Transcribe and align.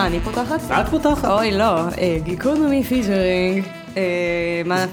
מה, 0.00 0.06
אני 0.06 0.20
פותחת? 0.20 0.60
את 0.70 0.88
פותחת. 0.88 1.24
אוי, 1.24 1.58
לא, 1.58 1.80
אה, 1.98 2.18
גיקונומי 2.22 2.84
featuring. 2.84 3.64
אה, 3.96 4.02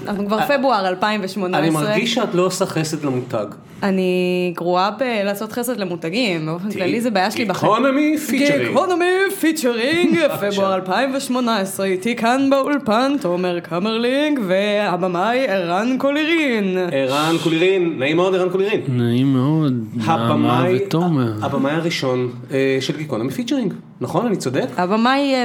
אנחנו 0.06 0.26
כבר 0.26 0.40
פברואר 0.48 0.88
2018. 0.88 1.60
אני 1.60 1.70
מרגיש 1.70 2.14
שאת 2.14 2.34
לא 2.34 2.46
עושה 2.46 2.66
חסד 2.66 3.04
למותג. 3.04 3.46
אני 3.82 4.52
גרועה 4.56 4.90
בלעשות 4.90 5.52
חסד 5.52 5.80
למותגים, 5.80 6.46
באופן 6.46 6.70
כללי 6.70 7.00
זה 7.00 7.10
בעיה 7.10 7.30
שלי 7.30 7.44
בחיים. 7.44 7.72
גיקונומי 7.72 8.18
featuring. 8.18 8.68
גיקונומי 8.68 9.04
featuring, 9.40 10.18
פברואר 10.40 10.74
2018, 10.74 11.86
איתי 11.86 12.16
כאן 12.16 12.50
באולפן 12.50 13.16
תומר 13.20 13.60
קמרלינג 13.60 14.40
והבמאי 14.48 15.48
ערן 15.48 15.98
קולירין. 15.98 16.78
ערן 16.92 17.36
קולירין, 17.42 17.98
נעים 17.98 18.16
מאוד 18.16 18.34
ערן 18.34 18.50
קולירין. 18.50 18.80
נעים 18.88 19.32
מאוד, 19.32 19.72
נעמה 19.94 20.64
ותומר. 20.74 21.32
הבמאי 21.42 21.72
הראשון 21.72 22.30
אה, 22.50 22.78
של 22.80 22.96
גיקונומי 22.96 23.30
featuring, 23.30 23.74
נכון? 24.00 24.26
אני 24.26 24.36
צודק? 24.36 24.66
הבמאי 24.76 25.34
אה, 25.34 25.44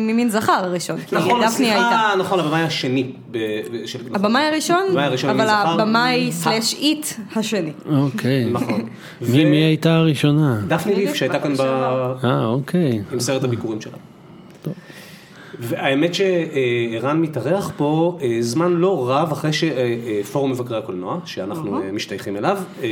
ממין 0.00 0.28
זכר 0.28 0.52
הראשון, 0.52 0.96
נכון. 1.12 1.48
סליחה, 1.48 2.14
נכון, 2.18 2.40
הבמאי 2.40 2.62
השני. 2.62 3.12
הבמאי 4.14 4.42
הראשון, 4.42 4.82
אבל. 5.30 5.46
הבמאי 5.48 6.32
סלאש 6.32 6.74
איט 6.74 7.06
השני. 7.36 7.69
אוקיי. 7.86 8.50
נכון. 8.50 8.88
מי 9.20 9.44
מי 9.44 9.56
הייתה 9.56 9.96
הראשונה? 9.96 10.60
דפני 10.68 10.94
ליף 10.94 11.14
שהייתה 11.14 11.38
כאן 11.38 11.54
ב... 11.54 11.60
אה, 11.60 12.44
אוקיי. 12.44 13.02
עם 13.12 13.20
סרט 13.20 13.44
הביקורים 13.44 13.80
שלה. 13.80 13.96
והאמת 15.60 16.14
שערן 16.14 17.20
מתארח 17.20 17.72
פה 17.76 18.18
אה, 18.22 18.36
זמן 18.40 18.72
לא 18.72 19.10
רב 19.10 19.32
אחרי 19.32 19.50
שפורום 19.52 20.50
מבקרי 20.50 20.78
הקולנוע, 20.78 21.18
שאנחנו 21.24 21.82
אה, 21.82 21.92
משתייכים 21.92 22.36
אליו, 22.36 22.58
אה, 22.82 22.88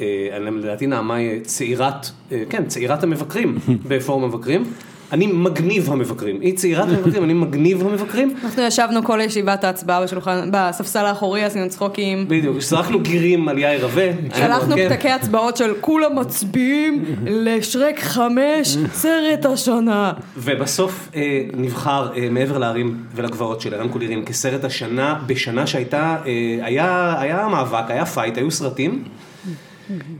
אה, 0.00 0.38
לדעתי 0.38 0.86
נעמה 0.86 1.14
היא 1.14 1.40
צעירת, 1.42 2.10
אה, 2.32 2.42
כן, 2.50 2.66
צעירת 2.66 3.02
המבקרים 3.02 3.58
בפורום 3.88 4.24
המבקרים. 4.24 4.64
אני 5.12 5.26
מגניב 5.26 5.92
המבקרים, 5.92 6.40
היא 6.40 6.56
צעירת 6.56 6.88
המבקרים, 6.88 7.24
אני 7.24 7.34
מגניב 7.34 7.86
המבקרים. 7.86 8.34
אנחנו 8.44 8.62
ישבנו 8.62 9.04
כל 9.04 9.20
ישיבת 9.22 9.64
ההצבעה 9.64 10.02
בשולחן, 10.02 10.48
בספסל 10.52 11.06
האחורי, 11.06 11.44
עשינו 11.44 11.68
צחוקים. 11.68 12.24
בדיוק, 12.28 12.60
זרקנו 12.60 13.00
גירים 13.00 13.48
על 13.48 13.58
יאיר 13.58 13.84
רווה. 13.84 14.10
שלחנו 14.34 14.74
כן. 14.74 14.88
פתקי 14.88 15.10
הצבעות 15.10 15.56
של 15.56 15.74
כולם 15.80 16.18
מצביעים 16.18 17.04
לשרק 17.26 18.00
חמש, 18.00 18.76
סרט 18.92 19.46
השנה. 19.46 20.12
ובסוף 20.36 21.08
אה, 21.16 21.40
נבחר 21.56 22.08
אה, 22.16 22.28
מעבר 22.30 22.58
להרים 22.58 22.96
ולגבעות 23.14 23.60
של 23.60 23.74
ערן 23.74 23.88
קולירין 23.88 24.24
כסרט 24.24 24.64
השנה, 24.64 25.14
בשנה 25.26 25.66
שהייתה, 25.66 26.16
אה, 26.26 26.66
היה 26.66 27.48
מאבק, 27.50 27.84
היה 27.90 28.06
fight, 28.06 28.38
היו 28.38 28.50
סרטים. 28.50 29.04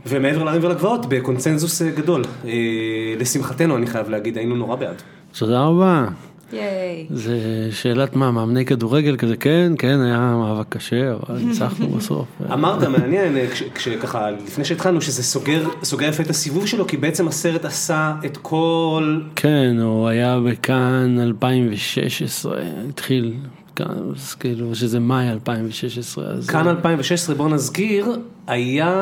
ומעבר 0.05 0.43
להרים 0.43 0.63
ולגבעות 0.63 1.05
בקונצנזוס 1.09 1.81
אה, 1.81 1.89
גדול. 1.91 2.21
אה, 2.45 2.51
לשמחתנו 3.19 3.77
אני 3.77 3.87
חייב 3.87 4.09
להגיד, 4.09 4.37
היינו 4.37 4.55
נורא 4.55 4.75
בעד. 4.75 5.01
תודה 5.37 5.61
רבה. 5.61 6.07
ייי. 6.53 7.05
זה 7.09 7.37
שאלת 7.71 8.15
מה, 8.15 8.31
מאמני 8.31 8.65
כדורגל 8.65 9.15
כזה, 9.17 9.37
כן, 9.37 9.73
כן, 9.77 9.99
היה 10.01 10.35
מאבק 10.39 10.65
קשה, 10.69 11.13
אבל 11.13 11.37
ניצחנו 11.39 11.87
בסוף. 11.89 12.25
אמרת 12.53 12.83
מעניין, 12.83 13.37
אה, 13.37 13.47
כש- 13.51 13.63
כשככה, 13.75 14.31
לפני 14.31 14.65
שהתחלנו, 14.65 15.01
שזה 15.01 15.23
סוגר, 15.23 15.67
סוגר 15.83 16.07
יפה 16.09 16.23
את 16.23 16.29
הסיבוב 16.29 16.67
שלו, 16.67 16.87
כי 16.87 16.97
בעצם 16.97 17.27
הסרט 17.27 17.65
עשה 17.65 18.13
את 18.25 18.37
כל... 18.37 19.19
כן, 19.35 19.75
הוא 19.81 20.07
היה 20.07 20.39
בכאן 20.39 21.17
2016, 21.19 22.57
התחיל, 22.89 23.33
כאן, 23.75 23.85
כאילו, 24.39 24.75
שזה 24.75 24.99
מאי 24.99 25.29
2016, 25.31 26.25
אז... 26.25 26.47
כאן 26.49 26.67
2016, 26.67 27.35
בואו 27.35 27.49
נזכיר, 27.49 28.05
היה, 28.47 28.93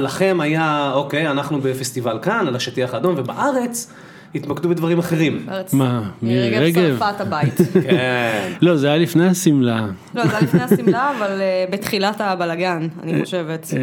לכם 0.00 0.38
היה, 0.40 0.90
אוקיי, 0.94 1.30
אנחנו 1.30 1.60
בפסטיבל 1.60 2.18
כאן, 2.22 2.44
על 2.48 2.56
השטיח 2.56 2.94
האדום, 2.94 3.14
ובארץ 3.18 3.92
התמקדו 4.34 4.68
בדברים 4.68 4.98
אחרים. 4.98 5.42
בארץ. 5.46 5.74
מה, 5.74 6.02
מירי 6.22 6.58
רגב? 6.58 6.74
שרפה 6.92 7.10
את 7.10 7.20
הבית. 7.20 7.54
כן. 7.90 8.52
לא, 8.62 8.76
זה 8.76 8.86
היה 8.88 8.96
לפני 8.96 9.26
השמלה. 9.26 9.86
לא, 10.14 10.26
זה 10.26 10.32
היה 10.32 10.40
לפני 10.42 10.62
השמלה, 10.62 11.12
אבל 11.18 11.40
אה, 11.40 11.64
בתחילת 11.70 12.20
הבלגן, 12.20 12.88
אני 13.02 13.24
חושבת. 13.24 13.66
אה, 13.76 13.78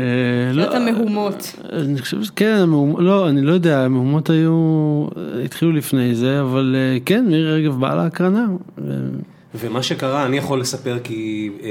תחילת 0.52 0.68
לא, 0.68 0.76
המהומות. 0.78 1.56
אני 1.74 2.02
חושב 2.02 2.24
שכן, 2.24 2.56
המהומ- 2.64 3.02
לא, 3.02 3.30
אני 3.30 3.42
לא 3.42 3.54
יודע, 3.54 3.80
המהומות 3.80 4.30
היו, 4.30 5.08
התחילו 5.46 5.72
לפני 5.72 6.16
זה, 6.16 6.42
אבל 6.42 6.76
אה, 6.78 6.98
כן, 7.06 7.26
מירי 7.28 7.62
רגב 7.64 7.80
באה 7.80 7.96
להקרנה. 7.96 8.46
ומה 9.58 9.84
שקרה, 9.84 10.26
אני 10.26 10.38
יכול 10.38 10.60
לספר 10.60 11.00
כי 11.04 11.50
אה, 11.64 11.70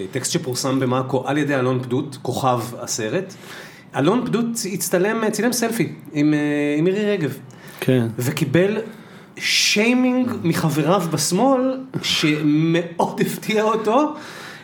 אה, 0.00 0.06
טקסט 0.10 0.32
שפורסם 0.32 0.80
במאקו 0.80 1.22
על 1.26 1.38
ידי 1.38 1.54
אלון 1.54 1.82
פדות, 1.82 2.18
כוכב 2.22 2.60
הסרט. 2.78 3.34
אלון 3.96 4.26
פדות 4.26 4.46
הצטלם, 4.72 5.30
צילם 5.30 5.52
סלפי 5.52 5.92
עם, 6.12 6.34
אה, 6.34 6.38
עם 6.78 6.84
מירי 6.84 7.10
רגב, 7.12 7.38
כן. 7.80 8.06
וקיבל 8.18 8.78
שיימינג 9.36 10.30
מחבריו 10.42 11.02
בשמאל, 11.12 11.80
שמאוד 12.02 13.20
הפתיע 13.20 13.62
אותו. 13.62 14.14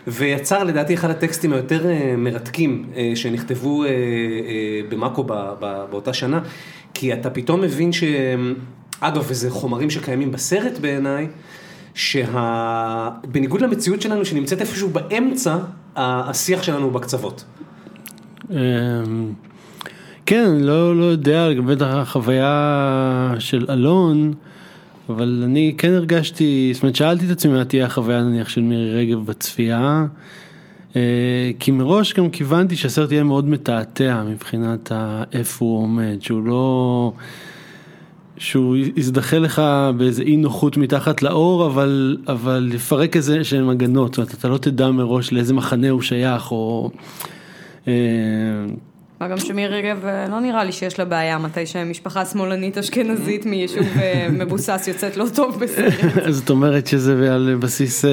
ויצר 0.06 0.64
לדעתי 0.64 0.94
אחד 0.94 1.10
הטקסטים 1.10 1.52
היותר 1.52 1.90
אה, 1.90 2.14
מרתקים 2.16 2.84
אה, 2.96 3.12
שנכתבו 3.14 3.84
אה, 3.84 3.88
אה, 3.88 3.92
במאקו 4.88 5.24
באותה 5.90 6.12
שנה, 6.12 6.40
כי 6.94 7.12
אתה 7.12 7.30
פתאום 7.30 7.60
מבין 7.60 7.92
ש... 7.92 8.04
אגב, 9.00 9.24
וזה 9.28 9.50
חומרים 9.50 9.90
שקיימים 9.90 10.32
בסרט 10.32 10.78
בעיניי, 10.78 11.28
שבניגוד 12.00 13.60
למציאות 13.60 14.02
שלנו 14.02 14.24
שנמצאת 14.24 14.60
איפשהו 14.60 14.88
באמצע, 14.88 15.56
השיח 15.96 16.62
שלנו 16.62 16.84
הוא 16.84 16.92
בקצוות. 16.92 17.44
אמ, 18.50 18.56
כן, 20.26 20.50
לא, 20.60 20.96
לא 20.96 21.04
יודע 21.04 21.48
לגבי 21.48 21.74
החוויה 21.80 23.34
של 23.38 23.66
אלון, 23.70 24.32
אבל 25.08 25.42
אני 25.44 25.74
כן 25.78 25.92
הרגשתי, 25.92 26.70
זאת 26.74 26.82
אומרת 26.82 26.96
שאלתי 26.96 27.26
את 27.26 27.30
עצמי 27.30 27.52
מה 27.52 27.64
תהיה 27.64 27.86
החוויה 27.86 28.22
נניח 28.22 28.48
של 28.48 28.60
מירי 28.60 28.94
רגב 28.94 29.26
בצפייה, 29.26 30.06
אה, 30.96 31.50
כי 31.58 31.70
מראש 31.70 32.14
גם 32.14 32.30
כיוונתי 32.30 32.76
שהסרט 32.76 33.12
יהיה 33.12 33.24
מאוד 33.24 33.48
מתעתע 33.48 34.22
מבחינת 34.22 34.92
איפה 35.32 35.64
הוא 35.64 35.82
עומד, 35.82 36.16
שהוא 36.20 36.44
לא... 36.44 37.12
שהוא 38.40 38.76
יזדחה 38.96 39.38
לך 39.38 39.62
באיזה 39.96 40.22
אי 40.22 40.36
נוחות 40.36 40.76
מתחת 40.76 41.22
לאור, 41.22 41.66
אבל, 41.66 42.16
אבל 42.28 42.70
יפרק 42.74 43.16
איזה 43.16 43.44
שהם 43.44 43.68
הגנות, 43.68 44.14
זאת 44.14 44.18
אומרת, 44.18 44.34
אתה 44.34 44.48
לא 44.48 44.58
תדע 44.58 44.90
מראש 44.90 45.32
לאיזה 45.32 45.54
מחנה 45.54 45.90
הוא 45.90 46.02
שייך, 46.02 46.52
או... 46.52 46.90
אה, 47.88 47.92
מה 49.20 49.28
גם 49.28 49.38
שמירי 49.38 49.82
רגב, 49.82 50.04
אה, 50.04 50.28
לא 50.28 50.40
נראה 50.40 50.64
לי 50.64 50.72
שיש 50.72 50.98
לה 50.98 51.04
בעיה 51.04 51.38
מתי 51.38 51.66
שמשפחה 51.66 52.24
שמאלנית 52.24 52.78
אשכנזית 52.78 53.46
מיישוב 53.46 53.86
אה, 53.96 54.28
מבוסס 54.38 54.84
יוצאת 54.88 55.16
לא 55.16 55.26
טוב 55.34 55.58
בסרט. 55.60 55.94
זאת 56.28 56.50
אומרת 56.50 56.86
שזה 56.86 57.34
על 57.34 57.56
בסיס, 57.60 58.04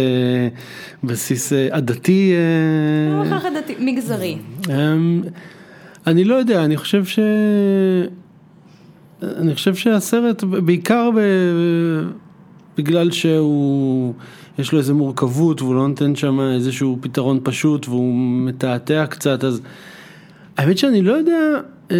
בסיס 1.04 1.54
עדתי, 1.72 2.34
לא 3.12 3.24
בהכרח 3.24 3.44
דתי, 3.58 3.76
מגזרי. 3.80 4.38
אמ, 4.70 5.22
אני 6.08 6.24
לא 6.24 6.36
יודע, 6.36 6.66
אני 6.66 6.78
חושב 6.78 7.06
ש... 7.06 7.20
אני 9.24 9.56
חושב 9.56 9.76
שהסרט, 9.76 10.44
בעיקר 10.44 11.10
ב... 11.16 11.20
בגלל 12.78 13.12
שהוא, 13.12 14.14
יש 14.60 14.72
לו 14.72 14.80
איזה 14.80 14.94
מורכבות 14.94 15.62
והוא 15.62 15.76
לא 15.76 15.88
נותן 15.88 16.16
שם 16.16 16.40
איזשהו 16.40 16.98
פתרון 17.02 17.40
פשוט 17.44 17.88
והוא 17.88 18.14
מתעתע 18.46 19.06
קצת, 19.10 19.44
אז 19.44 19.62
האמת 20.58 20.78
שאני 20.78 21.02
לא 21.02 21.14
יודע, 21.14 21.40
אמ, 21.92 21.96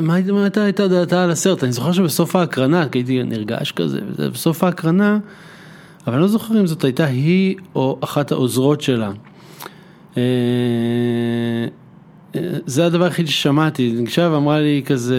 מה 0.00 0.14
הייתה- 0.14 0.62
הייתה 0.64 0.88
דעתה 0.88 1.24
על 1.24 1.30
הסרט? 1.30 1.64
אני 1.64 1.72
זוכר 1.72 1.92
שבסוף 1.92 2.36
ההקרנה, 2.36 2.88
כי 2.88 2.98
הייתי 2.98 3.22
נרגש 3.22 3.72
כזה, 3.72 4.00
בסוף 4.32 4.64
ההקרנה, 4.64 5.18
אבל 6.06 6.14
אני 6.14 6.22
לא 6.22 6.28
זוכר 6.28 6.60
אם 6.60 6.66
זאת 6.66 6.84
הייתה 6.84 7.04
היא 7.04 7.56
או 7.74 7.98
אחת 8.00 8.32
העוזרות 8.32 8.80
שלה. 8.80 9.12
אה, 12.36 12.40
אה, 12.40 12.58
זה 12.66 12.86
הדבר 12.86 13.04
היחיד 13.04 13.26
ששמעתי, 13.28 13.82
היא 13.82 13.94
ניגשה 13.94 14.28
ואמרה 14.32 14.60
לי 14.60 14.82
כזה, 14.86 15.18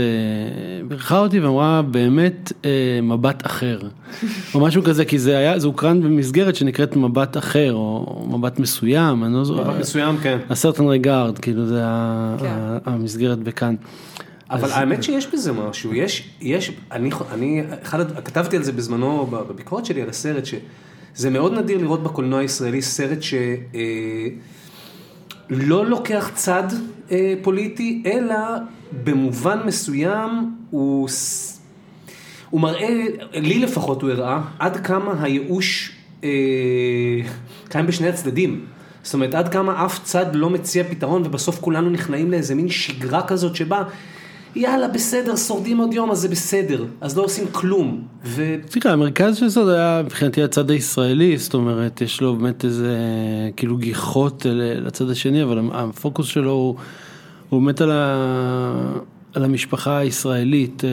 בירכה 0.87 1.19
אותי 1.19 1.39
ואמרה 1.39 1.81
באמת 1.81 2.51
אה, 2.65 2.99
מבט 3.03 3.45
אחר, 3.45 3.79
או 4.53 4.59
משהו 4.59 4.83
כזה, 4.83 5.05
כי 5.05 5.19
זה 5.19 5.37
היה, 5.37 5.59
זה 5.59 5.67
הוקרן 5.67 6.01
במסגרת 6.01 6.55
שנקראת 6.55 6.95
מבט 6.95 7.37
אחר, 7.37 7.73
או 7.73 8.25
מבט 8.29 8.59
מסוים, 8.59 9.23
אני 9.23 9.33
לא 9.33 9.43
זוכר, 9.43 9.71
מבט 9.71 9.79
מסוים, 9.79 10.17
כן. 10.17 10.37
הסרטן 10.49 10.87
רגארד, 10.87 11.39
כאילו 11.39 11.65
זה 11.65 11.81
כן. 12.39 12.53
המסגרת 12.85 13.39
בכאן. 13.39 13.75
אבל 14.49 14.71
האמת 14.71 15.03
שיש 15.03 15.27
בזה 15.33 15.51
משהו, 15.51 15.93
יש, 15.93 16.29
יש, 16.41 16.71
אני, 16.91 17.09
אני, 17.31 17.63
אחד, 17.83 18.21
כתבתי 18.21 18.57
על 18.57 18.63
זה 18.63 18.71
בזמנו 18.71 19.27
בביקורת 19.31 19.85
שלי 19.85 20.01
על 20.01 20.09
הסרט, 20.09 20.43
שזה 20.45 21.29
מאוד 21.29 21.53
נדיר 21.53 21.77
לראות 21.77 22.03
בקולנוע 22.03 22.39
הישראלי 22.39 22.81
סרט 22.81 23.19
שלא 25.49 25.85
לוקח 25.85 26.31
צד 26.35 26.63
אה, 27.11 27.33
פוליטי, 27.41 28.03
אלא 28.05 28.35
במובן 29.03 29.59
מסוים 29.65 30.55
הוא, 30.69 31.09
הוא 32.49 32.61
מראה, 32.61 33.05
לי 33.33 33.59
לפחות 33.59 34.01
הוא 34.01 34.11
הראה, 34.11 34.41
עד 34.59 34.77
כמה 34.85 35.23
הייאוש 35.23 35.91
אה, 36.23 36.29
קיים 37.69 37.87
בשני 37.87 38.07
הצדדים. 38.07 38.65
זאת 39.03 39.13
אומרת, 39.13 39.35
עד 39.35 39.53
כמה 39.53 39.85
אף 39.85 40.03
צד 40.03 40.35
לא 40.35 40.49
מציע 40.49 40.83
פתרון 40.83 41.21
ובסוף 41.25 41.59
כולנו 41.61 41.89
נכנעים 41.89 42.31
לאיזה 42.31 42.55
מין 42.55 42.69
שגרה 42.69 43.27
כזאת 43.27 43.55
שבה 43.55 43.83
יאללה, 44.55 44.87
בסדר, 44.87 45.35
שורדים 45.35 45.77
עוד 45.77 45.93
יום, 45.93 46.11
אז 46.11 46.17
זה 46.17 46.29
בסדר. 46.29 46.85
אז 47.01 47.17
לא 47.17 47.23
עושים 47.23 47.45
כלום. 47.51 48.01
ו... 48.25 48.55
תראה, 48.69 48.93
המרכז 48.93 49.37
של 49.37 49.47
זה 49.47 49.75
היה 49.75 50.01
מבחינתי 50.05 50.43
הצד 50.43 50.71
הישראלי, 50.71 51.37
זאת 51.37 51.53
אומרת, 51.53 52.01
יש 52.01 52.21
לו 52.21 52.35
באמת 52.35 52.65
איזה 52.65 52.97
כאילו 53.55 53.77
גיחות 53.77 54.45
לצד 54.85 55.09
השני, 55.09 55.43
אבל 55.43 55.59
הפוקוס 55.73 56.27
שלו 56.27 56.51
הוא, 56.51 56.75
הוא 57.49 57.61
באמת 57.61 57.81
על, 57.81 57.91
ה, 57.91 58.93
על 59.33 59.43
המשפחה 59.43 59.97
הישראלית 59.97 60.83
אה, 60.85 60.89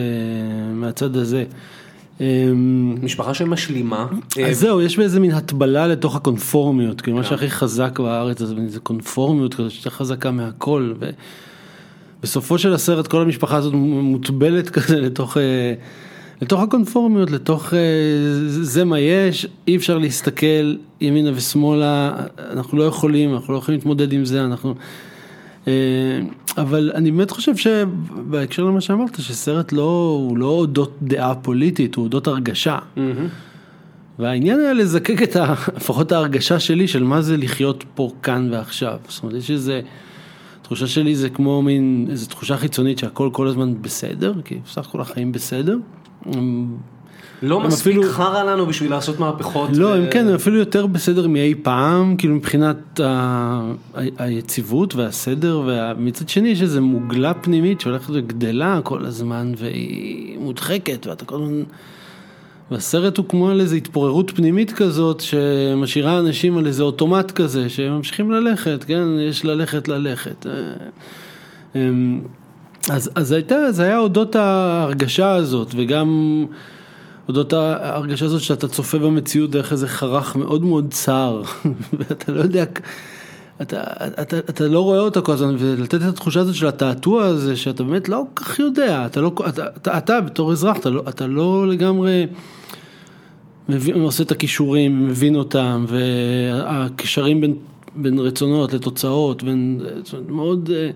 מהצד 0.73 1.15
הזה. 1.15 1.43
אה, 2.21 2.51
משפחה 3.01 3.33
שמשלימה. 3.33 4.07
אה, 4.37 4.49
אז 4.49 4.59
זהו, 4.59 4.81
יש 4.81 4.97
באיזה 4.97 5.19
מין 5.19 5.31
הטבלה 5.31 5.87
לתוך 5.87 6.15
הקונפורמיות, 6.15 7.01
כאילו 7.01 7.17
מה 7.17 7.23
שהכי 7.23 7.49
חזק 7.49 7.99
בארץ, 7.99 8.41
זה 8.67 8.79
קונפורמיות 8.79 9.53
כזאת 9.53 9.71
שיותר 9.71 9.89
חזקה 9.89 10.31
מהכל, 10.31 10.93
ובסופו 12.21 12.57
של 12.57 12.73
הסרט 12.73 13.07
כל 13.07 13.21
המשפחה 13.21 13.57
הזאת 13.57 13.73
מוטבלת 13.73 14.69
כזה 14.75 15.01
לתוך, 15.01 15.37
אה, 15.37 15.73
לתוך 16.41 16.61
הקונפורמיות, 16.61 17.31
לתוך 17.31 17.73
אה, 17.73 17.79
זה 18.47 18.85
מה 18.85 18.99
יש, 18.99 19.47
אי 19.67 19.75
אפשר 19.75 19.97
להסתכל 19.97 20.75
ימינה 21.01 21.31
ושמאלה, 21.35 22.11
אנחנו 22.51 22.77
לא 22.77 22.83
יכולים, 22.83 23.33
אנחנו 23.33 23.53
לא 23.53 23.57
יכולים 23.57 23.79
להתמודד 23.79 24.13
עם 24.13 24.25
זה, 24.25 24.45
אנחנו... 24.45 24.75
אה, 25.67 25.73
אבל 26.57 26.91
אני 26.95 27.11
באמת 27.11 27.31
חושב 27.31 27.55
שבהקשר 27.55 28.63
למה 28.63 28.81
שאמרת, 28.81 29.15
שסרט 29.21 29.71
לא, 29.73 30.17
הוא 30.27 30.37
לא 30.37 30.45
אודות 30.45 30.97
דעה 31.01 31.35
פוליטית, 31.35 31.95
הוא 31.95 32.03
אודות 32.03 32.27
הרגשה. 32.27 32.79
והעניין 34.19 34.59
היה 34.59 34.73
לזקק 34.73 35.21
את 35.23 35.35
ה... 35.35 35.53
לפחות 35.77 36.11
ההרגשה 36.11 36.59
שלי 36.59 36.87
של 36.87 37.03
מה 37.03 37.21
זה 37.21 37.37
לחיות 37.37 37.83
פה 37.95 38.11
כאן 38.23 38.49
ועכשיו. 38.51 38.97
זאת 39.07 39.23
אומרת, 39.23 39.37
יש 39.37 39.51
איזה... 39.51 39.81
תחושה 40.71 40.87
שלי 40.87 41.15
זה 41.15 41.29
כמו 41.29 41.61
מין, 41.61 42.07
איזו 42.11 42.27
תחושה 42.29 42.57
חיצונית 42.57 42.97
שהכל 42.97 43.29
כל 43.31 43.47
הזמן 43.47 43.73
בסדר, 43.81 44.33
כי 44.45 44.59
בסך 44.65 44.87
הכל 44.87 45.01
החיים 45.01 45.31
בסדר. 45.31 45.77
לא 47.43 47.59
מספיק 47.59 47.97
אפילו- 47.97 48.09
חרא 48.11 48.43
לנו 48.43 48.65
בשביל 48.65 48.91
לעשות 48.91 49.19
מהפכות. 49.19 49.69
לא, 49.77 49.85
ו- 49.85 49.93
הם 49.93 50.03
כן, 50.11 50.27
הם 50.27 50.35
אפילו 50.35 50.57
יותר 50.57 50.85
בסדר 50.87 51.27
מאי 51.27 51.55
פעם, 51.63 52.15
כאילו 52.17 52.35
מבחינת. 52.35 52.99
ה... 52.99 53.71
היציבות 54.17 54.95
והסדר, 54.95 55.61
ומצד 55.67 56.29
שני 56.29 56.49
יש 56.49 56.61
איזו 56.61 56.81
מוגלה 56.81 57.33
פנימית 57.33 57.81
שהולכת 57.81 58.09
וגדלה 58.13 58.79
כל 58.83 59.05
הזמן, 59.05 59.53
והיא 59.57 60.39
מודחקת, 60.39 61.07
ואתה 61.07 61.25
כל 61.25 61.35
הזמן... 61.35 61.63
והסרט 62.71 63.17
הוא 63.17 63.25
כמו 63.29 63.49
על 63.49 63.61
איזו 63.61 63.75
התפוררות 63.75 64.31
פנימית 64.31 64.71
כזאת, 64.71 65.19
שמשאירה 65.19 66.19
אנשים 66.19 66.57
על 66.57 66.67
איזה 66.67 66.83
אוטומט 66.83 67.31
כזה, 67.31 67.69
שהם 67.69 67.97
ממשיכים 67.97 68.31
ללכת, 68.31 68.83
כן, 68.83 69.03
יש 69.29 69.45
ללכת 69.45 69.87
ללכת. 69.87 70.47
אה, 70.47 70.51
אמ, 71.75 72.21
אז, 72.89 73.11
אז 73.15 73.31
הייתה, 73.31 73.71
זה 73.71 73.83
היה 73.83 73.97
אודות 73.97 74.35
ההרגשה 74.35 75.31
הזאת, 75.31 75.71
וגם 75.75 76.45
אודות 77.27 77.53
ההרגשה 77.53 78.25
הזאת 78.25 78.41
שאתה 78.41 78.67
צופה 78.67 78.97
במציאות 78.97 79.51
דרך 79.51 79.71
איזה 79.71 79.87
חרך 79.87 80.35
מאוד 80.35 80.63
מאוד 80.63 80.87
צר, 80.91 81.41
ואתה 81.99 82.31
לא 82.31 82.41
יודע, 82.41 82.63
אתה, 83.61 83.81
אתה, 84.21 84.39
אתה 84.39 84.67
לא 84.67 84.79
רואה 84.79 84.99
אותה 84.99 85.21
כל 85.21 85.31
הזמן, 85.31 85.55
ולתת 85.59 85.95
את 85.95 86.01
התחושה 86.01 86.39
הזאת 86.39 86.55
של 86.55 86.67
התעתוע 86.67 87.25
הזה, 87.25 87.55
שאתה 87.55 87.83
באמת 87.83 88.09
לא 88.09 88.23
כל 88.33 88.43
כך 88.43 88.59
יודע, 88.59 89.05
אתה, 89.05 89.21
לא, 89.21 89.31
אתה, 89.49 89.65
אתה, 89.77 89.97
אתה 89.97 90.21
בתור 90.21 90.51
אזרח, 90.51 90.77
אתה 90.77 90.89
לא, 90.89 91.03
אתה 91.09 91.27
לא 91.27 91.67
לגמרי 91.67 92.25
עושה 93.93 94.23
את 94.23 94.31
הכישורים, 94.31 95.07
מבין 95.07 95.35
אותם, 95.35 95.85
והקשרים 95.87 97.41
בין, 97.41 97.55
בין 97.95 98.19
רצונות 98.19 98.73
לתוצאות, 98.73 99.43
בין, 99.43 99.81
זאת 100.03 100.13
אומרת, 100.13 100.29
מאוד, 100.29 100.69
אה, 100.73 100.89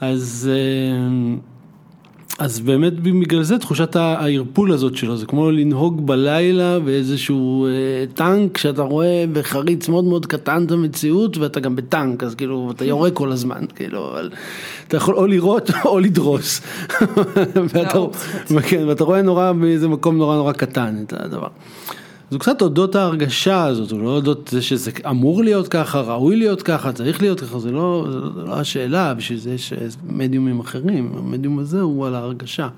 אז, 0.00 0.50
אה, 0.52 1.36
אז 2.38 2.60
באמת 2.60 3.00
בגלל 3.00 3.42
זה 3.42 3.58
תחושת 3.58 3.96
הערפול 3.96 4.72
הזאת 4.72 4.96
שלו, 4.96 5.16
זה 5.16 5.26
כמו 5.26 5.50
לנהוג 5.50 6.06
בלילה 6.06 6.78
באיזשהו 6.78 7.66
אה, 7.66 7.70
טנק 8.14 8.58
שאתה 8.58 8.82
רואה 8.82 9.24
בחריץ 9.32 9.88
מאוד 9.88 10.04
מאוד 10.04 10.26
קטן 10.26 10.64
את 10.66 10.70
המציאות 10.70 11.36
ואתה 11.36 11.60
גם 11.60 11.76
בטנק, 11.76 12.22
אז 12.22 12.34
כאילו 12.34 12.70
אתה 12.76 12.84
יורה 12.84 13.10
כל 13.10 13.32
הזמן, 13.32 13.64
כאילו, 13.74 14.10
אבל 14.10 14.30
אתה 14.88 14.96
יכול 14.96 15.14
או 15.14 15.26
לירות 15.26 15.70
או 15.84 15.98
לדרוס. 15.98 16.60
ואתה. 17.54 17.98
כן, 18.68 18.88
ואתה 18.88 19.04
רואה 19.04 19.22
נורא 19.22 19.52
באיזה 19.52 19.88
מקום 19.88 20.16
נורא 20.16 20.36
נורא 20.36 20.52
קטן 20.52 20.96
את 21.06 21.12
הדבר. 21.16 21.48
אז 22.28 22.32
הוא 22.32 22.40
קצת 22.40 22.62
אודות 22.62 22.94
ההרגשה 22.94 23.64
הזאת, 23.64 23.90
הוא 23.90 24.02
לא 24.02 24.08
אודות 24.08 24.48
זה 24.52 24.62
שזה 24.62 24.90
אמור 25.10 25.44
להיות 25.44 25.68
ככה, 25.68 26.00
ראוי 26.00 26.36
להיות 26.36 26.62
ככה, 26.62 26.92
צריך 26.92 27.22
להיות 27.22 27.40
ככה, 27.40 27.58
זה 27.58 27.70
לא, 27.70 28.06
זה 28.34 28.42
לא 28.42 28.60
השאלה, 28.60 29.14
בשביל 29.14 29.38
זה 29.38 29.54
יש 29.54 29.72
מדיומים 30.06 30.60
אחרים, 30.60 31.12
המדיום 31.18 31.58
הזה 31.58 31.80
הוא 31.80 32.06
על 32.06 32.14
ההרגשה. 32.14 32.68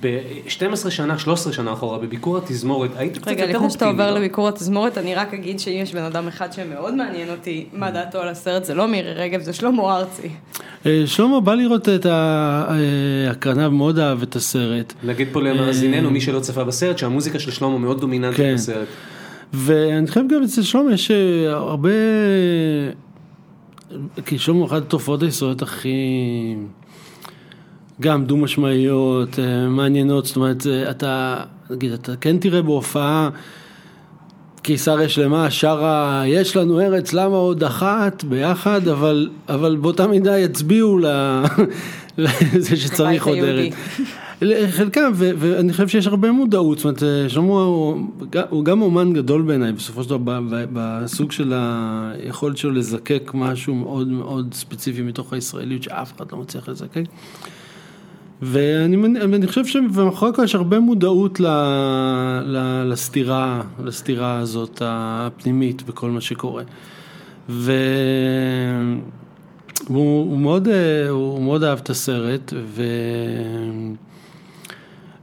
ב-12 0.00 0.90
שנה, 0.90 1.18
13 1.18 1.52
שנה 1.52 1.72
אחורה, 1.72 1.98
בביקור 1.98 2.38
התזמורת, 2.38 2.90
היית 2.96 3.18
קצת 3.18 3.28
רגע, 3.28 3.44
יותר 3.44 3.56
לפני 3.56 3.70
שאתה 3.70 3.84
אופטימי. 3.84 3.90
עובר 3.90 4.10
לא? 4.10 4.18
לביקור 4.18 4.48
התזמורת, 4.48 4.98
אני 4.98 5.14
רק 5.14 5.34
אגיד 5.34 5.60
שאם 5.60 5.80
יש 5.82 5.94
בן 5.94 6.02
אדם 6.02 6.28
אחד 6.28 6.52
שמאוד 6.52 6.94
מעניין 6.94 7.30
אותי 7.30 7.66
מה 7.72 7.90
דעתו 7.90 8.18
על 8.18 8.28
הסרט, 8.28 8.64
זה 8.64 8.74
לא 8.74 8.88
מירי 8.88 9.12
רגב, 9.12 9.40
זה 9.40 9.52
שלמה 9.52 9.96
ארצי. 9.96 10.28
אה, 10.86 11.02
שלמה 11.06 11.40
בא 11.40 11.54
לראות 11.54 11.88
את 11.88 12.06
ההקרנה 12.06 13.68
ומאוד 13.68 13.98
אהב 13.98 14.22
את 14.22 14.36
הסרט. 14.36 14.94
נגיד 15.02 15.28
פה 15.32 15.42
למאזיננו, 15.42 16.10
מי 16.10 16.20
שלא 16.20 16.40
צפה 16.40 16.64
בסרט, 16.64 16.98
שהמוזיקה 16.98 17.38
של 17.38 17.50
שלמה 17.50 17.78
מאוד 17.78 18.00
דומיננטית 18.00 18.36
כן. 18.36 18.54
בסרט. 18.54 18.88
ואני 19.52 20.06
חושב 20.06 20.20
גם 20.28 20.42
אצל 20.42 20.62
שלמה 20.62 20.94
יש 20.94 21.10
אה, 21.10 21.52
הרבה, 21.52 21.90
כי 24.26 24.38
שלמה 24.38 24.58
הוא 24.58 24.66
אחת 24.66 24.82
התופעות 24.82 25.22
הישראליות 25.22 25.62
הכי, 25.62 26.56
גם 28.00 28.24
דו 28.24 28.36
משמעיות, 28.36 29.38
אה, 29.38 29.68
מעניינות, 29.68 30.26
זאת 30.26 30.36
אומרת, 30.36 30.66
אה, 30.66 30.90
אתה, 30.90 31.36
נגיד, 31.70 31.92
אתה 31.92 32.16
כן 32.16 32.38
תראה 32.38 32.62
בהופעה 32.62 33.28
קיסריה 34.62 35.08
שלמה 35.08 35.50
שרה, 35.50 36.22
יש 36.26 36.56
לנו 36.56 36.80
ארץ, 36.80 37.12
למה 37.12 37.36
עוד 37.36 37.64
אחת 37.64 38.24
ביחד, 38.24 38.88
אבל, 38.88 39.28
אבל 39.48 39.76
באותה 39.76 40.06
מידה 40.06 40.38
יצביעו 40.38 40.98
לזה 42.18 42.76
שצריך 42.76 43.26
עוד. 43.26 43.38
ארץ. 43.38 43.72
חלקם, 44.70 45.12
ואני 45.14 45.72
חושב 45.72 45.88
שיש 45.88 46.06
הרבה 46.06 46.30
מודעות, 46.32 46.78
זאת 46.78 46.84
אומרת, 46.84 47.30
שלמה 47.30 47.46
הוא, 47.46 48.08
הוא 48.50 48.64
גם 48.64 48.82
אומן 48.82 49.12
גדול 49.12 49.42
בעיניי, 49.42 49.72
בסופו 49.72 50.02
של 50.02 50.10
דבר, 50.10 50.40
בסוג 50.72 51.32
של 51.32 51.52
היכולת 51.54 52.56
שלו 52.56 52.70
לזקק 52.70 53.30
משהו 53.34 53.74
מאוד 53.74 54.08
מאוד 54.08 54.54
ספציפי 54.54 55.02
מתוך 55.02 55.32
הישראליות 55.32 55.82
שאף 55.82 56.16
אחד 56.16 56.32
לא 56.32 56.38
מצליח 56.38 56.68
לזקק. 56.68 57.02
ואני 58.42 59.46
חושב 59.46 59.66
שמאחורי 59.66 60.30
הכל 60.30 60.44
יש 60.44 60.54
הרבה 60.54 60.80
מודעות 60.80 61.40
ל, 61.40 61.46
ל, 62.46 62.82
לסתירה, 62.92 63.62
לסתירה 63.84 64.38
הזאת 64.38 64.82
הפנימית 64.84 65.82
בכל 65.82 66.10
מה 66.10 66.20
שקורה. 66.20 66.62
והוא 67.48 67.76
הוא 69.88 70.38
מאוד, 70.38 70.68
אה, 70.68 71.08
הוא 71.08 71.42
מאוד 71.42 71.64
אהב 71.64 71.78
את 71.78 71.90
הסרט, 71.90 72.52
ו... 72.66 72.82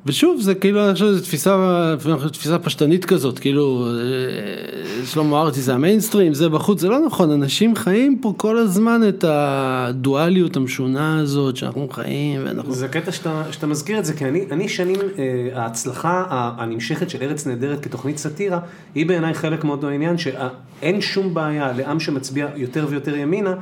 ושוב, 0.07 0.41
זה 0.41 0.55
כאילו, 0.55 0.85
אני 0.85 0.93
חושב 0.93 1.05
שזו 1.05 1.21
תפיסה, 1.21 1.95
תפיסה 2.33 2.59
פשטנית 2.59 3.05
כזאת, 3.05 3.39
כאילו, 3.39 3.87
אה, 3.87 5.05
שלמה 5.05 5.41
ארצי 5.41 5.61
זה 5.61 5.73
המיינסטרים, 5.73 6.33
זה 6.33 6.49
בחוץ, 6.49 6.81
זה 6.81 6.87
לא 6.87 7.05
נכון, 7.05 7.31
אנשים 7.31 7.75
חיים 7.75 8.19
פה 8.21 8.33
כל 8.37 8.57
הזמן 8.57 9.01
את 9.09 9.25
הדואליות 9.27 10.55
המשונה 10.55 11.19
הזאת 11.19 11.57
שאנחנו 11.57 11.89
חיים, 11.89 12.41
ואנחנו... 12.45 12.73
זה 12.73 12.87
קטע 12.87 13.11
שאתה, 13.11 13.43
שאתה 13.51 13.67
מזכיר 13.67 13.99
את 13.99 14.05
זה, 14.05 14.13
כי 14.13 14.25
אני, 14.25 14.45
אני 14.51 14.69
שנים, 14.69 14.95
אה, 15.17 15.61
ההצלחה 15.61 16.25
הנמשכת 16.29 17.09
של 17.09 17.19
ארץ 17.21 17.47
נהדרת 17.47 17.83
כתוכנית 17.83 18.17
סאטירה, 18.17 18.59
היא 18.95 19.05
בעיניי 19.05 19.33
חלק 19.33 19.63
מאותו 19.63 19.89
עניין, 19.89 20.17
שאין 20.17 21.01
שום 21.01 21.33
בעיה 21.33 21.71
לעם 21.71 21.99
שמצביע 21.99 22.47
יותר 22.55 22.85
ויותר 22.89 23.15
ימינה, 23.15 23.53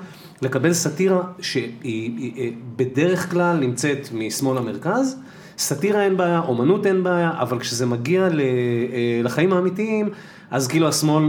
לקבל 0.42 0.74
סאטירה 0.74 1.22
שהיא 1.42 1.72
היא, 1.84 2.32
אה, 2.38 2.50
בדרך 2.75 3.32
כלל 3.32 3.58
נמצאת 3.58 4.10
משמאל 4.14 4.58
למרכז. 4.58 5.18
סאטירה 5.58 6.04
אין 6.04 6.18
בעיה, 6.18 6.42
אומנות 6.48 6.86
אין 6.86 7.04
בעיה, 7.04 7.32
אבל 7.40 7.60
כשזה 7.60 7.86
מגיע 7.86 8.24
אה, 8.24 8.30
לחיים 9.24 9.54
האמיתיים, 9.54 10.10
אז 10.52 10.68
כאילו 10.68 10.88
השמאל 10.88 11.24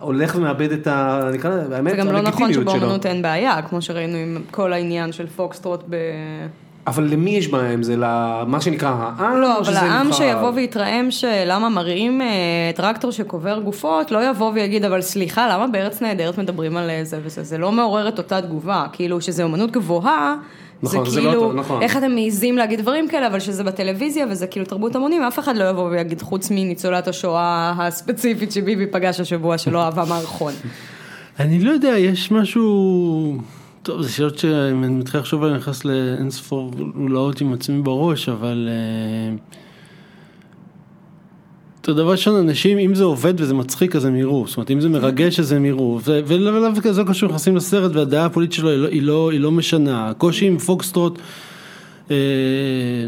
הולך 0.00 0.34
ומאבד 0.36 0.72
את 0.72 0.86
ה... 0.86 1.20
נקרא 1.34 1.50
לזה, 1.50 1.76
האמת, 1.76 1.90
זה 1.90 1.96
גם 1.96 2.12
לא 2.12 2.20
נכון. 2.20 2.52
שבאמנות 2.52 3.06
אין 3.06 3.22
בעיה, 3.22 3.62
כמו 3.62 3.82
שראינו 3.82 4.16
עם 4.16 4.42
כל 4.50 4.72
העניין 4.72 5.12
של 5.12 5.26
פוקסטרוט 5.26 5.84
ב... 5.88 5.96
אבל 6.86 7.04
למי 7.04 7.30
יש 7.30 7.48
בעיה 7.48 7.72
עם 7.72 7.82
זה? 7.82 7.94
למה 7.96 8.60
שנקרא 8.60 8.88
העם? 8.98 9.40
לא, 9.40 9.58
אבל 9.58 9.76
העם 9.76 10.06
נבחר? 10.06 10.18
שיבוא 10.18 10.50
ויתרעם 10.54 11.10
שלמה 11.10 11.68
מראים 11.68 12.20
אה, 12.20 12.26
טרקטור 12.74 13.10
שקובר 13.10 13.58
גופות, 13.60 14.10
לא 14.10 14.30
יבוא 14.30 14.52
ויגיד, 14.54 14.84
אבל 14.84 15.00
סליחה, 15.00 15.48
למה 15.54 15.66
בארץ 15.66 16.02
נהדרת 16.02 16.38
מדברים 16.38 16.76
על 16.76 16.90
זה 17.02 17.20
וזה? 17.24 17.42
זה 17.44 17.58
לא 17.58 17.72
מעורר 17.72 18.08
את 18.08 18.18
אותה 18.18 18.42
תגובה. 18.42 18.86
כאילו, 18.92 19.20
שזה 19.20 19.42
אומנות 19.42 19.70
גבוהה, 19.70 20.34
נכון, 20.82 21.04
זה 21.04 21.10
זה 21.10 21.20
לא 21.20 21.28
כאילו, 21.30 21.40
טוב, 21.42 21.54
נכון. 21.54 21.82
איך 21.82 21.96
אתם 21.96 22.10
מעיזים 22.10 22.56
להגיד 22.56 22.80
דברים 22.80 23.08
כאלה, 23.08 23.26
אבל 23.26 23.40
שזה 23.40 23.64
בטלוויזיה 23.64 24.26
וזה 24.30 24.46
כאילו 24.46 24.66
תרבות 24.66 24.96
המונים, 24.96 25.22
אף 25.22 25.38
אחד 25.38 25.56
לא 25.56 25.64
יבוא 25.64 25.90
ויגיד, 25.90 26.22
חוץ 26.22 26.50
מניצולת 26.50 27.08
השואה 27.08 27.74
הספציפית 27.78 28.52
שביבי 28.52 28.86
פגש 28.86 29.20
השבוע 29.20 29.58
שלא 29.58 29.82
אהבה 29.82 30.04
מערכון. 30.08 30.52
אני 31.40 31.60
לא 31.60 31.70
יודע, 31.70 31.98
יש 31.98 32.32
משהו 32.32 33.38
טוב, 33.82 34.02
זה 34.02 34.12
שאלות 34.12 34.38
שאני 34.38 34.88
מתחיל 34.88 35.20
לחשוב 35.20 35.42
עליהן, 35.42 35.58
נכנס 35.58 35.84
לאין 35.84 36.30
ספור 36.30 36.70
לולאות 36.94 37.40
עם 37.40 37.52
עצמי 37.52 37.82
בראש, 37.82 38.28
אבל... 38.28 38.68
אה, 41.80 41.84
טוב, 41.84 41.96
דבר 41.96 42.10
ראשון, 42.10 42.36
אנשים, 42.36 42.78
אם 42.78 42.94
זה 42.94 43.04
עובד 43.04 43.40
וזה 43.40 43.54
מצחיק, 43.54 43.96
אז 43.96 44.04
הם 44.04 44.16
יראו. 44.16 44.44
זאת 44.46 44.56
אומרת, 44.56 44.70
אם 44.70 44.80
זה 44.80 44.88
מרגש, 44.88 45.40
אז 45.40 45.52
הם 45.52 45.64
יראו. 45.64 46.00
ולאו 46.04 46.60
דווקא 46.60 46.92
זה 46.92 47.02
לא 47.02 47.08
קשור, 47.08 47.28
נכנסים 47.28 47.56
לסרט, 47.56 47.96
והדעה 47.96 48.26
הפוליטית 48.26 48.52
שלו 48.52 48.70
היא 48.70 48.78
לא, 48.78 48.88
היא 48.88 49.02
לא, 49.02 49.30
היא 49.30 49.40
לא 49.40 49.50
משנה. 49.50 50.08
הקושי 50.08 50.46
עם 50.46 50.58
פוקסטרוט, 50.58 51.18
אה, 52.10 52.16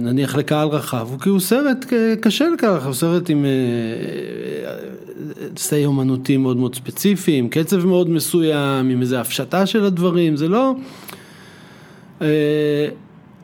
נניח 0.01 0.37
לקהל 0.37 0.69
רחב, 0.69 1.07
הוא 1.11 1.21
כי 1.21 1.29
הוא 1.29 1.41
סרט 1.41 1.87
קשה 2.21 2.49
לקהל 2.55 2.75
רחב, 2.75 2.87
הוא 2.87 2.95
סרט 2.95 3.31
עם 3.31 3.47
סטי 5.57 5.87
אומנותי 5.87 6.37
מאוד 6.37 6.57
מאוד 6.57 6.75
ספציפי, 6.75 7.33
עם 7.33 7.49
קצב 7.49 7.87
מאוד 7.87 8.11
מסוים, 8.11 8.91
עם 8.91 9.01
איזו 9.01 9.17
הפשטה 9.17 9.67
של 9.67 9.85
הדברים, 9.85 10.37
זה 10.37 10.49
לא... 10.49 10.75
אה, 12.23 12.89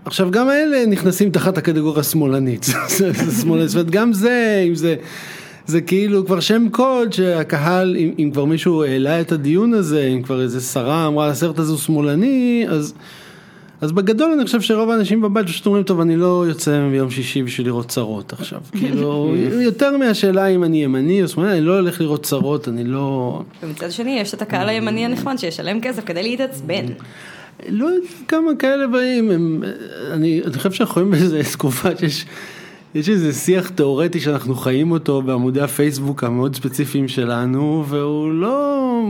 עכשיו 0.09 0.31
גם 0.31 0.49
האלה 0.49 0.87
נכנסים 0.87 1.31
תחת 1.31 1.59
הקטגוריה 1.59 2.01
השמאלנית, 2.01 2.65
שמאלנית, 3.41 3.69
זאת 3.69 3.77
אומרת 3.77 3.91
גם 3.91 4.13
זה, 4.13 4.65
אם 4.69 4.75
זה, 4.75 4.97
זה 5.67 5.81
כאילו 5.81 6.27
כבר 6.27 6.41
שם 6.41 6.67
קוד 6.71 7.13
שהקהל, 7.13 7.97
אם, 7.97 8.13
אם 8.19 8.31
כבר 8.33 8.45
מישהו 8.45 8.85
העלה 8.85 9.21
את 9.21 9.33
הדיון 9.33 9.75
הזה, 9.75 10.03
אם 10.03 10.23
כבר 10.23 10.43
איזה 10.43 10.61
שרה 10.61 11.07
אמרה 11.07 11.29
הסרט 11.29 11.59
הזה 11.59 11.73
הוא 11.73 11.79
שמאלני, 11.79 12.65
אז, 12.69 12.95
אז 13.81 13.93
בגדול 13.93 14.33
אני 14.33 14.45
חושב 14.45 14.61
שרוב 14.61 14.91
האנשים 14.91 15.21
בבית 15.21 15.47
פשוט 15.47 15.67
אומרים, 15.67 15.85
טוב 15.85 16.01
אני 16.01 16.17
לא 16.17 16.45
יוצא 16.49 16.89
ביום 16.91 17.11
שישי 17.11 17.43
בשביל 17.43 17.67
לראות 17.67 17.89
צרות 17.89 18.33
עכשיו, 18.33 18.61
כאילו 18.79 19.35
יותר 19.71 19.97
מהשאלה 19.97 20.47
אם 20.47 20.65
אני 20.65 20.85
ימני 20.85 21.23
או 21.23 21.29
שמאלני, 21.29 21.53
אני 21.53 21.61
לא 21.61 21.75
הולך 21.75 22.01
לראות 22.01 22.23
צרות, 22.23 22.69
אני 22.69 22.85
לא... 22.85 23.41
ומצד 23.63 23.91
שני, 23.91 24.19
יש 24.21 24.35
את 24.35 24.43
הקהל 24.43 24.69
הימני 24.69 25.05
הנחמד 25.05 25.39
שישלם 25.39 25.81
כסף 25.81 26.05
כדי 26.05 26.23
להתעצבן. 26.23 26.87
לא 27.69 27.87
יודע 27.87 28.09
כמה 28.29 28.55
כאלה 28.59 28.87
באים, 28.87 29.31
הם, 29.31 29.63
אני, 30.13 30.43
אני 30.45 30.53
חושב 30.53 30.73
שאנחנו 30.73 30.95
חיים 30.95 31.11
באיזה 31.11 31.43
תקופה 31.53 31.89
שיש 31.97 32.27
יש 32.95 33.09
איזה 33.09 33.33
שיח 33.33 33.69
תיאורטי 33.69 34.21
שאנחנו 34.21 34.55
חיים 34.55 34.91
אותו 34.91 35.23
בעמודי 35.23 35.61
הפייסבוק 35.61 36.25
המאוד 36.25 36.57
ספציפיים 36.57 37.09
שלנו, 37.09 37.85
והוא 37.89 38.33
לא... 38.33 39.03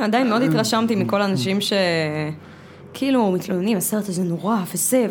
עדיין 0.00 0.28
מאוד 0.28 0.42
התרשמתי 0.42 0.96
מכל 0.96 1.22
האנשים 1.22 1.58
שכאילו 2.92 3.32
מתלוננים, 3.32 3.76
הסרט 3.76 4.08
הזה 4.08 4.22
נורא 4.22 4.56
וזה, 4.74 5.06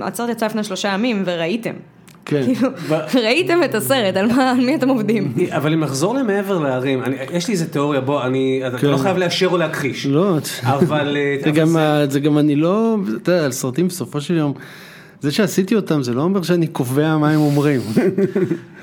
והסרט 0.00 0.30
יצא 0.30 0.46
לפני 0.46 0.64
שלושה 0.64 0.88
ימים 0.88 1.22
וראיתם. 1.26 1.74
כן. 2.28 2.42
כאילו, 2.44 2.68
ראיתם 3.14 3.58
את 3.64 3.74
הסרט, 3.74 4.16
על 4.16 4.26
מי 4.56 4.74
אתם 4.74 4.88
עובדים? 4.88 5.32
אבל 5.50 5.72
אם 5.72 5.80
נחזור 5.80 6.14
למעבר 6.14 6.58
להרים, 6.58 7.02
אני- 7.02 7.16
יש 7.32 7.48
לי 7.48 7.54
איזה 7.54 7.70
תיאוריה, 7.70 8.00
בוא, 8.00 8.22
אני, 8.24 8.62
אתה 8.66 8.78
כן. 8.78 8.86
לא 8.86 8.96
חייב 8.96 9.16
לאשר 9.16 9.46
או 9.48 9.56
להכחיש. 9.56 10.06
לא, 10.06 10.36
אבל... 10.64 11.16
אה, 11.16 11.36
זה 12.10 12.20
גם 12.20 12.38
אני 12.38 12.56
לא, 12.56 12.96
אתה 13.22 13.32
יודע, 13.32 13.44
על 13.44 13.52
סרטים 13.52 13.88
בסופו 13.88 14.20
של 14.20 14.36
יום, 14.36 14.52
זה 15.20 15.30
שעשיתי 15.32 15.76
אותם 15.76 16.02
זה 16.02 16.14
לא 16.14 16.22
אומר 16.22 16.42
שאני 16.42 16.66
קובע 16.66 17.16
מה 17.16 17.30
הם 17.30 17.40
אומרים. 17.40 17.80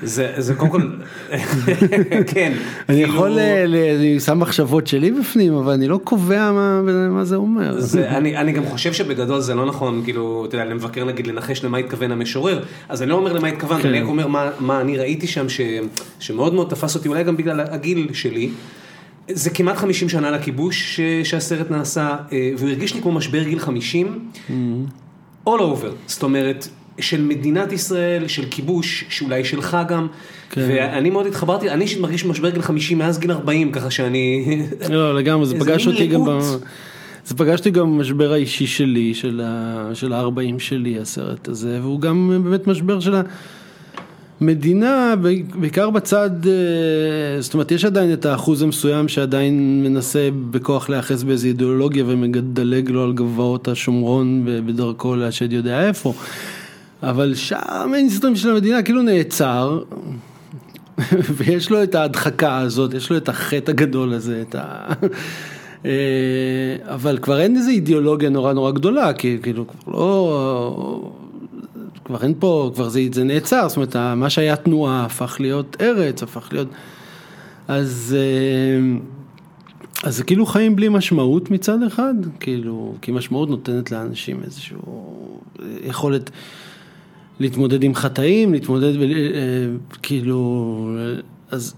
זה 0.02 0.32
זה 0.36 0.54
קודם 0.54 0.70
כל, 0.70 0.82
כן. 2.26 2.52
אני 2.88 2.96
כאילו, 3.04 3.14
יכול, 3.14 3.30
ל- 3.30 3.76
אני 3.98 4.20
שם 4.20 4.38
מחשבות 4.40 4.86
שלי 4.86 5.10
בפנים, 5.10 5.54
אבל 5.54 5.72
אני 5.72 5.88
לא 5.88 6.00
קובע 6.04 6.52
מה 6.52 6.80
מה 7.10 7.24
זה 7.24 7.36
אומר. 7.36 7.80
זה, 7.80 8.10
אני, 8.10 8.36
אני 8.36 8.52
גם 8.52 8.66
חושב 8.66 8.92
שבגדול 8.92 9.40
זה 9.40 9.54
לא 9.54 9.66
נכון, 9.66 10.00
כאילו, 10.04 10.44
אתה 10.48 10.56
יודע, 10.56 10.64
למבקר 10.70 11.04
נגיד 11.04 11.26
לנחש 11.26 11.64
למה 11.64 11.78
התכוון 11.78 12.12
המשורר, 12.12 12.62
אז 12.88 13.02
אני 13.02 13.10
לא 13.10 13.14
אומר 13.14 13.32
למה 13.32 13.48
התכוונת, 13.48 13.82
כן. 13.82 13.88
אני 13.88 14.00
רק 14.00 14.08
אומר 14.08 14.26
מה, 14.26 14.50
מה 14.60 14.80
אני 14.80 14.98
ראיתי 14.98 15.26
שם, 15.26 15.48
ש, 15.48 15.60
שמאוד 16.20 16.54
מאוד 16.54 16.68
תפס 16.70 16.94
אותי, 16.94 17.08
אולי 17.08 17.24
גם 17.24 17.36
בגלל 17.36 17.60
הגיל 17.60 18.08
שלי. 18.12 18.50
זה 19.30 19.50
כמעט 19.50 19.76
50 19.76 20.08
שנה 20.08 20.30
לכיבוש 20.30 20.96
ש, 20.96 21.00
שהסרט 21.24 21.70
נעשה, 21.70 22.16
אה, 22.32 22.50
והוא 22.58 22.68
הרגיש 22.68 22.94
לי 22.94 23.02
כמו 23.02 23.12
משבר 23.12 23.42
גיל 23.42 23.58
50, 23.58 24.18
all 25.48 25.58
over, 25.60 25.86
זאת 26.06 26.22
אומרת, 26.22 26.68
של 27.00 27.22
מדינת 27.22 27.72
ישראל, 27.72 28.28
של 28.28 28.44
כיבוש, 28.50 29.04
שאולי 29.08 29.44
שלך 29.44 29.76
גם, 29.88 30.06
כן. 30.50 30.66
ואני 30.68 31.10
מאוד 31.10 31.26
התחברתי, 31.26 31.70
אני 31.70 31.82
אישית 31.84 32.00
מרגיש 32.00 32.24
משבר 32.24 32.50
גיל 32.50 32.62
50 32.62 32.98
מאז 32.98 33.18
גיל 33.18 33.32
40, 33.32 33.72
ככה 33.72 33.90
שאני... 33.90 34.44
לא, 34.90 35.14
לגמרי, 35.14 35.46
זה 35.46 35.60
פגש 35.60 35.86
אותי 35.86 36.06
גם. 36.06 36.24
זה 37.24 37.34
פגש 37.36 37.58
אותי 37.58 37.70
גם 37.70 37.96
במשבר 37.98 38.32
האישי 38.32 38.66
שלי, 38.66 39.14
של 39.14 39.40
ה- 39.44 39.90
של 39.94 40.12
ה-40 40.12 40.58
שלי, 40.58 40.98
הסרט 40.98 41.48
הזה, 41.48 41.78
והוא 41.82 42.00
גם 42.00 42.40
באמת 42.44 42.66
משבר 42.66 43.00
של 43.00 43.14
המדינה, 43.14 43.32
ב- 44.42 45.60
בעיקר 45.60 45.90
בצד, 45.90 46.30
אה, 46.46 47.40
זאת 47.40 47.54
אומרת, 47.54 47.72
יש 47.72 47.84
עדיין 47.84 48.12
את 48.12 48.26
האחוז 48.26 48.62
המסוים 48.62 49.08
שעדיין 49.08 49.84
מנסה 49.84 50.28
בכוח 50.50 50.88
להיאחז 50.88 51.24
באיזו 51.24 51.46
אידיאולוגיה 51.46 52.04
ומדלג 52.06 52.90
לו 52.90 53.04
על 53.04 53.12
גבעות 53.12 53.68
השומרון 53.68 54.42
בדרכו 54.66 55.16
להשד 55.16 55.52
יודע 55.52 55.88
איפה. 55.88 56.12
אבל 57.02 57.34
שאר 57.34 57.82
המיינסטרים 57.82 58.36
של 58.36 58.50
המדינה 58.50 58.82
כאילו 58.82 59.02
נעצר, 59.02 59.82
ויש 61.36 61.70
לו 61.70 61.82
את 61.82 61.94
ההדחקה 61.94 62.58
הזאת, 62.58 62.94
יש 62.94 63.10
לו 63.10 63.16
את 63.16 63.28
החטא 63.28 63.70
הגדול 63.70 64.12
הזה, 64.12 64.42
את 64.48 64.54
ה... 64.54 64.92
אה, 65.84 66.76
אבל 66.84 67.18
כבר 67.18 67.40
אין 67.40 67.56
איזו 67.56 67.70
אידיאולוגיה 67.70 68.28
נורא 68.28 68.52
נורא 68.52 68.70
גדולה, 68.70 69.12
כי 69.12 69.38
כאילו 69.42 69.66
כבר 69.66 69.92
לא... 69.92 71.12
כבר 72.06 72.22
אין 72.22 72.34
פה, 72.38 72.70
כבר 72.74 72.88
זה, 72.88 73.00
זה 73.12 73.24
נעצר, 73.24 73.68
זאת 73.68 73.76
אומרת, 73.76 73.96
מה 73.96 74.30
שהיה 74.30 74.56
תנועה 74.56 75.04
הפך 75.04 75.36
להיות 75.40 75.76
ארץ, 75.80 76.22
הפך 76.22 76.48
להיות... 76.52 76.68
אז, 77.68 78.16
אה, 78.18 78.98
אז 80.08 80.20
כאילו 80.20 80.46
חיים 80.46 80.76
בלי 80.76 80.88
משמעות 80.88 81.50
מצד 81.50 81.82
אחד, 81.82 82.14
כאילו, 82.40 82.94
כי 83.02 83.12
משמעות 83.12 83.48
נותנת 83.48 83.90
לאנשים 83.90 84.40
איזושהי 84.44 84.76
יכולת 85.84 86.30
להתמודד 87.40 87.82
עם 87.82 87.94
חטאים, 87.94 88.52
להתמודד, 88.52 88.96
ב, 88.96 89.02
אה, 89.02 89.08
כאילו, 90.02 90.90
אז, 91.50 91.74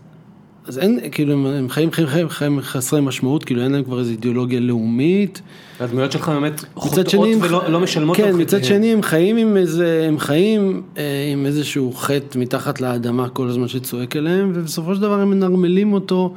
אז 0.67 0.79
אין, 0.79 1.01
כאילו, 1.13 1.49
הם 1.49 1.69
חיים, 1.69 1.93
חיים, 1.93 2.09
חיים, 2.09 2.29
חיים 2.29 2.61
חסרי 2.61 3.01
משמעות, 3.01 3.45
כאילו 3.45 3.63
אין 3.63 3.73
להם 3.73 3.85
כבר 3.85 3.99
איזו 3.99 4.11
אידיאולוגיה 4.11 4.61
לאומית. 4.61 5.43
הדמויות 5.81 6.13
שלך 6.13 6.29
באמת 6.29 6.65
חוטאות 6.75 7.15
ולא 7.41 7.71
לא 7.71 7.81
משלמות 7.81 8.17
כן, 8.17 8.25
על 8.25 8.37
מצד. 8.37 8.65
שני 8.65 8.93
הם 8.93 9.03
חיים 9.03 9.37
עם 9.37 9.57
איזה, 9.57 10.05
הם 10.09 10.19
חיים 10.19 10.83
אה, 10.97 11.29
עם 11.33 11.47
איזשהו 11.47 11.93
חטא 11.93 12.39
מתחת 12.39 12.81
לאדמה 12.81 13.29
כל 13.29 13.49
הזמן 13.49 13.69
שצועק 13.69 14.17
אליהם, 14.17 14.53
ובסופו 14.55 14.95
של 14.95 15.01
דבר 15.01 15.21
הם 15.21 15.31
מנרמלים 15.31 15.93
אותו, 15.93 16.35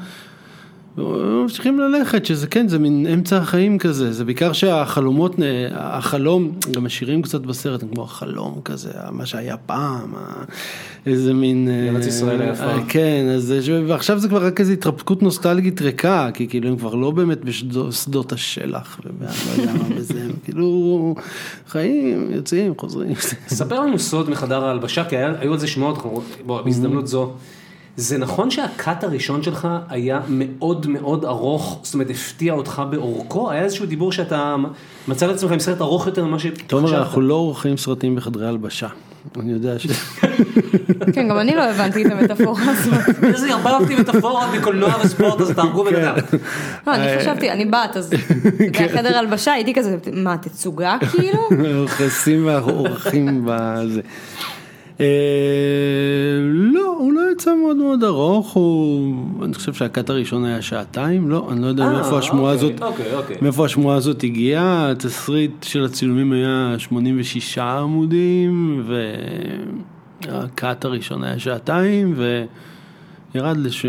וממשיכים 0.98 1.79
ללכת, 1.79 2.25
שזה 2.25 2.48
כן, 2.48 2.67
זה 2.67 2.79
מין 2.79 3.07
אמצע 3.13 3.38
החיים 3.38 3.77
כזה, 3.77 4.12
זה 4.13 4.25
בעיקר 4.25 4.53
שהחלומות, 4.53 5.39
נ- 5.39 5.43
החלום, 5.74 6.51
גם 6.71 6.86
השירים 6.86 7.21
קצת 7.21 7.41
בסרט, 7.41 7.83
הם 7.83 7.89
כמו 7.89 8.03
החלום 8.03 8.62
כזה, 8.65 8.89
מה 9.12 9.25
שהיה 9.25 9.57
פעם, 9.57 10.13
איזה 11.05 11.33
מין... 11.33 11.67
אה, 11.67 11.89
ארץ 11.89 12.05
ישראל 12.05 12.41
היפה. 12.41 12.63
אה, 12.63 12.79
כן, 12.88 13.25
אז 13.36 13.53
ועכשיו 13.88 14.19
זה 14.19 14.27
כבר 14.29 14.45
רק 14.45 14.60
איזו 14.60 14.74
התרפקות 14.74 15.24
נוסטלגית 15.24 15.81
ריקה, 15.81 16.29
כי 16.33 16.48
כאילו 16.48 16.69
הם 16.69 16.77
כבר 16.77 16.95
לא 16.95 17.12
באמת 17.12 17.45
בשדות 17.45 18.31
השלח, 18.31 19.00
ואני 19.03 19.31
לא 19.57 19.62
יודע 19.62 19.74
מה 19.74 19.95
בזה, 19.95 20.21
הם 20.24 20.31
כאילו 20.43 21.15
חיים, 21.67 22.31
יוצאים, 22.31 22.74
חוזרים. 22.77 23.13
ספר 23.48 23.79
לנו 23.79 24.00
סוד 24.00 24.29
מחדר 24.29 24.65
ההלבשה, 24.65 25.03
כי 25.03 25.17
היו 25.17 25.53
על 25.53 25.60
זה 25.60 25.67
שמועות, 25.67 26.25
בהזדמנות 26.45 27.07
זו. 27.07 27.33
זה 27.98 28.17
נכון 28.17 28.51
שהקאט 28.51 29.03
הראשון 29.03 29.43
שלך 29.43 29.67
היה 29.89 30.19
מאוד 30.27 30.88
מאוד 30.88 31.25
ארוך, 31.25 31.79
זאת 31.83 31.93
אומרת 31.93 32.10
הפתיע 32.10 32.53
אותך 32.53 32.81
באורכו? 32.89 33.51
היה 33.51 33.63
איזשהו 33.63 33.86
דיבור 33.86 34.12
שאתה 34.12 34.55
מצא 35.07 35.25
לעצמך 35.25 35.51
עם 35.51 35.60
סרט 35.60 35.81
ארוך 35.81 36.07
יותר 36.07 36.25
ממה 36.25 36.39
שחשבת? 36.39 36.62
תומר, 36.67 36.98
אנחנו 37.00 37.21
לא 37.21 37.33
עורכים 37.33 37.77
סרטים 37.77 38.15
בחדרי 38.15 38.48
הלבשה. 38.48 38.88
אני 39.39 39.51
יודע 39.51 39.79
ש... 39.79 39.88
כן, 41.13 41.27
גם 41.29 41.39
אני 41.39 41.55
לא 41.55 41.63
הבנתי 41.63 42.05
את 42.05 42.12
המטאפורה 42.12 42.62
הזאת. 42.67 43.24
איזה 43.24 43.53
ערבבתי 43.53 43.95
מטאפורות 43.95 44.43
מקולנוע 44.60 44.95
וספורט, 45.03 45.41
אז 45.41 45.51
תהרגו 45.51 45.83
בן 45.83 45.95
אדם. 45.95 46.15
לא, 46.88 46.95
אני 46.95 47.19
חשבתי, 47.19 47.51
אני 47.51 47.65
בת, 47.65 47.98
אז 47.98 48.13
בחדר 48.81 49.17
הלבשה 49.17 49.53
הייתי 49.53 49.74
כזה, 49.74 49.98
מה, 50.13 50.38
תצוגה 50.38 50.98
כאילו? 51.12 51.39
מכסים 51.83 52.45
והאורחים 52.45 53.41
בזה. 53.45 54.01
אה, 55.01 55.08
לא, 56.43 56.96
הוא 57.00 57.13
לא 57.13 57.22
יצא 57.31 57.55
מאוד 57.55 57.77
מאוד 57.77 58.03
ארוך, 58.03 58.53
הוא, 58.53 59.15
אני 59.46 59.53
חושב 59.53 59.74
שהקאט 59.74 60.10
הראשון 60.10 60.46
היה 60.46 60.62
שעתיים, 60.62 61.29
לא, 61.29 61.48
אני 61.51 61.62
לא 61.62 61.67
יודע 61.67 61.84
אה, 61.84 61.93
מאיפה 61.93 62.17
השמועה 62.17 62.53
אוקיי, 62.53 62.70
הזאת, 62.70 62.84
אוקיי, 62.84 63.15
אוקיי. 63.15 63.38
מאיפה 63.41 63.65
השמועה 63.65 63.98
הזאת 63.98 64.24
הגיעה, 64.24 64.91
התסריט 64.91 65.63
של 65.63 65.86
הצילומים 65.86 66.31
היה 66.31 66.75
86 66.77 67.58
עמודים, 67.58 68.84
והקאט 70.27 70.86
הראשון 70.86 71.24
היה 71.24 71.39
שעתיים, 71.39 72.13
ו... 72.15 72.43
ירד 73.35 73.57
לש... 73.57 73.85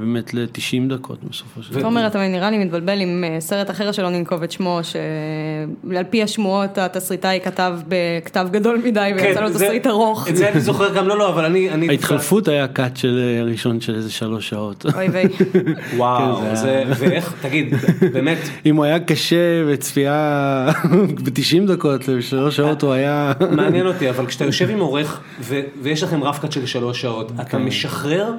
באמת 0.00 0.34
ל-90 0.34 0.88
דקות 0.94 1.18
בסופו 1.30 1.62
של 1.62 1.72
דבר. 1.72 1.80
תומר, 1.82 2.06
אתה 2.06 2.28
נראה 2.28 2.50
לי 2.50 2.58
מתבלבל 2.64 3.00
עם 3.00 3.24
אה, 3.26 3.40
סרט 3.40 3.70
אחר 3.70 3.92
שלא 3.92 4.10
ננקוב 4.10 4.42
את 4.42 4.52
שמו, 4.52 4.80
שעל 4.82 6.04
פי 6.10 6.22
השמועות 6.22 6.78
התסריטאי 6.78 7.40
כתב 7.44 7.72
בכתב 7.88 8.46
גדול 8.50 8.80
מדי 8.84 9.10
ויצא 9.16 9.40
לו 9.40 9.46
כן, 9.46 9.52
זה- 9.52 9.64
תסריט 9.64 9.86
ארוך. 9.86 10.28
את 10.28 10.36
זה 10.36 10.48
אני 10.52 10.60
זוכר 10.60 10.94
גם, 10.94 11.08
לא, 11.08 11.18
לא, 11.18 11.28
אבל 11.28 11.44
אני... 11.44 11.70
אני- 11.70 11.88
ההתחלפות 11.88 12.48
היה 12.48 12.68
קאט 12.68 12.96
של 12.96 13.18
אה, 13.38 13.44
ראשון 13.44 13.80
של 13.80 13.94
איזה 13.94 14.10
שלוש 14.12 14.48
שעות. 14.48 14.86
אוי 14.94 15.08
ויי. 15.08 15.24
וואו, 15.96 16.36
כן, 16.36 16.54
זה 16.54 16.62
זה, 16.88 17.06
ואיך, 17.08 17.34
תגיד, 17.42 17.74
באמת, 18.12 18.38
אם 18.66 18.76
הוא 18.76 18.84
היה 18.84 19.00
קשה 19.00 19.36
וצפייה 19.68 20.68
ב-90 21.24 21.66
דקות 21.72 22.08
לשלוש 22.08 22.56
שעות 22.56 22.82
הוא 22.82 22.92
היה... 22.92 23.32
מעניין 23.50 23.86
אותי, 23.86 24.10
אבל 24.10 24.26
כשאתה 24.26 24.44
יושב 24.44 24.70
עם 24.70 24.80
עורך 24.80 25.20
ו- 25.40 25.60
ויש 25.82 26.02
לכם 26.02 26.24
רב-קאט 26.24 26.52
של 26.52 26.66
שלוש 26.66 27.00
שעות, 27.00 27.32
אתה 27.40 27.58
משחרר 27.58 28.32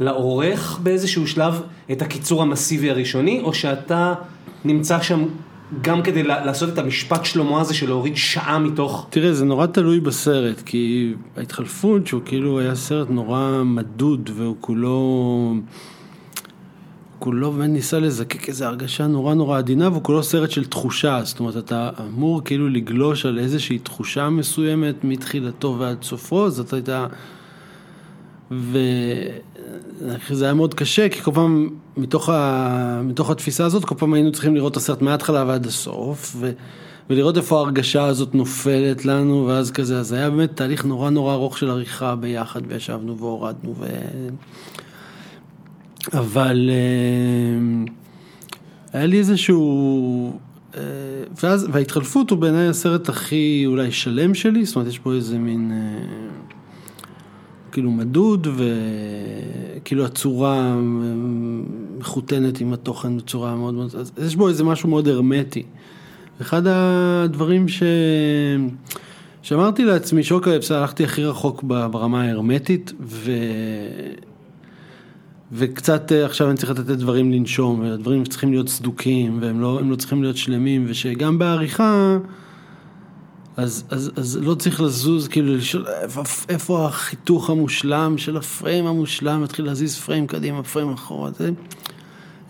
לעורך 0.00 0.80
באיזשהו 0.82 1.26
שלב 1.26 1.62
את 1.92 2.02
הקיצור 2.02 2.42
המסיבי 2.42 2.90
הראשוני, 2.90 3.40
או 3.40 3.54
שאתה 3.54 4.14
נמצא 4.64 5.02
שם 5.02 5.24
גם 5.82 6.02
כדי 6.02 6.22
לעשות 6.22 6.68
את 6.68 6.78
המשפט 6.78 7.24
שלמה 7.24 7.60
הזה 7.60 7.74
של 7.74 7.86
להוריד 7.86 8.16
שעה 8.16 8.58
מתוך... 8.58 9.06
תראה, 9.10 9.32
זה 9.32 9.44
נורא 9.44 9.66
תלוי 9.66 10.00
בסרט, 10.00 10.60
כי 10.60 11.14
ההתחלפות 11.36 12.06
שהוא 12.06 12.22
כאילו 12.24 12.60
היה 12.60 12.74
סרט 12.74 13.10
נורא 13.10 13.62
מדוד 13.64 14.30
והוא 14.34 14.56
כולו... 14.60 15.54
כולו 17.18 17.52
באמת 17.52 17.70
ניסה 17.70 17.98
לזקק 17.98 18.48
איזו 18.48 18.64
הרגשה 18.64 19.06
נורא 19.06 19.34
נורא 19.34 19.58
עדינה 19.58 19.88
והוא 19.88 20.02
כולו 20.02 20.22
סרט 20.22 20.50
של 20.50 20.64
תחושה, 20.64 21.20
זאת 21.24 21.40
אומרת 21.40 21.56
אתה 21.56 21.90
אמור 22.08 22.44
כאילו 22.44 22.68
לגלוש 22.68 23.26
על 23.26 23.38
איזושהי 23.38 23.78
תחושה 23.78 24.28
מסוימת 24.28 25.04
מתחילתו 25.04 25.76
ועד 25.78 26.02
סופו, 26.02 26.50
זאת 26.50 26.72
הייתה... 26.72 27.06
וזה 30.30 30.44
היה 30.44 30.54
מאוד 30.54 30.74
קשה, 30.74 31.08
כי 31.08 31.20
כל 31.22 31.32
פעם, 31.34 31.68
מתוך, 31.96 32.28
ה... 32.28 33.00
מתוך 33.04 33.30
התפיסה 33.30 33.64
הזאת, 33.64 33.84
כל 33.84 33.94
פעם 33.98 34.14
היינו 34.14 34.32
צריכים 34.32 34.54
לראות 34.54 34.72
את 34.72 34.76
הסרט 34.76 35.02
מההתחלה 35.02 35.44
ועד 35.46 35.66
הסוף, 35.66 36.36
ו... 36.38 36.50
ולראות 37.10 37.36
איפה 37.36 37.58
ההרגשה 37.58 38.04
הזאת 38.04 38.34
נופלת 38.34 39.04
לנו, 39.04 39.46
ואז 39.46 39.70
כזה, 39.70 39.98
אז 39.98 40.08
זה 40.08 40.16
היה 40.16 40.30
באמת 40.30 40.56
תהליך 40.56 40.84
נורא 40.84 41.10
נורא 41.10 41.34
ארוך 41.34 41.58
של 41.58 41.70
עריכה 41.70 42.16
ביחד, 42.16 42.60
וישבנו 42.68 43.18
והורדנו, 43.18 43.74
ו... 43.78 43.86
אבל 46.12 46.70
אה, 46.72 47.84
היה 48.92 49.06
לי 49.06 49.18
איזשהו... 49.18 50.38
אה, 50.76 50.80
ואז, 51.42 51.66
וההתחלפות 51.72 52.30
הוא 52.30 52.38
בעיניי 52.38 52.68
הסרט 52.68 53.08
הכי 53.08 53.64
אולי 53.66 53.92
שלם 53.92 54.34
שלי, 54.34 54.64
זאת 54.64 54.76
אומרת 54.76 54.88
יש 54.88 54.98
פה 54.98 55.12
איזה 55.12 55.38
מין... 55.38 55.72
כאילו 57.72 57.90
מדוד 57.90 58.46
וכאילו 59.76 60.04
הצורה 60.04 60.76
מחותנת 61.98 62.60
עם 62.60 62.72
התוכן 62.72 63.16
בצורה 63.16 63.54
מאוד 63.54 63.74
מאוד, 63.74 63.94
אז 63.94 64.12
יש 64.26 64.36
בו 64.36 64.48
איזה 64.48 64.64
משהו 64.64 64.88
מאוד 64.88 65.08
הרמטי. 65.08 65.62
אחד 66.40 66.62
הדברים 66.66 67.68
ש... 67.68 67.82
שאמרתי 69.42 69.84
לעצמי, 69.84 70.22
בסדר, 70.58 70.78
הלכתי 70.78 71.04
הכי 71.04 71.24
רחוק 71.24 71.62
ברמה 71.62 72.22
ההרמטית, 72.22 72.92
ו... 73.00 73.32
וקצת 75.52 76.12
אה, 76.12 76.24
עכשיו 76.24 76.48
אני 76.48 76.56
צריך 76.56 76.70
לתת 76.70 76.80
דברים 76.80 77.32
לנשום, 77.32 77.80
והדברים 77.80 78.24
צריכים 78.24 78.50
להיות 78.50 78.68
סדוקים, 78.68 79.38
והם 79.40 79.60
לא, 79.60 79.80
לא 79.82 79.96
צריכים 79.96 80.22
להיות 80.22 80.36
שלמים, 80.36 80.84
ושגם 80.88 81.38
בעריכה, 81.38 82.18
אז, 83.58 83.84
אז, 83.90 84.10
אז 84.16 84.38
לא 84.42 84.54
צריך 84.54 84.80
לזוז, 84.80 85.28
כאילו 85.28 85.56
לשאול 85.56 85.86
איפה, 86.02 86.22
איפה 86.48 86.86
החיתוך 86.86 87.50
המושלם 87.50 88.18
של 88.18 88.36
הפריים 88.36 88.86
המושלם, 88.86 89.40
להתחיל 89.40 89.64
להזיז 89.64 89.98
פריים 89.98 90.26
קדימה, 90.26 90.62
פריים 90.62 90.92
אחורה, 90.92 91.30
זה... 91.30 91.50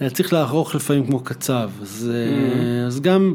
היה 0.01 0.11
צריך 0.11 0.33
לערוך 0.33 0.75
לפעמים 0.75 1.07
כמו 1.07 1.21
קצב, 1.21 1.71
אז, 1.83 2.11
mm. 2.11 2.87
אז 2.87 3.01
גם 3.01 3.35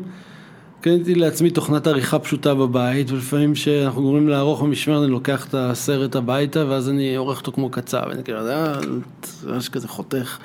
קניתי 0.81 1.15
לעצמי 1.15 1.49
תוכנת 1.49 1.87
עריכה 1.87 2.19
פשוטה 2.19 2.55
בבית, 2.55 3.11
ולפעמים 3.11 3.53
כשאנחנו 3.53 4.01
גורמים 4.01 4.29
לערוך 4.29 4.61
במשמרת, 4.61 5.03
אני 5.03 5.11
לוקח 5.11 5.47
את 5.47 5.53
הסרט 5.53 6.15
הביתה, 6.15 6.65
ואז 6.67 6.89
אני 6.89 7.15
עורך 7.15 7.39
אותו 7.39 7.51
כמו 7.51 7.69
קצב, 7.69 8.03
אני 8.11 8.23
כאילו, 8.23 8.49
אה, 8.49 8.73
ממש 9.45 9.69
כזה 9.69 9.87
חותך 9.87 10.37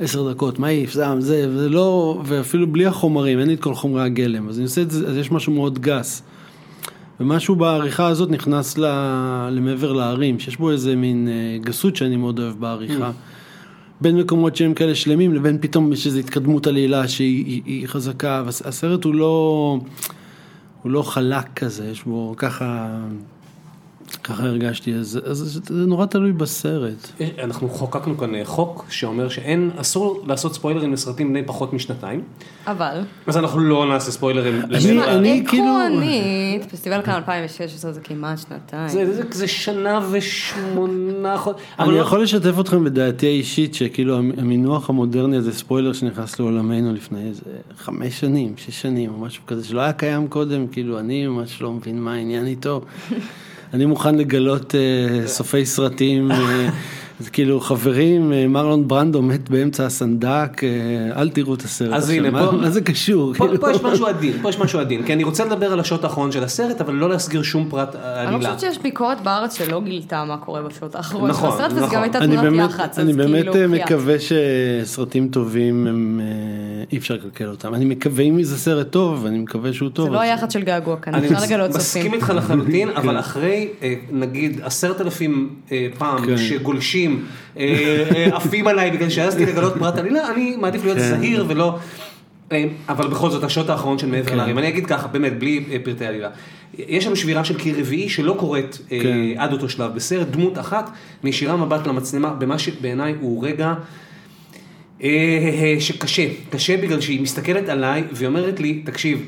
עשר 0.00 0.30
דקות, 0.30 0.58
מעיף, 0.58 0.92
זעם, 0.92 1.20
זה, 1.20 1.46
ולא, 1.56 2.22
ואפילו 2.24 2.72
בלי 2.72 2.86
החומרים, 2.86 3.38
אין 3.38 3.48
לי 3.48 3.54
את 3.54 3.60
כל 3.60 3.74
חומרי 3.74 4.02
הגלם, 4.02 4.48
אז 4.48 4.56
אני 4.56 4.64
עושה 4.64 4.82
את 4.82 4.90
זה, 4.90 5.08
אז 5.08 5.16
יש 5.16 5.32
משהו 5.32 5.52
מאוד 5.52 5.78
גס. 5.78 6.22
ומשהו 7.22 7.56
בעריכה 7.56 8.06
הזאת 8.06 8.30
נכנס 8.30 8.78
ל, 8.78 8.84
למעבר 9.50 9.92
להרים, 9.92 10.38
שיש 10.38 10.56
בו 10.56 10.70
איזה 10.70 10.96
מין 10.96 11.28
אה, 11.28 11.58
גסות 11.60 11.96
שאני 11.96 12.16
מאוד 12.16 12.38
אוהב 12.38 12.60
בעריכה. 12.60 13.10
בין 14.00 14.16
מקומות 14.16 14.56
שהם 14.56 14.74
כאלה 14.74 14.94
שלמים 14.94 15.34
לבין 15.34 15.58
פתאום 15.60 15.92
יש 15.92 16.06
איזו 16.06 16.18
התקדמות 16.18 16.66
עלילה 16.66 17.08
שהיא 17.08 17.44
היא, 17.46 17.62
היא 17.64 17.86
חזקה, 17.86 18.42
והסרט 18.46 19.04
הוא 19.04 19.14
לא, 19.14 19.78
הוא 20.82 20.92
לא 20.92 21.02
חלק 21.02 21.44
כזה, 21.56 21.88
יש 21.90 22.04
בו 22.04 22.34
ככה, 22.36 22.98
ככה 24.24 24.42
הרגשתי, 24.42 24.94
אז, 24.94 25.20
אז 25.24 25.38
זה 25.68 25.86
נורא 25.86 26.06
תלוי 26.06 26.32
בסרט. 26.32 27.10
אנחנו 27.42 27.68
חוקקנו 27.68 28.18
כאן 28.18 28.34
אה, 28.34 28.44
חוק 28.44 28.86
שאומר 28.90 29.28
שאין, 29.28 29.70
אסור 29.76 30.22
לעשות 30.26 30.54
ספוילרים 30.54 30.92
לסרטים 30.92 31.28
בני 31.28 31.42
פחות 31.46 31.72
משנתיים, 31.72 32.22
אבל, 32.66 33.00
אז 33.26 33.36
אנחנו 33.36 33.60
לא 33.60 33.86
נעשה 33.88 34.10
ספוילרים. 34.10 34.60
אני- 34.60 34.72
לשנה. 34.74 35.14
אני 35.14 35.44
כאילו- 35.48 35.64
עקרונית, 35.86 36.64
פסטיבל 36.72 37.02
כאן 37.02 37.14
2016 37.14 37.92
זה 37.92 38.00
כמעט 38.00 38.38
שנתיים. 38.38 38.88
זה, 38.88 39.14
זה, 39.14 39.22
זה 39.30 39.48
שנה 39.48 40.00
ושמונה 40.10 41.36
חודשים. 41.38 41.64
אני 41.78 41.96
יכול 41.98 42.22
לשתף 42.22 42.54
אתכם 42.60 42.84
בדעתי 42.84 43.26
האישית 43.26 43.74
שכאילו 43.74 44.16
המינוח 44.18 44.90
המודרני 44.90 45.36
הזה 45.36 45.52
ספוילר 45.52 45.92
שנכנס 45.92 46.38
לעולמנו 46.40 46.92
לפני 46.94 47.28
איזה 47.28 47.42
חמש 47.78 48.20
שנים, 48.20 48.54
שש 48.56 48.82
שנים 48.82 49.10
או 49.14 49.18
משהו 49.18 49.42
כזה 49.46 49.64
שלא 49.64 49.80
היה 49.80 49.92
קיים 49.92 50.28
קודם, 50.28 50.66
כאילו 50.66 50.98
אני 50.98 51.26
ממש 51.26 51.62
לא 51.62 51.72
מבין 51.72 52.00
מה 52.02 52.12
העניין 52.14 52.46
איתו. 52.46 52.80
אני 53.74 53.84
מוכן 53.86 54.14
לגלות 54.14 54.74
אה, 54.74 54.80
סופי 55.26 55.66
סרטים, 55.66 56.32
אה, 56.32 56.68
זה 57.20 57.30
כאילו 57.30 57.60
חברים, 57.60 58.32
אה, 58.32 58.46
מרלון 58.48 58.88
ברנדו 58.88 59.22
מת 59.22 59.50
באמצע 59.50 59.86
הסנדק, 59.86 60.60
אל 61.16 61.28
תראו 61.30 61.54
את 61.54 61.62
הסרט. 61.62 61.92
אז 61.92 62.10
הנה, 62.10 62.30
מה- 62.30 62.46
פה- 62.46 62.52
מה 62.52 62.70
זה 62.70 62.80
קשור? 62.80 63.34
פה, 63.34 63.44
כאילו? 63.46 63.60
פה 63.60 63.70
יש 63.70 63.82
משהו 63.82 64.06
עדין, 64.06 64.32
פה 64.42 64.48
יש 64.48 64.58
משהו 64.58 64.78
עדין, 64.80 65.02
כי 65.06 65.12
אני 65.12 65.24
רוצה 65.24 65.44
לדבר 65.44 65.72
על 65.72 65.80
השוט 65.80 66.04
האחרון 66.04 66.32
של 66.32 66.44
הסרט, 66.44 66.80
אבל 66.80 66.94
לא 66.94 67.08
להסגיר 67.08 67.42
שום 67.42 67.66
פרט 67.70 67.94
אני 67.96 68.02
עלילה. 68.26 68.38
חושבת 68.38 68.60
שיש 68.60 68.78
ביקורת 68.82 69.20
בארץ 69.22 69.58
שלא 69.58 69.80
גילתה 69.80 70.24
מה 70.24 70.36
קורה 70.36 70.62
בשעות 70.62 70.94
האחרונות 70.94 71.36
של 71.36 71.42
נכון, 71.42 71.48
הסרט, 71.60 71.72
וזה 71.72 71.80
נכון. 71.80 71.96
גם 71.96 72.02
הייתה 72.02 72.18
אני 72.18 72.26
תמונת 72.36 72.42
באמת, 72.52 72.70
יח"צ, 72.70 72.98
אני 72.98 73.12
באמת 73.12 73.30
כאילו, 73.48 73.52
בחייאת. 73.52 73.70
מקווה 73.86 74.14
שסרטים 74.84 75.28
טובים 75.28 75.86
הם, 75.86 76.20
אי 76.92 76.98
אפשר 76.98 77.14
לקלקל 77.14 77.48
אותם. 77.48 77.74
אני 77.74 77.84
מקווה 77.84 78.24
אם 78.24 78.42
זה 78.42 78.58
סרט 78.58 78.90
טוב, 78.90 79.26
אני 79.26 79.38
מקווה 79.38 79.72
שהוא 79.72 79.88
טוב. 79.88 80.06
זה 80.06 80.12
לא 80.12 80.20
היח"צ 80.20 80.52
של 80.52 80.62
געגוע 80.62 80.96
כאן, 80.96 81.14
אני 81.14 81.26
אפשר 81.26 81.42
לגלות 81.44 81.70
מסכים 81.70 82.02
צופים. 82.02 82.14
איתך 82.14 82.32
לחלוטין, 82.36 82.88
אבל 82.88 83.18
אחרי 83.18 83.68
אה, 83.82 83.94
נגיד 84.10 84.60
עשרת 84.62 85.00
אלפים 85.00 85.54
אה, 85.72 85.88
פעם 85.98 86.26
כן. 86.26 86.36
שגולשים, 86.36 87.24
אה, 87.58 88.28
עפים 88.32 88.66
עליי 88.66 88.90
בגלל 88.90 89.10
שהעזתי 89.10 89.46
לגלות 89.46 89.72
פרט 89.78 89.98
עלילה, 89.98 90.30
אני 90.30 90.56
מעדיף 90.56 90.84
להיות 90.84 90.98
כן. 90.98 91.16
זהיר 91.16 91.44
ולא... 91.48 91.78
אבל 92.88 93.08
בכל 93.08 93.30
זאת, 93.30 93.44
השוט 93.44 93.68
האחרון 93.68 93.98
של 93.98 94.06
מעבר 94.06 94.30
כן. 94.30 94.36
להרים, 94.36 94.58
אני 94.58 94.68
אגיד 94.68 94.86
ככה, 94.86 95.08
באמת, 95.08 95.38
בלי 95.38 95.78
פרטי 95.84 96.06
עלילה. 96.06 96.28
יש 96.78 97.04
שם 97.04 97.16
שבירה 97.16 97.44
של 97.44 97.58
קיר 97.58 97.78
רביעי 97.78 98.08
שלא 98.08 98.36
קורית 98.38 98.78
אה, 98.92 98.98
כן. 99.02 99.18
עד 99.36 99.52
אותו 99.52 99.68
שלב 99.68 99.94
בסרט, 99.94 100.26
דמות 100.26 100.58
אחת 100.58 100.90
מישירה 101.24 101.56
מבט 101.56 101.86
למצלמה 101.86 102.30
במה 102.30 102.58
שבעיניי 102.58 103.14
הוא 103.20 103.44
רגע 103.44 103.74
שקשה, 105.78 106.22
קשה 106.50 106.76
בגלל 106.76 107.00
שהיא 107.00 107.20
מסתכלת 107.22 107.68
עליי 107.68 108.04
והיא 108.12 108.28
אומרת 108.28 108.60
לי, 108.60 108.82
תקשיב, 108.84 109.26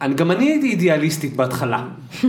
אני, 0.00 0.14
גם 0.14 0.30
אני 0.30 0.48
הייתי 0.50 0.66
אידיאליסטית 0.70 1.36
בהתחלה. 1.36 1.84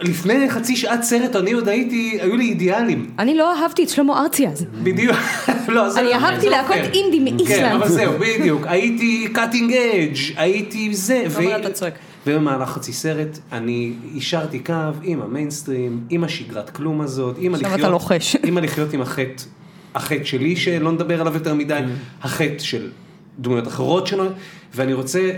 לפני 0.00 0.50
חצי 0.50 0.76
שעת 0.76 1.02
סרט 1.02 1.36
אני 1.36 1.52
עוד 1.52 1.68
הייתי, 1.68 2.18
היו 2.20 2.36
לי 2.36 2.44
אידיאלים. 2.44 3.10
אני 3.18 3.34
לא 3.34 3.62
אהבתי 3.62 3.84
את 3.84 3.88
שלמה 3.88 4.22
ארצי 4.22 4.48
אז. 4.48 4.66
בדיוק. 4.82 5.16
לא, 5.68 5.88
זה 5.90 6.00
אני 6.00 6.08
לא- 6.08 6.14
אהבתי 6.14 6.46
לא 6.46 6.52
להקות 6.52 6.76
פייר. 6.76 6.92
אינדי 6.92 7.18
מאיסלנד. 7.18 7.48
כן, 7.48 7.72
אבל 7.76 7.88
זהו, 7.88 8.12
בדיוק. 8.20 8.62
הייתי 8.66 9.28
קאטינג 9.32 9.72
אדג', 9.72 10.16
הייתי 10.36 10.94
זה. 10.94 11.22
אבל 11.26 11.46
ו- 11.46 11.56
אתה 11.56 11.70
צועק. 11.70 11.94
ובמהלך 12.26 12.68
חצי 12.68 12.92
סרט 12.92 13.38
אני 13.52 13.92
אישרתי 14.14 14.58
קו 14.58 14.72
עם 15.02 15.22
המיינסטרים, 15.22 16.00
עם 16.10 16.24
השגרת 16.24 16.70
כלום 16.70 17.00
הזאת, 17.00 17.36
עם 17.38 17.54
עכשיו 17.54 17.68
הלחיות, 17.68 17.80
אתה 17.80 17.92
לוחש. 17.92 18.36
עם 18.44 18.58
הלחיות 18.58 18.92
עם 18.92 19.00
החטא, 19.02 19.42
החטא 19.96 20.24
שלי 20.24 20.56
שלא 20.56 20.92
נדבר 20.92 21.20
עליו 21.20 21.34
יותר 21.34 21.54
מדי, 21.54 21.80
החטא 22.22 22.58
של 22.58 22.90
דמויות 23.38 23.68
אחרות 23.68 24.06
שלו, 24.06 24.24
ואני 24.74 24.92
רוצה 24.92 25.30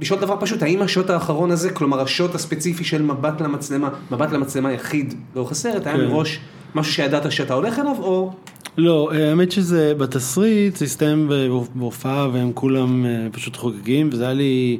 לשאול 0.00 0.20
דבר 0.20 0.36
פשוט, 0.40 0.62
האם 0.62 0.82
השוט 0.82 1.10
האחרון 1.10 1.50
הזה, 1.50 1.70
כלומר 1.70 2.00
השוט 2.00 2.34
הספציפי 2.34 2.84
של 2.84 3.02
מבט 3.02 3.40
למצלמה, 3.40 3.88
מבט 4.10 4.32
למצלמה 4.32 4.72
יחיד 4.72 5.14
לאורך 5.36 5.50
הסרט, 5.50 5.86
היה 5.86 5.96
כן. 5.96 6.04
מראש 6.04 6.40
משהו 6.74 6.92
שידעת 6.92 7.32
שאתה 7.32 7.54
הולך 7.54 7.78
אליו, 7.78 7.96
או... 7.98 8.32
לא, 8.76 9.10
אה, 9.12 9.28
האמת 9.30 9.52
שזה 9.52 9.94
בתסריט, 9.98 10.76
זה 10.76 10.84
הסתיים 10.84 11.28
בהופ- 11.28 11.70
בהופעה 11.74 12.28
והם 12.32 12.52
כולם 12.54 13.06
אה, 13.06 13.26
פשוט 13.32 13.56
חוגגים, 13.56 14.08
וזה 14.12 14.24
היה 14.24 14.32
לי... 14.32 14.78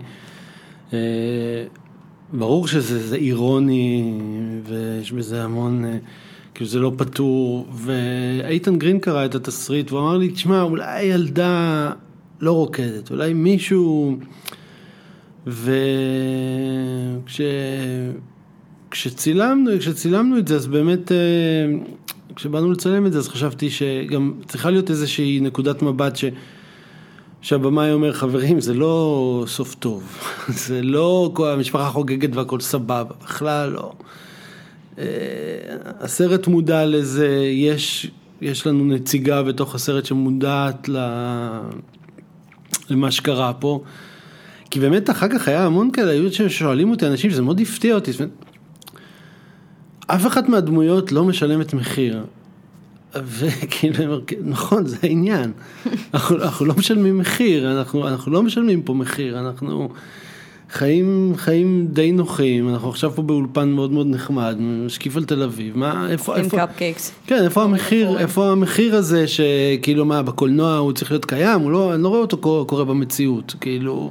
אה, 0.93 0.99
ברור 2.33 2.69
שזה 2.69 3.09
זה 3.09 3.17
אירוני 3.17 4.13
ויש 4.65 5.13
בזה 5.13 5.45
המון... 5.45 5.85
כאילו 6.57 6.71
זה 6.71 6.81
לא 6.81 6.93
פתור, 6.97 7.67
ואיתן 7.73 8.79
גרין 8.79 8.99
קרא 8.99 9.25
את 9.25 9.35
התסריט 9.35 9.93
והוא 9.93 10.01
אמר 10.01 10.17
לי, 10.17 10.29
תשמע, 10.29 10.63
אולי 10.63 11.03
ילדה 11.03 11.91
לא 12.41 12.53
רוקדת, 12.53 13.11
אולי 13.11 13.33
מישהו... 13.33 14.19
וכש... 15.47 17.41
כשצילמנו, 18.91 19.71
כשצילמנו 19.79 20.39
את 20.39 20.49
זה, 20.49 20.57
אז 20.57 20.67
באמת, 20.67 21.13
אה, 21.13 21.17
כשבאנו 22.37 22.73
לצלם 22.73 23.07
את 23.07 23.13
זה, 23.13 23.19
אז 23.19 23.29
חשבתי 23.29 23.71
שגם 23.71 24.33
צריכה 24.47 24.71
להיות 24.71 24.91
איזושהי 24.91 25.41
נקודת 25.41 25.83
מבט 25.83 26.17
ש... 26.17 26.25
שהבמאי 27.41 27.93
אומר, 27.93 28.13
חברים, 28.13 28.61
זה 28.61 28.75
לא 28.75 29.45
סוף 29.47 29.75
טוב, 29.75 30.19
זה 30.67 30.83
לא 30.83 31.31
כל 31.35 31.49
המשפחה 31.49 31.89
חוגגת 31.89 32.37
והכל 32.37 32.61
סבבה, 32.61 33.15
בכלל 33.25 33.71
לא. 33.71 33.93
אה, 34.99 35.05
הסרט 36.01 36.47
מודע 36.47 36.87
לזה, 36.87 37.29
יש, 37.53 38.11
יש 38.41 38.67
לנו 38.67 38.85
נציגה 38.85 39.43
בתוך 39.43 39.75
הסרט 39.75 40.05
שמודעת 40.05 40.89
למה 42.91 43.11
שקרה 43.11 43.53
פה. 43.53 43.83
כי 44.71 44.81
באמת 44.81 45.11
אחר 45.11 45.29
כך 45.29 45.49
היה 45.49 45.65
המון 45.65 45.91
כאלה, 45.91 46.11
היו 46.11 46.33
ששואלים 46.33 46.91
אותי 46.91 47.07
אנשים, 47.07 47.31
שזה 47.31 47.43
מאוד 47.43 47.61
הפתיע 47.61 47.95
אותי. 47.95 48.11
אף 50.07 50.27
אחת 50.27 50.49
מהדמויות 50.49 51.13
לא 51.13 51.25
משלמת 51.25 51.75
מחיר. 51.75 52.25
וכאילו, 53.15 54.21
נכון, 54.43 54.87
זה 54.87 54.97
העניין. 55.03 55.53
אנחנו, 56.15 56.37
אנחנו 56.37 56.67
לא 56.67 56.75
משלמים 56.79 57.19
מחיר, 57.19 57.73
אנחנו, 57.79 58.09
אנחנו 58.09 58.33
לא 58.33 58.43
משלמים 58.43 58.83
פה 58.83 58.95
מחיר, 58.95 59.39
אנחנו 59.41 59.89
חיים, 60.71 61.33
חיים 61.37 61.87
די 61.91 62.13
נוחים, 62.13 62.69
אנחנו 62.69 62.89
עכשיו 62.89 63.11
פה 63.11 63.23
באולפן 63.23 63.71
מאוד 63.71 63.93
מאוד 63.93 64.07
נחמד, 64.07 64.57
משקיף 64.61 65.17
על 65.17 65.25
תל 65.25 65.43
אביב, 65.43 65.79
מה, 65.79 66.11
איפה, 66.11 66.37
איפה, 66.37 66.67
קפקייקס. 66.67 67.13
כן, 67.27 67.45
איפה 67.45 67.63
המחיר, 67.63 68.19
איפה 68.19 68.49
המחיר 68.49 68.97
הזה 68.97 69.25
שכאילו 69.29 70.05
מה, 70.05 70.23
בקולנוע 70.23 70.77
הוא 70.77 70.93
צריך 70.93 71.11
להיות 71.11 71.25
קיים, 71.25 71.61
הוא 71.61 71.71
לא, 71.71 71.95
אני 71.95 72.03
לא 72.03 72.09
רואה 72.09 72.21
אותו 72.21 72.65
קורה 72.67 72.85
במציאות, 72.85 73.55
כאילו, 73.61 74.11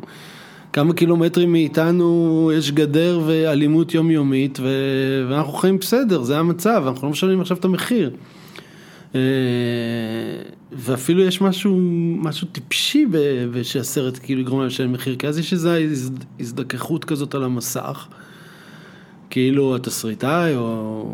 כמה 0.73 0.93
קילומטרים 0.93 1.51
מאיתנו 1.51 2.51
יש 2.57 2.71
גדר 2.71 3.21
ואלימות 3.25 3.93
יומיומית 3.93 4.59
ו... 4.61 4.67
ואנחנו 5.29 5.53
חיים 5.53 5.77
בסדר, 5.77 6.23
זה 6.23 6.37
המצב, 6.37 6.83
אנחנו 6.87 7.07
לא 7.07 7.11
משלמים 7.11 7.41
עכשיו 7.41 7.57
את 7.57 7.65
המחיר. 7.65 8.11
אה, 9.15 9.19
ואפילו 10.71 11.23
יש 11.23 11.41
משהו, 11.41 11.77
משהו 12.17 12.47
טיפשי 12.51 13.05
שהסרט 13.63 14.19
כאילו 14.23 14.41
יגרום 14.41 14.59
להם 14.59 14.67
לשלם 14.67 14.93
מחיר, 14.93 15.15
כי 15.15 15.27
אז 15.27 15.39
יש 15.39 15.53
איזו 15.53 15.69
הזדככות 16.39 17.05
כזאת 17.05 17.35
על 17.35 17.43
המסך. 17.43 18.07
כאילו 19.29 19.75
התסריטאי 19.75 20.55
או 20.55 21.05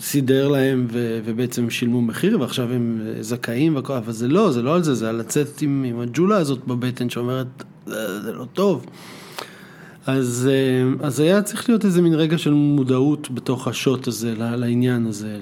סידר 0.00 0.48
להם 0.48 0.86
ו, 0.92 1.20
ובעצם 1.24 1.70
שילמו 1.70 2.02
מחיר 2.02 2.40
ועכשיו 2.40 2.72
הם 2.72 3.00
זכאים 3.20 3.76
והכל, 3.76 3.92
אבל 3.92 4.12
זה 4.12 4.28
לא, 4.28 4.50
זה 4.50 4.62
לא 4.62 4.74
על 4.74 4.82
זה, 4.82 4.94
זה 4.94 5.08
על 5.08 5.16
לצאת 5.16 5.62
עם, 5.62 5.84
עם 5.88 6.00
הג'ולה 6.00 6.36
הזאת 6.36 6.66
בבטן 6.66 7.10
שאומרת 7.10 7.64
זה, 7.86 8.22
זה 8.22 8.32
לא 8.32 8.44
טוב. 8.52 8.86
אז, 10.06 10.50
אה, 10.52 11.06
אז 11.06 11.20
היה 11.20 11.42
צריך 11.42 11.68
להיות 11.68 11.84
איזה 11.84 12.02
מין 12.02 12.14
רגע 12.14 12.38
של 12.38 12.52
מודעות 12.52 13.30
בתוך 13.30 13.68
השוט 13.68 14.06
הזה 14.06 14.34
לעניין 14.36 15.06
הזה. 15.06 15.38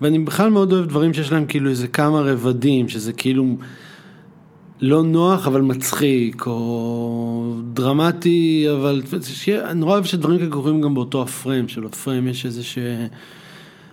ואני 0.00 0.18
בכלל 0.18 0.50
מאוד 0.50 0.72
אוהב 0.72 0.86
דברים 0.86 1.14
שיש 1.14 1.32
להם 1.32 1.46
כאילו 1.46 1.70
איזה 1.70 1.88
כמה 1.88 2.20
רבדים, 2.20 2.88
שזה 2.88 3.12
כאילו 3.12 3.56
לא 4.80 5.02
נוח 5.02 5.46
אבל 5.46 5.60
מצחיק, 5.60 6.46
או 6.46 7.54
דרמטי, 7.72 8.66
אבל 8.72 9.02
שיהיה, 9.22 9.70
אני 9.70 9.80
נורא 9.80 9.92
אוהב 9.92 10.04
שדברים 10.04 10.38
כאלה 10.38 10.50
קורים 10.50 10.80
גם 10.80 10.94
באותו 10.94 11.22
הפריים, 11.22 11.68
של 11.68 11.86
הפריים 11.86 12.28
יש 12.28 12.46
איזה 12.46 12.64
ש... 12.64 12.78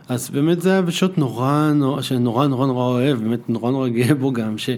אז 0.10 0.30
באמת 0.30 0.62
זה 0.62 0.72
היה 0.72 0.82
בשוט 0.82 1.18
נורא, 1.18 1.72
נורא, 1.76 2.02
שנורא 2.02 2.48
נורא 2.48 2.68
נורא 2.68 2.84
אוהב, 2.84 3.18
באמת 3.20 3.50
נורא 3.50 3.72
נורא 3.72 3.88
גאה 3.88 4.16
בו 4.16 4.34
גם, 4.34 4.58
ש... 4.58 4.70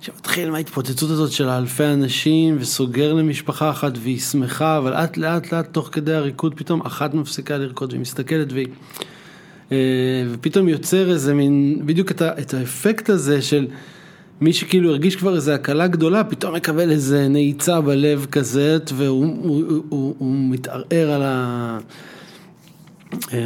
שמתחיל 0.00 0.50
מההתפוצצות 0.50 1.10
הזאת 1.10 1.32
של 1.32 1.48
האלפי 1.48 1.84
אנשים 1.84 2.56
וסוגר 2.60 3.14
למשפחה 3.14 3.70
אחת 3.70 3.92
והיא 3.98 4.20
שמחה, 4.20 4.78
אבל 4.78 4.90
לאט 4.90 5.16
לאט 5.16 5.52
לאט 5.52 5.72
תוך 5.72 5.88
כדי 5.92 6.14
הריקוד 6.14 6.54
פתאום 6.54 6.80
אחת 6.80 7.14
מפסיקה 7.14 7.58
לרקוד 7.58 7.90
והיא 7.90 8.00
מסתכלת 8.00 8.52
והיא... 8.52 8.66
אה, 9.72 9.76
ופתאום 10.32 10.68
יוצר 10.68 11.10
איזה 11.10 11.34
מין, 11.34 11.82
בדיוק 11.84 12.10
את, 12.10 12.22
ה, 12.22 12.30
את 12.38 12.54
האפקט 12.54 13.10
הזה 13.10 13.42
של 13.42 13.66
מי 14.40 14.52
שכאילו 14.52 14.90
הרגיש 14.90 15.16
כבר 15.16 15.36
איזה 15.36 15.54
הקלה 15.54 15.86
גדולה, 15.86 16.24
פתאום 16.24 16.54
מקבל 16.54 16.90
איזה 16.90 17.28
נעיצה 17.28 17.80
בלב 17.80 18.26
כזאת, 18.30 18.92
והוא 18.94 19.26
הוא, 19.42 19.64
הוא, 19.66 19.82
הוא, 19.88 20.14
הוא 20.18 20.50
מתערער 20.50 21.10
על 21.10 21.22
ה... 21.22 21.78
אה, 23.32 23.38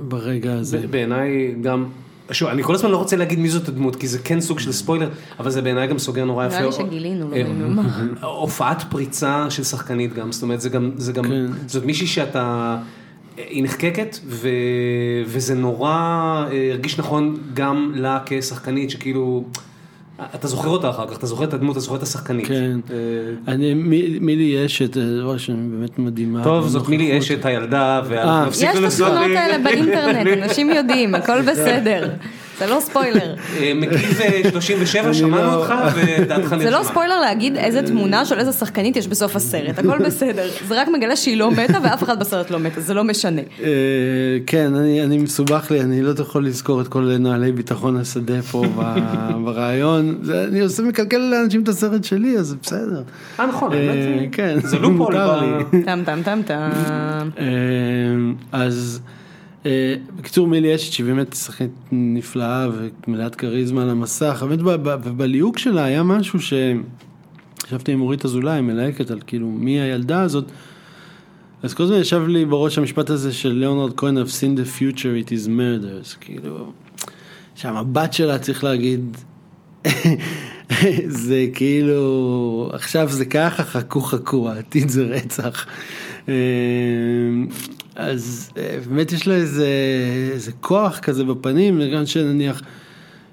ברגע 0.00 0.54
הזה. 0.54 0.86
בעיניי 0.90 1.54
גם, 1.62 1.86
שוב, 2.30 2.48
אני 2.48 2.62
כל 2.62 2.74
הזמן 2.74 2.90
לא 2.90 2.96
רוצה 2.96 3.16
להגיד 3.16 3.38
מי 3.38 3.48
זאת 3.48 3.68
הדמות, 3.68 3.96
כי 3.96 4.08
זה 4.08 4.18
כן 4.18 4.40
סוג 4.40 4.58
של 4.58 4.72
ספוילר, 4.72 5.08
אבל 5.38 5.50
זה 5.50 5.62
בעיניי 5.62 5.86
גם 5.86 5.98
סוגר 5.98 6.24
נורא 6.24 6.46
יפה. 6.46 6.56
נראה 6.58 6.66
לי 6.66 6.72
שגילינו, 6.72 7.30
לא 7.30 7.34
אה, 7.34 7.40
יודעים 7.40 7.76
מה. 7.76 8.04
הופעת 8.22 8.82
פריצה 8.90 9.50
של 9.50 9.64
שחקנית 9.64 10.14
גם, 10.14 10.32
זאת 10.32 10.42
אומרת, 10.42 10.60
זה 10.60 10.68
גם, 10.68 10.90
זה 10.96 11.12
גם, 11.12 11.24
כן. 11.24 11.46
זאת 11.66 11.84
מישהי 11.84 12.06
שאתה, 12.06 12.76
היא 13.48 13.64
נחקקת, 13.64 14.18
ו, 14.26 14.48
וזה 15.26 15.54
נורא 15.54 15.90
אה, 15.90 16.68
הרגיש 16.72 16.98
נכון 16.98 17.36
גם 17.54 17.92
לה 17.94 18.18
כשחקנית, 18.26 18.90
שכאילו, 18.90 19.44
אתה 20.34 20.48
זוכר 20.48 20.68
אותה 20.68 20.90
אחר 20.90 21.06
כך, 21.10 21.18
אתה 21.18 21.26
זוכר 21.26 21.44
את 21.44 21.54
הדמות, 21.54 21.72
אתה 21.72 21.80
זוכר 21.80 21.96
את 21.96 22.02
השחקנית. 22.02 22.46
כן. 22.48 22.78
אה, 22.90 22.96
אני, 23.54 23.74
מי- 23.74 24.18
מילי 24.20 24.66
אשת, 24.66 24.94
זה 24.94 25.20
דבר 25.20 25.36
שאני 25.38 25.68
באמת 25.78 25.98
מדהימה. 25.98 26.44
טוב, 26.44 26.68
זאת 26.68 26.88
מילי. 26.88 27.18
אשת 27.18 27.44
הילדה, 27.44 28.00
אה. 28.12 28.42
ונפסיק 28.44 28.68
יש 28.70 28.76
את 28.76 28.80
לנסות 28.82 29.08
התמונות 29.12 29.36
האלה 29.36 29.64
באינטרנט, 29.64 30.26
אנשים 30.42 30.70
יודעים, 30.70 31.14
הכל 31.14 31.42
בסדר. 31.42 32.10
זה 32.58 32.66
לא 32.66 32.80
ספוילר. 32.80 33.34
אה, 33.60 33.72
מגיב 33.74 34.20
אה, 34.20 34.50
37, 34.50 35.14
שמענו 35.14 35.36
לא- 35.46 35.54
אותך, 35.54 35.74
ודעתך 35.94 36.42
נרשמה. 36.52 36.58
זה 36.58 36.70
לא 36.70 36.82
ספוילר 36.82 37.20
להגיד 37.20 37.56
איזה 37.56 37.82
תמונה 37.82 38.24
של 38.24 38.38
איזה 38.38 38.52
שחקנית 38.52 38.96
יש 38.96 39.08
בסוף 39.08 39.36
הסרט, 39.36 39.78
הכל 39.78 39.98
בסדר. 39.98 40.48
זה 40.68 40.80
רק 40.80 40.88
מגלה 40.88 41.16
שהיא 41.16 41.36
לא 41.36 41.50
מתה 41.50 41.78
ואף 41.82 42.02
אחד 42.02 42.20
בסרט 42.20 42.50
לא 42.50 42.58
מתה, 42.58 42.80
זה 42.80 42.94
לא 42.94 43.04
משנה. 43.04 43.40
אה, 43.62 43.66
כן, 44.46 44.74
אני, 44.74 45.04
אני 45.04 45.18
מסובך 45.18 45.70
לי, 45.70 45.80
אני 45.80 46.02
לא 46.02 46.12
יכול 46.20 46.46
לזכור 46.46 46.80
את 46.80 46.88
כל 46.88 47.16
נהלי 47.18 47.52
ביטחון 47.52 47.96
השדה 47.96 48.42
פה 48.42 48.64
ברעיון. 49.44 50.18
אני 50.48 50.60
עושה 50.60 50.82
מקלקל 50.82 51.18
לאנשים 51.18 51.62
את 51.62 51.68
הסרט 51.68 52.04
שלי, 52.04 52.38
אז 52.38 52.46
זה 52.46 52.56
בסדר. 52.62 53.02
אה, 53.40 53.46
נכון, 53.46 53.72
כן, 54.32 54.58
זה 54.64 54.78
לופול. 54.78 55.14
ב- 55.18 55.40
לי. 55.72 55.82
טם 55.82 56.00
טם 56.06 56.20
טם 56.24 56.40
טם. 56.46 56.70
אז 58.52 59.00
בקיצור 60.16 60.46
מילי 60.46 60.74
אשת 60.74 60.92
שהיא 60.92 61.06
באמת 61.06 61.32
שחקנית 61.32 61.70
נפלאה 61.92 62.68
ומלאת 63.06 63.34
כריזמה 63.34 63.82
על 63.82 63.90
המסך, 63.90 64.44
באמת 64.48 64.62
ב- 64.62 64.88
ב- 64.88 64.96
ובליהוק 65.04 65.58
שלה 65.58 65.84
היה 65.84 66.02
משהו 66.02 66.40
ש... 66.40 66.52
ישבתי 67.66 67.92
עם 67.92 68.00
אורית 68.00 68.24
אזולאי, 68.24 68.60
מלהקת 68.60 69.10
על 69.10 69.20
כאילו 69.26 69.48
מי 69.48 69.80
הילדה 69.80 70.20
הזאת, 70.20 70.44
אז 71.62 71.74
כל 71.74 71.82
הזמן 71.82 71.96
ישב 71.96 72.22
לי 72.26 72.44
בראש 72.44 72.78
המשפט 72.78 73.10
הזה 73.10 73.32
של 73.32 73.48
ליאונרד 73.52 73.92
כהן, 73.96 74.18
I've 74.18 74.30
seen 74.40 74.58
the 74.58 74.80
future 74.80 75.26
it 75.26 75.30
is 75.30 75.48
murders, 75.48 76.16
כאילו, 76.20 76.72
שהמבט 77.54 78.12
שלה 78.12 78.38
צריך 78.38 78.64
להגיד, 78.64 79.16
זה 81.26 81.46
כאילו, 81.54 82.70
עכשיו 82.72 83.08
זה 83.08 83.24
ככה, 83.24 83.64
חכו 83.64 84.00
חכו, 84.00 84.50
העתיד 84.50 84.88
זה 84.88 85.02
רצח. 85.02 85.66
אז 87.98 88.50
אה, 88.56 88.78
באמת 88.88 89.12
יש 89.12 89.26
לה 89.26 89.34
איזה, 89.34 89.68
איזה 90.32 90.52
כוח 90.52 90.98
כזה 90.98 91.24
בפנים, 91.24 91.80
גם 91.94 92.06
שנניח 92.06 92.62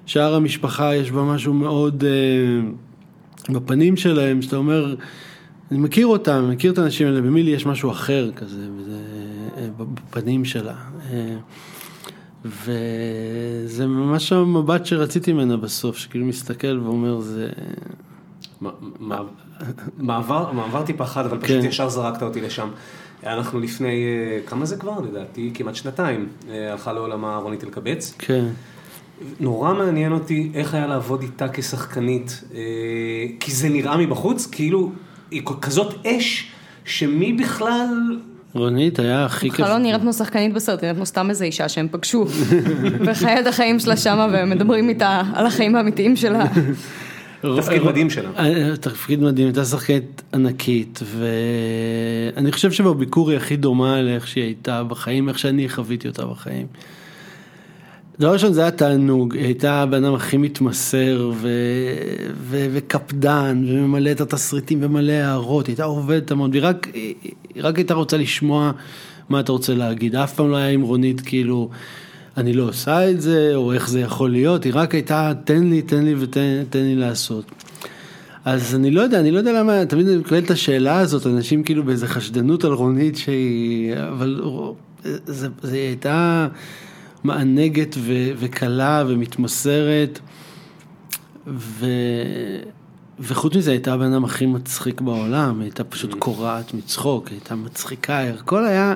שאר 0.06 0.34
המשפחה 0.34 0.94
יש 0.94 1.10
בה 1.10 1.22
משהו 1.22 1.54
מאוד 1.54 2.04
אה, 2.04 2.70
בפנים 3.54 3.96
שלהם, 3.96 4.42
שאתה 4.42 4.56
אומר, 4.56 4.94
אני 5.70 5.78
מכיר 5.78 6.06
אותם, 6.06 6.48
מכיר 6.50 6.72
את 6.72 6.78
האנשים 6.78 7.06
האלה, 7.06 7.20
במילי 7.20 7.50
יש 7.50 7.66
משהו 7.66 7.90
אחר 7.90 8.30
כזה, 8.36 8.68
וזה, 8.76 8.98
אה, 9.56 9.68
בפנים 9.78 10.44
שלה. 10.44 10.74
אה, 11.10 11.36
וזה 12.44 13.86
ממש 13.86 14.32
המבט 14.32 14.86
שרציתי 14.86 15.32
ממנה 15.32 15.56
בסוף, 15.56 15.96
שכאילו 15.96 16.26
מסתכל 16.26 16.80
ואומר 16.84 17.20
זה... 17.20 17.48
מ- 18.62 18.68
מ- 19.00 19.45
מעבר, 19.98 20.52
מעבר 20.52 20.82
טיפה 20.82 21.06
חד, 21.06 21.26
אבל 21.26 21.38
פשוט 21.38 21.62
כן. 21.62 21.68
ישר 21.68 21.88
זרקת 21.88 22.22
אותי 22.22 22.40
לשם. 22.40 22.68
אנחנו 23.26 23.60
לפני, 23.60 24.04
אה, 24.04 24.38
כמה 24.46 24.66
זה 24.66 24.76
כבר? 24.76 25.00
לדעתי 25.00 25.50
כמעט 25.54 25.74
שנתיים, 25.74 26.28
אה, 26.50 26.72
הלכה 26.72 26.92
לעולמה 26.92 27.36
רונית 27.36 27.64
אלקבץ. 27.64 28.14
כן. 28.18 28.44
נורא 29.40 29.74
מעניין 29.74 30.12
אותי 30.12 30.50
איך 30.54 30.74
היה 30.74 30.86
לעבוד 30.86 31.22
איתה 31.22 31.46
כשחקנית, 31.52 32.44
אה, 32.54 32.60
כי 33.40 33.52
זה 33.52 33.68
נראה 33.68 33.96
מבחוץ 33.96 34.46
כאילו 34.46 34.92
היא 35.30 35.42
כזאת 35.60 36.06
אש, 36.06 36.50
שמי 36.84 37.32
בכלל... 37.32 38.18
רונית 38.52 38.98
היה 38.98 39.24
הכי 39.24 39.50
כיף. 39.50 39.60
בכלל 39.60 39.68
לא 39.68 39.78
נראית 39.78 40.00
כמו 40.00 40.12
שחקנית 40.12 40.54
בסרט, 40.54 40.82
נראית 40.82 40.96
כמו 40.96 41.06
סתם 41.06 41.30
איזה 41.30 41.44
אישה 41.44 41.68
שהם 41.68 41.88
פגשו. 41.90 42.26
וחיה 43.06 43.40
את 43.40 43.46
החיים 43.46 43.78
שלה 43.80 43.96
שמה 43.96 44.26
והם 44.32 44.50
מדברים 44.50 44.88
איתה 44.88 45.22
על 45.34 45.46
החיים 45.46 45.76
האמיתיים 45.76 46.16
שלה. 46.16 46.44
תפקיד 47.56 47.82
מדהים 47.82 48.10
שלה. 48.10 48.30
אה, 48.38 48.76
תפקיד 48.76 49.20
מדהים, 49.20 49.46
הייתה 49.46 49.64
שחקנית 49.64 50.22
ענקית, 50.34 51.00
ואני 51.06 52.52
חושב 52.52 52.72
שבביקור 52.72 53.30
היא 53.30 53.36
הכי 53.36 53.56
דומה 53.56 54.02
לאיך 54.02 54.28
שהיא 54.28 54.44
הייתה 54.44 54.84
בחיים, 54.84 55.28
איך 55.28 55.38
שאני 55.38 55.68
חוויתי 55.68 56.08
אותה 56.08 56.26
בחיים. 56.26 56.66
דבר 58.18 58.32
ראשון 58.32 58.52
זה 58.52 58.60
היה 58.60 58.70
תענוג, 58.70 59.34
היא 59.34 59.44
הייתה 59.44 59.82
הבן 59.82 60.04
אדם 60.04 60.14
הכי 60.14 60.36
מתמסר 60.36 61.30
ו... 61.34 61.48
ו... 62.36 62.66
וקפדן 62.72 63.64
וממלא 63.68 64.10
את 64.10 64.20
התסריטים 64.20 64.78
ומלא 64.82 65.12
הערות, 65.12 65.66
היא 65.66 65.72
הייתה 65.72 65.84
עובדת 65.84 66.30
המון, 66.30 66.50
והיא 66.50 66.62
רק, 66.62 66.88
היא 66.94 67.14
רק 67.56 67.76
הייתה 67.76 67.94
רוצה 67.94 68.16
לשמוע 68.16 68.72
מה 69.28 69.40
אתה 69.40 69.52
רוצה 69.52 69.74
להגיד, 69.74 70.16
אף 70.16 70.34
פעם 70.34 70.50
לא 70.50 70.56
היה 70.56 70.68
עם 70.68 70.82
רונית 70.82 71.20
כאילו, 71.20 71.70
אני 72.36 72.52
לא 72.52 72.62
עושה 72.62 73.10
את 73.10 73.20
זה, 73.20 73.52
או 73.54 73.72
איך 73.72 73.88
זה 73.88 74.00
יכול 74.00 74.30
להיות, 74.30 74.64
היא 74.64 74.72
רק 74.74 74.94
הייתה 74.94 75.32
תן 75.44 75.64
לי, 75.64 75.82
תן 75.82 76.04
לי 76.04 76.14
ותן 76.18 76.64
תן 76.70 76.82
לי 76.82 76.94
לעשות. 76.94 77.44
אז 78.44 78.74
אני 78.74 78.90
לא 78.90 79.00
יודע, 79.00 79.20
אני 79.20 79.30
לא 79.30 79.38
יודע 79.38 79.52
למה, 79.52 79.86
תמיד 79.86 80.08
אני 80.08 80.16
מקבל 80.16 80.38
את 80.38 80.50
השאלה 80.50 80.98
הזאת, 80.98 81.26
אנשים 81.26 81.62
כאילו 81.62 81.84
באיזה 81.84 82.06
חשדנות 82.08 82.64
על 82.64 82.72
רונית 82.72 83.16
שהיא, 83.16 83.94
אבל 83.94 84.40
זה, 85.26 85.48
זה 85.62 85.76
הייתה... 85.76 86.48
מענגת 87.26 87.94
ו- 87.98 88.30
וקלה 88.36 89.04
ומתמסרת, 89.08 90.18
ו... 91.46 91.86
וחוץ 93.20 93.56
מזה 93.56 93.70
הייתה 93.70 93.92
הבן 93.92 94.12
אדם 94.12 94.24
הכי 94.24 94.46
מצחיק 94.46 95.00
בעולם, 95.00 95.60
הייתה 95.60 95.84
פשוט 95.84 96.12
mm. 96.12 96.16
קורעת 96.18 96.74
מצחוק, 96.74 97.28
הייתה 97.28 97.54
מצחיקה, 97.54 98.20
הכל 98.20 98.64
היה, 98.64 98.94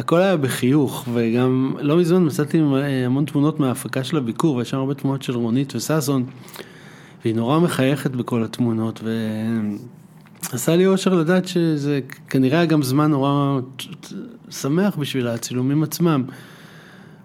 הכל 0.00 0.20
היה 0.20 0.36
בחיוך, 0.36 1.08
וגם 1.12 1.74
לא 1.80 1.96
מזמן 1.96 2.26
מצאתי 2.26 2.60
המון 3.06 3.24
תמונות 3.24 3.60
מההפקה 3.60 4.04
של 4.04 4.16
הביקור, 4.16 4.56
ויש 4.56 4.70
שם 4.70 4.76
הרבה 4.76 4.94
תמונות 4.94 5.22
של 5.22 5.36
רונית 5.36 5.74
וששון, 5.74 6.26
והיא 7.24 7.34
נורא 7.34 7.58
מחייכת 7.58 8.10
בכל 8.10 8.44
התמונות, 8.44 9.00
ועשה 10.42 10.76
לי 10.76 10.86
אושר 10.86 11.14
לדעת 11.14 11.48
שזה 11.48 12.00
כנראה 12.28 12.58
היה 12.58 12.66
גם 12.66 12.82
זמן 12.82 13.10
נורא 13.10 13.60
שמח 14.50 14.96
בשביל 14.96 15.26
הצילומים 15.26 15.82
עצמם. 15.82 16.24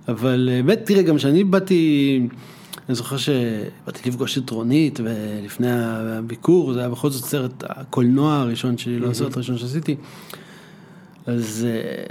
אבל 0.07 0.49
אה, 0.51 0.61
באמת, 0.63 0.81
תראה, 0.85 1.01
גם 1.01 1.17
כשאני 1.17 1.43
באתי, 1.43 2.21
אני 2.89 2.95
זוכר 2.95 3.17
שבאתי 3.17 4.09
לפגוש 4.09 4.37
את 4.37 4.49
רונית, 4.49 4.99
ולפני 5.03 5.67
הביקור, 5.71 6.73
זה 6.73 6.79
היה 6.79 6.89
בכל 6.89 7.09
זאת 7.09 7.25
סרט 7.25 7.63
הקולנוע 7.69 8.35
הראשון 8.35 8.77
שלי, 8.77 8.99
לא 8.99 9.07
הסרט 9.09 9.35
הראשון 9.35 9.57
שעשיתי. 9.57 9.95
אז 11.27 11.67
אה, 11.69 12.03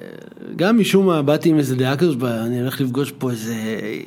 גם 0.57 0.79
משום 0.79 1.07
מה 1.07 1.23
באתי 1.23 1.49
עם 1.49 1.59
איזה 1.59 1.77
דעה 1.77 1.97
כזאת, 1.97 2.23
אני 2.23 2.61
הולך 2.61 2.81
לפגוש 2.81 3.13
פה 3.19 3.31
איזה 3.31 3.55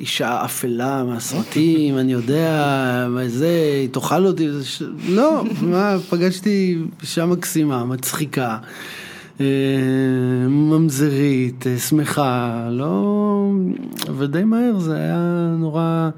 אישה 0.00 0.44
אפלה 0.44 1.04
מהסרטים, 1.04 1.98
אני 1.98 2.12
יודע, 2.12 3.08
זה, 3.26 3.78
היא 3.80 3.88
תאכל 3.88 4.26
אותי, 4.26 4.48
לא, 5.08 5.44
מה, 5.60 5.96
פגשתי 6.10 6.78
אישה 7.02 7.26
מקסימה, 7.26 7.84
מצחיקה. 7.84 8.58
אה, 9.40 9.46
ממזרית, 10.48 11.66
אה, 11.66 11.78
שמחה, 11.78 12.68
לא... 12.70 13.52
ודי 14.18 14.44
מהר 14.44 14.78
זה 14.78 14.96
היה 14.96 15.54
נורא... 15.58 16.10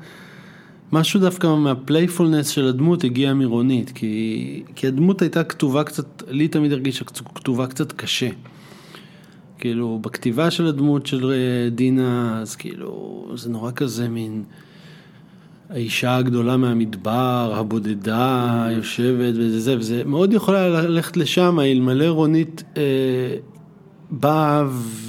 משהו 0.93 1.21
דווקא 1.21 1.47
מהפלייפולנס 1.47 2.49
של 2.49 2.67
הדמות 2.67 3.05
הגיע 3.05 3.35
מרונית, 3.35 3.91
כי, 3.95 4.63
כי 4.75 4.87
הדמות 4.87 5.23
הייתה 5.23 5.45
כתובה 5.45 5.85
קצת, 5.85 6.23
לי 6.29 6.49
תמיד 6.49 6.73
הרגישה 6.73 7.05
כתובה 7.35 7.67
קצת 7.67 7.93
קשה. 7.93 8.29
כאילו, 9.61 9.99
בכתיבה 10.03 10.51
של 10.51 10.67
הדמות 10.67 11.07
של 11.07 11.31
אה, 11.31 11.71
דינה, 11.71 12.41
אז 12.41 12.57
כאילו, 12.57 13.25
זה 13.35 13.51
נורא 13.51 13.71
כזה 13.71 14.09
מין... 14.09 14.45
האישה 15.71 16.17
הגדולה 16.17 16.57
מהמדבר, 16.57 17.53
הבודדה, 17.57 18.67
יושבת 18.71 19.35
וזה 19.37 19.61
זה, 19.61 19.79
וזה 19.79 20.03
מאוד 20.05 20.33
יכולה 20.33 20.69
ללכת 20.69 21.17
לשם, 21.17 21.61
אלמלא 21.61 22.05
רונית 22.05 22.65
אה, 22.77 22.83
באה 24.11 24.65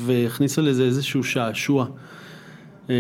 והכניסה 0.06 0.62
לזה 0.62 0.84
איזשהו 0.84 1.24
שעשוע. 1.24 1.86
אה, 2.90 2.96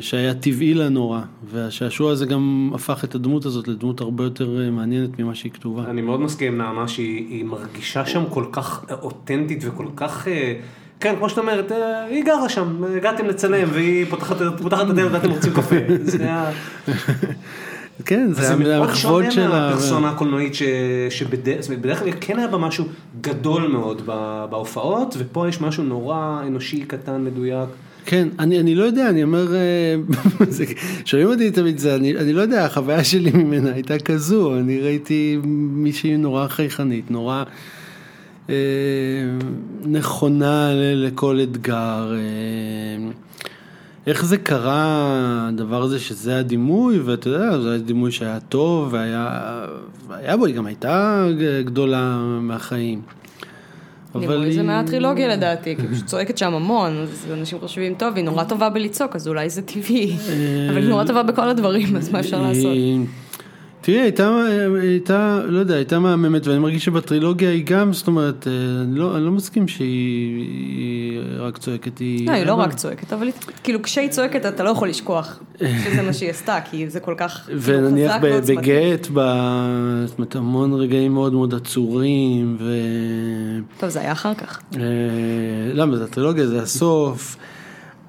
שהיה 0.00 0.34
טבעי 0.34 0.74
לה 0.74 0.88
נורא, 0.88 1.20
והשעשוע 1.50 2.12
הזה 2.12 2.26
גם 2.26 2.70
הפך 2.74 3.04
את 3.04 3.14
הדמות 3.14 3.44
הזאת 3.44 3.68
לדמות 3.68 4.00
הרבה 4.00 4.24
יותר 4.24 4.60
אה, 4.60 4.70
מעניינת 4.70 5.18
ממה 5.18 5.34
שהיא 5.34 5.52
כתובה. 5.52 5.84
אני 5.90 6.02
מאוד 6.02 6.20
מסכים 6.20 6.52
עם 6.52 6.58
נעמה 6.58 6.88
שהיא 6.88 7.44
מרגישה 7.44 8.06
שם 8.06 8.22
כל 8.30 8.44
כך 8.52 8.84
אותנטית 9.02 9.64
וכל 9.64 9.86
כך... 9.96 10.28
אה... 10.28 10.60
כן, 11.02 11.14
כמו 11.18 11.28
שאת 11.28 11.38
אומרת, 11.38 11.72
אה, 11.72 12.04
היא 12.04 12.24
גרה 12.24 12.48
שם, 12.48 12.84
הגעתם 12.96 13.26
לצלם 13.26 13.68
והיא 13.72 14.06
פותחת 14.10 14.36
את 14.82 14.90
הדלת 14.90 15.12
ואתם 15.12 15.30
רוצים 15.30 15.52
קפה. 15.52 15.76
זה 16.02 16.18
היה... 16.24 16.50
כן, 18.04 18.32
זה 18.32 18.52
המחוות 18.52 18.94
שלה. 18.94 18.94
זה 18.94 19.08
מאוד 19.08 19.30
שונה 19.30 19.48
מהפרסונה 19.48 20.10
הקולנועית 20.10 20.52
שבדרך 21.10 21.98
כלל 21.98 22.10
כן 22.20 22.38
היה 22.38 22.48
בה 22.48 22.58
משהו 22.58 22.84
גדול 23.20 23.66
מאוד 23.66 24.02
בהופעות, 24.50 25.14
ופה 25.18 25.48
יש 25.48 25.60
משהו 25.60 25.84
נורא 25.84 26.42
אנושי, 26.46 26.84
קטן, 26.84 27.24
מדויק. 27.24 27.68
כן, 28.06 28.28
אני, 28.38 28.60
אני 28.60 28.74
לא 28.74 28.84
יודע, 28.84 29.08
אני 29.08 29.22
אומר, 29.22 29.54
אה, 29.54 29.94
שומעים 31.04 31.28
אותי 31.28 31.50
תמיד 31.50 31.78
זה, 31.78 31.94
אני, 31.94 32.16
אני 32.16 32.32
לא 32.32 32.40
יודע, 32.40 32.64
החוויה 32.64 33.04
שלי 33.04 33.30
ממנה 33.30 33.72
הייתה 33.72 33.98
כזו, 33.98 34.58
אני 34.58 34.80
ראיתי 34.80 35.38
מישהי 35.44 36.16
נורא 36.16 36.48
חייכנית, 36.48 37.10
נורא... 37.10 37.44
אה, 38.52 39.46
נכונה 39.84 40.70
לכל 40.74 41.40
אתגר. 41.42 42.14
אה, 42.14 43.10
איך 44.06 44.24
זה 44.24 44.36
קרה, 44.36 45.48
הדבר 45.48 45.82
הזה 45.82 45.98
שזה 46.00 46.38
הדימוי, 46.38 46.98
ואתה 46.98 47.28
יודע, 47.28 47.60
זה 47.60 47.70
היה 47.70 47.78
דימוי 47.78 48.12
שהיה 48.12 48.40
טוב, 48.40 48.88
והיה, 48.92 49.28
והיה 50.08 50.36
בו, 50.36 50.46
היא 50.46 50.54
גם 50.54 50.66
הייתה 50.66 51.26
גדולה 51.64 52.16
מהחיים. 52.40 53.00
דימוי 54.20 54.52
זה 54.52 54.62
מהטרילוגיה 54.62 55.28
לדעתי, 55.28 55.76
כי 55.76 55.82
פשוט 55.86 56.06
צועקת 56.06 56.38
שם 56.38 56.54
המון, 56.54 56.92
אז 57.02 57.26
אנשים 57.32 57.58
חושבים, 57.58 57.94
טוב, 57.94 58.16
היא 58.16 58.24
נורא 58.24 58.44
טובה 58.44 58.68
בלצעוק, 58.70 59.16
אז 59.16 59.28
אולי 59.28 59.50
זה 59.50 59.62
טבעי, 59.62 60.16
אה, 60.28 60.70
אבל 60.70 60.78
היא 60.78 60.88
נורא 60.88 61.04
טובה 61.04 61.22
בכל 61.22 61.48
הדברים, 61.48 61.96
אז 61.96 62.12
מה 62.12 62.20
אפשר 62.20 62.42
לעשות? 62.42 62.76
תראי, 63.82 64.00
הייתה, 64.00 64.44
הייתה, 64.82 65.40
לא 65.46 65.58
יודע, 65.58 65.74
הייתה 65.74 65.98
מהממת, 65.98 66.46
ואני 66.46 66.58
מרגיש 66.58 66.84
שבטרילוגיה 66.84 67.50
היא 67.50 67.62
גם, 67.66 67.92
זאת 67.92 68.06
אומרת, 68.06 68.46
אה, 68.46 68.52
אני 68.82 68.98
לא, 68.98 69.16
אני 69.16 69.24
לא 69.24 69.30
מסכים 69.30 69.68
שהיא 69.68 71.20
רק 71.38 71.58
צועקת, 71.58 71.98
היא... 71.98 72.26
לא, 72.26 72.32
היא 72.32 72.46
לא 72.46 72.54
רק 72.54 72.74
צועקת, 72.74 73.12
אבל 73.12 73.28
כאילו 73.62 73.82
כשהיא 73.82 74.08
צועקת 74.08 74.46
אתה 74.46 74.62
לא 74.62 74.70
יכול 74.70 74.88
לשכוח 74.88 75.40
שזה 75.58 76.02
מה 76.02 76.12
שהיא 76.12 76.30
עשתה, 76.30 76.58
כי 76.70 76.90
זה 76.90 77.00
כל 77.00 77.14
כך 77.16 77.42
כאילו, 77.46 77.60
ונניח 77.62 78.14
בגט, 78.46 79.04
זאת 79.04 80.18
אומרת, 80.18 80.36
המון 80.36 80.72
רגעים 80.72 81.14
מאוד 81.14 81.32
מאוד 81.32 81.54
עצורים, 81.54 82.56
ו... 82.60 82.72
טוב, 83.78 83.90
זה 83.90 84.00
היה 84.00 84.12
אחר 84.12 84.34
כך. 84.34 84.60
אה, 84.76 84.80
למה, 85.74 85.96
זה 85.96 86.04
הטרילוגיה, 86.04 86.46
זה 86.46 86.62
הסוף. 86.62 87.36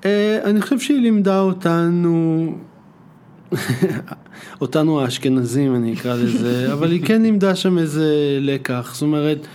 אה, 0.05 0.39
אני 0.43 0.61
חושב 0.61 0.79
שהיא 0.79 1.01
לימדה 1.01 1.39
אותנו... 1.39 2.53
אותנו 4.61 5.01
האשכנזים 5.01 5.75
אני 5.75 5.93
אקרא 5.93 6.15
לזה, 6.15 6.67
אבל 6.73 6.91
היא 6.91 7.05
כן 7.05 7.21
לימדה 7.21 7.55
שם 7.55 7.77
איזה 7.77 8.37
לקח, 8.41 8.91
זאת 8.93 9.01
אומרת, 9.01 9.47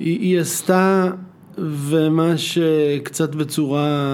היא, 0.00 0.20
היא 0.20 0.40
עשתה 0.40 1.10
ומה 1.58 2.36
שקצת 2.36 3.34
בצורה 3.34 4.10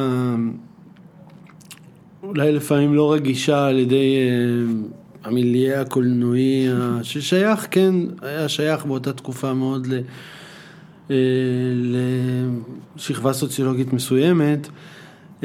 אולי 2.22 2.52
לפעמים 2.52 2.94
לא 2.94 3.12
רגישה 3.12 3.66
על 3.66 3.78
ידי 3.78 4.16
uh, 4.16 5.26
המיליה 5.28 5.80
הקולנועי, 5.80 6.68
ששייך, 7.02 7.66
כן, 7.70 7.94
היה 8.22 8.48
שייך 8.48 8.84
באותה 8.84 9.12
תקופה 9.12 9.54
מאוד 9.54 9.86
ל, 9.86 10.00
uh, 11.08 11.12
לשכבה 12.96 13.32
סוציולוגית 13.32 13.92
מסוימת. 13.92 14.68
Uh, 15.40 15.44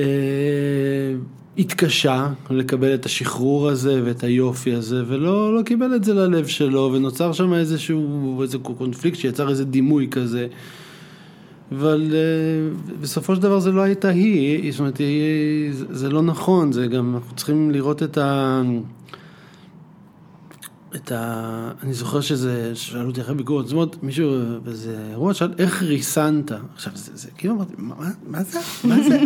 התקשה 1.58 2.30
לקבל 2.50 2.93
את 2.93 3.06
השחרור 3.06 3.70
הזה 3.70 4.02
ואת 4.06 4.24
היופי 4.24 4.74
הזה, 4.74 5.04
ולא 5.08 5.56
לא 5.58 5.62
קיבל 5.62 5.96
את 5.96 6.04
זה 6.04 6.13
ללב 6.13 6.48
שלו, 6.48 6.91
ונוצר 6.93 7.34
שם 7.34 7.54
איזשהו 7.54 8.41
איזה 8.41 8.58
קונפליקט 8.58 9.17
שיצר 9.17 9.50
איזה 9.50 9.65
דימוי 9.65 10.08
כזה. 10.12 10.48
אבל 11.72 12.12
uh, 12.12 12.98
בסופו 13.02 13.36
של 13.36 13.41
דבר 13.41 13.60
זה 13.60 13.72
לא 13.72 13.82
הייתה 13.82 14.10
היא, 14.10 14.72
זאת 14.72 14.80
אומרת, 14.80 14.98
היא, 14.98 15.72
זה, 15.74 16.10
לא 16.10 16.22
נכון, 16.22 16.72
זה 16.72 16.88
גם, 16.88 17.15
אנחנו 17.15 17.36
צריכים 17.36 17.72
לראות 17.72 18.04
את 18.04 18.17
ה... 18.17 18.62
את 20.96 21.12
ה... 21.12 21.72
אני 21.84 21.93
זוכר 21.93 22.22
שזה, 22.22 22.72
שאלו 22.76 23.10
אותי 23.10 23.22
אחרי 23.22 23.36
ביקורת, 23.36 23.67
זאת 23.67 23.74
אומרת, 23.74 24.04
מישהו 24.04 24.36
באיזה 24.63 24.98
אירוע 25.12 25.34
שאל, 25.34 25.54
איך 25.58 25.84
ריסנת? 25.84 26.52
עכשיו, 26.76 26.93
זה, 26.96 27.12
זה 27.15 27.32
כאילו 27.38 27.54
אמרתי, 27.54 27.74
מה, 27.78 27.96
מה 28.28 28.43
זה, 28.43 28.60
מה 28.84 28.96
זה, 29.10 29.20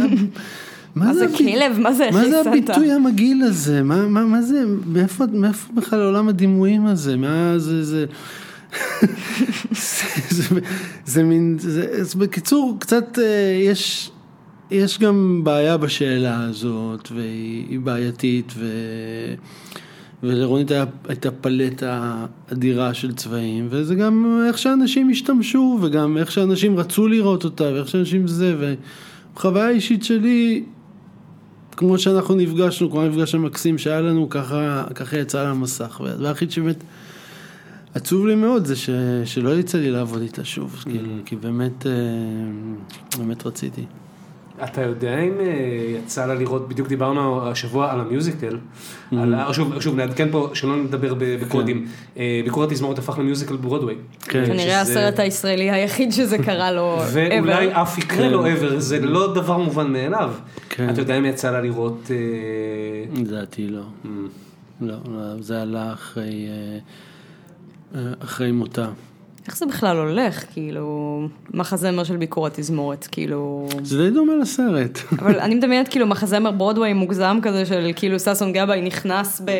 מה 0.95 1.13
זה 1.13 1.25
כלב? 1.37 1.79
מה 1.79 1.93
זה 1.93 2.09
מה 2.11 2.29
זה 2.29 2.41
הביטוי 2.41 2.91
המגעיל 2.91 3.43
הזה? 3.43 3.83
מה, 3.83 4.07
מה, 4.07 4.25
מה 4.25 4.41
זה, 4.41 4.63
מאיפה, 4.85 5.25
מאיפה 5.33 5.73
בכלל 5.73 6.01
עולם 6.01 6.27
הדימויים 6.27 6.85
הזה? 6.85 7.17
מה 7.17 7.53
זה, 7.57 7.83
זה... 7.83 8.05
זה, 9.71 10.05
זה, 10.29 10.59
זה 11.05 11.23
מין, 11.23 11.57
זה, 11.59 12.03
זה 12.03 12.19
בקיצור, 12.19 12.77
קצת 12.79 13.19
אה, 13.19 13.59
יש, 13.63 14.11
יש 14.71 14.99
גם 14.99 15.41
בעיה 15.43 15.77
בשאלה 15.77 16.43
הזאת, 16.43 17.11
והיא 17.11 17.79
בעייתית, 17.79 18.53
ו, 18.57 18.65
ולרונית 20.23 20.71
הייתה 21.07 21.31
פלטה 21.31 22.25
אדירה 22.51 22.93
של 22.93 23.13
צבעים, 23.13 23.67
וזה 23.69 23.95
גם 23.95 24.43
איך 24.47 24.57
שאנשים 24.57 25.09
השתמשו, 25.09 25.79
וגם 25.81 26.17
איך 26.17 26.31
שאנשים 26.31 26.77
רצו 26.77 27.07
לראות 27.07 27.43
אותה, 27.43 27.63
ואיך 27.63 27.87
שאנשים 27.87 28.27
זה, 28.27 28.75
וחוויה 29.35 29.69
אישית 29.69 30.03
שלי, 30.03 30.63
כמו 31.81 31.99
שאנחנו 31.99 32.35
נפגשנו, 32.35 32.91
כמו 32.91 33.01
המפגש 33.01 33.35
המקסים 33.35 33.77
שהיה 33.77 34.01
לנו, 34.01 34.29
ככה, 34.29 34.83
ככה 34.95 35.17
יצא 35.17 35.41
על 35.41 35.47
המסך, 35.47 36.01
והדבר 36.03 36.27
היחיד 36.27 36.51
שבאמת 36.51 36.83
עצוב 37.93 38.25
לי 38.27 38.35
מאוד 38.35 38.65
זה 38.65 38.75
ש, 38.75 38.89
שלא 39.25 39.59
יצא 39.59 39.77
לי 39.77 39.91
לעבוד 39.91 40.21
איתה 40.21 40.45
שוב, 40.45 40.83
כאילו, 40.83 41.09
כי 41.25 41.35
באמת, 41.35 41.87
אה, 41.87 41.91
באמת 43.17 43.45
רציתי. 43.45 43.85
אתה 44.63 44.81
יודע 44.81 45.19
אם 45.19 45.33
אה, 45.39 45.45
יצא 46.03 46.25
לה 46.25 46.33
לראות, 46.33 46.69
בדיוק 46.69 46.87
דיברנו 46.87 47.47
השבוע 47.47 47.91
על 47.91 47.99
המיוזיקל, 47.99 48.57
על 49.11 49.33
ה- 49.33 49.53
שוב, 49.53 49.79
שוב 49.81 49.95
נעדכן 49.95 50.27
פה, 50.31 50.49
שלא 50.53 50.75
נדבר 50.75 51.13
בקודים, 51.19 51.87
אה, 52.17 52.41
ביקור 52.43 52.63
התזמורת 52.63 52.99
הפך 52.99 53.19
למיוזיקל 53.19 53.55
ברודוויי. 53.55 53.95
כן. 54.21 54.45
כנראה 54.45 54.63
שזה- 54.85 54.99
הסרט 55.07 55.19
הישראלי 55.19 55.71
היחיד 55.71 56.11
שזה 56.11 56.37
קרה 56.37 56.71
לו 56.71 56.97
ואולי 57.13 57.73
ever. 57.73 57.81
אף 57.81 57.97
יקרה 57.97 58.29
לו 58.29 58.45
ever, 58.47 58.75
זה 58.77 58.99
לא 58.99 59.33
דבר 59.35 59.57
מובן 59.57 59.93
מאליו. 59.93 60.33
כן. 60.69 60.89
אתה 60.89 61.01
יודע 61.01 61.17
אם 61.17 61.25
יצא 61.25 61.51
לה 61.51 61.61
לראות... 61.61 62.11
אה, 62.11 63.21
לדעתי 63.21 63.67
לא. 63.67 63.81
לא, 64.81 64.95
לא, 65.05 65.41
זה 65.41 65.61
עלה 65.61 65.93
אחרי, 65.93 66.47
אה, 66.47 66.77
אה, 68.01 68.13
אחרי 68.23 68.51
מותה. 68.51 68.87
איך 69.47 69.57
זה 69.57 69.65
בכלל 69.65 69.97
הולך, 69.97 70.43
כאילו, 70.53 71.27
מחזמר 71.53 72.03
של 72.03 72.17
ביקור 72.17 72.47
התזמורת, 72.47 73.07
כאילו... 73.11 73.67
זה 73.83 73.97
די 73.97 74.09
דומה 74.09 74.35
לסרט. 74.41 74.99
אבל 75.19 75.39
אני 75.39 75.55
מדמיינת 75.55 75.87
כאילו 75.87 76.07
מחזמר 76.07 76.51
ברודוויי 76.51 76.93
מוגזם 76.93 77.39
כזה 77.41 77.65
של 77.65 77.91
כאילו 77.95 78.19
ששון 78.19 78.53
גבאי 78.53 78.81
נכנס 78.81 79.41
ב... 79.45 79.51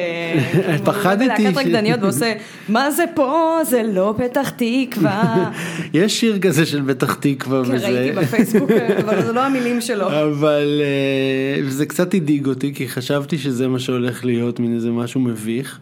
פחדתי 0.86 1.24
בלהקת 1.24 1.54
ש- 1.54 1.58
רקדניות 1.58 2.00
ועושה, 2.04 2.34
מה 2.70 2.92
זה 2.92 3.04
פה, 3.16 3.60
זה 3.70 3.84
לא 3.94 4.14
פתח 4.18 4.52
תקווה. 4.56 5.52
יש 5.94 6.20
שיר 6.20 6.40
כזה 6.40 6.66
של 6.66 6.94
פתח 6.94 7.14
תקווה 7.14 7.66
כן, 7.66 7.72
וזה... 7.76 7.90
ראיתי 7.90 8.18
בפייסבוק, 8.18 8.72
אבל 9.06 9.26
זה 9.26 9.34
לא 9.34 9.46
המילים 9.46 9.82
שלו. 9.82 10.08
אבל 10.08 10.82
אה, 10.82 11.70
זה 11.70 11.86
קצת 11.86 12.14
הדאיג 12.14 12.48
אותי, 12.48 12.74
כי 12.74 12.90
חשבתי 12.90 13.38
שזה 13.38 13.68
מה 13.68 13.80
שהולך 13.80 14.26
להיות, 14.26 14.60
מין 14.60 14.76
איזה 14.76 14.92
משהו 14.92 15.22
מביך. 15.22 15.80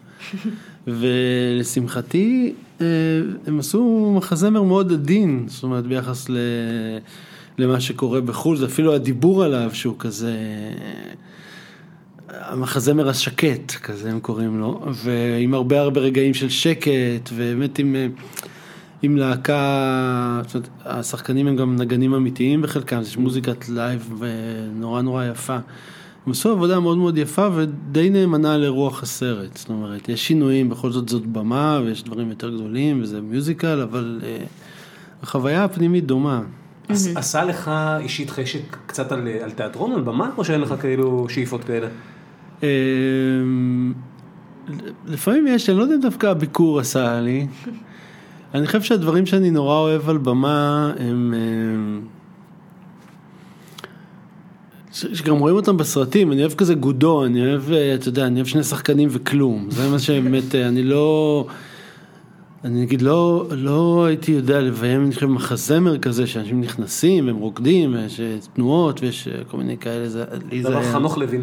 ולשמחתי, 0.86 2.52
הם 3.46 3.58
עשו 3.58 4.12
מחזמר 4.16 4.62
מאוד 4.62 4.92
עדין, 4.92 5.44
זאת 5.48 5.62
אומרת, 5.62 5.86
ביחס 5.86 6.28
ל... 6.28 6.36
למה 7.58 7.80
שקורה 7.80 8.20
בחו"ל, 8.20 8.56
זה 8.56 8.66
אפילו 8.66 8.94
הדיבור 8.94 9.44
עליו 9.44 9.70
שהוא 9.72 9.94
כזה... 9.98 10.36
המחזמר 12.28 13.08
השקט, 13.08 13.72
כזה 13.82 14.10
הם 14.10 14.20
קוראים 14.20 14.60
לו, 14.60 14.80
ועם 15.04 15.54
הרבה 15.54 15.80
הרבה 15.80 16.00
רגעים 16.00 16.34
של 16.34 16.48
שקט, 16.48 17.30
ובאמת 17.32 17.78
עם, 17.78 17.96
אה, 17.96 18.06
עם 19.02 19.16
להקה, 19.16 20.42
זאת 20.46 20.54
אומרת, 20.54 20.68
השחקנים 20.84 21.46
הם 21.46 21.56
גם 21.56 21.76
נגנים 21.76 22.14
אמיתיים 22.14 22.62
בחלקם, 22.62 23.00
יש 23.00 23.16
מוזיקת 23.16 23.68
לייב 23.68 24.22
נורא 24.74 25.02
נורא 25.02 25.24
יפה. 25.24 25.58
הם 26.26 26.32
עשו 26.32 26.50
עבודה 26.50 26.80
מאוד 26.80 26.98
מאוד 26.98 27.18
יפה 27.18 27.48
ודי 27.54 28.10
נאמנה 28.10 28.56
לרוח 28.56 29.02
הסרט, 29.02 29.56
זאת 29.56 29.68
אומרת, 29.68 30.08
יש 30.08 30.26
שינויים, 30.28 30.68
בכל 30.68 30.90
זאת 30.90 31.08
זאת 31.08 31.26
במה 31.26 31.80
ויש 31.84 32.02
דברים 32.04 32.28
יותר 32.30 32.50
גדולים 32.50 33.02
וזה 33.02 33.20
musical, 33.20 33.80
אבל 33.80 34.20
אה, 34.24 34.44
החוויה 35.22 35.64
הפנימית 35.64 36.06
דומה. 36.06 36.40
עש- 36.88 37.06
עשה 37.16 37.44
לך 37.44 37.70
אישית 37.98 38.30
חשק 38.30 38.76
קצת 38.86 39.12
על 39.12 39.28
על 39.42 39.50
תיאטרון, 39.50 39.92
על 39.92 40.00
במה, 40.00 40.30
או 40.36 40.44
שאין 40.44 40.60
לך 40.60 40.74
כאילו 40.80 41.26
שאיפות 41.28 41.64
כאלה? 41.64 41.86
אמ, 42.62 43.92
לפעמים 45.06 45.46
יש, 45.46 45.70
אני 45.70 45.78
לא 45.78 45.82
יודע 45.82 45.94
אם 45.94 46.00
דווקא 46.00 46.26
הביקור 46.26 46.80
עשה 46.80 47.20
לי. 47.20 47.46
אני 48.54 48.66
חושב 48.66 48.82
שהדברים 48.82 49.26
שאני 49.26 49.50
נורא 49.50 49.74
אוהב 49.78 50.08
על 50.10 50.18
במה 50.18 50.92
הם... 50.98 51.34
ש- 51.34 52.19
שגם 54.92 55.38
רואים 55.38 55.56
אותם 55.56 55.76
בסרטים, 55.76 56.32
אני 56.32 56.40
אוהב 56.40 56.52
כזה 56.52 56.74
גודו, 56.74 57.24
אני 57.24 57.46
אוהב, 57.46 57.72
אה, 57.72 57.94
אתה 57.94 58.08
יודע, 58.08 58.26
אני 58.26 58.34
אוהב 58.34 58.46
שני 58.46 58.62
שחקנים 58.62 59.08
וכלום, 59.12 59.66
זה 59.70 59.90
מה 59.90 59.98
שבאמת, 59.98 60.54
אה, 60.54 60.68
אני 60.68 60.82
לא, 60.82 61.46
אני 62.64 62.82
נגיד 62.82 63.02
לא, 63.02 63.46
לא 63.50 64.04
הייתי 64.04 64.32
יודע 64.32 64.60
לביים, 64.60 65.04
אני 65.04 65.14
חושב, 65.14 65.26
מחזמר 65.26 65.98
כזה, 65.98 66.26
שאנשים 66.26 66.60
נכנסים, 66.60 67.28
הם 67.28 67.36
רוקדים, 67.36 67.96
יש 68.06 68.20
אה, 68.20 68.36
תנועות 68.54 69.02
ויש 69.02 69.28
כל 69.48 69.56
מיני 69.56 69.76
כאלה, 69.76 70.08
זה, 70.08 70.24
לי 70.50 70.62
זה 70.62 70.68
דבר 70.68 70.82
חנוך 70.82 71.18
לוין. 71.18 71.42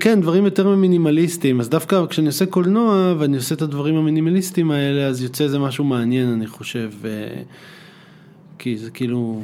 כן, 0.00 0.20
דברים 0.20 0.44
יותר 0.44 0.68
מינימליסטיים, 0.68 1.60
אז 1.60 1.68
דווקא 1.68 2.06
כשאני 2.06 2.26
עושה 2.26 2.46
קולנוע 2.46 3.14
ואני 3.18 3.36
עושה 3.36 3.54
את 3.54 3.62
הדברים 3.62 3.96
המינימליסטיים 3.96 4.70
האלה, 4.70 5.06
אז 5.06 5.22
יוצא 5.22 5.44
איזה 5.44 5.58
משהו 5.58 5.84
מעניין, 5.84 6.28
אני 6.32 6.46
חושב, 6.46 6.90
כי 8.58 8.78
זה 8.78 8.90
כאילו, 8.90 9.42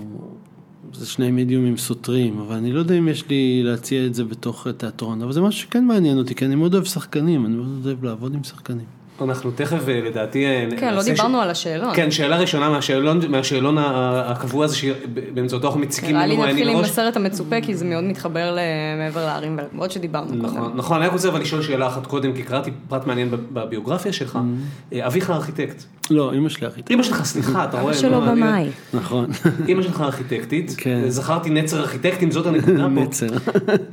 זה 0.94 1.06
שני 1.06 1.30
מדיומים 1.30 1.76
סותרים, 1.76 2.38
אבל 2.40 2.56
אני 2.56 2.72
לא 2.72 2.78
יודע 2.78 2.98
אם 2.98 3.08
יש 3.08 3.28
לי 3.28 3.62
להציע 3.64 4.06
את 4.06 4.14
זה 4.14 4.24
בתוך 4.24 4.66
תיאטרון, 4.76 5.22
אבל 5.22 5.32
זה 5.32 5.40
משהו 5.40 5.60
שכן 5.60 5.84
מעניין 5.84 6.18
אותי, 6.18 6.34
כי 6.34 6.44
אני 6.44 6.54
מאוד 6.54 6.74
אוהב 6.74 6.84
שחקנים, 6.84 7.46
אני 7.46 7.54
מאוד 7.56 7.86
אוהב 7.86 8.04
לעבוד 8.04 8.34
עם 8.34 8.44
שחקנים. 8.44 9.02
אנחנו 9.20 9.50
תכף 9.50 9.88
אה, 9.88 10.00
לדעתי... 10.00 10.44
אה, 10.46 10.68
כן, 10.78 10.94
לא 10.94 11.02
דיברנו 11.02 11.38
ש- 11.38 11.42
על 11.42 11.50
השאלון. 11.50 11.94
כן, 11.94 12.10
שאלה 12.10 12.36
ראשונה 12.38 12.70
מהשאלון, 12.70 13.20
מהשאלון 13.28 13.76
הקבוע 13.78 14.64
הזה 14.64 14.76
שבאמצעותו 14.76 15.66
אנחנו 15.66 15.80
מציגים 15.80 16.16
נראה 16.16 16.26
לי 16.26 16.34
לנו 16.36 16.46
נתחיל 16.46 16.68
עם 16.68 16.76
ראש. 16.76 16.86
הסרט 16.90 17.16
המצופה, 17.16 17.60
כי 17.60 17.74
זה 17.74 17.84
מאוד 17.84 18.04
מתחבר 18.04 18.56
למעבר 18.56 19.26
להרים 19.26 19.58
ולמרות 19.58 19.90
שדיברנו 19.90 20.26
קודם. 20.28 20.42
נכון, 20.42 20.72
נכון, 20.76 20.96
אני 20.96 21.06
רק 21.06 21.12
רוצה 21.12 21.28
אבל 21.28 21.40
לשאול 21.40 21.62
שאלה 21.62 21.86
אחת 21.86 22.06
קודם, 22.06 22.32
כי 22.32 22.42
קראתי 22.42 22.70
פרט 22.88 23.06
מעניין 23.06 23.30
בביוגרפיה 23.52 24.12
שלך. 24.12 24.36
Mm-hmm. 24.36 24.94
אה, 24.94 25.06
אביך 25.06 25.30
ארכיטקט. 25.30 25.84
לא, 26.10 26.32
אמא 26.34 26.48
שלי 26.48 26.66
ארכיטקט. 26.66 26.90
אמא 26.90 27.02
שלך, 27.02 27.24
סליחה, 27.24 27.64
אתה 27.64 27.80
רואה? 27.80 27.92
אבא 27.92 28.00
שלו 28.00 28.22
אני- 28.24 28.30
במאי. 28.40 28.68
נכון, 28.94 29.26
אמא 29.68 29.82
שלך 29.82 30.00
ארכיטקטית, 30.00 30.74
כן. 30.78 31.04
זכרתי 31.08 31.50
נצר 31.50 31.80
ארכיטקטים, 31.80 32.30
זאת 32.30 32.46
הנקודה 32.46 32.82
פה. 32.82 32.88
נצר. 32.88 33.26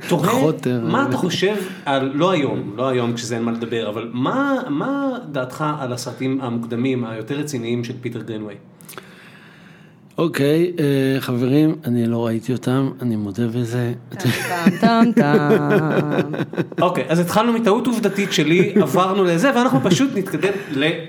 תוהה, 0.08 0.28
חוטר. 0.30 0.80
מה 0.84 1.06
אתה 1.08 1.16
חושב 1.16 1.54
על, 1.84 2.10
לא 2.14 2.30
היום, 2.30 2.72
לא 2.76 2.88
היום 2.88 3.12
כשזה 3.14 3.34
אין 3.34 3.42
מה 3.44 3.52
לדבר, 3.52 3.88
אבל 3.88 4.10
מה, 4.12 4.54
מה 4.68 5.08
דעתך 5.32 5.64
על 5.78 5.92
הסרטים 5.92 6.40
המוקדמים, 6.40 7.04
היותר 7.04 7.34
רציניים 7.34 7.84
של 7.84 7.94
פיטר 8.00 8.22
גרינווי? 8.22 8.54
אוקיי, 10.20 10.72
אה, 10.78 11.20
חברים, 11.20 11.74
אני 11.84 12.06
לא 12.06 12.26
ראיתי 12.26 12.52
אותם, 12.52 12.90
אני 13.02 13.16
מודה 13.16 13.46
בזה. 13.46 13.92
אוקיי, 16.80 17.04
אז 17.08 17.18
התחלנו 17.18 17.52
מטעות 17.52 17.86
עובדתית 17.86 18.32
שלי, 18.32 18.72
עברנו 18.82 19.24
לזה, 19.24 19.50
ואנחנו 19.56 19.80
פשוט 19.82 20.10
נתקדם 20.14 20.52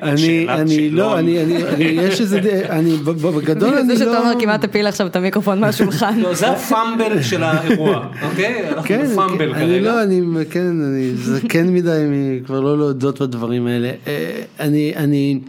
אני, 0.01 0.13
לשאלת 0.13 0.59
אני, 0.59 0.75
שאלון. 0.75 0.93
לא, 0.95 1.19
אני, 1.19 1.43
אני, 1.43 1.63
אני, 1.67 1.83
יש 1.83 2.21
איזה, 2.21 2.39
אני, 2.69 2.91
בגדול 3.37 3.73
אני 3.73 3.95
זה 3.97 4.05
לא... 4.05 4.13
שתומר 4.13 4.33
כמעט 4.39 4.63
הפיל 4.63 4.87
עכשיו 4.87 5.07
את 5.07 5.15
המיקרופון 5.15 5.59
מהשולחן. 5.59 6.19
לא, 6.19 6.33
זה 6.33 6.47
הפאמבל 6.51 7.21
של 7.21 7.43
האירוע, 7.43 8.07
אוקיי? 8.29 8.69
אנחנו 8.69 8.83
כן, 8.83 9.05
בפאמבל 9.11 9.53
כן, 9.53 9.59
אני 9.59 9.65
כרגע. 9.65 9.91
לא, 9.91 10.03
אני, 10.03 10.21
כן, 10.49 10.67
אני 10.83 11.11
זקן 11.15 11.73
מדי 11.73 12.05
מ- 12.09 12.43
כבר 12.45 12.59
לא 12.59 12.77
להודות 12.77 13.21
בדברים 13.21 13.67
האלה. 13.67 13.91
אה, 14.07 14.41
אני, 14.59 14.93
אני, 14.95 15.39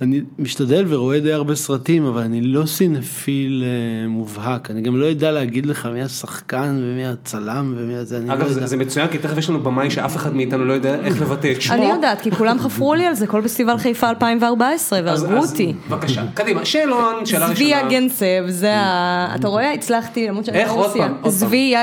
אני 0.00 0.20
משתדל 0.38 0.84
ורואה 0.88 1.20
די 1.20 1.32
הרבה 1.32 1.54
סרטים, 1.54 2.06
אבל 2.06 2.22
אני 2.22 2.40
לא 2.40 2.66
סינפיל 2.66 3.64
אה, 3.66 4.08
מובהק. 4.08 4.70
אני 4.70 4.80
גם 4.80 4.96
לא 4.96 5.04
יודע 5.04 5.32
להגיד 5.32 5.66
לך 5.66 5.86
מי 5.92 6.02
השחקן 6.02 6.78
ומי 6.82 7.06
הצלם 7.06 7.74
ומי 7.76 7.94
הזה, 7.94 8.18
אני 8.18 8.28
לא 8.28 8.32
אגב, 8.34 8.42
יודע. 8.42 8.54
זה, 8.60 8.66
זה 8.66 8.76
מצוין, 8.76 9.08
כי 9.08 9.18
תכף 9.18 9.38
יש 9.38 9.50
לנו 9.50 9.60
במאי 9.60 9.90
שאף 9.90 10.16
אחד 10.16 10.34
מאיתנו 10.34 10.64
לא 10.64 10.72
יודע 10.72 10.94
איך 10.94 11.20
לבטא 11.20 11.52
את 11.52 11.62
שמו. 11.62 11.74
אני 11.74 11.86
יודעת, 11.86 12.20
כי 12.20 12.30
כולם 12.30 12.58
חפרו 12.58 12.94
לי 12.94 13.06
על 13.06 13.14
זה, 13.14 13.26
כל 13.26 13.40
פסטיבל 13.44 13.78
חיפה 13.78 14.08
2014, 14.10 14.98
אז- 14.98 15.22
והרגו 15.22 15.46
אותי. 15.46 15.72
בבקשה, 15.90 16.24
קדימה, 16.34 16.64
שאלון, 16.64 17.26
שאלה 17.26 17.48
ראשונה. 17.48 17.80
הגנצב, 17.80 18.24
זה 18.48 18.74
ה... 18.76 19.32
אתה 19.34 19.48
רואה? 19.48 19.72
הצלחתי, 19.72 20.28
למרות 20.28 20.44
שאני 20.44 20.58
איך? 20.58 20.68
לא 20.68 20.74
עוד 20.74 20.86
רוסיה. 20.86 21.02
פעם, 21.02 21.12
עוד 21.12 21.20
פעם. 21.22 21.30
זבי 21.30 21.74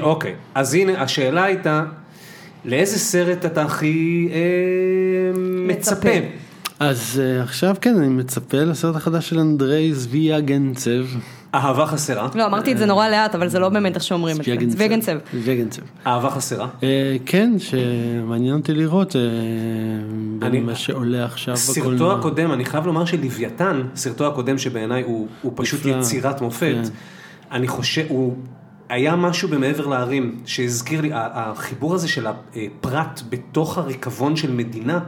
אוקיי. 0.00 0.34
אז 0.54 0.74
הנה, 0.74 1.02
השאלה 1.02 1.44
הייתה, 1.44 1.84
לאיזה 2.64 2.98
סרט 2.98 3.44
אתה 3.44 3.62
הכי 3.62 4.28
אה, 4.32 4.38
מצפה? 5.66 5.94
מצפה. 5.96 6.41
אז 6.82 7.20
אה, 7.24 7.42
עכשיו 7.42 7.76
כן, 7.80 7.96
אני 7.96 8.08
מצפה 8.08 8.58
לסרט 8.58 8.96
החדש 8.96 9.28
של 9.28 9.38
אנדרי 9.38 9.94
זביה 9.94 10.40
גנצב. 10.40 11.04
אהבה 11.54 11.86
חסרה. 11.86 12.28
לא, 12.34 12.46
אמרתי 12.46 12.72
את 12.72 12.78
זה 12.78 12.86
נורא 12.86 13.08
לאט, 13.08 13.34
אבל 13.34 13.48
זה 13.48 13.58
לא 13.58 13.68
באמת 13.68 13.94
איך 13.94 14.04
שאומרים 14.04 14.36
את 14.40 14.44
זה. 14.44 14.56
זבי 14.68 14.84
הגנצב. 14.84 15.16
זביה 15.40 15.54
גנצב. 15.56 15.82
אהבה 16.06 16.30
חסרה. 16.30 16.68
אה, 16.82 17.16
כן, 17.26 17.54
שמעניין 17.58 18.54
אותי 18.54 18.74
לראות 18.74 19.16
אה, 19.16 19.20
אני- 20.46 20.60
מה 20.60 20.74
שעולה 20.74 21.24
עכשיו 21.24 21.56
סרטו 21.56 21.80
בקולנוע. 21.80 22.14
הקודם, 22.18 22.52
אני 22.52 22.64
חייב 22.64 22.86
לומר 22.86 23.04
שלוויתן, 23.04 23.82
סרטו 23.96 24.26
הקודם 24.26 24.58
שבעיניי 24.58 25.02
הוא, 25.02 25.28
הוא 25.42 25.52
פשוט 25.56 25.80
נפלא. 25.80 26.00
יצירת 26.00 26.40
מופת, 26.40 26.74
כן. 26.84 26.90
אני 27.52 27.68
חושב, 27.68 28.04
הוא 28.08 28.36
היה 28.88 29.16
משהו 29.16 29.48
במעבר 29.48 29.86
להרים 29.86 30.40
שהזכיר 30.46 31.00
לי, 31.00 31.10
החיבור 31.14 31.94
הזה 31.94 32.08
של 32.08 32.26
הפרט 32.26 33.20
בתוך 33.30 33.78
הריקבון 33.78 34.36
של 34.36 34.50
מדינה. 34.52 35.00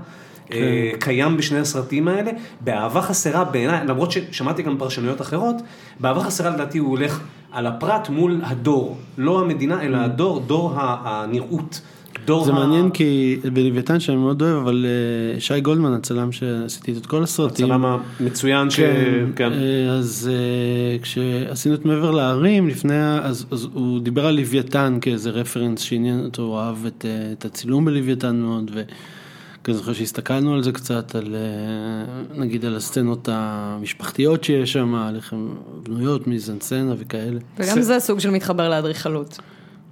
כן. 0.47 0.55
אה, 0.59 0.90
קיים 1.01 1.36
בשני 1.36 1.59
הסרטים 1.59 2.09
האלה, 2.09 2.30
באהבה 2.61 3.03
חסרה 3.03 3.45
בעיניי, 3.45 3.86
למרות 3.86 4.11
ששמעתי 4.12 4.62
גם 4.62 4.78
פרשנויות 4.78 5.20
אחרות, 5.20 5.57
באהבה 6.01 6.20
חסרה 6.20 6.51
לדעתי 6.51 6.78
הוא 6.78 6.88
הולך 6.90 7.20
על 7.53 7.66
הפרט 7.66 8.09
מול 8.09 8.40
הדור, 8.45 8.97
לא 9.18 9.40
המדינה 9.40 9.82
אלא 9.82 9.97
הדור, 9.97 10.40
דור 10.40 10.72
הנראות. 10.78 11.80
דור 12.26 12.45
זה 12.45 12.51
ה- 12.53 12.55
מעניין 12.55 12.90
כי 12.90 13.36
בלוויתן 13.53 14.01
שאני 14.01 14.16
מאוד 14.16 14.42
אוהב, 14.42 14.57
אבל 14.57 14.86
אה, 15.34 15.40
שי 15.40 15.61
גולדמן, 15.61 15.92
הצלם 15.92 16.32
שעשיתי 16.32 16.92
את 17.01 17.07
כל 17.07 17.22
הסרטים. 17.22 17.66
הצלם 17.66 17.84
המצוין 18.20 18.70
ש... 18.70 18.76
כן, 18.76 19.24
כן. 19.36 19.53
אה, 19.53 19.90
אז 19.92 20.30
כשעשינו 21.03 21.74
את 21.74 21.84
מעבר 21.84 22.11
להרים, 22.11 22.68
לפני, 22.68 23.18
אז, 23.22 23.47
אז 23.51 23.68
הוא 23.72 24.01
דיבר 24.01 24.26
על 24.26 24.34
לוויתן 24.36 24.99
כאיזה 25.01 25.30
רפרנס 25.30 25.80
שעניין 25.80 26.24
אותו, 26.24 26.42
הוא 26.42 26.59
אהב 26.59 26.86
את, 26.86 27.05
את 27.32 27.45
הצילום 27.45 27.84
בלוויתן 27.84 28.36
מאוד, 28.36 28.70
וכזה 29.65 29.79
זוכר 29.79 29.93
שהסתכלנו 29.93 30.55
על 30.55 30.62
זה 30.62 30.73
קצת, 30.73 31.15
על 31.15 31.35
אה, 31.35 32.41
נגיד 32.41 32.65
על 32.65 32.77
הסצנות 32.77 33.29
המשפחתיות 33.33 34.45
שיש 34.45 34.73
שם, 34.73 34.95
על 34.95 35.17
איך 35.17 35.33
הן 35.33 35.49
בנויות 35.83 36.27
מזנסצנה 36.27 36.95
וכאלה. 36.99 37.39
וגם 37.59 37.83
זה 37.83 38.01
סוג 38.01 38.19
של 38.19 38.31
מתחבר 38.31 38.69
לאדריכלות. 38.69 39.39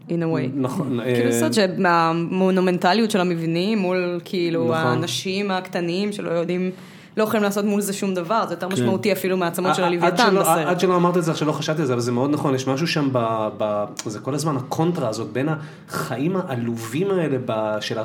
in 0.09 0.11
a 0.11 0.13
way. 0.13 0.51
נכון. 0.55 1.01
אה, 1.01 1.05
כאילו 1.05 1.33
סוד 1.33 1.53
שהמונומנטליות 1.53 3.11
של 3.11 3.21
המבנים 3.21 3.79
מול 3.79 4.21
כאילו 4.25 4.65
נכון. 4.65 4.77
האנשים 4.77 5.51
הקטנים 5.51 6.13
שלא 6.13 6.31
יודעים, 6.31 6.71
לא 7.17 7.23
יכולים 7.23 7.43
לעשות 7.43 7.65
מול 7.65 7.81
זה 7.81 7.93
שום 7.93 8.15
דבר, 8.15 8.45
זה 8.49 8.55
יותר 8.55 8.69
משמעותי 8.69 9.13
אפילו 9.13 9.37
מהעצמות 9.37 9.75
של 9.75 9.85
הלוויתן 9.85 10.37
בסרט. 10.41 10.67
עד 10.67 10.81
שלא 10.81 10.97
אמרת 10.97 11.17
את 11.17 11.25
זה, 11.25 11.31
עד 11.31 11.37
שלא 11.37 11.53
חשבתי 11.53 11.81
על 11.81 11.87
זה, 11.87 11.93
אבל 11.93 12.03
זה 12.03 12.13
מאוד 12.13 12.31
נכון, 12.31 12.55
יש 12.55 12.67
משהו 12.67 12.87
שם 12.87 13.09
ב... 13.13 13.49
ב 13.59 13.85
זה 14.07 14.19
כל 14.19 14.35
הזמן 14.35 14.57
הקונטרה 14.57 15.09
הזאת 15.09 15.33
בין 15.33 15.49
החיים 15.89 16.37
העלובים 16.37 17.11
האלה 17.11 17.37
ב, 17.47 17.77
של 17.81 17.99
ה... 17.99 18.03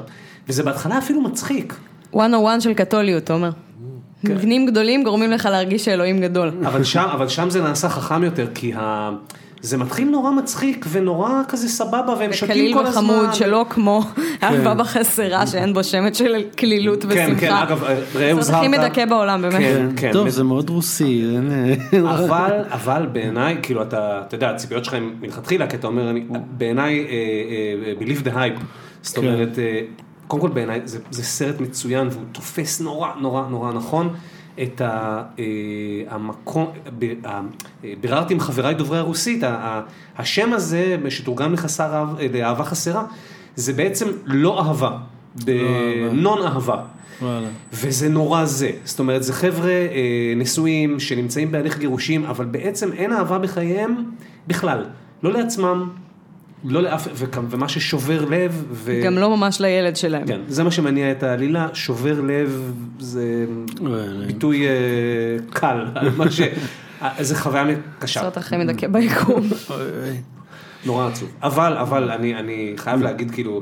וזה 0.48 0.64
בהתחלה 0.64 0.98
אפילו 0.98 1.22
מצחיק. 1.22 1.76
101 2.14 2.62
של 2.62 2.74
קתוליות, 2.74 3.24
תומר. 3.24 3.50
כן. 4.22 4.32
מבנים 4.32 4.66
גדולים 4.66 5.04
גורמים 5.04 5.32
לך 5.32 5.46
להרגיש 5.46 5.86
שאלוהים 5.86 6.22
גדול. 6.22 6.52
אבל 6.66 6.84
שם, 6.84 7.08
אבל 7.14 7.28
שם 7.28 7.50
זה 7.50 7.62
נעשה 7.62 7.90
חכם 7.90 8.24
יותר, 8.24 8.48
כי 8.56 8.74
ה... 8.74 9.10
זה 9.62 9.78
מתחיל 9.78 10.10
נורא 10.10 10.32
מצחיק 10.32 10.86
ונורא 10.92 11.32
כזה 11.48 11.70
סבבה, 11.70 12.16
והם 12.20 12.34
שותים 12.34 12.74
כל 12.74 12.86
הזמן. 12.86 13.04
וחמוד, 13.04 13.34
שלא 13.34 13.66
כמו 13.70 14.02
אהבה 14.44 14.74
בחסרה, 14.74 15.48
שאין 15.48 15.74
בו 15.74 15.84
שמץ 15.84 16.18
של 16.18 16.44
קלילות 16.56 17.04
כן, 17.04 17.10
ושמחה. 17.10 17.40
כן, 17.40 17.54
אגב, 17.54 17.84
ראה 17.84 17.98
הסרט 17.98 18.32
הוזהרת. 18.32 18.60
הכי 18.60 18.68
מדכא 18.68 19.06
בעולם, 19.06 19.42
באמת. 19.42 19.56
כן, 19.56 19.88
כן. 19.98 20.12
טוב, 20.14 20.30
זה 20.30 20.44
מאוד 20.44 20.70
רוסי. 20.70 21.24
אה, 21.94 22.00
אבל, 22.16 22.52
אבל 22.72 23.08
בעיניי, 23.12 23.58
כאילו 23.62 23.82
אתה, 23.82 24.22
אתה 24.28 24.36
יודע, 24.36 24.50
הציפיות 24.50 24.86
שלך 24.86 24.94
הן 24.94 25.10
מלכתחילה, 25.22 25.68
כי 25.68 25.76
אתה 25.76 25.88
אומר, 25.88 26.10
אני, 26.10 26.26
בעיניי, 26.30 27.00
אה, 27.00 27.14
אה, 27.88 27.94
believe 28.00 28.24
the 28.24 28.36
hype, 28.36 28.64
זאת 29.02 29.20
כן. 29.20 29.28
אומרת, 29.28 29.60
אה, 29.60 29.82
קודם 30.28 30.42
כל 30.42 30.50
בעיניי 30.50 30.82
זה, 30.86 31.00
זה 31.12 31.24
סרט 31.24 31.60
מצוין 31.60 32.08
והוא 32.12 32.24
תופס 32.32 32.82
נורא 32.82 33.10
נורא 33.22 33.48
נורא 33.50 33.74
נכון 33.74 34.14
את 34.64 34.82
ה, 34.82 34.88
אה, 35.40 35.44
המקום, 36.10 36.72
אה, 37.26 37.42
ביררתי 38.02 38.34
עם 38.34 38.40
חבריי 38.40 38.74
דוברי 38.74 38.98
הרוסית, 38.98 39.44
השם 40.18 40.54
הזה 40.54 40.98
שתורגם 41.10 41.54
לחסר, 41.54 41.94
אהב- 41.94 42.20
אה, 42.20 42.28
לאהבה 42.34 42.64
חסרה, 42.64 43.04
זה 43.56 43.74
בעצם 43.74 44.08
לא 44.26 44.60
אהבה, 44.68 44.98
נון 46.12 46.42
אהבה. 46.48 46.82
וואלה. 47.22 47.48
וזה 47.74 48.10
נורא 48.10 48.46
זה, 48.46 48.72
זאת 48.86 49.00
אומרת 49.00 49.24
זה 49.24 49.34
חבר'ה 49.34 49.70
אה, 49.72 49.88
נשואים 50.36 51.00
שנמצאים 51.00 51.52
בהליך 51.52 51.78
גירושים, 51.80 52.26
אבל 52.26 52.46
בעצם 52.46 52.92
אין 52.94 53.14
אהבה 53.14 53.38
בחייהם 53.40 54.04
בכלל, 54.48 54.86
לא 55.24 55.32
לעצמם, 55.34 55.90
לא 56.70 56.84
לאף, 56.84 57.08
ומה 57.50 57.70
ששובר 57.70 58.26
לב, 58.26 58.66
ו... 58.72 59.02
גם 59.04 59.18
לא 59.18 59.38
ממש 59.38 59.62
לילד 59.62 59.96
שלהם. 59.96 60.28
כן, 60.28 60.42
זה 60.48 60.64
מה 60.64 60.72
שמניע 60.72 61.12
את 61.12 61.24
העלילה, 61.24 61.68
שובר 61.74 62.22
לב 62.22 62.74
זה. 63.00 63.46
ביטוי 64.28 64.68
אה, 64.68 64.74
קל, 65.50 65.86
על 65.96 66.10
מה 66.18 66.32
ש... 66.32 66.42
אה, 67.02 67.10
זה 67.20 67.36
חוויה 67.36 67.66
קשה, 68.00 68.20
הסרט 68.20 68.38
הכי 68.38 68.58
מדכא 68.58 68.88
ביקום. 68.88 69.50
נורא 70.88 71.08
עצוב. 71.08 71.30
אבל, 71.44 71.78
אבל 71.78 72.12
אני, 72.12 72.36
אני 72.36 72.74
חייב 72.78 73.02
להגיד 73.02 73.32
כאילו, 73.32 73.62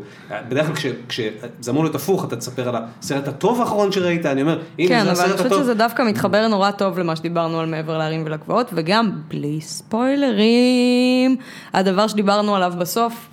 בדרך 0.50 0.66
כלל 0.66 0.76
כש- 0.76 0.86
כשזה 1.10 1.72
אמור 1.72 1.84
להיות 1.84 1.96
הפוך, 1.96 2.26
אתה 2.26 2.36
תספר 2.36 2.70
על 2.70 2.76
הסרט 3.00 3.28
הטוב 3.28 3.60
האחרון 3.62 3.92
שראית, 3.92 4.26
אני 4.26 4.42
אומר, 4.42 4.60
הנה 4.80 4.90
כן, 4.90 4.96
זה 5.04 5.12
אבל 5.12 5.20
אני 5.20 5.24
הסרט 5.24 5.32
חושבת 5.32 5.46
הטוב. 5.52 5.62
שזה 5.64 5.74
דווקא 5.74 6.04
מתחבר 6.04 6.48
נורא 6.48 6.72
טוב 6.72 7.00
למה 7.00 7.16
שדיברנו 7.16 7.60
על 7.60 7.66
מעבר 7.66 7.98
להרים 7.98 8.24
ולגבעות, 8.26 8.70
וגם 8.74 9.12
בלי 9.28 9.62
ספוילרים, 9.62 11.36
הדבר 11.74 12.08
שדיברנו 12.08 12.56
עליו 12.56 12.74
בסוף, 12.80 13.28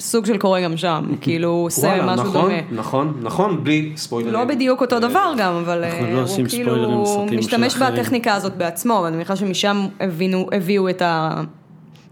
סוג 0.00 0.26
של 0.26 0.38
קורה 0.38 0.60
גם 0.60 0.76
שם, 0.76 1.04
כאילו 1.20 1.48
עושה 1.50 2.02
משהו 2.04 2.24
נכון, 2.26 2.42
דומה. 2.42 2.54
נכון, 2.72 3.14
נכון, 3.22 3.64
בלי 3.64 3.92
ספוילרים. 3.96 4.34
לא 4.34 4.44
בדיוק 4.44 4.80
אותו 4.80 5.00
דבר 5.00 5.32
גם, 5.38 5.52
אבל 5.54 5.84
אה, 5.84 6.00
לא 6.12 6.20
הוא 6.20 6.46
כאילו 6.48 7.38
משתמש. 7.38 7.76
בטכניקה 7.76 8.34
הזאת 8.34 8.56
בעצמו, 8.56 9.00
ואני 9.04 9.16
מניחה 9.16 9.36
שמשם 9.36 9.86
הבינו, 10.00 10.46
הביאו 10.52 10.88
את 10.88 11.02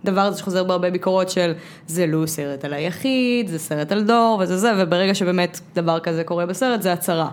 הדבר 0.09 0.21
הזה 0.21 0.39
שחוזר 0.39 0.65
בהרבה 0.65 0.91
ביקורות 0.91 1.31
של 1.31 1.53
זה 1.87 2.07
לא 2.07 2.27
סרט 2.27 2.65
על 2.65 2.73
היחיד, 2.73 3.49
זה 3.49 3.59
סרט 3.59 3.93
על 3.93 4.03
דור 4.03 4.39
וזה 4.43 4.57
זה, 4.59 4.73
וברגע 4.79 5.15
שבאמת 5.15 5.61
דבר 5.75 6.01
כזה 6.01 6.25
קורה 6.25 6.47
בסרט 6.47 6.83
זה 6.83 6.93
הצהרה. 6.93 7.29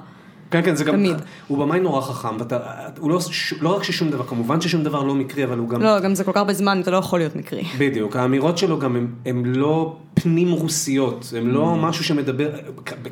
כן, 0.51 0.61
כן, 0.61 0.76
זה 0.76 0.84
גם, 0.84 0.93
תמיד. 0.93 1.15
הוא 1.47 1.57
במאי 1.57 1.80
נורא 1.80 2.01
חכם, 2.01 2.38
ואתה, 2.39 2.59
הוא 2.99 3.11
לא, 3.11 3.19
לא 3.61 3.76
רק 3.76 3.84
ששום 3.84 4.09
דבר, 4.09 4.24
כמובן 4.24 4.61
ששום 4.61 4.84
דבר 4.84 5.03
לא 5.03 5.15
מקרי, 5.15 5.43
אבל 5.43 5.57
הוא 5.57 5.69
גם, 5.69 5.82
לא, 5.82 5.99
גם 5.99 6.15
זה 6.15 6.24
כל 6.24 6.32
כך 6.32 6.38
הרבה 6.38 6.53
זמן, 6.53 6.82
אתה 6.82 6.91
לא 6.91 6.97
יכול 6.97 7.19
להיות 7.19 7.36
מקרי. 7.36 7.63
בדיוק, 7.78 8.15
האמירות 8.15 8.57
שלו 8.57 8.80
גם 8.80 9.07
הם 9.26 9.45
לא 9.45 9.95
פנים 10.13 10.51
רוסיות, 10.51 11.34
הם 11.38 11.47
לא 11.47 11.74
Mm. 11.74 11.86
משהו 11.86 12.03
שמדבר, 12.03 12.49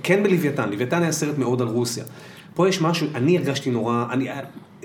כן 0.03 0.23
בלוויתן, 0.23 0.69
לוויתן 0.69 1.01
היה 1.01 1.11
סרט 1.11 1.37
מאוד 1.37 1.61
על 1.61 1.67
רוסיה. 1.67 2.03
פה 2.53 2.69
יש 2.69 2.81
משהו, 2.81 3.07
אני 3.15 3.37
הרגשתי 3.37 3.71
נורא, 3.71 4.05
אני, 4.11 4.27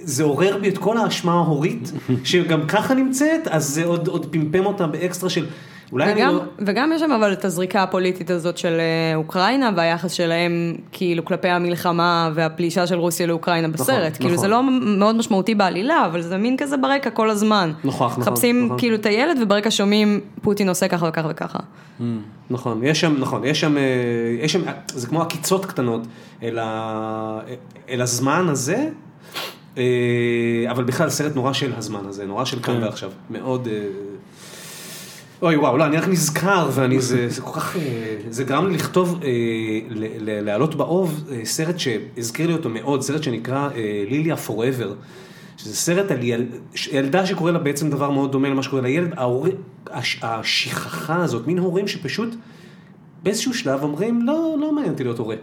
זה 0.04 0.24
עורר 0.24 0.58
בי 0.60 0.68
את 0.68 0.78
כל 0.78 0.98
האשמה 0.98 1.32
ההורית, 1.32 1.92
שגם 2.24 2.66
ככה 2.66 2.94
נמצאת, 2.94 3.48
אז 3.48 3.68
זה 3.68 3.84
עוד, 3.84 4.08
עוד 4.08 4.26
פמפם 4.30 4.66
אותה 4.66 4.86
באקסטרה 4.86 5.30
של, 5.30 5.46
אולי 5.92 6.12
אני 6.12 6.20
וגם, 6.20 6.34
לא... 6.34 6.42
וגם 6.58 6.92
יש 6.94 7.00
שם 7.00 7.12
אבל 7.12 7.32
את 7.32 7.44
הזריקה 7.44 7.82
הפוליטית 7.82 8.30
הזאת 8.30 8.58
של 8.58 8.80
אה, 8.80 9.16
אוקראינה 9.16 9.70
והיחס 9.76 10.12
שלהם 10.12 10.52
כאילו 10.92 11.24
כלפי 11.24 11.48
המלחמה 11.48 12.30
והפלישה 12.34 12.86
של 12.86 12.98
רוסיה 12.98 13.26
לאוקראינה 13.26 13.68
בסרט. 13.68 14.16
כאילו 14.16 14.30
נכון. 14.30 14.42
זה 14.42 14.48
לא 14.48 14.62
מאוד 14.80 15.16
משמעותי 15.16 15.54
בעלילה, 15.54 16.06
אבל 16.06 16.22
זה 16.22 16.36
מין 16.36 16.56
כזה 16.56 16.76
ברקע 16.76 17.10
כל 17.10 17.30
הזמן. 17.30 17.72
נוכח, 17.84 18.04
נכון, 18.04 18.22
מחפשים 18.22 18.64
נכון. 18.64 18.78
כאילו 18.78 18.94
את 18.94 19.06
הילד 19.06 19.38
וברקע 19.42 19.70
שומעים 19.70 20.20
פוטין 20.42 20.68
עושה 20.68 20.88
ככה 20.88 21.08
וככה 21.08 21.28
וככה. 21.30 21.58
נכון, 22.50 22.80
יש 22.84 23.00
שם, 23.00 23.16
נכון, 23.18 23.44
יש 23.44 23.60
שם, 23.60 23.78
אה, 23.78 23.82
יש 24.40 24.52
שם, 24.52 24.60
זה 24.86 25.06
כמו 25.06 25.22
עקיצות 25.22 25.66
קטנות 25.66 26.06
אל, 26.42 26.58
ה, 26.58 27.40
אל 27.88 28.02
הזמן 28.02 28.48
הזה, 28.48 28.88
אבל 30.70 30.84
בכלל 30.84 31.10
סרט 31.10 31.34
נורא 31.34 31.52
של 31.52 31.72
הזמן 31.76 32.06
הזה, 32.06 32.26
נורא 32.26 32.44
של 32.44 32.60
כאן 32.62 32.82
ועכשיו, 32.82 33.10
מאוד, 33.30 33.68
אה, 33.68 33.86
אוי 35.42 35.56
וואו, 35.56 35.76
לא, 35.76 35.86
אני 35.86 35.96
רק 35.96 36.08
נזכר 36.08 36.68
ואני, 36.72 37.00
זה, 37.00 37.28
זה 37.28 37.40
כל 37.40 37.60
כך, 37.60 37.76
אה, 37.76 37.82
זה 38.30 38.44
גרם 38.44 38.68
לי 38.68 38.74
לכתוב, 38.74 39.20
אה, 39.24 39.30
להעלות 40.20 40.74
באוב 40.74 41.24
אה, 41.30 41.44
סרט 41.44 41.78
שהזכיר 41.78 42.46
לי 42.46 42.52
אותו 42.52 42.68
מאוד, 42.68 43.02
סרט 43.02 43.22
שנקרא 43.22 43.68
אה, 43.74 44.04
ליליה 44.08 44.36
פוראבר. 44.36 44.94
שזה 45.56 45.76
סרט 45.76 46.10
על 46.10 46.22
יל... 46.22 46.46
ילדה 46.92 47.26
שקורה 47.26 47.52
לה 47.52 47.58
בעצם 47.58 47.90
דבר 47.90 48.10
מאוד 48.10 48.32
דומה 48.32 48.48
למה 48.48 48.62
שקורה 48.62 48.82
לילד, 48.82 49.12
ההור... 49.16 49.46
הש... 49.90 50.18
השכחה 50.22 51.16
הזאת, 51.16 51.46
מין 51.46 51.58
הורים 51.58 51.88
שפשוט 51.88 52.34
באיזשהו 53.22 53.54
שלב 53.54 53.82
אומרים, 53.82 54.22
לא, 54.22 54.56
לא 54.60 54.72
מעניין 54.72 54.92
אותי 54.92 55.04
להיות 55.04 55.18
הורה. 55.18 55.36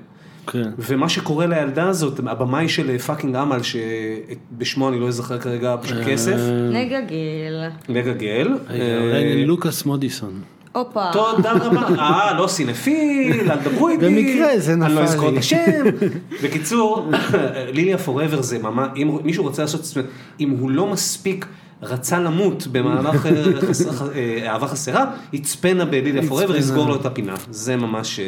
כן. 0.47 0.69
ומה 0.79 1.09
שקורה 1.09 1.45
לילדה 1.45 1.87
הזאת, 1.87 2.19
הבמאי 2.27 2.69
של 2.69 2.97
Fucking 2.97 3.35
Åmål, 3.35 3.59
שבשמו 3.63 4.89
אני 4.89 4.99
לא 4.99 5.07
אזכר 5.07 5.39
כרגע, 5.39 5.75
פשוט 5.81 5.97
כסף, 6.07 6.37
נגגל. 6.71 7.69
מגה 7.89 8.13
גל. 8.13 8.47
רגע, 8.69 8.83
אה, 8.83 9.01
אולי 9.01 9.45
לוקאס 9.45 9.85
מודיסון. 9.85 10.41
הופה. 10.71 11.05
תודה 11.13 11.51
רבה, 11.51 11.81
אה, 11.99 12.33
לא 12.37 12.47
סינפיל, 12.47 13.51
אל 13.51 13.57
תדברו 13.57 13.89
איתי. 13.89 14.05
במקרה 14.05 14.59
זה 14.59 14.73
אני 14.73 14.81
לא 14.81 14.87
נפל 14.87 15.01
אזכור 15.01 15.27
את 15.27 15.33
לי. 15.33 15.39
השם. 15.39 15.83
בקיצור, 16.43 17.11
Lilya 17.73 17.97
4-ever 17.97 18.41
זה 18.41 18.59
ממש, 18.59 18.87
אם 18.97 19.17
מישהו 19.23 19.43
רוצה 19.43 19.61
לעשות, 19.61 19.83
זאת 19.85 19.95
אומרת, 19.95 20.09
אם 20.39 20.49
הוא 20.49 20.71
לא 20.71 20.87
מספיק 20.87 21.45
רצה 21.81 22.19
למות 22.19 22.67
במהלך 22.67 23.25
אה, 23.25 23.31
אה, 24.15 24.51
אהבה 24.51 24.67
חסרה, 24.67 25.05
יצפנה 25.33 25.85
בליליה 25.85 26.23
פוראבר. 26.27 26.55
יסגור 26.55 26.87
לו 26.87 26.95
את 26.95 27.05
הפינה. 27.05 27.35
זה 27.49 27.75
ממש... 27.75 28.19
אה, 28.19 28.25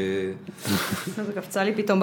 זה 1.25 1.31
קפצה 1.35 1.63
לי 1.63 1.73
פתאום, 1.75 2.01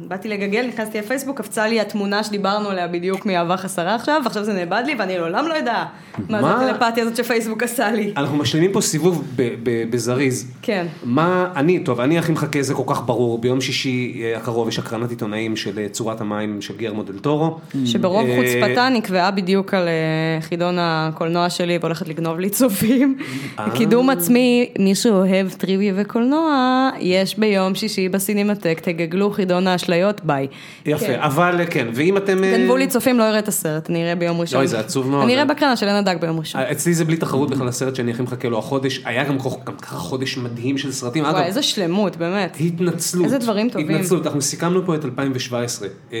באתי 0.00 0.28
לגגל, 0.28 0.66
נכנסתי 0.66 0.98
לפייסבוק, 0.98 1.38
קפצה 1.38 1.68
לי 1.68 1.80
התמונה 1.80 2.24
שדיברנו 2.24 2.68
עליה 2.68 2.88
בדיוק 2.88 3.26
מאהבה 3.26 3.56
חסרה 3.56 3.94
עכשיו, 3.94 4.20
ועכשיו 4.24 4.44
זה 4.44 4.52
נאבד 4.52 4.82
לי 4.86 4.94
ואני 4.98 5.18
לעולם 5.18 5.48
לא 5.48 5.54
יודע 5.54 5.84
מה 6.28 6.38
זה 6.38 6.48
מה? 6.48 6.70
הטלפתיה 6.70 7.02
הזאת 7.04 7.16
שפייסבוק 7.16 7.62
עשה 7.62 7.92
לי. 7.92 8.12
אנחנו 8.16 8.36
משלימים 8.36 8.72
פה 8.72 8.80
סיבוב 8.80 9.24
ב- 9.36 9.54
ב- 9.62 9.90
בזריז. 9.90 10.52
כן. 10.62 10.86
מה, 11.04 11.52
אני, 11.56 11.78
טוב, 11.78 12.00
אני 12.00 12.18
הכי 12.18 12.32
מחכה, 12.32 12.62
זה 12.62 12.74
כל 12.74 12.82
כך 12.86 13.02
ברור, 13.06 13.38
ביום 13.38 13.60
שישי 13.60 14.22
הקרוב 14.36 14.68
יש 14.68 14.78
הקרנת 14.78 15.10
עיתונאים 15.10 15.56
של 15.56 15.88
צורת 15.88 16.20
המים 16.20 16.60
של 16.60 16.76
גרמו 16.76 17.02
דל 17.02 17.18
טורו. 17.18 17.58
שברוב 17.84 18.26
חוצפתה 18.36 18.88
נקבעה 18.88 19.30
בדיוק 19.30 19.74
על 19.74 19.88
חידון 20.40 20.67
חידון 20.68 20.78
הקולנוע 20.80 21.50
שלי 21.50 21.78
והולכת 21.78 22.08
לגנוב 22.08 22.38
לי 22.38 22.50
צופים. 22.50 23.18
קידום 23.74 24.10
עצמי, 24.10 24.70
מי 24.78 24.94
שאוהב 24.94 25.48
טריוויה 25.50 25.92
וקולנוע, 25.96 26.90
יש 27.00 27.38
ביום 27.38 27.74
שישי 27.74 28.08
בסינמטק, 28.08 28.80
תגגלו 28.82 29.30
חידון 29.30 29.66
האשליות, 29.66 30.20
ביי. 30.24 30.46
יפה, 30.86 31.06
כן. 31.06 31.18
אבל 31.20 31.60
כן, 31.70 31.88
ואם 31.94 32.16
אתם... 32.16 32.44
אה, 32.44 32.58
גנבו 32.58 32.76
לי 32.76 32.86
צופים, 32.86 33.18
לא 33.18 33.28
אראה 33.28 33.38
את 33.38 33.48
הסרט, 33.48 33.90
אני 33.90 34.02
אראה 34.02 34.14
ביום 34.14 34.40
ראשון. 34.40 34.58
אוי, 34.58 34.68
זה 34.68 34.80
עצוב 34.80 35.08
מאוד. 35.10 35.22
אני 35.22 35.34
אראה 35.34 35.44
בקרנה 35.44 35.76
של 35.76 35.86
עין 35.86 35.96
הדג 35.96 36.16
ביום 36.20 36.38
ראשון. 36.38 36.60
אצלי 36.60 36.94
זה 36.94 37.04
בלי 37.04 37.16
תחרות 37.16 37.50
בכלל 37.50 37.68
הסרט 37.68 37.94
שאני 37.94 38.10
הכי 38.10 38.22
מחכה 38.22 38.48
לו 38.48 38.58
החודש, 38.58 39.00
היה 39.04 39.24
גם 39.24 39.36
ככה 39.82 39.96
חודש 39.96 40.38
מדהים 40.38 40.78
של 40.78 40.92
סרטים, 40.92 41.24
וואי, 41.24 41.44
איזה 41.44 41.62
שלמות, 41.62 42.16
באמת. 42.16 42.56
התנצלות, 42.60 43.24
איזה 43.24 43.38
דברים 43.38 43.70
טובים. 43.70 43.90
התנצלות, 43.90 44.26
אנחנו 44.26 44.42
סיכמנו 44.42 44.86
פה 44.86 44.94
את 44.94 45.04
2017, 45.04 45.88
אה, 46.12 46.18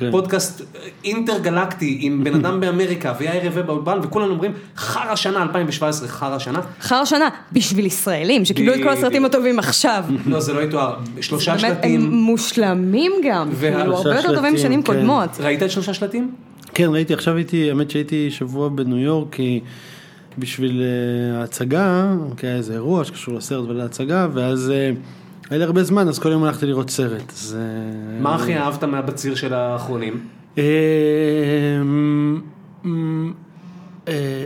בפודקאסט 0.00 0.62
אינטרגלקטי 1.04 1.98
עם 2.00 2.24
בן 2.24 2.34
אדם 2.34 2.60
באמריקה 2.60 3.14
ויאיר 3.18 3.46
רווה 3.46 3.62
באולפן 3.66 3.98
וכולם 4.02 4.30
אומרים 4.30 4.52
חרא 4.76 5.16
שנה 5.16 5.42
2017 5.42 6.08
חרא 6.08 6.38
שנה, 6.38 6.60
חר 6.80 7.04
שנה, 7.04 7.28
בשביל 7.52 7.86
ישראלים, 7.86 8.44
שקיבלו 8.44 8.74
את 8.74 8.80
כל 8.82 8.88
הסרטים. 8.88 9.24
הטובים 9.24 9.58
עכשיו. 9.58 10.04
לא 10.26 10.40
זה 10.40 10.52
לא 10.52 10.60
יתואר, 10.60 10.96
שלושה 11.20 11.56
באמת, 11.56 11.64
הם 11.64 11.74
שלטים, 11.74 12.10
מושלמים 12.10 13.12
גם, 13.24 13.50
כאילו, 13.60 13.96
הרבה 13.96 14.16
יותר 14.16 14.34
טובים 14.34 14.36
שלטים, 14.36 14.54
משנים 14.54 14.82
כן. 14.82 14.92
קודמות. 14.92 15.30
ראית 15.40 15.62
את 15.62 15.70
שלושה 15.70 15.94
שלטים? 15.94 16.34
כן, 16.74 16.88
ראיתי, 16.90 17.14
עכשיו 17.14 17.36
הייתי, 17.36 17.68
האמת 17.70 17.90
שהייתי 17.90 18.30
שבוע 18.30 18.68
בניו 18.68 18.98
יורק, 18.98 19.28
כי 19.32 19.60
בשביל 20.38 20.82
אה, 20.82 21.40
ההצגה, 21.40 22.14
כי 22.36 22.46
היה 22.46 22.56
איזה 22.56 22.72
אירוע 22.72 23.04
שקשור 23.04 23.34
לסרט 23.34 23.68
ולהצגה, 23.68 24.28
ואז 24.32 24.70
אה, 24.70 24.90
היה 25.50 25.58
לי 25.58 25.64
הרבה 25.64 25.84
זמן, 25.84 26.08
אז 26.08 26.18
כל 26.18 26.28
יום 26.28 26.44
הלכתי 26.44 26.66
לראות 26.66 26.90
סרט. 26.90 27.32
אז, 27.32 27.58
אה, 27.58 28.20
מה 28.20 28.34
הכי 28.34 28.56
אהבת 28.56 28.84
מהבציר 28.84 29.34
של 29.34 29.54
האחרונים? 29.54 30.20
אה, 34.08 34.12
אה, 34.12 34.44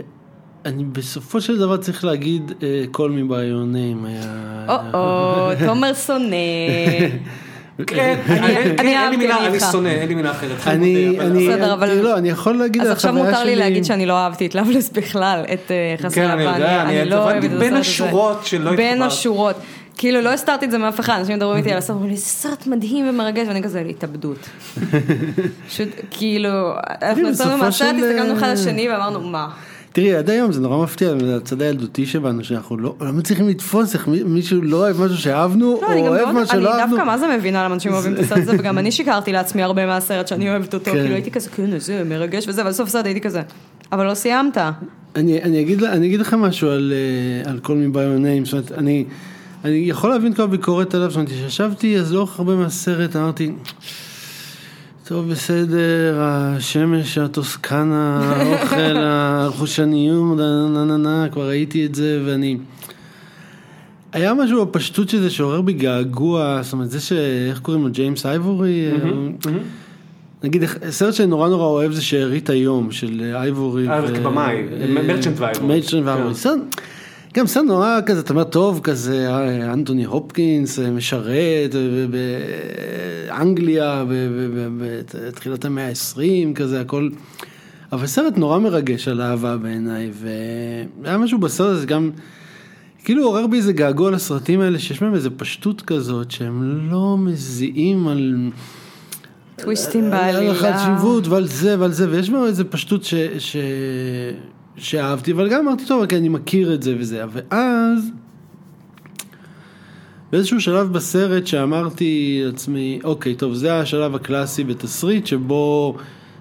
אני 0.65 0.83
בסופו 0.83 1.41
של 1.41 1.57
דבר 1.59 1.77
צריך 1.77 2.05
להגיד, 2.05 2.51
אה, 2.63 2.83
כל 2.91 3.11
מבעיונים 3.11 4.05
היה... 4.05 4.65
או-או, 4.69 5.49
תומר 5.65 5.93
שונא. 5.93 6.35
כן, 7.87 8.19
אני- 8.29 8.39
אני- 8.39 8.57
אני 8.57 8.69
אין 8.77 8.85
לי 8.85 8.95
אהבתי, 8.97 9.17
מילה, 9.17 9.47
אני. 9.47 9.59
שונא, 9.59 9.87
אין 9.87 10.07
לי 10.07 10.15
מילה 10.15 10.31
אחרת. 10.31 10.67
אני, 10.67 11.17
לא, 12.01 12.17
אני 12.17 12.29
יכול 12.29 12.57
להגיד, 12.57 12.81
אז 12.81 12.89
עכשיו 12.89 13.11
החוויה 13.11 13.25
מותר 13.31 13.43
לי 13.43 13.51
שלי- 13.51 13.55
להגיד 13.55 13.85
שאני 13.85 14.05
לא 14.05 14.17
אהבתי 14.17 14.45
את 14.45 14.55
לאבלס 14.55 14.89
בכלל, 14.89 15.43
את 15.53 15.71
אה, 15.71 15.95
חסרי 15.97 16.11
כן, 16.23 16.29
אני 16.29 16.43
יודע, 16.43 16.81
אני 16.81 17.05
לא 17.09 17.29
הבנתי 17.29 17.47
בין. 17.49 17.73
השורות 17.73 18.45
שלא 18.45 18.75
בין 18.75 18.89
התחברת. 19.01 19.11
השורות. 19.11 19.55
כאילו 20.01 20.21
לא 20.21 20.29
הסתרתי 20.29 20.65
את 20.65 20.71
זה 20.71 20.77
מאף 20.77 20.99
אחד, 20.99 21.15
אנשים 21.19 21.35
מדברים 21.35 21.57
איתי 21.57 21.71
על 21.71 21.77
הסרט, 21.77 21.95
אומרים 21.95 22.11
לי, 22.11 22.17
זה 22.17 22.25
סרט 22.25 22.67
מדהים 22.67 23.09
ומרגש, 23.09 23.47
ואני 23.47 23.63
כזה, 23.63 23.79
התאבדות. 23.79 24.49
פשוט, 25.69 25.87
כאילו, 26.11 26.49
אנחנו 27.01 27.23
בסופו 27.29 27.49
יצאנו 27.49 27.57
מהסרט, 27.57 27.95
הסתכלנו 27.95 28.33
אחד 28.37 28.47
לשני 28.53 28.89
ואמרנו, 28.89 29.19
מה? 29.19 29.49
תראי, 29.93 30.15
עד 30.15 30.29
היום 30.29 30.51
זה 30.51 30.61
נורא 30.61 30.83
מפתיע, 30.83 31.13
זה 31.19 31.35
הצד 31.35 31.61
הילדותי 31.61 32.05
שבנו, 32.05 32.43
שאנחנו 32.43 32.77
לא, 32.77 32.95
לא 33.01 33.11
מצליחים 33.11 33.49
לתפוס 33.49 33.93
איך 33.93 34.07
מי- 34.07 34.23
מישהו 34.23 34.61
לא 34.61 34.77
אוהב 34.77 35.01
משהו 35.01 35.17
שאהבנו, 35.17 35.79
לא, 35.81 35.91
אני 35.91 36.01
או 36.01 36.07
אוהב 36.07 36.31
מה 36.31 36.39
אני 36.39 36.47
שלא 36.47 36.79
אהבנו. 36.79 36.95
דווקא 36.95 37.05
מה 37.07 37.17
זה 37.17 37.27
מבינה 37.37 37.63
למה 37.63 37.73
אנשים 37.73 37.93
אוהבים 37.93 38.13
את 38.13 38.19
הסרט 38.19 38.37
הזה, 38.37 38.51
וגם 38.59 38.77
אני 38.77 38.91
שיקרתי 38.91 39.31
לעצמי 39.31 39.63
הרבה 39.63 39.85
מהסרט 39.85 40.27
שאני 40.27 40.49
אוהבת 40.49 40.73
אותו, 40.73 40.91
כן. 40.91 40.97
כאילו 40.97 41.13
הייתי 41.15 41.31
כזה, 41.31 41.49
כן, 41.49 41.79
זה 41.79 42.03
מרגש 42.05 42.47
וזה, 42.47 42.61
אבל 42.61 42.69
בסוף 42.69 42.87
הסרט 42.87 43.05
הייתי 43.05 43.21
כזה, 43.21 43.41
אבל 43.91 44.05
לא 44.07 44.13
סיימת. 44.13 44.57
אני, 45.15 45.43
אני, 45.43 45.61
אגיד, 45.61 45.83
אני 45.83 46.07
אגיד 46.07 46.19
לכם 46.19 46.39
משהו 46.39 46.69
על, 46.69 46.93
אה, 47.45 47.51
על 47.51 47.59
כל 47.59 47.75
מבעיונים, 47.75 48.45
זאת 48.45 48.53
אומרת, 48.53 48.71
אני, 48.71 49.05
אני 49.65 49.75
יכול 49.75 50.09
להבין 50.09 50.33
כל 50.33 50.43
הביקורת 50.43 50.95
עליו, 50.95 51.09
זאת 51.09 51.15
אומרת, 51.15 51.29
כשישבתי 51.29 51.97
אז 51.97 52.13
לאורך 52.13 52.39
הרבה 52.39 52.55
מהסרט 52.55 53.15
אמרתי, 53.15 53.51
טוב 55.07 55.31
בסדר, 55.31 56.17
השמש, 56.21 57.17
הטוסקנה, 57.17 58.19
האוכל, 58.19 58.97
הרכושניות, 59.07 60.37
נה 60.37 60.85
נה 60.85 60.97
נה 60.97 61.27
כבר 61.31 61.47
ראיתי 61.47 61.85
את 61.85 61.95
זה 61.95 62.21
ואני... 62.25 62.57
היה 64.13 64.33
משהו 64.33 64.65
בפשטות 64.65 65.09
של 65.09 65.21
זה 65.21 65.29
שעורר 65.29 65.61
בי 65.61 65.73
געגוע, 65.73 66.59
זאת 66.61 66.73
אומרת, 66.73 66.89
זה 66.91 66.99
ש... 66.99 67.11
איך 67.49 67.59
קוראים 67.59 67.83
לו? 67.83 67.91
ג'יימס 67.91 68.25
אייבורי? 68.25 68.87
נגיד, 70.43 70.63
סרט 70.89 71.13
שאני 71.13 71.27
נורא 71.27 71.49
נורא 71.49 71.65
אוהב 71.65 71.91
זה 71.91 72.01
שארית 72.01 72.49
היום, 72.49 72.91
של 72.91 73.31
אייבורי. 73.35 73.89
אה, 73.89 74.01
ו- 74.03 74.15
כבמאי, 74.15 74.55
אה, 74.81 75.03
מרצ'נט 75.03 75.39
ואייבורי. 75.39 75.75
מרצ'נט 75.75 76.05
ואייבורי. 76.05 76.33
גם 77.33 77.47
סרט 77.47 77.65
נורא 77.65 77.99
כזה, 78.05 78.19
אתה 78.19 78.33
אומר, 78.33 78.43
טוב, 78.43 78.79
כזה, 78.83 79.29
אה, 79.29 79.73
אנטוני 79.73 80.03
הופקינס 80.03 80.79
אה, 80.79 80.91
משרת 80.91 81.75
אה, 81.75 82.05
באנגליה, 83.27 84.05
בתחילת 84.79 85.65
המאה 85.65 85.87
ה-20, 85.87 86.55
כזה, 86.55 86.81
הכל. 86.81 87.09
אבל 87.91 88.07
סרט 88.07 88.37
נורא 88.37 88.59
מרגש 88.59 89.07
על 89.07 89.21
אהבה 89.21 89.57
בעיניי, 89.57 90.11
והיה 91.01 91.17
משהו 91.17 91.39
בסרט 91.39 91.75
הזה 91.75 91.85
גם, 91.85 92.11
כאילו 93.03 93.23
עורר 93.25 93.47
בי 93.47 93.57
איזה 93.57 93.73
געגוע 93.73 94.11
לסרטים 94.11 94.61
האלה, 94.61 94.79
שיש 94.79 95.01
בהם 95.01 95.13
איזה 95.13 95.29
פשטות 95.29 95.81
כזאת, 95.81 96.31
שהם 96.31 96.89
לא 96.91 97.17
מזיעים 97.17 98.07
על... 98.07 98.51
טוויסטים 99.55 100.03
על 100.03 100.09
בעלילה. 100.09 100.51
החשיבות 100.51 101.27
ועל 101.27 101.47
זה 101.47 101.79
ועל 101.79 101.91
זה, 101.91 102.09
ויש 102.09 102.29
בו 102.29 102.45
איזה 102.45 102.63
פשטות 102.63 103.03
ש... 103.03 103.15
ש... 103.37 103.55
שאהבתי, 104.81 105.31
אבל 105.31 105.49
גם 105.49 105.67
אמרתי, 105.67 105.85
טוב, 105.85 106.05
כי 106.05 106.17
אני 106.17 106.29
מכיר 106.29 106.73
את 106.73 106.83
זה 106.83 106.95
וזה, 106.99 107.23
ואז 107.31 108.11
באיזשהו 110.31 110.61
שלב 110.61 110.93
בסרט 110.93 111.47
שאמרתי 111.47 112.41
לעצמי, 112.45 112.99
אוקיי, 113.03 113.35
טוב, 113.35 113.53
זה 113.53 113.79
השלב 113.79 114.15
הקלאסי 114.15 114.63
בתסריט 114.63 115.25
שבו 115.25 115.95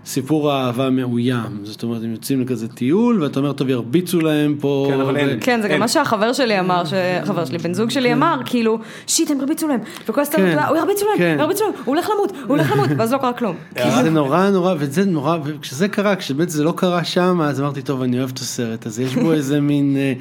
סיפור 0.07 0.53
האהבה 0.53 0.91
מאוים, 0.91 1.61
זאת 1.63 1.83
אומרת, 1.83 2.03
הם 2.03 2.13
יוצאים 2.13 2.41
לכזה 2.41 2.69
טיול, 2.69 3.23
ואתה 3.23 3.41
אומר, 3.41 3.53
טוב, 3.53 3.69
ירביצו 3.69 4.21
להם 4.21 4.57
פה. 4.61 4.87
כן, 4.91 5.01
אבל 5.01 5.17
אין. 5.17 5.39
כן, 5.41 5.63
זה 5.63 5.69
גם. 5.69 5.81
מה 5.81 5.89
שהחבר 5.89 6.33
שלי 6.33 6.61
אמר, 6.61 6.83
חבר 7.25 7.45
שלי, 7.45 7.59
בן 7.59 7.75
זוג 7.75 7.91
שלי 7.91 8.13
אמר, 8.13 8.41
כאילו, 8.45 8.79
שיט, 9.07 9.31
הם 9.31 9.41
הרביצו 9.41 9.69
להם, 9.69 9.81
וכל 10.09 10.21
הסרט, 10.21 10.37
כן. 10.37 10.59
הוא 10.69 10.77
ירביצו 10.77 11.07
להם, 11.07 11.19
כן. 11.19 11.35
הוא 11.35 11.43
ירביצו 11.43 11.65
להם, 11.65 11.73
הוא 11.85 11.95
הולך 11.95 12.11
למות, 12.11 12.31
הוא 12.31 12.57
הולך 12.57 12.73
למות, 12.73 12.89
ואז 12.97 13.13
לא 13.13 13.19
קרה 13.19 13.33
כלום. 13.33 13.57
זה 14.03 14.11
נורא 14.11 14.51
נורא, 14.51 14.75
וזה 14.79 15.05
נורא, 15.05 15.37
וכשזה 15.45 15.89
קרה, 15.89 16.17
כשבאמת 16.17 16.51
זה 16.51 16.65
לא 16.65 16.73
קרה 16.77 17.05
שם, 17.05 17.41
אז 17.41 17.61
אמרתי, 17.61 17.83
טוב, 17.83 18.03
אני 18.03 18.19
אוהב 18.19 18.31
את 18.35 18.39
הסרט, 18.39 18.87
אז 18.87 19.01
יש 19.01 19.17
בו 19.17 19.33
איזה 19.39 19.61
מין, 19.61 19.97
אה, 19.97 20.13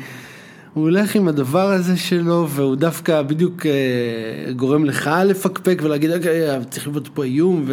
הוא 0.74 0.84
הולך 0.84 1.16
עם 1.16 1.28
הדבר 1.28 1.72
הזה 1.72 1.98
שלו, 1.98 2.48
והוא 2.50 2.76
דווקא 2.76 3.22
בדיוק 3.22 3.66
אה, 3.66 4.52
גורם 4.54 4.86
לך 4.86 5.10
לפקפק 5.26 5.82
ולהגיד, 5.84 6.12
אוקיי, 6.12 6.42
צריך 6.70 6.88
להיות 6.88 7.08
פה 7.14 7.24
איום, 7.24 7.66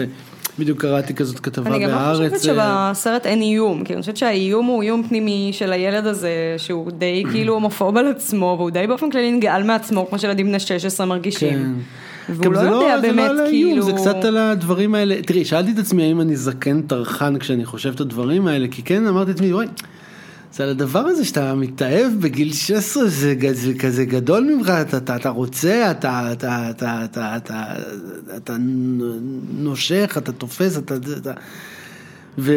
ובדיוק 0.59 0.81
קראתי 0.81 1.15
כזאת 1.15 1.41
כתבה 1.41 1.71
אני 1.71 1.85
גם 1.85 1.91
לא 1.91 1.97
בהארץ. 1.97 2.33
חושבת 2.33 2.59
אה, 2.59 2.91
שבסרט 2.95 3.27
אין 3.27 3.43
איום, 3.43 3.85
כי 3.85 3.93
אני 3.93 4.01
חושבת 4.01 4.17
שהאיום 4.17 4.67
הוא 4.67 4.83
איום 4.83 5.03
פנימי 5.09 5.51
של 5.53 5.73
הילד 5.73 6.07
הזה, 6.07 6.55
שהוא 6.59 6.91
די 6.91 7.23
כאילו 7.33 7.55
הומופוב 7.55 7.97
על 7.97 8.09
עצמו, 8.09 8.55
והוא 8.59 8.71
די 8.71 8.87
באופן 8.87 9.11
כללי 9.11 9.33
נגעל 9.33 9.63
מעצמו, 9.63 10.07
כמו 10.09 10.19
שילדים 10.19 10.47
בני 10.47 10.61
16 10.61 11.07
מרגישים. 11.07 11.59
כן. 11.59 11.73
והוא 12.29 12.45
גם 12.45 12.53
לא 12.53 12.61
זה 12.61 12.67
יודע 12.67 13.01
זה 13.01 13.07
באמת, 13.07 13.31
על 13.31 13.41
האיום, 13.41 13.71
כאילו... 13.71 13.83
זה 13.83 13.93
קצת 13.93 14.25
על 14.25 14.37
הדברים 14.37 14.95
האלה, 14.95 15.23
תראי, 15.23 15.45
שאלתי 15.45 15.71
את 15.71 15.79
עצמי 15.79 16.03
האם 16.03 16.21
אני 16.21 16.37
זקן 16.37 16.83
טרחן 16.83 17.39
כשאני 17.39 17.65
חושב 17.65 17.93
את 17.95 18.01
הדברים 18.01 18.47
האלה, 18.47 18.67
כי 18.71 18.83
כן 18.83 19.07
אמרתי 19.07 19.31
לעצמי, 19.31 19.53
וואי, 19.53 19.67
זה 20.57 20.65
על 20.65 20.71
הדבר 20.71 20.99
הזה 20.99 21.25
שאתה 21.25 21.55
מתאהב 21.55 22.13
בגיל 22.21 22.53
16, 22.53 23.09
זה, 23.09 23.35
כזה 23.79 24.05
גדול 24.05 24.45
ממך, 24.45 24.69
אתה, 24.69 24.97
אתה, 24.97 25.17
אתה 25.17 25.29
רוצה, 25.29 25.91
אתה, 25.91 26.33
אתה, 26.33 26.71
אתה, 26.71 27.05
אתה, 27.05 27.37
אתה, 27.37 27.65
אתה 28.37 28.57
נושך, 29.59 30.15
אתה 30.19 30.33
תופס, 30.33 30.79
אתה... 30.79 30.97
אתה 30.97 31.33
ו, 32.39 32.53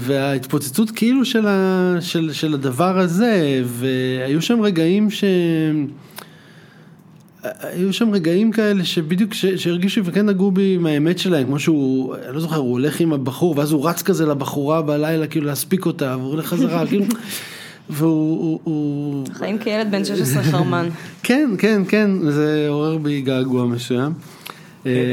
וההתפוצצות 0.00 0.90
כאילו 0.90 1.24
של, 1.24 1.46
ה, 1.46 1.96
של, 2.00 2.32
של 2.32 2.54
הדבר 2.54 2.98
הזה, 2.98 3.62
והיו 3.64 4.42
שם 4.42 4.60
רגעים 4.60 5.10
ש... 5.10 5.24
היו 7.60 7.92
שם 7.92 8.10
רגעים 8.12 8.52
כאלה 8.52 8.84
שבדיוק 8.84 9.34
ש- 9.34 9.46
שהרגישו 9.46 10.04
וכן 10.04 10.26
נגעו 10.26 10.50
בי 10.50 10.74
עם 10.74 10.86
האמת 10.86 11.18
שלהם, 11.18 11.46
כמו 11.46 11.58
שהוא, 11.58 12.14
אני 12.26 12.34
לא 12.34 12.40
זוכר, 12.40 12.56
הוא 12.56 12.70
הולך 12.72 13.00
עם 13.00 13.12
הבחור 13.12 13.54
ואז 13.58 13.72
הוא 13.72 13.88
רץ 13.88 14.02
כזה 14.02 14.26
לבחורה 14.26 14.82
בלילה 14.82 15.26
כאילו 15.26 15.46
להספיק 15.46 15.86
אותה, 15.86 16.16
והוא 16.18 16.30
הולך 16.30 16.46
חזרה, 16.46 16.86
כאילו, 16.86 17.04
והוא, 17.90 18.38
הוא, 18.40 18.60
הוא, 18.64 19.26
חיים 19.34 19.58
כילד 19.58 19.90
בן 19.90 20.04
16 20.04 20.42
חרמן. 20.42 20.88
כן, 21.22 21.50
כן, 21.58 21.82
כן, 21.88 22.10
זה 22.30 22.66
עורר 22.68 22.98
בי 22.98 23.20
געגוע 23.20 23.66
מסוים. 23.66 24.12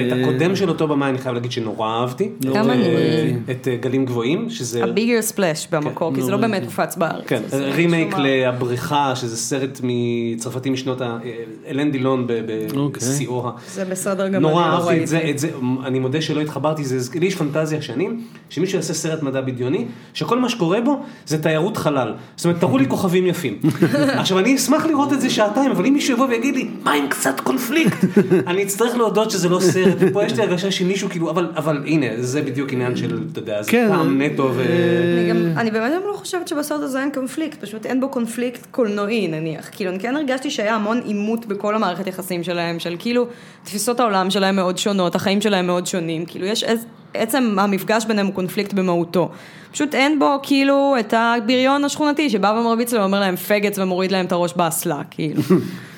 את 0.07 0.17
הקודם 0.19 0.55
של 0.55 0.69
אותו 0.69 0.87
במה 0.87 1.09
אני 1.09 1.17
חייב 1.17 1.35
להגיד 1.35 1.51
שנורא 1.51 1.87
אהבתי. 1.87 2.29
גם 2.53 2.69
אני. 2.69 2.83
אה, 2.83 3.31
את 3.51 3.67
אה, 3.67 3.75
גלים 3.75 4.05
גבוהים, 4.05 4.49
שזה... 4.49 4.83
ה-bigger 4.83 5.33
splash 5.33 5.67
במקור, 5.71 6.15
כי 6.15 6.21
זה 6.21 6.31
לא. 6.31 6.37
באמת 6.37 6.63
הופץ 6.63 6.95
בארץ. 6.95 7.23
כן, 7.27 7.41
רימייק 7.51 8.15
לבריכה, 8.17 9.15
שזה 9.15 9.37
סרט 9.37 9.81
מצרפתי 9.83 10.69
משנות 10.69 11.01
ה... 11.01 11.17
אה, 11.25 11.31
אלן 11.67 11.91
דילון 11.91 12.27
אוקיי. 12.75 13.09
בשיאו 13.09 13.47
ה... 13.47 13.51
זה 13.73 13.85
בסדר 13.85 14.27
גם, 14.27 14.41
נורא 14.41 14.53
לא 14.53 14.75
אהבתי 14.75 15.03
את 15.03 15.07
זה, 15.07 15.17
ראיתי. 15.17 15.31
את 15.31 15.39
זה, 15.39 15.49
אני 15.85 15.99
מודה 15.99 16.21
שלא 16.21 16.41
התחברתי, 16.41 16.83
זה, 16.83 17.19
לי 17.19 17.25
יש 17.25 17.35
פנטזיה 17.35 17.81
שנים, 17.81 18.21
שמישהו 18.49 18.77
יעשה 18.77 18.93
סרט 18.93 19.23
מדע 19.23 19.41
בדיוני, 19.41 19.85
שכל 20.13 20.39
מה 20.39 20.49
שקורה 20.49 20.81
בו 20.81 20.99
זה 21.25 21.43
תיירות 21.43 21.77
חלל. 21.77 22.13
זאת 22.35 22.45
אומרת, 22.45 22.59
תראו 22.59 22.77
לי 22.77 22.87
כוכבים 22.87 23.27
יפים. 23.27 23.59
עכשיו, 24.21 24.39
אני 24.39 24.55
אשמח 24.55 24.85
לראות 24.85 25.13
את 25.13 25.21
זה 25.21 25.29
שעתיים, 25.29 25.71
אבל 25.71 25.85
אם 25.85 25.93
מישהו 25.93 26.13
יבוא 26.13 26.25
ויגיד 26.25 26.55
לי, 26.55 26.67
מה 26.83 26.93
עם 26.93 27.07
קצת 27.07 27.39
קונפליקט? 27.39 28.05
אני 28.47 28.63
אצטרך 28.63 28.97
להודות 28.97 29.31
שזה 29.31 29.49
לא 29.49 29.59
בסרט, 29.67 29.95
ופה 29.99 30.23
יש 30.23 30.33
לי 30.33 30.43
הרגשה 30.43 30.71
שמישהו 30.71 31.09
כאילו, 31.09 31.29
אבל, 31.29 31.51
אבל 31.55 31.83
הנה, 31.85 32.05
זה 32.17 32.41
בדיוק 32.41 32.73
עניין 32.73 32.95
של, 32.95 33.19
אתה 33.31 33.39
יודע, 33.39 33.61
זה 33.61 33.71
כן, 33.71 33.87
טעם 33.87 34.21
נטו 34.21 34.51
ו... 34.55 34.61
אני 34.61 35.29
גם, 35.29 35.57
אני 35.57 35.71
באמת 35.71 35.91
גם 35.95 36.01
לא 36.07 36.13
חושבת 36.13 36.47
שבסרט 36.47 36.81
הזה 36.81 37.01
אין 37.01 37.11
קונפליקט, 37.13 37.61
פשוט 37.61 37.85
אין 37.85 38.01
בו 38.01 38.09
קונפליקט 38.09 38.65
קולנועי 38.71 39.27
נניח. 39.27 39.69
כאילו, 39.71 39.91
אני 39.91 39.99
כן 39.99 40.15
הרגשתי 40.15 40.49
שהיה 40.49 40.75
המון 40.75 41.01
עימות 41.05 41.45
בכל 41.45 41.75
המערכת 41.75 42.07
יחסים 42.07 42.43
שלהם, 42.43 42.79
של 42.79 42.95
כאילו, 42.99 43.27
תפיסות 43.63 43.99
העולם 43.99 44.29
שלהם 44.29 44.55
מאוד 44.55 44.77
שונות, 44.77 45.15
החיים 45.15 45.41
שלהם 45.41 45.67
מאוד 45.67 45.87
שונים, 45.87 46.25
כאילו, 46.25 46.45
יש 46.45 46.63
איז, 46.63 46.85
עצם 47.13 47.59
המפגש 47.59 48.05
ביניהם 48.05 48.27
הוא 48.27 48.35
קונפליקט 48.35 48.73
במהותו. 48.73 49.29
פשוט 49.71 49.95
אין 49.95 50.19
בו 50.19 50.39
כאילו 50.43 50.95
את 50.99 51.13
הבריון 51.17 51.85
השכונתי 51.85 52.29
שבא 52.29 52.47
ומרביץ 52.47 52.93
להם 52.93 53.01
ואומר 53.01 53.19
להם 53.19 53.35
פגץ 53.35 53.79
ומוריד 53.79 54.11
להם 54.11 54.25
את 54.25 54.31
הראש 54.31 54.53
באסלה, 54.53 55.01
כאילו. 55.11 55.41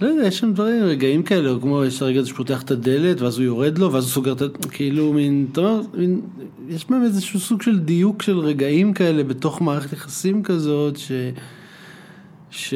לא 0.00 0.06
יודע, 0.06 0.26
יש 0.26 0.38
שם 0.38 0.52
דברים, 0.52 0.82
רגעים 0.82 1.22
כאלה, 1.22 1.54
כמו 1.60 1.84
יש 1.84 2.02
הרגע 2.02 2.20
הזה 2.20 2.28
שפותח 2.28 2.62
את 2.62 2.70
הדלת, 2.70 3.20
ואז 3.20 3.38
הוא 3.38 3.44
יורד 3.44 3.78
לו, 3.78 3.92
ואז 3.92 4.04
הוא 4.04 4.10
סוגר 4.10 4.32
את 4.32 4.42
ה... 4.42 4.46
כאילו, 4.70 5.12
מין, 5.12 5.46
אתה 5.52 5.60
אומר, 5.60 5.80
מין, 5.94 6.20
יש 6.68 6.86
בהם 6.90 7.04
איזשהו 7.04 7.40
סוג 7.40 7.62
של 7.62 7.78
דיוק 7.78 8.22
של 8.22 8.38
רגעים 8.38 8.92
כאלה 8.92 9.24
בתוך 9.24 9.62
מערכת 9.62 9.92
יחסים 9.92 10.42
כזאת, 10.42 10.96
ש... 10.96 11.12
ש... 12.50 12.74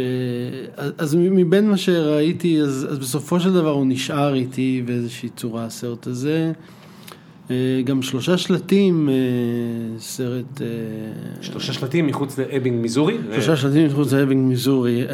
אז- 0.77 0.93
אז 0.99 1.15
מבין 1.15 1.71
מה 1.71 1.77
שראיתי, 1.77 2.61
אז, 2.61 2.87
אז 2.91 2.99
בסופו 2.99 3.41
של 3.41 3.53
דבר 3.53 3.71
הוא 3.71 3.87
נשאר 3.87 4.35
איתי 4.35 4.83
באיזושהי 4.87 5.29
צורה, 5.29 5.65
הסרט 5.65 6.07
הזה. 6.07 6.53
אה, 7.51 7.83
גם 7.85 8.03
שלושה 8.03 8.39
שלטים, 8.39 9.09
אה, 9.09 9.15
סרט... 9.99 10.61
אה, 10.61 10.67
שלושה 11.41 11.73
שלטים 11.73 12.07
מחוץ 12.07 12.39
לאבינג 12.39 12.83
מיזורי. 12.83 13.19
שלושה 13.33 13.57
שלטים 13.57 13.87
מחוץ 13.87 14.13
לאבינג 14.13 14.49
מיזורי, 14.49 15.05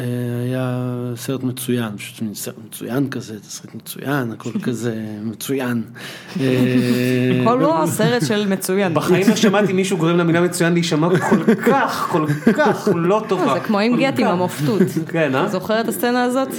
היה 0.45 0.89
סרט 1.15 1.43
מצוין, 1.43 1.97
פשוט 1.97 2.21
מין 2.21 2.33
סרט 2.33 2.55
מצוין 2.67 3.09
כזה, 3.09 3.39
תסריט 3.39 3.75
מצוין, 3.75 4.31
הכל 4.31 4.49
כזה 4.65 4.95
מצוין. 5.23 5.83
הכל 7.41 7.57
לא 7.61 7.83
סרט 7.97 8.25
של 8.25 8.47
מצוין. 8.47 8.93
בחיים 8.93 9.29
לא 9.29 9.35
שמעתי 9.35 9.73
מישהו 9.73 9.97
גורם 9.97 10.17
למילה 10.17 10.41
מצוין 10.41 10.73
להישמע 10.73 11.09
כל 11.19 11.53
כך, 11.53 12.09
כל 12.11 12.25
כך 12.53 12.89
לא 12.95 13.23
טובה. 13.27 13.53
זה 13.53 13.59
כמו 13.59 13.79
עם 13.79 13.99
גט 13.99 14.19
עם. 14.19 14.27
המופתות. 14.27 14.81
כן, 15.07 15.35
אה? 15.35 15.47
זוכר 15.47 15.81
את 15.81 15.87
הסצנה 15.87 16.23
הזאת? 16.23 16.49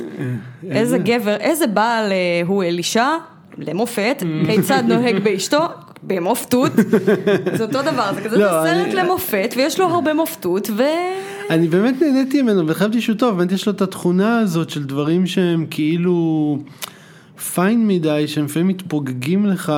איזה 0.71 0.99
גבר, 0.99 1.37
איזה 1.37 1.67
בעל 1.67 2.13
הוא 2.47 2.65
אלישע, 2.65 3.07
למופת, 3.61 4.23
כיצד 4.47 4.83
נוהג 4.89 5.19
באשתו, 5.25 5.59
במופתות. 6.03 6.73
זה 7.57 7.63
אותו 7.65 7.83
דבר, 7.83 8.15
זה 8.15 8.21
כזה 8.21 8.37
לא, 8.39 8.49
סרט 8.49 8.87
אני- 8.87 8.95
למופת, 8.95 9.55
ויש 9.57 9.81
לו 9.81 9.87
הרבה 9.87 10.15
מופתות, 10.15 10.71
ו... 10.77 10.83
אני 11.51 11.69
באמת 11.69 11.95
נהניתי 12.03 12.43
ממנו 12.43 12.69
וחשבתי 12.69 13.01
שהוא 13.01 13.17
טוב, 13.17 13.39
באמת 13.39 13.53
יש 13.53 13.67
לו 13.67 13.73
את 13.73 13.83
התכונה 13.83 14.39
הזאת 14.39 14.71
של 14.71 14.85
דברים 14.85 15.27
שהם 15.27 15.67
כאילו 15.71 16.59
פיין 17.55 17.87
מדי, 17.87 18.25
שהם 18.27 18.45
לפעמים 18.45 18.69
מתפוגגים 18.69 19.47
לך 19.47 19.73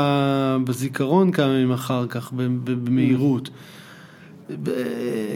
בזיכרון 0.65 1.31
כמה 1.31 1.47
ימים 1.47 1.73
אחר 1.73 2.07
כך 2.09 2.33
במהירות. 2.65 3.51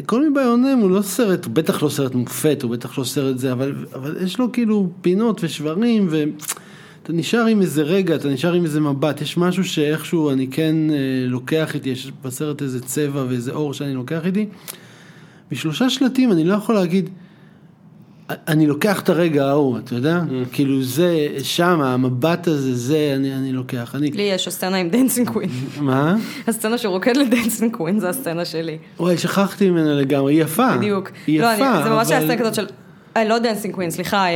כל 0.06 0.30
מביונם 0.30 0.78
הוא 0.80 0.90
לא 0.90 1.02
סרט, 1.02 1.44
הוא 1.44 1.54
בטח 1.54 1.82
לא 1.82 1.88
סרט 1.88 2.14
מופת, 2.14 2.62
הוא 2.62 2.70
בטח 2.70 2.98
לא 2.98 3.04
סרט 3.04 3.38
זה, 3.38 3.52
אבל, 3.52 3.74
אבל 3.94 4.16
יש 4.24 4.38
לו 4.38 4.52
כאילו 4.52 4.88
פינות 5.00 5.44
ושברים 5.44 6.08
ואתה 7.06 7.18
נשאר 7.18 7.46
עם 7.46 7.60
איזה 7.60 7.82
רגע, 7.82 8.14
אתה 8.14 8.28
נשאר 8.28 8.52
עם 8.52 8.64
איזה 8.64 8.80
מבט, 8.80 9.20
יש 9.20 9.36
משהו 9.36 9.64
שאיכשהו 9.64 10.30
אני 10.30 10.46
כן 10.50 10.74
אה, 10.90 10.96
לוקח 11.26 11.74
איתי, 11.74 11.88
יש 11.88 12.12
בסרט 12.24 12.62
איזה 12.62 12.80
צבע 12.80 13.24
ואיזה 13.28 13.52
אור 13.52 13.74
שאני 13.74 13.94
לוקח 13.94 14.26
איתי. 14.26 14.46
בשלושה 15.50 15.90
שלטים 15.90 16.32
אני 16.32 16.44
לא 16.44 16.54
יכול 16.54 16.74
להגיד, 16.74 17.08
אני 18.30 18.66
לוקח 18.66 19.00
את 19.00 19.08
הרגע 19.08 19.46
ההוא, 19.46 19.78
אתה 19.78 19.94
יודע? 19.94 20.20
כאילו 20.52 20.82
זה, 20.82 21.28
שם, 21.42 21.80
המבט 21.80 22.48
הזה, 22.48 22.74
זה, 22.74 23.12
אני, 23.16 23.34
אני 23.34 23.52
לוקח. 23.52 23.94
אני, 23.94 24.10
לי 24.10 24.22
יש 24.22 24.48
הסצנה 24.48 24.76
עם 24.76 24.88
Dancing 24.88 25.28
Queen. 25.30 25.48
מה? 25.80 26.16
הסצנה 26.46 26.78
שהוא 26.78 26.92
רוקד 26.92 27.16
ל 27.16 27.24
Dancing 27.24 27.76
Queen 27.76 28.00
זה 28.00 28.08
הסצנה 28.08 28.44
שלי. 28.44 28.78
וואי, 29.00 29.18
שכחתי 29.18 29.70
ממנה 29.70 29.94
לגמרי, 29.94 30.34
היא 30.34 30.42
יפה. 30.42 30.76
בדיוק. 30.76 31.10
היא 31.26 31.40
לא, 31.40 31.46
יפה, 31.54 31.74
אני- 31.74 31.84
זה 31.84 31.90
ממש 31.90 32.08
היה 32.10 32.18
אבל- 32.18 32.26
סצנה 32.26 32.38
כזאת 32.38 32.54
של... 32.54 32.66
אה, 33.16 33.24
לא 33.24 33.38
Dancing 33.38 33.74
Queen, 33.74 33.90
סליחה, 33.90 34.26
אה, 34.26 34.32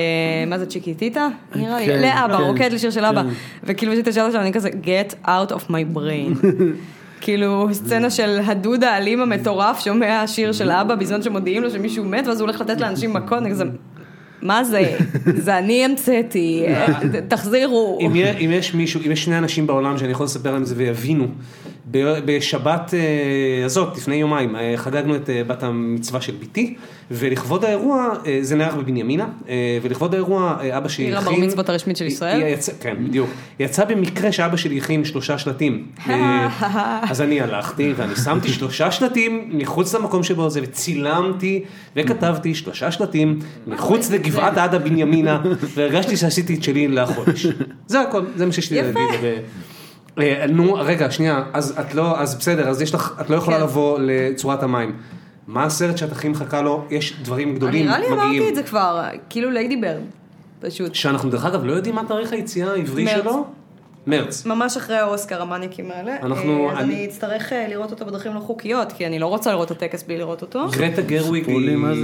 מה 0.47 0.59
זה 0.59 0.67
צ'יקיטיטה? 0.67 1.29
נראה 1.55 1.81
לי, 1.81 1.87
כן, 1.87 2.01
לאבא, 2.03 2.37
כן, 2.37 2.43
רוקד 2.43 2.73
לשיר 2.73 2.91
של 2.91 3.05
אבא. 3.05 3.23
כן. 3.23 3.29
וכאילו 3.65 3.93
כשהיא 3.93 4.05
תשאל 4.05 4.27
אותה, 4.27 4.41
אני 4.41 4.53
כזה, 4.53 4.69
get 4.69 5.27
out 5.27 5.53
of 5.53 5.71
my 5.71 5.97
brain. 5.97 6.47
כאילו, 7.23 7.69
סצנה 7.73 8.11
של 8.11 8.41
הדוד 8.45 8.85
האלים 8.85 9.21
המטורף 9.21 9.81
שומע 9.81 10.27
שיר 10.27 10.53
של 10.53 10.71
אבא 10.71 10.95
בזמן 10.95 11.23
שמודיעים 11.23 11.63
לו 11.63 11.71
שמישהו 11.71 12.05
מת, 12.05 12.27
ואז 12.27 12.41
הוא 12.41 12.49
הולך 12.49 12.61
לתת 12.61 12.81
לאנשים 12.81 13.13
מכות, 13.13 13.39
אני 13.39 13.51
כזה, 13.51 13.65
מה 14.43 14.65
זה? 14.65 14.97
זה 15.37 15.59
אני 15.59 15.85
המצאתי, 15.85 16.65
תחזירו. 17.29 17.99
אם 18.41 18.51
יש 18.53 18.75
מישהו, 18.75 19.01
אם 19.07 19.13
יש 19.13 19.25
שני 19.25 19.39
אנשים 19.39 19.67
בעולם 19.67 19.99
שאני 19.99 20.13
יכול 20.13 20.25
לספר 20.27 20.53
להם 20.53 20.63
את 20.63 20.67
זה 20.67 20.75
ויבינו, 20.79 21.29
בשבת 22.25 22.95
אה, 22.95 23.65
הזאת, 23.65 23.97
לפני 23.97 24.15
יומיים, 24.17 24.57
אה, 24.57 24.73
חגגנו 24.77 25.17
את 25.17 25.31
אה, 25.31 25.43
בת 25.47 25.63
המצווה 25.63 26.21
של 26.21 26.33
בתי, 26.41 26.75
ולכבוד 27.11 27.65
האירוע, 27.65 28.09
זה 28.41 28.57
נערך 28.57 28.75
בבנימינה, 28.75 29.27
ולכבוד 29.83 30.15
האירוע 30.15 30.57
אבא 30.79 30.89
שלי 30.89 31.05
עיר 31.05 31.19
הכין... 31.19 31.33
הבר 31.35 31.47
מצוות 31.47 31.69
הרשמית 31.69 31.97
של 31.97 32.05
היא- 32.05 32.13
ישראל? 32.13 32.43
היא 32.43 32.55
יצא- 32.55 32.73
כן, 32.81 32.97
בדיוק. 33.09 33.31
יצא 33.61 33.85
במקרה 33.85 34.33
שאבא 34.33 34.57
שלי 34.57 34.79
הכין 34.79 35.05
שלושה 35.05 35.39
שלטים. 35.39 35.87
אז 37.11 37.21
אני 37.21 37.41
הלכתי 37.41 37.93
ואני 37.97 38.17
שמתי 38.17 38.49
שלושה 38.49 38.91
שלטים 38.91 39.51
מחוץ 39.53 39.95
למקום 39.95 40.23
שבו 40.23 40.51
זה, 40.51 40.61
וצילמתי 40.63 41.65
וכתבתי 41.97 42.55
שלושה 42.55 42.91
שלטים 42.91 43.39
מחוץ 43.67 44.11
לגבעת 44.11 44.59
עדה 44.59 44.79
בנימינה, 44.79 45.41
והרגשתי 45.75 46.17
שעשיתי 46.17 46.55
את 46.55 46.63
שלי 46.63 46.89
לחודש. 46.89 47.47
זה 47.87 48.01
הכל, 48.01 48.23
זה 48.37 48.47
מה 48.47 48.53
שיש 48.53 48.71
לי 48.73 48.79
יפה. 48.79 49.01
להגיד. 49.13 49.41
אה, 50.23 50.47
נו, 50.49 50.75
רגע, 50.75 51.11
שנייה, 51.11 51.43
אז 51.53 51.75
את 51.81 51.95
לא, 51.95 52.21
אז 52.21 52.35
בסדר, 52.35 52.69
אז 52.69 52.83
יש 52.83 52.95
לך, 52.95 53.15
את 53.21 53.31
לא 53.31 53.37
יכולה 53.37 53.57
כן. 53.57 53.63
לבוא 53.63 53.99
לצורת 54.03 54.63
המים. 54.63 54.97
מה 55.47 55.65
הסרט 55.65 55.99
שאת 55.99 56.13
הכי 56.13 56.29
מחכה 56.29 56.63
לו? 56.63 56.85
יש 56.91 57.15
דברים 57.23 57.55
גדולים, 57.55 57.87
נראה 57.87 57.99
לי 57.99 58.07
אמרתי 58.07 58.29
מגיעים. 58.29 58.49
את 58.49 58.55
זה 58.55 58.63
כבר, 58.63 59.05
כאילו 59.31 59.51
ליידי 59.51 59.77
ברד, 59.77 60.01
פשוט. 60.61 60.95
שאנחנו 60.95 61.31
דרך 61.31 61.45
אגב 61.45 61.65
לא 61.65 61.73
יודעים 61.73 61.95
מה 61.95 62.03
תאריך 62.09 62.33
היציאה 62.33 62.73
העברי. 62.73 63.07
שלו? 63.09 63.47
מרץ. 64.11 64.47
ממש 64.47 64.77
אחרי 64.77 64.97
האוסקר 64.97 65.43
המאניקים 65.43 65.91
האלה. 65.91 66.17
אנחנו- 66.23 66.67
אה, 66.69 66.73
אז 66.73 66.85
אני- 66.85 66.95
אני 66.95 67.05
אצטרך 67.07 67.53
אה, 67.53 67.67
לראות 67.69 67.91
אותו 67.91 68.07
בדרכים 68.07 68.35
לא 68.35 68.41
חוקיות, 68.41 68.93
כי 68.93 69.07
אני 69.07 69.19
לא 69.19 69.27
רוצה 69.27 69.51
לראות 69.53 69.73
את 69.73 69.83
הטקס 69.83 70.03
בלי 70.03 70.19
לראות 70.19 70.43
אותו. 70.43 70.67
גרטה 70.71 71.03
גרוויג 71.03 71.45
מה 71.77 71.95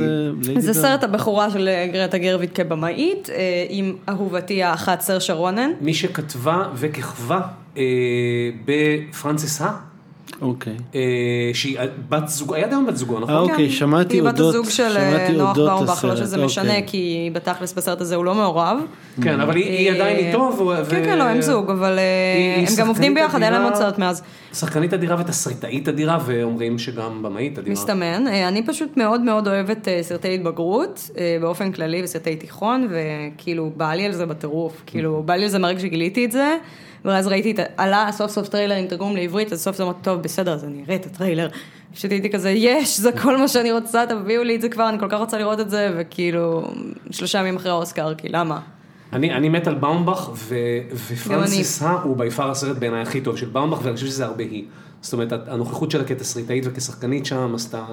זה... 0.60 0.72
סרט 0.74 1.04
הבכורה 1.04 1.50
של 1.50 1.68
אה, 1.68 1.86
גרטה 1.92 2.18
גרוויד 2.18 2.52
כבמאית, 2.52 3.28
עם 3.68 3.96
אהובתי 4.08 4.62
האחת 4.62 5.00
סר 5.00 5.18
שרונן. 5.18 5.70
מי 5.80 5.94
שכתבה 5.94 6.62
וכיכבה 6.74 7.40
בפרנסס 8.64 9.60
הא, 9.60 9.70
אוקיי. 10.42 10.72
אה, 10.94 11.00
שהיא 11.54 11.78
בת 12.08 12.28
זוג, 12.28 12.54
היה 12.54 12.68
גם 12.68 12.86
בת 12.86 12.96
זוגו, 12.96 13.16
אה, 13.16 13.20
נכון? 13.20 13.34
אוקיי, 13.34 13.70
שמעתי 13.70 14.16
היא 14.16 14.22
בת 14.22 14.32
אודות, 14.40 14.54
הזוג 14.54 14.70
של 14.70 14.96
אה, 14.96 15.28
נוח 15.32 15.48
אודות 15.56 15.68
באומבך, 15.70 16.04
לא 16.04 16.16
שזה 16.16 16.44
משנה, 16.44 16.68
אוקיי. 16.68 16.82
כי 16.86 17.30
בתכלס 17.32 17.72
בסרט 17.72 18.00
הזה 18.00 18.14
הוא 18.14 18.24
לא 18.24 18.34
מעורב. 18.34 18.78
כן, 19.22 19.40
אבל 19.40 19.56
היא- 19.56 19.64
היא 19.70 19.90
עדיין 19.92 20.16
אה, 20.16 20.26
איתו. 20.28 20.38
ו- 20.58 20.90
כן, 20.90 21.04
כן, 21.04 21.18
לא, 21.18 21.22
הם 21.24 21.40
זוג, 21.40 21.70
אבל 21.70 21.98
אה, 21.98 22.56
הם 22.58 22.74
גם 22.78 22.88
עובדים 22.88 23.14
ביחד, 23.14 23.42
היה 23.42 23.50
להם 23.50 23.62
עוד. 23.64 23.74
סרט 23.74 23.98
מאז. 23.98 24.22
שחקנית 24.54 24.94
אדירה 24.94 25.16
ותסריטאית 25.20 25.88
אדירה, 25.88 26.18
ואומרים 26.26 26.78
שגם 26.78 27.22
במאית 27.22 27.58
אדירה. 27.58 27.72
מסתמן. 27.72 28.24
אה, 28.28 28.48
אני 28.48 28.66
פשוט 28.66 28.96
מאוד 28.96 29.20
מאוד 29.20 29.48
אוהבת 29.48 29.88
אה, 29.88 29.98
סרטי 30.02 30.34
התבגרות, 30.34 31.10
אה, 31.18 31.36
באופן 31.40 31.72
כללי, 31.72 32.02
וסרטי 32.04 32.36
תיכון, 32.36 32.88
וכאילו, 32.90 33.70
בא 33.76 33.94
לי 33.94 34.04
על 34.06 34.12
זה 34.12 34.26
בטירוף. 34.26 34.82
כאילו, 34.86 35.22
בא 35.26 35.34
לי 35.34 35.42
על 35.44 35.48
זה 35.50 35.58
מהרגע 35.58 35.80
שגיליתי 35.80 36.24
את 36.24 36.32
זה, 36.32 36.56
ואז 37.06 37.26
ראיתי, 37.26 37.50
את 37.50 37.58
ה- 37.58 37.62
עלה 37.76 38.08
סוף 38.12 38.30
סוף 38.30 38.48
טריילר 38.48 38.74
עם 38.74 38.86
תרגום 38.86 39.16
לעברית, 39.16 39.52
אז 39.52 39.62
סוף 39.62 39.76
סוף 39.76 39.84
אמרתי, 39.84 39.98
טוב, 40.02 40.20
בסדר, 40.22 40.52
אז 40.52 40.64
אני 40.64 40.82
אראה 40.86 40.94
את 40.94 41.06
הטריילר. 41.06 41.48
פשוט 41.94 42.10
הייתי 42.10 42.30
כזה, 42.30 42.50
יש, 42.50 43.00
זה 43.00 43.12
כל 43.12 43.36
מה 43.36 43.48
שאני 43.48 43.72
רוצה, 43.72 44.04
תביאו 44.08 44.42
לי 44.44 44.56
את 44.56 44.60
זה 44.60 44.68
כבר, 44.68 44.88
אני 44.88 44.98
כל 44.98 45.08
כך 45.08 45.18
רוצה 45.18 45.38
לראות 45.38 45.60
את 45.60 45.70
זה, 45.70 45.90
וכאילו, 45.96 46.62
שלושה 47.10 47.38
ימים 47.38 47.56
אחרי 47.56 47.70
האוסקר, 47.70 48.14
כי 48.14 48.28
למה? 48.28 48.60
אני, 49.12 49.34
אני 49.34 49.48
מת 49.48 49.66
על 49.66 49.74
באומבך, 49.74 50.30
ו, 50.34 50.54
ופרנסיס 50.94 51.82
הא 51.82 51.92
הוא 52.02 52.16
ביפר 52.16 52.50
הסרט 52.50 52.76
בעיניי 52.78 53.00
הכי 53.02 53.20
טוב 53.20 53.36
של 53.36 53.46
באומבך, 53.46 53.78
ואני 53.82 53.94
חושב 53.94 54.06
שזה 54.06 54.24
הרבה 54.24 54.44
היא. 54.44 54.64
זאת 55.00 55.12
אומרת, 55.12 55.32
הנוכחות 55.48 55.90
שלה 55.90 56.04
כתסריטאית 56.04 56.64
וכשחקנית 56.66 57.26
שם, 57.26 57.54
עשתה, 57.54 57.84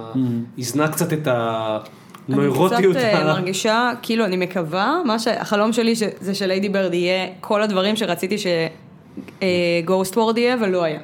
איזנה 0.58 0.88
קצת 0.88 1.14
את 1.14 1.28
הנוירוטיות. 2.30 2.96
אני 2.96 3.12
קצת 3.12 3.20
אה, 3.20 3.24
מרגישה, 3.34 3.92
כאילו, 4.02 4.26
אני 4.26 4.38
מקווה, 4.38 4.96
מה 5.06 5.20
שהחלום 5.20 5.74
שלי 5.74 5.96
ש- 5.96 6.04
זה 6.22 6.36
שליידי 6.36 6.70
ברד 6.70 6.94
יהיה 6.94 7.28
כל 7.42 7.62
הדברים 7.62 7.96
שרציתי 7.96 8.36
שגוסט 9.16 10.18
וורד 10.18 10.38
יהיה, 10.38 10.56
ולא 10.62 10.84
היה. 10.84 11.00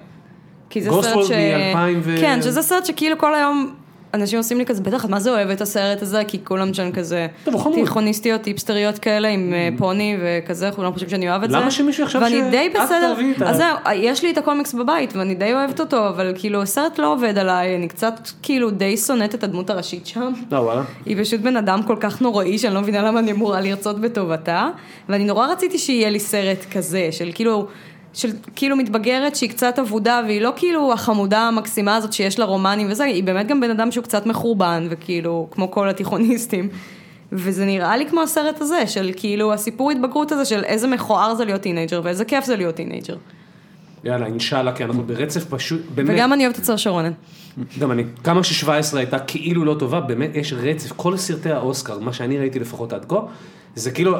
כי 0.69 0.81
זה 0.81 0.89
סרט 1.01 1.25
ש... 1.25 1.31
מ-2000 1.31 1.77
ו- 2.01 2.17
כן, 2.19 2.41
שזה 2.41 2.61
סרט 2.61 2.85
שכאילו 2.85 3.17
כל 3.17 3.35
היום... 3.35 3.73
אנשים 4.13 4.37
עושים 4.37 4.57
לי 4.57 4.65
כזה, 4.65 4.81
בטח, 4.81 5.05
מה 5.05 5.19
זה 5.19 5.29
אוהב 5.31 5.49
את 5.49 5.61
הסרט 5.61 6.01
הזה? 6.01 6.21
כי 6.27 6.39
כולם 6.43 6.73
שם 6.73 6.91
כזה. 6.91 7.27
תיכוניסטיות, 7.73 8.45
היפסטריות 8.45 8.99
כאלה 8.99 9.27
עם 9.27 9.53
אה, 9.53 9.69
פוני 9.77 10.17
וכזה, 10.21 10.69
כולם 10.75 10.93
חושבים 10.93 11.09
שאני 11.09 11.29
אוהב 11.29 11.43
את 11.43 11.49
זה. 11.49 11.57
למה 11.57 11.71
שמישהו 11.71 12.03
יחשוב 12.03 12.21
ואני 12.21 12.35
שאת 12.35 12.51
די 12.51 12.69
בסדר, 12.69 13.15
אז 13.45 13.57
זהו, 13.57 13.77
יש 13.95 14.23
לי 14.23 14.31
את 14.31 14.37
הקומיקס 14.37 14.73
בבית 14.73 15.15
ואני 15.15 15.35
די 15.35 15.53
אוהבת 15.53 15.79
אותו, 15.79 16.07
אבל 16.07 16.33
כאילו 16.35 16.61
הסרט 16.61 16.99
לא 16.99 17.13
עובד 17.13 17.37
עליי, 17.37 17.75
אני 17.75 17.87
קצת 17.87 18.29
כאילו 18.41 18.71
די 18.71 18.97
שונאת 18.97 19.35
את 19.35 19.43
הדמות 19.43 19.69
הראשית 19.69 20.07
שם. 20.07 20.31
לא, 20.51 20.57
וואלה. 20.57 20.81
היא 21.05 21.17
פשוט 21.21 21.41
בן 21.41 21.57
אדם 21.57 21.83
כל 21.83 21.95
כך 21.99 22.21
נוראי, 22.21 22.57
שאני 22.57 22.73
לא 22.73 22.81
מבינה 22.81 23.01
למה 23.01 23.19
אני 23.19 23.31
אמורה 23.31 23.61
לרצות 23.61 24.01
בטובתה, 24.01 24.69
ואני 25.09 25.25
נורא 25.25 25.47
רציתי 25.47 25.77
שיהיה 25.77 26.09
לי 26.09 26.19
סרט 26.19 26.65
כזה, 26.71 27.07
של 27.11 27.29
כאילו, 27.33 27.67
של 28.13 28.29
כאילו 28.55 28.75
מתבגרת 28.75 29.35
שהיא 29.35 29.49
קצת 29.49 29.79
אבודה, 29.79 30.21
והיא 30.25 30.41
לא 30.41 30.53
כאילו 30.55 30.93
החמודה 30.93 31.39
המקסימה 31.39 31.95
הזאת 31.95 32.13
שיש 32.13 32.39
לה 32.39 32.45
רומנים 32.45 32.87
וזה, 32.89 33.03
היא 33.03 33.23
באמת 33.23 33.47
גם 33.47 33.61
בן 33.61 33.69
אדם 33.69 33.91
שהוא 33.91 34.03
קצת 34.03 34.25
מחורבן, 34.25 34.87
וכאילו, 34.89 35.47
כמו 35.51 35.71
כל 35.71 35.89
התיכוניסטים. 35.89 36.69
וזה 37.31 37.65
נראה 37.65 37.97
לי 37.97 38.09
כמו 38.09 38.21
הסרט 38.21 38.61
הזה, 38.61 38.87
של 38.87 39.11
כאילו 39.15 39.53
הסיפור 39.53 39.91
התבגרות 39.91 40.31
הזה 40.31 40.45
של 40.45 40.63
איזה 40.63 40.87
מכוער 40.87 41.35
זה 41.35 41.45
להיות 41.45 41.61
teenager 41.61 42.01
ואיזה 42.03 42.25
כיף 42.25 42.45
זה 42.45 42.55
להיות 42.55 42.75
teenager. 42.75 43.15
יאללה, 44.03 44.25
אינשאללה, 44.25 44.75
כי 44.75 44.83
אנחנו 44.83 45.03
ברצף 45.03 45.45
פשוט, 45.49 45.81
באמת. 45.95 46.09
וגם 46.13 46.33
אני 46.33 46.45
אוהבת 46.45 46.59
את 46.59 46.63
סירשה 46.63 46.77
רונן. 46.77 47.11
גם 47.79 47.91
אני. 47.91 48.03
כמה 48.23 48.43
ש-17 48.43 48.97
הייתה 48.97 49.19
כאילו 49.19 49.65
לא 49.65 49.75
טובה, 49.79 49.99
באמת 49.99 50.35
יש 50.35 50.53
רצף, 50.53 50.91
כל 50.95 51.17
סרטי 51.17 51.51
האוסקר, 51.51 51.99
מה 51.99 52.13
שאני 52.13 52.37
ראיתי 52.37 52.59
לפחות 52.59 52.93
עד 52.93 53.05
כה, 53.05 53.19
זה 53.75 53.91
כאילו, 53.91 54.17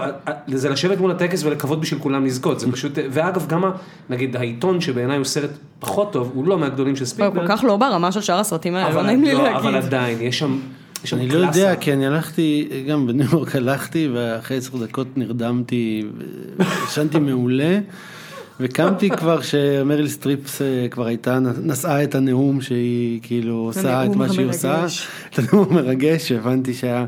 זה 0.47 0.69
לשבת 0.69 0.97
מול 0.97 1.11
הטקס 1.11 1.43
ולקוות 1.43 1.81
בשביל 1.81 1.99
כולם 1.99 2.25
לזכות, 2.25 2.59
זה 2.59 2.71
פשוט, 2.71 2.91
ואגב 3.11 3.47
גם, 3.47 3.63
נגיד 4.09 4.35
העיתון 4.35 4.81
שבעיניי 4.81 5.17
הוא 5.17 5.25
סרט 5.25 5.49
פחות 5.79 6.13
טוב, 6.13 6.31
הוא 6.33 6.47
לא 6.47 6.57
מהגדולים 6.57 6.95
של 6.95 7.03
הוא 7.03 7.07
ספילברג, 7.07 7.47
כל 7.47 7.55
כך 7.57 7.63
לא 7.63 7.77
ברמה 7.77 8.11
של 8.11 8.21
שאר 8.21 8.39
הסרטים 8.39 8.75
האלה, 8.75 8.89
לא 8.89 8.93
אבל, 8.93 9.05
נעים 9.05 9.23
לי 9.23 9.33
לא, 9.33 9.55
אבל 9.55 9.71
להגיד. 9.71 9.87
עדיין, 9.87 10.21
יש 10.21 10.39
שם, 10.39 10.59
יש 11.03 11.09
שם 11.09 11.17
אני 11.17 11.29
קלאסה. 11.29 11.59
לא 11.59 11.65
יודע, 11.65 11.75
כי 11.75 11.93
אני 11.93 12.07
הלכתי, 12.07 12.69
גם 12.89 13.07
בניו 13.07 13.27
יורק 13.31 13.55
הלכתי, 13.55 14.09
ואחרי 14.13 14.57
עשר 14.57 14.77
דקות 14.77 15.07
נרדמתי, 15.15 16.05
ישנתי 16.87 17.19
מעולה, 17.19 17.79
וקמתי 18.59 19.09
כבר 19.09 19.41
שמריל 19.41 20.07
סטריפס 20.07 20.61
אה, 20.61 20.87
כבר 20.91 21.05
הייתה, 21.05 21.39
נשאה 21.63 22.03
את 22.03 22.15
הנאום 22.15 22.61
שהיא 22.61 23.19
כאילו 23.23 23.55
עושה 23.55 24.05
את 24.05 24.15
מה 24.15 24.33
שהיא. 24.33 24.47
עושה, 24.47 24.85
את 25.33 25.39
הנאום 25.39 25.67
המרגש, 25.69 26.31
הבנתי 26.31 26.73
שהיה, 26.73 27.05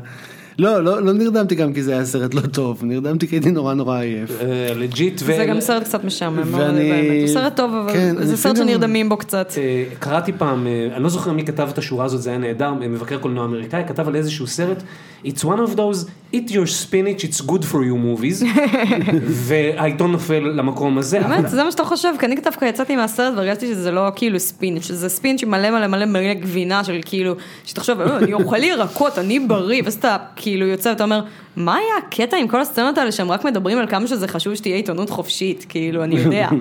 לא, 0.58 0.84
לא, 0.84 1.02
לא 1.02 1.12
נרדמתי 1.12 1.54
גם 1.54 1.72
כי 1.72 1.82
זה 1.82 1.92
היה 1.92 2.04
סרט 2.04 2.34
לא 2.34 2.40
טוב, 2.40 2.84
נרדמתי 2.84 3.28
כי 3.28 3.36
הייתי 3.36 3.50
נורא 3.50 3.74
נורא 3.74 3.98
עייף. 3.98 4.30
אה, 4.40 4.46
legit, 4.74 5.20
ו... 5.22 5.24
זה 5.36 5.44
גם 5.44 5.60
סרט 5.60 5.82
קצת 5.84 6.04
משעמם, 6.04 6.38
אבל 6.38 6.60
ואני- 6.62 6.90
באמת, 6.90 7.20
הוא 7.20 7.34
סרט 7.34 7.56
טוב, 7.56 7.74
אבל 7.74 7.92
כן, 7.92 8.14
זה 8.22 8.36
סרט 8.36 8.56
שנרדמים 8.56 9.08
בו 9.08 9.16
קצת. 9.16 9.52
אה, 9.56 9.84
קראתי 9.98 10.32
פעם, 10.32 10.66
אה, 10.66 10.88
אני 10.94 11.02
לא 11.02 11.08
זוכר 11.08 11.32
מי 11.32 11.44
כתב 11.44 11.68
את 11.72 11.78
השורה 11.78 12.04
הזאת, 12.04 12.22
זה 12.22 12.30
היה 12.30 12.38
נהדר, 12.38 12.72
מבקר 12.74 13.18
קולנוע 13.18 13.44
אמריקאי, 13.44 13.82
כתב 13.88 14.08
על 14.08 14.16
איזשהו 14.16 14.46
סרט, 14.46 14.82
It's 15.24 15.44
one 15.44 15.60
of 15.60 15.76
those, 15.76 16.10
eat 16.32 16.50
your 16.50 16.66
spinach, 16.66 17.22
it's 17.24 17.40
good 17.40 17.64
for 17.64 17.80
you 17.84 17.96
movies, 17.96 18.44
והעיתון 19.48 20.12
נופל 20.12 20.38
למקום 20.38 20.98
הזה. 20.98 21.20
באמת, 21.20 21.48
זה 21.48 21.64
מה 21.64 21.70
שאתה 21.70 21.84
חושב, 21.84 22.08
כי 22.18 22.26
אני 22.26 22.34
דווקא 22.34 22.64
יצאתי 22.64 22.96
מהסרט 22.96 23.34
והרגשתי 23.36 23.66
שזה 23.66 23.90
לא 23.90 24.08
כאילו 24.16 24.40
ספינץ', 24.40 24.82
שזה 24.84 25.08
ספינץ' 25.08 25.44
מלא 25.44 25.70
מלא 25.70 25.86
מלא 25.86 26.04
מלא 26.06 26.34
גבינה 26.34 26.84
של 26.84 27.00
כאילו, 27.04 27.34
שתחשוב, 27.64 28.00
"אה, 28.00 28.16
אני 28.16 28.32
אוכל 28.32 28.62
ירקות, 28.64 29.18
אני 29.18 29.40
בריא, 29.40 29.82
ואז 29.84 29.94
אתה 29.94 30.16
כאילו 30.36 30.66
יוצא 30.66 30.88
ואתה 30.88 31.04
אומר, 31.04 31.20
מה 31.56 31.74
היה 31.76 32.06
הקטע 32.06 32.36
עם 32.36 32.48
כל 32.48 32.60
הסצנות 32.60 32.98
האלה 32.98 33.12
שהם 33.12 33.30
רק 33.30 33.44
מדברים 33.44 33.78
על 33.78 33.86
כמה 33.86 34.06
שזה 34.06 34.28
חשוב 34.28 34.54
שתהיה 34.54 34.76
עיתונות 34.76 35.10
חופשית, 35.10 35.66
כאילו, 35.68 36.04
אני 36.04 36.14
יודע. 36.18 36.48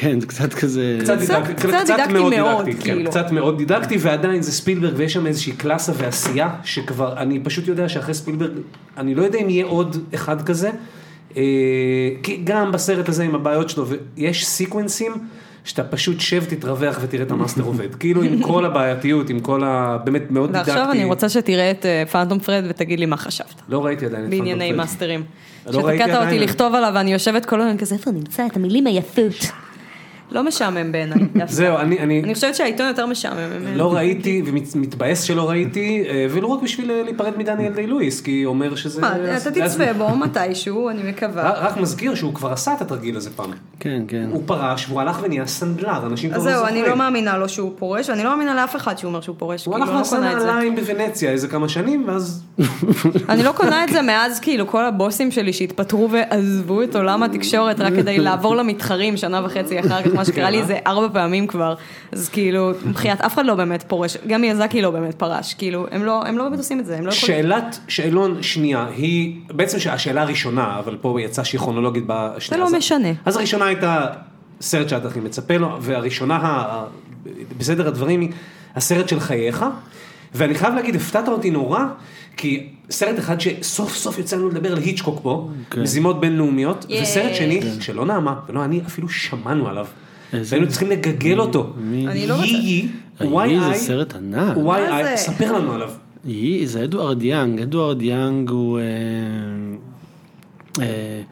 כן, 0.00 0.20
זה 0.20 0.26
קצת 0.26 0.54
כזה, 0.54 0.98
קצת, 1.00 1.18
קצת- 1.18 1.42
דידק, 1.46 1.58
קצת 1.58 1.86
דידקטי 1.86 2.12
מאוד, 2.36 2.64
כן, 2.66 2.72
כאילו. 2.80 3.10
קצת 3.10 3.30
מאוד 3.32 3.58
דידקטי, 3.58 3.96
ועדיין 4.00 4.42
זה 4.42 4.52
ספילברג 4.52 4.92
ויש 4.96 5.12
שם 5.12 5.26
איזושהי 5.26 5.52
קלאסה 5.52 5.92
ועשייה, 5.96 6.50
שכבר, 6.64 7.16
אני 7.16 7.40
פשוט 7.40 7.68
יודע 7.68 7.88
שאחרי 7.88 8.14
ספילברג, 8.14 8.50
אני 8.96 9.14
לא 9.14 9.22
יודע 9.22 9.38
אם 9.38 9.50
יהיה 9.50 9.66
עוד 9.66 9.96
אחד 10.14 10.42
כזה, 10.42 10.70
אה, 11.36 11.42
כי 12.22 12.40
גם 12.44 12.72
בסרט 12.72 13.08
הזה 13.08 13.24
עם 13.24 13.34
הבעיות 13.34 13.70
שלו, 13.70 13.86
יש 14.16 14.46
סיקוונסים. 14.46 15.12
שאתה 15.64 15.84
פשוט 15.84 16.20
שב, 16.20 16.44
תתרווח 16.44 16.98
ותראה 17.02 17.22
את 17.22 17.30
המאסטר 17.30 17.62
עובד. 17.70 17.94
כאילו 17.94 18.22
עם 18.22 18.42
כל 18.42 18.64
הבעייתיות, 18.64 19.30
עם 19.30 19.40
כל 19.40 19.64
ה... 19.64 19.98
באמת 20.04 20.30
מאוד 20.30 20.52
דידקטי. 20.52 20.70
ועכשיו 20.70 20.92
אני 20.92 21.04
רוצה 21.04 21.28
שתראה 21.28 21.70
את 21.70 21.86
Phantom 22.10 22.38
Thread 22.38 22.64
ותגיד 22.68 23.00
לי 23.00 23.06
מה 23.06 23.16
חשבת. 23.16 23.54
לא 23.68 23.84
ראיתי 23.84 24.06
עדיין 24.06 24.24
את 24.24 24.30
בענייני 24.30 24.50
Phantom 24.50 24.68
Thread. 24.68 24.76
מאסטרים. 24.76 25.22
לא 25.66 25.86
ראיתי 25.86 26.02
שתקעת 26.02 26.16
אותי 26.16 26.26
עדיין. 26.26 26.42
לכתוב 26.42 26.74
עליו 26.74 26.92
ואני 26.94 27.12
יושבת 27.12 27.46
כל 27.46 27.60
היום 27.60 27.76
כזה, 27.76 27.94
איפה 27.94 28.10
נמצא 28.10 28.46
את 28.46 28.56
המילים 28.56 28.86
היפות? 28.86 29.34
לא 30.30 30.42
משעמם 30.42 30.92
בעיניי. 30.92 31.18
זהו, 31.46 31.76
אני... 31.76 31.98
אני... 31.98 32.22
אני 32.24 32.34
חושבת 32.34 32.54
שהעיתון 32.54 32.86
יותר 32.86 33.06
משעמם. 33.06 33.74
לא 33.74 33.94
ראיתי 33.94 34.42
ומתבאס 34.46 35.22
שלא 35.22 35.48
ראיתי, 35.48 36.04
אה, 36.08 36.26
ולא 36.30 36.46
רק 36.46 36.62
בשביל 36.62 36.90
אה, 36.90 37.02
להיפרד 37.02 37.38
מדניאל 37.38 37.72
די 37.72 37.86
לואיס, 37.86 38.20
כי 38.20 38.42
הוא 38.42 38.54
אומר 38.54 38.74
שזה... 38.74 39.00
מה, 39.00 39.14
אתה 39.36 39.50
תצפה 39.50 39.92
בו 39.92 40.16
מתישהו, 40.16 40.90
אני 40.90 41.10
מקווה. 41.10 41.50
רק 41.50 41.76
מזכיר 41.76 42.14
שהוא 42.14 42.34
כבר 42.34 42.52
עשה 42.52 42.74
את 42.74 42.80
התרגיל 42.80 43.16
הזה 43.16 43.30
פעם. 43.30 43.50
כן, 43.80 44.02
כן. 44.08 44.28
הוא 44.32 44.42
פרש 44.46 44.86
והוא 44.88 45.00
הלך 45.00 45.18
ונהיה 45.22 45.46
סנדלר, 45.46 46.06
אנשים 46.06 46.30
כבר 46.30 46.38
אז 46.40 46.46
לא 46.46 46.52
זהו, 46.52 46.60
זוכרים. 46.60 46.82
אני 46.82 46.90
לא 46.90 46.96
מאמינה 46.96 47.38
לו 47.38 47.48
שהוא 47.48 47.72
פורש, 47.78 48.08
ואני 48.08 48.24
לא 48.24 48.30
מאמינה 48.30 48.54
לאף 48.54 48.76
אחד 48.76 48.98
שהוא 48.98 49.08
אומר 49.08 49.20
שהוא 49.20 49.36
פורש, 49.38 49.64
הוא 49.64 49.74
כאילו, 49.74 49.86
הלך 49.86 49.94
לא 49.94 49.98
ועשה 49.98 50.16
קונה 50.16 50.32
את 50.32 50.40
זה. 50.40 50.46
נעליים 50.46 50.76
בוונציה 50.76 51.30
איזה 51.30 51.48
כמה 51.48 51.68
שנים, 51.68 52.04
ואז... 52.06 52.42
אני 53.28 53.42
לא 53.42 53.52
קונה 53.52 53.84
את 53.84 53.88
זה 53.88 54.02
מאז 54.02 54.40
כאילו 54.40 54.66
כל 54.66 54.84
הבוסים 54.84 55.30
שלי 55.30 55.52
שהתפטרו 55.52 56.08
ועזבו 56.10 56.82
את 56.82 56.96
עולם 56.96 57.22
התקשורת 57.22 57.80
רק 57.80 57.92
כדי 57.92 58.18
לעבור 58.18 58.56
למתחרים 58.56 59.16
שנה 59.16 59.40
וחצי 59.44 59.80
אחר 59.80 60.02
כך, 60.02 60.17
מה 60.18 60.24
שקרה 60.24 60.50
לי 60.50 60.64
זה 60.70 60.78
ארבע 60.86 61.08
פעמים 61.12 61.46
כבר, 61.46 61.74
אז 62.12 62.28
כאילו, 62.28 62.72
מבחינת 62.84 63.20
אף 63.20 63.34
אחד 63.34 63.46
לא 63.46 63.54
באמת 63.54 63.82
פורש, 63.88 64.16
גם 64.26 64.40
מיאזקי 64.40 64.82
לא 64.82 64.90
באמת 64.90 65.14
פרש, 65.14 65.54
כאילו, 65.54 65.86
הם 65.90 66.04
לא 66.04 66.22
הם 66.26 66.38
לא 66.38 66.44
באמת 66.44 66.58
עושים 66.58 66.80
את 66.80 66.86
זה, 66.86 66.96
הם 66.98 67.06
לא 67.06 67.12
יכולים. 67.12 67.36
שאלת, 67.42 67.78
שאלון 67.88 68.42
שנייה, 68.42 68.86
היא 68.96 69.36
בעצם 69.50 69.78
השאלה 69.90 70.22
הראשונה, 70.22 70.78
אבל 70.78 70.96
פה 71.00 71.20
יצאה 71.20 71.44
שהיא 71.44 71.60
כרונולוגית 71.60 72.04
בשנייה. 72.06 72.38
זה 72.48 72.56
לא 72.56 72.66
אז- 72.66 72.74
משנה. 72.74 73.08
אז 73.24 73.36
הראשונה 73.36 73.64
הייתה 73.66 74.06
סרט 74.60 74.88
שאתה 74.88 75.08
הכי 75.08 75.20
מצפה 75.20 75.56
לו, 75.56 75.76
והראשונה, 75.80 76.36
ה- 76.36 76.84
בסדר 77.58 77.88
הדברים, 77.88 78.20
היא 78.20 78.30
הסרט 78.76 79.08
של 79.08 79.20
חייך, 79.20 79.64
ואני 80.34 80.54
חייב 80.54 80.74
להגיד, 80.74 80.94
הפתעת 80.96 81.28
אותי 81.28 81.50
נורא, 81.50 81.80
כי 82.36 82.66
סרט 82.90 83.18
אחד 83.18 83.36
שסוף 83.40 83.94
סוף 83.96 84.18
יצא 84.18 84.36
לנו 84.36 84.48
לדבר 84.48 84.72
על 84.72 84.78
היצ'קוק 84.78 85.20
פה, 85.22 85.48
כן. 85.70 85.82
מזימות 85.82 86.20
בינלאומיות, 86.20 86.86
ייי. 86.88 87.02
וסרט 87.02 87.34
שני, 87.34 87.60
שלא 87.80 88.06
נעמה, 88.06 88.34
ולא 88.48 88.64
אני, 88.64 88.80
אפילו 88.86 89.08
שמענו 89.08 89.68
עליו. 89.68 89.86
והיינו 90.32 90.68
צריכים 90.68 90.90
לגגל 90.90 91.40
אותו. 91.40 91.72
אני 91.78 92.26
לא 92.26 92.34
רוצה. 92.34 92.46
יי, 92.46 92.88
יי, 93.20 93.28
וואי 93.28 93.60
זה 93.60 93.74
סרט 93.74 94.14
ענק. 94.14 94.56
וואי 94.56 94.82
איי? 94.88 95.16
ספר 95.16 95.52
לנו 95.52 95.72
עליו. 95.72 95.90
יי, 96.24 96.66
זה 96.66 96.84
אדוארד 96.84 97.22
יאנג, 97.22 97.60
אדוארד 97.60 98.02
יאנג 98.02 98.50
הוא 98.50 98.78
אה, 98.78 98.84
אה, 100.84 101.22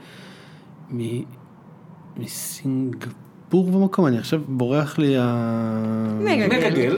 מסינגפור 2.17 3.71
במקום, 3.71 4.07
אני 4.07 4.19
עכשיו 4.19 4.41
בורח 4.49 4.99
לי 4.99 5.15
ה... 5.19 6.19
מגגל. 6.21 6.97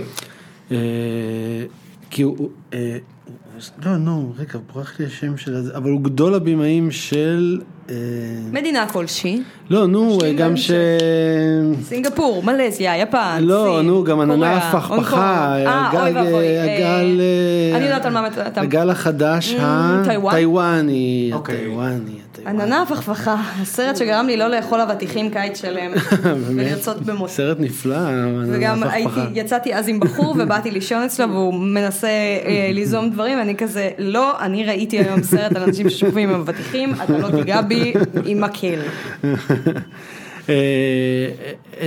אה, 0.71 0.77
כי 2.11 2.23
הוא, 2.23 2.49
אה, 2.73 2.99
לא, 3.87 3.97
נו, 3.97 4.33
רגע, 4.39 4.59
בורח 4.75 4.93
לי 5.01 5.07
השם 5.07 5.37
של 5.37 5.63
זה, 5.63 5.77
אבל 5.77 5.91
הוא 5.91 6.01
גדול 6.01 6.35
הבמאים 6.35 6.91
של, 6.91 7.61
אה, 7.91 7.95
מדינה 8.53 8.89
כלשהי, 8.89 9.43
לא, 9.71 9.87
נו, 9.87 10.17
משלים 10.17 10.37
גם. 10.37 10.57
ש... 10.57 10.71
סינגפור, 11.83 12.43
מלזיה, 12.45 12.97
יפן, 12.99 13.39
לא, 13.43 13.77
סין, 13.79 13.87
נו, 13.87 14.05
גם 14.05 14.21
עננה 14.21 14.57
הפכפכה. 14.57 15.57
אה, 15.67 15.89
הגל- 15.89 16.17
אה. 16.17 16.23
אה, 17.73 17.77
אני 17.77 17.85
יודעת 17.85 18.05
על 18.07 18.13
מה 18.13 18.27
אתה... 18.27 18.61
הגל 18.61 18.91
החדש? 18.91 19.55
הטיוואני, 19.61 21.31
אוקיי. 21.33 21.55
הטיוואני, 21.57 21.95
הטיוואני. 21.95 22.28
עננה 22.47 22.83
הפכפכה, 22.83 23.37
הסרט 23.61 23.97
שגרם 23.97 24.27
לי 24.27 24.37
לא 24.37 24.49
לאכול 24.49 24.81
אבטיחים 24.81 25.31
קיץ 25.31 25.61
שלם, 25.61 25.93
ולרצות 26.47 27.03
במות. 27.03 27.31
סרט 27.31 27.57
נפלא, 27.61 27.99
וגם. 28.49 28.83
הייתי, 28.83 29.21
יצאתי 29.35 29.75
אז 29.75 29.89
עם 29.89 30.01
בחור 30.01 30.35
ובאתי 30.39 30.71
לישון 30.71 31.03
אצלו 31.03 31.31
והוא 31.31 31.55
מנסה 31.55 32.09
אה, 32.09 32.71
ליזום 32.75 33.11
דברים, 33.11 33.41
אני 33.41 33.57
כזה, 33.57 33.91
לא, 33.99 34.41
אני 34.41 34.65
ראיתי 34.65 34.99
היום 34.99 35.23
סרט 35.23 35.57
על 35.57 35.63
אנשים 35.63 35.91
ששוכבים 35.91 36.31
עם 36.31 36.41
אבטיחים, 36.41 36.95
אתה 37.05 37.19
לא 37.19 37.31
תיגע 37.31 37.61
בי 37.61 37.93
עם 38.25 38.41
מקל. 38.41 38.81
אה, 40.49 41.31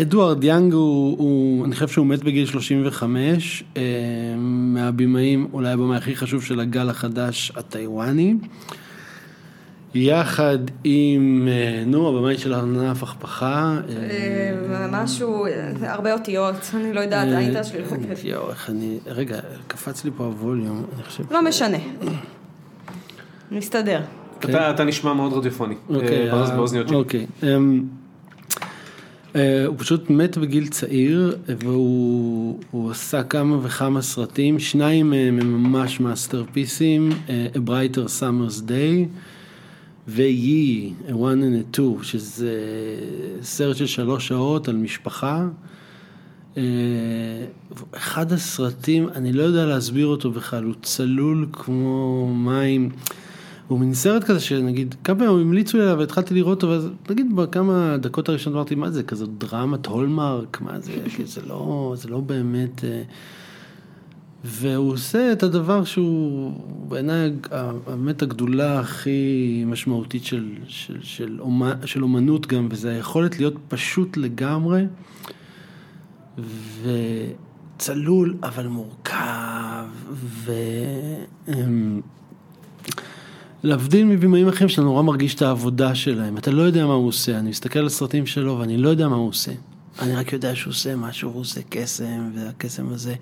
אדוארד 0.02 0.44
יאנג 0.44 0.74
הוא, 0.74 1.18
הוא, 1.18 1.66
אני 1.66 1.74
חושב 1.74 1.88
שהוא 1.88 2.06
מת 2.06 2.24
בגיל 2.24 2.46
35, 2.46 3.64
אה, 3.78 3.82
מהבימאים, 4.38 5.48
אולי 5.54 5.70
הבמאי 5.70 5.98
הכי 5.98 6.16
חשוב 6.16 6.44
של 6.44 6.60
הגל 6.60 6.90
החדש 6.90 7.52
הטיוואני. 7.56 8.36
יחד 9.96 10.58
עם, 10.84 11.48
אה, 11.52 11.84
נו, 11.86 12.10
הבמאי 12.10 12.38
של 12.38 12.54
העננה 12.54 12.92
הפכפכה. 12.92 13.78
אה, 13.90 13.96
אה, 14.74 14.88
משהו, 14.92 15.46
הרבה 15.82 16.14
אותיות, 16.14 16.56
אני 16.74 16.94
לא 16.94 17.00
יודעת, 17.00 17.28
האינטר 17.28 17.64
שלי 17.64 17.86
חוקר. 17.86 18.14
יואו, 18.24 18.50
איך 18.50 18.70
אני, 18.70 19.00
רגע, 19.08 19.40
קפץ 19.68 20.06
לי 20.06 20.12
פה 20.18 20.24
הווליום, 20.24 20.86
אני 20.96 21.04
חושב. 21.04 21.24
לא 21.32 21.42
משנה. 21.42 21.78
נסתדר. 23.52 24.02
אתה 24.40 24.72
אתה 24.72 24.84
נשמע 24.84 25.14
מאוד 25.14 25.34
רדיופוני. 25.34 25.76
אוקיי. 25.90 26.30
אוקיי. 26.94 27.26
אמ, 27.44 27.84
הוא 29.68 29.76
פשוט 29.78 30.10
מת 30.10 30.38
בגיל 30.38 30.68
צעיר, 30.68 31.38
והוא 31.48 32.60
הוא 32.72 32.92
עשה 32.92 33.24
כמה 33.24 33.58
וכמה 33.62 34.02
סרטים, 34.02 34.60
שניים 34.60 35.10
מהם 35.10 35.40
הם 35.40 35.64
ממש 35.64 36.00
מאסטרפיסים, 36.00 37.10
A 37.28 37.58
Brighter 37.70 38.20
Summer's 38.20 38.62
Day, 38.68 39.08
ו-Ye, 40.16 41.10
A 41.10 41.12
One 41.12 41.42
and 41.42 41.76
a 41.76 41.78
Two, 41.78 42.04
שזה 42.04 42.56
סרט 43.42 43.76
של 43.76 43.86
שלוש 43.86 44.28
שעות 44.28 44.68
על 44.68 44.76
משפחה. 44.76 45.48
אה, 46.58 46.64
אחד 47.96 48.32
הסרטים, 48.32 49.10
אני 49.16 49.34
לא 49.34 49.44
יודע 49.44 49.66
להסביר 49.66 50.08
אותו 50.08 50.32
בכלל, 50.32 50.64
הוא 50.64 50.74
צלול 50.82 51.48
כמו 51.52 52.28
מים. 52.36 52.90
הוא 53.68 53.80
מין 53.80 53.94
סרט 53.94 54.24
כזה 54.24 54.40
שנגיד, 54.40 54.96
כמה 55.04 55.20
פעמים 55.20 55.38
המליצו 55.38 55.78
לי 55.78 55.84
עליו 55.84 56.00
והתחלתי 56.00 56.34
לראות 56.34 56.64
אותו, 56.64 56.74
ואז 56.74 56.90
נגיד 57.10 57.36
בכמה 57.36 57.98
דקות 57.98 58.30
הראשונות 58.30 58.56
אמרתי, 58.56 58.76
מה 58.76 58.92
זה, 58.92 59.04
כזאת 59.04 59.30
דרמת 59.38 59.86
הולמרק, 59.86 60.62
מה 60.62 60.80
זה, 60.80 60.92
זה 61.34 61.42
לא, 61.48 61.94
זה 61.98 62.10
לא 62.10 62.20
באמת... 62.20 62.84
והוא 64.44 64.94
עושה 64.94 65.32
את 65.32 65.44
הדבר 65.44 65.84
שהוא 65.84 66.54
בעיניי 66.88 67.32
באמת 67.86 68.22
הגדולה 68.22 68.80
הכי 68.80 69.64
משמעותית 69.68 70.26
של, 70.26 70.50
של, 70.68 70.98
של, 71.02 71.38
אומה, 71.40 71.74
של 71.86 72.04
אומנות 72.04 72.48
גם, 72.48 72.68
וזה 72.72 72.90
היכולת 72.92 73.40
להיות 73.40 73.54
פשוט 73.68 74.18
לגמרי 74.18 74.86
וצלול 77.78 78.36
אבל 78.44 78.68
מורכב 78.68 79.86
ו... 80.12 80.52
אמ, 81.48 82.02
מבימאים 83.94 84.48
אחרים 84.48 84.70
שאתה 84.70 84.82
נורא 84.82 85.02
מרגיש 85.02 85.36
את 85.36 85.42
העבודה 85.42 85.96
שלהם, 85.96 86.38
אתה 86.38 86.52
לא 86.52 86.62
יודע 86.62 86.86
מה 86.86 86.94
הוא 86.94 87.08
עושה, 87.08 87.40
אני 87.40 87.50
מסתכל 87.50 87.80
על 87.80 87.90
סרטים 87.90 88.26
שלו 88.26 88.60
ואני 88.60 88.78
לא 88.78 88.90
יודע 88.90 89.08
מה 89.08 89.16
הוא 89.16 89.30
עושה, 89.30 89.52
אני 90.00 90.16
רק 90.16 90.34
יודע 90.34 90.56
שהוא 90.56 90.72
עושה 90.72 90.96
משהו, 90.96 91.32
הוא 91.32 91.42
עושה 91.42 91.62
קסם 91.70 92.32
והקסם 92.36 92.90
הזה 92.90 93.16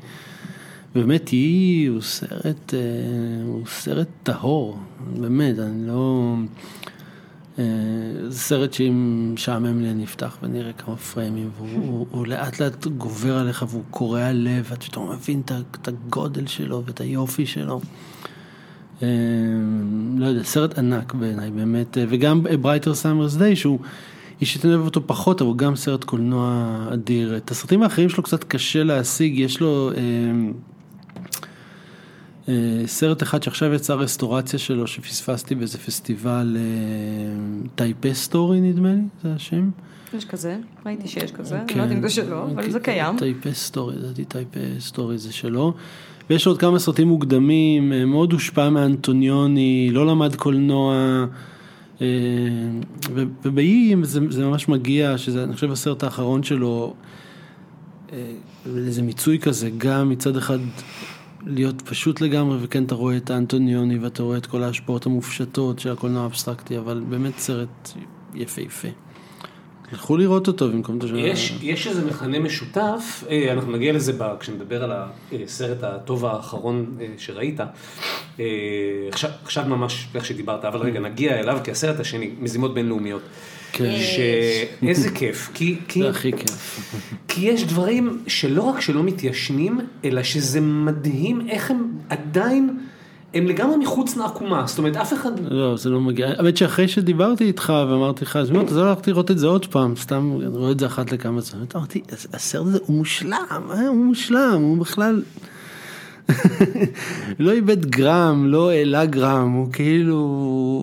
באמת, 0.95 1.29
היא, 1.29 1.89
הוא 1.89 2.01
סרט, 2.01 2.73
אה, 2.73 2.79
הוא 3.45 3.65
סרט 3.67 4.07
טהור, 4.23 4.79
באמת, 5.19 5.59
אני 5.59 5.87
לא... 5.87 6.35
אה, 7.59 7.63
זה 8.27 8.39
סרט 8.39 8.73
שאם 8.73 9.31
משעמם 9.33 9.81
לי 9.81 9.89
אני 9.91 10.03
אפתח 10.03 10.37
ונראה 10.43 10.73
כמה 10.73 10.95
פריימים, 10.95 11.49
והוא 11.57 12.07
הוא, 12.11 12.27
לאט 12.27 12.59
לאט 12.59 12.87
גובר 12.87 13.37
עליך 13.37 13.65
והוא 13.69 13.83
קורע 13.89 14.31
לב, 14.33 14.67
ואת 14.69 14.83
פתאום 14.83 15.11
מבין 15.11 15.41
את 15.81 15.87
הגודל 15.87 16.47
שלו 16.47 16.83
ואת 16.85 17.01
היופי 17.01 17.45
שלו. 17.45 17.81
אה, 19.01 19.07
לא 20.17 20.25
יודע, 20.25 20.43
סרט 20.43 20.77
ענק 20.77 21.13
בעיניי, 21.13 21.51
באמת, 21.51 21.97
וגם 22.09 22.43
Brighter 22.61 22.93
Summer 22.95 23.35
Day, 23.35 23.55
שהוא... 23.55 23.79
איש 24.41 24.53
שתן 24.53 24.69
אוהב 24.69 24.85
אותו 24.85 25.01
פחות, 25.07 25.41
אבל 25.41 25.47
הוא 25.47 25.57
גם 25.57 25.75
סרט 25.75 26.03
קולנוע 26.03 26.75
אדיר. 26.93 27.37
את 27.37 27.51
הסרטים 27.51 27.83
האחרים 27.83 28.09
שלו 28.09 28.23
קצת 28.23 28.43
קשה 28.43 28.83
להשיג, 28.83 29.39
יש 29.39 29.61
לו... 29.61 29.91
אה, 32.49 32.53
אה, 32.81 32.87
סרט 32.87 33.23
אחד 33.23 33.43
שעכשיו 33.43 33.73
יצא 33.73 33.93
רסטורציה 33.93 34.59
שלו, 34.59 34.87
שפספסתי 34.87 35.55
באיזה 35.55 35.77
פסטיבל 35.77 36.57
Taipei 37.75 38.13
Story 38.13 38.61
נדמה 38.61 38.93
לי, 38.93 39.01
זה 39.23 39.33
השם. 39.35 39.69
יש 40.13 40.25
כזה, 40.25 40.57
ראיתי 40.85 41.07
שיש 41.07 41.31
כזה, 41.31 41.61
אני 41.61 41.75
לא 41.75 41.81
יודעת 41.83 41.97
אם 41.97 42.01
זה 42.01 42.09
שלו, 42.09 42.43
אבל 42.43 42.71
זה 42.71 42.79
קיים. 42.79 43.17
Taipei 43.17 43.53
Story, 43.53 43.95
לדעתי 43.95 44.25
Taipei 44.25 44.59
Story 44.79 45.17
זה 45.17 45.33
שלו. 45.33 45.73
ויש 46.29 46.47
עוד 46.47 46.59
כמה 46.59 46.79
סרטים 46.79 47.07
מוקדמים, 47.07 47.93
אה, 47.93 48.05
מאוד 48.05 48.33
הושפע 48.33 48.69
מאנטוניוני, 48.69 49.89
לא 49.91 50.07
למד 50.07 50.35
קולנוע. 50.35 51.25
אה, 52.01 52.07
ובאיים 53.43 54.03
זה, 54.03 54.19
זה 54.29 54.45
ממש 54.45 54.67
מגיע, 54.69 55.17
שזה 55.17 55.43
אני 55.43 55.53
חושב 55.53 55.71
הסרט 55.71 56.03
האחרון 56.03 56.43
שלו, 56.43 56.93
איזה 58.65 59.01
מיצוי 59.01 59.39
כזה, 59.39 59.69
גם 59.77 60.09
מצד 60.09 60.37
אחד 60.37 60.59
להיות 61.45 61.81
פשוט 61.81 62.21
לגמרי, 62.21 62.57
וכן 62.61 62.83
אתה 62.83 62.95
רואה 62.95 63.17
את 63.17 63.29
האנטוניוני 63.29 63.97
ואתה 63.97 64.23
רואה 64.23 64.37
את 64.37 64.45
כל 64.45 64.63
ההשפעות 64.63 65.05
המופשטות 65.05 65.79
של 65.79 65.91
הקולנוע 65.91 66.23
האבסטרקטי, 66.23 66.77
אבל 66.77 67.03
באמת 67.09 67.37
סרט 67.37 67.91
יפהפה. 68.33 68.87
הלכו 69.91 70.17
לראות 70.17 70.47
אותו 70.47 70.69
במקום 70.69 70.97
את 70.97 71.03
השאלה. 71.03 71.19
יש, 71.19 71.57
יש 71.61 71.87
איזה 71.87 72.05
מכנה 72.05 72.39
משותף, 72.39 73.23
אה, 73.29 73.53
אנחנו 73.53 73.71
נגיע 73.71 73.93
לזה 73.93 74.13
כשנדבר 74.39 74.83
על 74.83 74.91
הסרט 75.43 75.83
הטוב 75.83 76.25
האחרון 76.25 76.97
אה, 77.01 77.07
שראית. 77.17 77.59
אה, 78.39 78.45
עכשיו, 79.11 79.29
עכשיו 79.43 79.65
ממש 79.67 80.07
איך 80.15 80.25
שדיברת, 80.25 80.65
אבל 80.65 80.79
רגע 80.79 80.99
נגיע 80.99 81.39
אליו, 81.39 81.59
כי 81.63 81.71
הסרט 81.71 81.99
השני, 81.99 82.31
מזימות 82.39 82.73
בינלאומיות. 82.73 83.21
כן. 83.71 83.95
שאיזה 83.99 85.11
כיף, 85.19 85.49
כי, 85.53 85.79
כי, 85.87 86.01
זה 86.01 86.09
הכי 86.09 86.31
כיף. 86.31 86.93
כי 87.27 87.41
יש 87.41 87.63
דברים 87.63 88.23
שלא 88.27 88.61
רק 88.61 88.81
שלא 88.81 89.03
מתיישנים, 89.03 89.79
אלא 90.05 90.23
שזה 90.23 90.61
מדהים 90.61 91.47
איך 91.49 91.71
הם 91.71 91.91
עדיין, 92.09 92.79
הם 93.33 93.47
לגמרי 93.47 93.77
מחוץ 93.77 94.17
לעקומה, 94.17 94.63
זאת 94.67 94.77
אומרת 94.77 94.95
אף 94.95 95.13
אחד... 95.13 95.31
לא, 95.51 95.77
זה 95.77 95.89
לא 95.89 96.01
מגיע, 96.01 96.27
האמת 96.27 96.57
שאחרי 96.57 96.87
שדיברתי 96.87 97.43
איתך 97.43 97.73
ואמרתי 97.89 98.25
לך, 98.25 98.35
אז 98.35 98.51
אז 98.67 98.77
לא 98.77 98.89
הלכתי 98.89 99.11
לראות 99.11 99.31
את 99.31 99.39
זה 99.39 99.47
עוד 99.47 99.65
פעם, 99.65 99.95
סתם 99.95 100.39
רואה 100.45 100.71
את 100.71 100.79
זה 100.79 100.85
אחת 100.85 101.11
לכמה 101.11 101.41
זמן, 101.41 101.65
אמרתי, 101.75 102.01
הסרט 102.33 102.67
הזה 102.67 102.79
הוא 102.85 102.97
מושלם, 102.97 103.67
אה, 103.71 103.87
הוא 103.87 104.05
מושלם, 104.05 104.61
הוא 104.61 104.77
בכלל... 104.77 105.21
לא 107.39 107.51
איבד 107.51 107.85
גרם, 107.85 108.45
לא 108.47 108.69
העלה 108.71 109.05
גרם, 109.05 109.51
הוא 109.51 109.71
כאילו, 109.71 110.15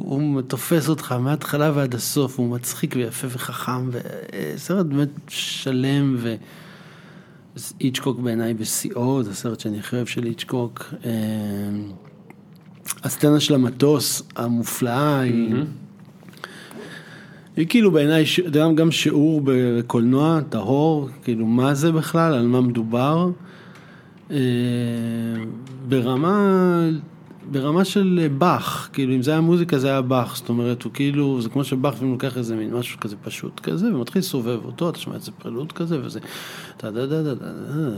הוא 0.06 0.42
תופס 0.42 0.88
אותך 0.88 1.12
מההתחלה 1.12 1.72
ועד 1.74 1.94
הסוף, 1.94 2.38
הוא 2.38 2.50
מצחיק 2.50 2.94
ויפה 2.96 3.26
וחכם, 3.30 3.90
וסרט 3.90 4.86
באמת 4.86 5.08
שלם, 5.28 6.16
ו... 6.18 6.34
איצ'קוק 7.80 8.20
בעיניי 8.20 8.54
בשיאו, 8.54 9.22
זה 9.22 9.34
סרט 9.34 9.60
שאני 9.60 9.78
הכי 9.78 9.96
אוהב 9.96 10.06
של 10.06 10.24
איצ'קוק. 10.24 10.84
אה, 11.04 11.10
הסצנה 13.02 13.40
של 13.40 13.54
המטוס 13.54 14.22
המופלאה 14.36 15.20
היא... 15.20 15.54
היא 17.56 17.66
כאילו 17.68 17.90
בעיניי 17.90 18.24
גם, 18.50 18.74
גם 18.74 18.90
שיעור 18.90 19.40
בקולנוע 19.44 20.40
טהור, 20.48 21.08
כאילו 21.24 21.46
מה 21.46 21.74
זה 21.74 21.92
בכלל, 21.92 22.34
על 22.34 22.46
מה 22.46 22.60
מדובר. 22.60 23.30
אה, 24.30 24.36
ברמה, 25.88 26.88
ברמה 27.50 27.84
של 27.84 28.28
באך, 28.38 28.88
כאילו 28.92 29.14
אם 29.14 29.22
זה 29.22 29.30
היה 29.30 29.40
מוזיקה 29.40 29.78
זה 29.78 29.88
היה 29.88 30.02
באך, 30.02 30.36
זאת 30.36 30.48
אומרת 30.48 30.82
הוא 30.82 30.92
כאילו, 30.92 31.40
זה 31.40 31.48
כמו 31.48 31.64
שבאך 31.64 31.94
לפעמים 31.94 32.12
לוקח 32.12 32.38
איזה 32.38 32.56
מין 32.56 32.74
משהו 32.74 33.00
כזה 33.00 33.16
פשוט 33.24 33.60
כזה 33.60 33.86
ומתחיל 33.86 34.20
לסובב 34.20 34.64
אותו, 34.64 34.88
אתה 34.88 34.98
שומע 34.98 35.16
איזה 35.16 35.30
פרלוד 35.32 35.72
כזה 35.72 35.98
וזה, 36.04 36.20
דה 36.82 37.06
דה 37.06 37.34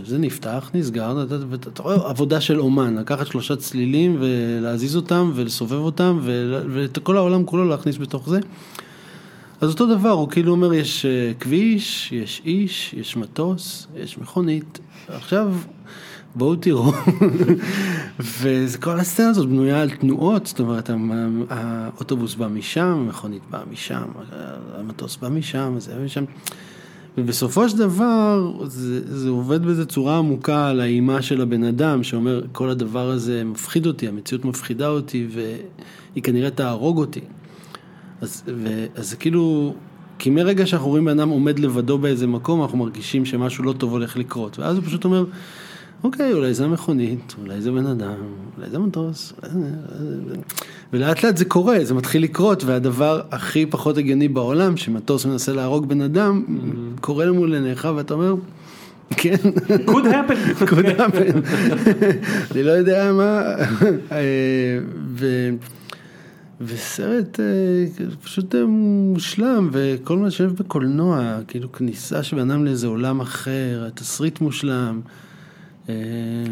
זה 0.05 0.19
נפתח, 0.19 0.71
נסגר, 0.75 1.25
ואתה 1.51 1.83
רואה 1.83 2.11
עבודה 2.11 2.41
של 2.41 2.61
אומן, 2.61 2.99
לקחת 2.99 3.27
שלושה 3.27 3.57
צלילים 3.57 4.17
ולהזיז 4.21 4.97
אותם 4.97 5.31
ולסובב 5.35 5.79
אותם 5.79 6.19
ואת 6.75 6.99
כל 6.99 7.17
העולם 7.17 7.45
כולו 7.45 7.65
להכניס 7.65 7.97
בתוך 7.99 8.29
זה. 8.29 8.41
אז 9.61 9.71
אותו 9.71 9.87
דבר, 9.87 10.11
הוא 10.11 10.29
כאילו 10.29 10.53
אומר, 10.53 10.75
יש 10.75 11.07
אה, 11.07 11.33
כביש, 11.41 12.13
יש 12.13 12.43
איש, 12.45 12.95
יש 12.95 13.17
מטוס, 13.17 13.87
יש 13.97 14.19
מכונית. 14.19 14.79
עכשיו, 15.09 15.53
בואו 16.39 16.57
תראו. 16.57 16.93
וכל 18.41 19.01
הסצנה 19.01 19.29
הזאת 19.29 19.49
בנויה 19.49 19.83
על 19.83 19.91
תנועות, 19.91 20.47
זאת 20.47 20.61
אומרת, 20.61 20.91
האוטובוס 21.51 22.35
בא 22.35 22.49
משם, 22.49 22.83
המכונית 22.83 23.43
באה 23.51 23.63
משם, 23.71 24.03
המטוס 24.79 25.17
בא 25.17 25.29
משם, 25.29 25.75
זה 25.79 25.95
משם. 26.05 26.25
ובסופו 27.19 27.69
של 27.69 27.79
דבר, 27.79 28.53
זה, 28.65 29.19
זה 29.19 29.29
עובד 29.29 29.63
באיזו 29.63 29.87
צורה 29.87 30.19
עמוקה 30.19 30.69
על 30.69 30.81
האימה 30.81 31.23
של 31.23 31.41
הבן 31.41 31.65
אדם, 31.65 32.03
שאומר, 32.03 32.43
כל 32.53 32.71
הדבר 32.71 33.11
הזה 33.11 33.45
מפחיד 33.45 33.87
אותי, 33.87 34.09
המציאות 34.09 34.45
מפחידה 34.45 34.89
אותי, 34.89 35.27
והיא 35.31 36.23
כנראה 36.23 36.51
תהרוג 36.51 36.99
אותי. 36.99 37.21
אז, 38.21 38.43
ו, 38.47 38.87
אז 38.95 39.11
זה 39.11 39.17
כאילו, 39.17 39.75
כי 40.19 40.31
מרגע 40.31 40.67
שאנחנו 40.67 40.89
רואים 40.89 41.05
בן 41.05 41.21
אדם 41.21 41.29
עומד 41.29 41.59
לבדו 41.59 41.99
באיזה 41.99 42.27
מקום, 42.27 42.63
אנחנו 42.63 42.79
מרגישים 42.79 43.25
שמשהו 43.25 43.65
לא 43.65 43.73
טוב 43.73 43.93
הולך 43.93 44.17
לקרות. 44.17 44.59
ואז 44.59 44.77
הוא 44.77 44.85
פשוט 44.85 45.05
אומר, 45.05 45.25
אוקיי, 46.05 46.33
אולי 46.33 46.55
זה 46.55 46.65
המכונית, 46.65 47.35
אולי 47.43 47.61
זה 47.61 47.71
בן 47.71 47.87
אדם, 47.87 48.15
אולי 48.57 48.71
זה 48.71 48.79
מטוס, 48.79 49.33
ולאט 50.93 51.25
לאט 51.25 51.37
זה 51.37 51.45
קורה, 51.45 51.85
זה 51.85 51.95
מתחיל 51.95 52.23
לקרות, 52.23 52.65
והדבר 52.65 53.21
הכי 53.31 53.67
פחות 53.67 53.99
הגיוני 53.99 54.29
בעולם, 54.29 54.77
שמטוס 54.77 55.27
מנסה 55.27 55.53
להרוג 55.53 55.89
בן 55.89 56.01
אדם, 56.01 56.45
mm-hmm. 56.47 57.01
קורה 57.01 57.25
למול 57.25 57.55
עיניך 57.55 57.89
ואתה 57.97 58.15
אומר, 58.15 58.35
כן. 59.11 59.37
could 59.87 60.05
happen. 60.05 60.61
could 60.71 60.87
happen. 60.99 61.37
אני 62.53 62.63
לא 62.63 62.71
יודע 62.71 63.13
מה. 63.13 63.43
אה, 64.13 64.79
וסרט 66.61 67.41
אה, 67.41 67.45
פשוט 68.23 68.55
אה, 68.55 68.67
מושלם, 68.67 69.69
וכל 69.73 70.19
מה 70.19 70.31
שאוהב 70.31 70.53
בקולנוע, 70.53 71.39
כאילו 71.49 71.73
כניסה 71.73 72.23
של 72.23 72.37
בן 72.37 72.51
אדם 72.51 72.65
לאיזה 72.65 72.87
עולם 72.87 73.21
אחר, 73.21 73.85
התסריט 73.87 74.41
מושלם. 74.41 75.01
אה, 75.89 75.95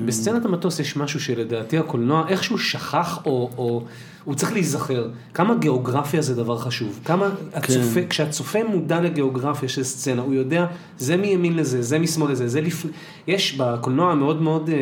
בסצנת 0.05 0.45
המטוס 0.45 0.81
יש 0.81 0.97
משהו 0.97 1.21
שלדעתי 1.21 1.79
הקולנוע 1.79 2.25
איכשהו 2.29 2.59
שכח 2.59 3.19
או, 3.27 3.51
או 3.57 3.85
הוא 4.25 4.35
צריך 4.35 4.53
להיזכר. 4.53 5.09
כמה 5.35 5.55
גיאוגרפיה 5.55 6.23
זה 6.23 6.35
דבר 6.35 6.59
חשוב. 6.59 7.01
כמה 7.05 7.31
כן. 7.53 7.59
הצופה, 7.59 8.01
כשהצופה 8.09 8.59
מודע 8.65 9.01
לגיאוגרפיה 9.01 9.69
של 9.69 9.83
סצנה, 9.83 10.23
הוא 10.23 10.35
יודע 10.35 10.67
זה 10.99 11.17
מימין 11.17 11.57
לזה, 11.57 11.83
זה 11.83 11.99
משמאל 11.99 12.33
לזה, 12.33 12.49
זה 12.49 12.61
לפני... 12.61 12.91
יש 13.27 13.57
בקולנוע 13.57 14.15
מאוד 14.15 14.43
מאוד... 14.43 14.71
אה, 14.71 14.77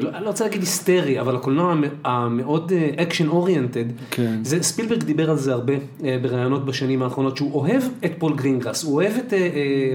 לא, 0.00 0.10
אני 0.14 0.24
לא 0.24 0.28
רוצה 0.28 0.44
להגיד 0.44 0.60
היסטרי, 0.60 1.20
אבל 1.20 1.36
הקולנוע 1.36 1.74
המאוד 2.04 2.72
action 2.96 3.28
oriented, 3.28 3.84
כן. 4.10 4.44
זה, 4.44 4.62
ספילברג 4.62 5.02
דיבר 5.02 5.30
על 5.30 5.36
זה 5.36 5.52
הרבה 5.52 5.74
אה, 6.04 6.16
בראיונות 6.22 6.64
בשנים 6.64 7.02
האחרונות, 7.02 7.36
שהוא 7.36 7.52
אוהב 7.54 7.82
את 8.04 8.12
פול 8.18 8.34
גרינגרס, 8.36 8.84
הוא 8.84 8.94
אוהב 8.94 9.12
את 9.26 9.32
אה, 9.32 9.38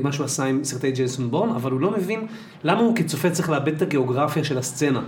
מה 0.02 0.12
שהוא 0.12 0.26
עשה 0.26 0.46
עם 0.46 0.64
סרטי 0.64 0.92
ג'ייסון 0.92 1.32
בורן, 1.32 1.50
אבל 1.50 1.72
הוא 1.72 1.82
לא 1.82 1.92
מבין 1.92 2.28
למה 2.64 2.80
הוא 2.80 2.96
כצופה 2.96 3.30
צריך 3.30 3.50
לאבד 3.50 3.76
את 3.76 3.82
הגיאוגרפיה 3.82 4.44
של 4.44 4.58
הסצנה. 4.58 5.02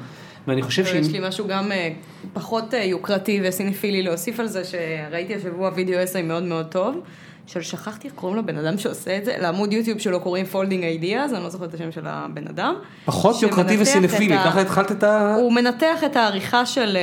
ואני 0.47 0.61
חושב 0.61 0.85
שאם... 0.85 1.01
יש 1.01 1.11
לי 1.11 1.19
משהו 1.27 1.47
גם 1.47 1.71
אה, 1.71 1.89
פחות 2.33 2.73
אה, 2.73 2.83
יוקרתי 2.83 3.41
וסינפילי 3.43 4.01
להוסיף 4.01 4.39
על 4.39 4.47
זה, 4.47 4.61
שראיתי 4.63 5.35
השבוע 5.35 5.71
video 5.75 6.03
essay 6.03 6.21
מאוד 6.21 6.43
מאוד 6.43 6.65
טוב, 6.65 7.01
של 7.47 7.61
שכחתי 7.61 8.07
איך 8.07 8.15
קוראים 8.15 8.37
לבן 8.37 8.57
אדם 8.57 8.77
שעושה 8.77 9.17
את 9.17 9.25
זה, 9.25 9.35
לעמוד 9.37 9.73
יוטיוב 9.73 9.99
שלו 9.99 10.19
קוראים 10.19 10.45
Folding 10.45 10.83
Ideas, 10.83 11.33
אני 11.33 11.43
לא 11.43 11.49
זוכרת 11.49 11.69
את 11.69 11.73
השם 11.73 11.91
של 11.91 12.01
הבן 12.05 12.47
אדם. 12.47 12.75
פחות 13.05 13.41
יוקרתי 13.41 13.77
וסינפילי, 13.81 14.37
ככה 14.37 14.61
התחלת 14.61 14.91
את 14.91 15.03
ה... 15.03 15.35
הוא 15.35 15.53
מנתח 15.53 16.03
את 16.05 16.15
העריכה 16.15 16.65
של 16.65 16.97
אה, 16.97 17.01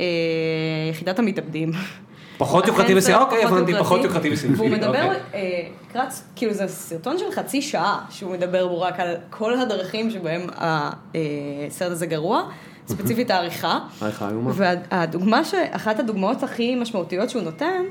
אה, 0.00 0.06
יחידת 0.90 1.18
המתאבדים. 1.18 1.72
פחות 2.38 2.66
יוקרתי 2.66 2.94
וסינפילי, 2.94 3.24
אוקיי, 3.24 3.44
הבנתי, 3.44 3.74
פחות 3.78 4.04
יוקרתי 4.04 4.32
וסינפילי. 4.32 4.68
והוא 4.68 4.78
מדבר, 4.78 5.04
אוקיי. 5.04 5.20
אה, 5.34 5.68
קרץ, 5.92 6.24
כאילו 6.36 6.52
זה 6.52 6.68
סרטון 6.68 7.18
של 7.18 7.24
חצי 7.34 7.62
שעה, 7.62 8.00
שהוא 8.10 8.32
מדבר 8.32 8.68
בו 8.68 8.80
רק 8.80 9.00
על 9.00 9.14
כל 9.30 9.60
הדרכים 9.60 10.10
שבהם 10.10 10.46
הסרט 10.56 11.92
הזה 11.92 12.06
גרוע, 12.06 12.42
ספציפית 12.88 13.30
העריכה. 13.30 13.78
העריכה 14.00 14.28
איומה. 14.28 14.52
והדוגמה, 14.54 15.44
ש... 15.44 15.54
אחת 15.70 15.98
הדוגמאות 15.98 16.42
הכי 16.42 16.74
משמעותיות 16.74 17.30
שהוא 17.30 17.42
נותן, 17.42 17.82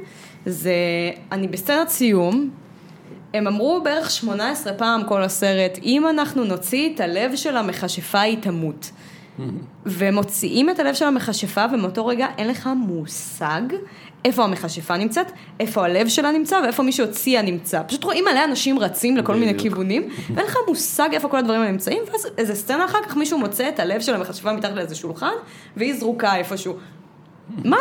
זה 0.45 0.73
אני 1.31 1.47
בסצנת 1.47 1.89
סיום, 1.89 2.49
הם 3.33 3.47
אמרו 3.47 3.81
בערך 3.83 4.11
18 4.11 4.73
פעם 4.73 5.03
כל 5.03 5.23
הסרט, 5.23 5.79
אם 5.83 6.07
אנחנו 6.07 6.43
נוציא 6.43 6.95
את 6.95 6.99
הלב 6.99 7.35
של 7.35 7.57
המכשפה 7.57 8.19
היא 8.19 8.37
תמות. 8.41 8.91
ומוציאים 9.85 10.69
את 10.69 10.79
הלב 10.79 10.93
של 10.93 11.05
המכשפה, 11.05 11.65
ומאותו 11.73 12.05
רגע 12.05 12.27
אין 12.37 12.47
לך 12.47 12.69
מושג 12.77 13.61
איפה 14.25 14.43
המכשפה 14.43 14.97
נמצאת, 14.97 15.31
איפה 15.59 15.85
הלב 15.85 16.07
שלה 16.07 16.31
נמצא, 16.31 16.59
ואיפה 16.63 16.83
מי 16.83 16.91
שהוציאה 16.91 17.41
נמצא. 17.41 17.81
פשוט 17.87 18.03
רואים 18.03 18.25
מלא 18.31 18.43
אנשים 18.43 18.79
רצים 18.79 19.17
לכל 19.17 19.35
מיני. 19.35 19.59
כיוונים, 19.59 20.09
ואין 20.35 20.45
לך 20.45 20.57
מושג 20.67 21.09
איפה 21.13 21.29
כל 21.29 21.37
הדברים 21.37 21.61
האלה 21.61 21.71
נמצאים, 21.71 22.03
ואז 22.11 22.27
איזה 22.37 22.55
סצנה 22.55 22.85
אחר 22.85 23.03
כך 23.03 23.17
מישהו 23.17 23.39
מוצא 23.39 23.69
את 23.69 23.79
הלב 23.79 24.01
של 24.01 24.13
המכשפה 24.13 24.53
מתחת 24.53 24.75
לאיזה 24.75 24.95
שולחן, 24.95 25.33
והיא 25.77 25.93
זרוקה 25.93 26.35
איפשהו. 26.35 26.73
מה 27.65 27.77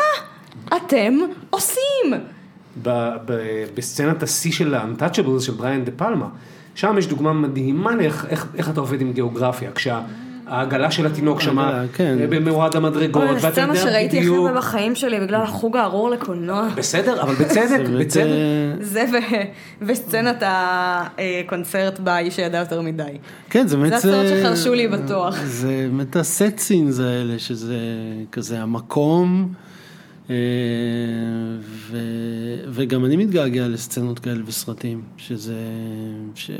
אתם 0.77 1.19
עושים? 1.51 2.34
ב- 2.83 3.11
ב- 3.27 3.65
בסצנת 3.75 4.23
השיא 4.23 4.53
של 4.53 4.75
ה-Untouchables 4.75 5.41
של 5.41 5.53
בריאן 5.53 5.85
דה 5.85 5.91
פלמה, 5.97 6.29
שם 6.75 6.95
יש 6.99 7.07
דוגמה 7.07 7.33
מדהימה 7.33 7.95
לאיך 7.95 8.27
איך, 8.29 8.47
איך 8.57 8.71
אתה 8.71 8.81
עובד 8.81 9.01
עם 9.01 9.13
גיאוגרפיה, 9.13 9.71
כשהעגלה 9.75 10.91
של 10.91 11.07
התינוק 11.07 11.41
שמה, 11.41 11.69
העגלה, 11.69 11.87
כן. 11.95 12.17
במורד 12.31 12.77
המדרגות, 12.77 13.23
ואתה 13.35 13.51
סצנה 13.53 13.67
יודע 13.67 13.81
שראיתי 13.81 14.19
הכי 14.19 14.27
בדיוק, 14.27 14.47
הרבה 14.47 14.59
בחיים 14.59 14.95
שלי 14.95 15.21
בגלל 15.21 15.43
החוג 15.43 15.77
הארור 15.77 16.11
לקולנוע. 16.11 16.69
בסדר, 16.75 17.23
אבל 17.23 17.35
בצדק, 17.35 17.89
בצדק. 17.99 18.23
אה, 18.23 18.75
זה 18.81 19.05
ו- 19.13 19.85
וסצנת 19.87 20.43
הקונצרט 20.47 21.99
באיש 21.99 22.37
שידע 22.37 22.59
יותר 22.59 22.81
מדי. 22.83 23.03
כן, 23.51 23.67
זה 23.67 23.77
באמת... 23.77 23.89
זה 23.91 23.97
הסרט 23.97 24.39
שחרשו 24.39 24.75
לי 24.75 24.89
בתואר. 24.89 25.31
זה 25.45 25.89
באמת 25.91 26.17
הסט 26.17 26.59
סינס 26.59 27.01
האלה, 27.01 27.39
שזה 27.39 27.79
כזה 28.33 28.63
המקום, 28.63 29.49
אה, 29.49 29.65
ו, 30.31 31.97
וגם 32.71 33.05
אני 33.05 33.17
מתגעגע 33.17 33.69
לסצנות 33.69 34.19
כאלה 34.19 34.43
בסרטים, 34.43 35.03
שזה... 35.17 35.57
ש... 36.35 36.51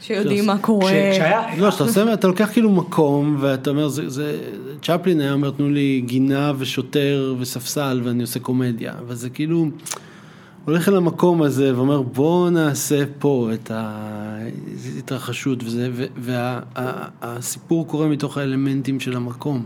שיודעים 0.00 0.46
מה 0.46 0.58
קורה. 0.58 0.90
כש- 0.92 1.16
כשהיה, 1.18 1.42
לא, 1.58 1.70
שאתה 1.70 1.84
עושה, 1.84 2.12
אתה 2.12 2.26
לוקח 2.28 2.48
כאילו 2.52 2.70
מקום, 2.70 3.36
ואתה 3.40 3.70
אומר, 3.70 3.88
זה, 3.88 4.08
זה, 4.08 4.38
צ'פלין 4.82 5.20
היה 5.20 5.32
אומר, 5.32 5.50
תנו 5.50 5.68
לי 5.70 6.02
גינה 6.06 6.52
ושוטר 6.58 7.34
וספסל 7.38 8.00
ואני 8.04 8.22
עושה 8.22 8.40
קומדיה, 8.40 8.92
אבל 8.98 9.14
זה 9.14 9.30
כאילו, 9.30 9.66
הולך 10.64 10.88
אל 10.88 10.96
המקום 10.96 11.42
הזה 11.42 11.76
ואומר, 11.76 12.02
בוא 12.02 12.50
נעשה 12.50 13.04
פה 13.18 13.50
את 13.54 13.70
ההתרחשות 13.74 15.64
וזה, 15.64 15.90
והסיפור 16.16 17.86
קורה 17.86 18.08
מתוך 18.08 18.38
האלמנטים 18.38 19.00
של 19.00 19.16
המקום. 19.16 19.62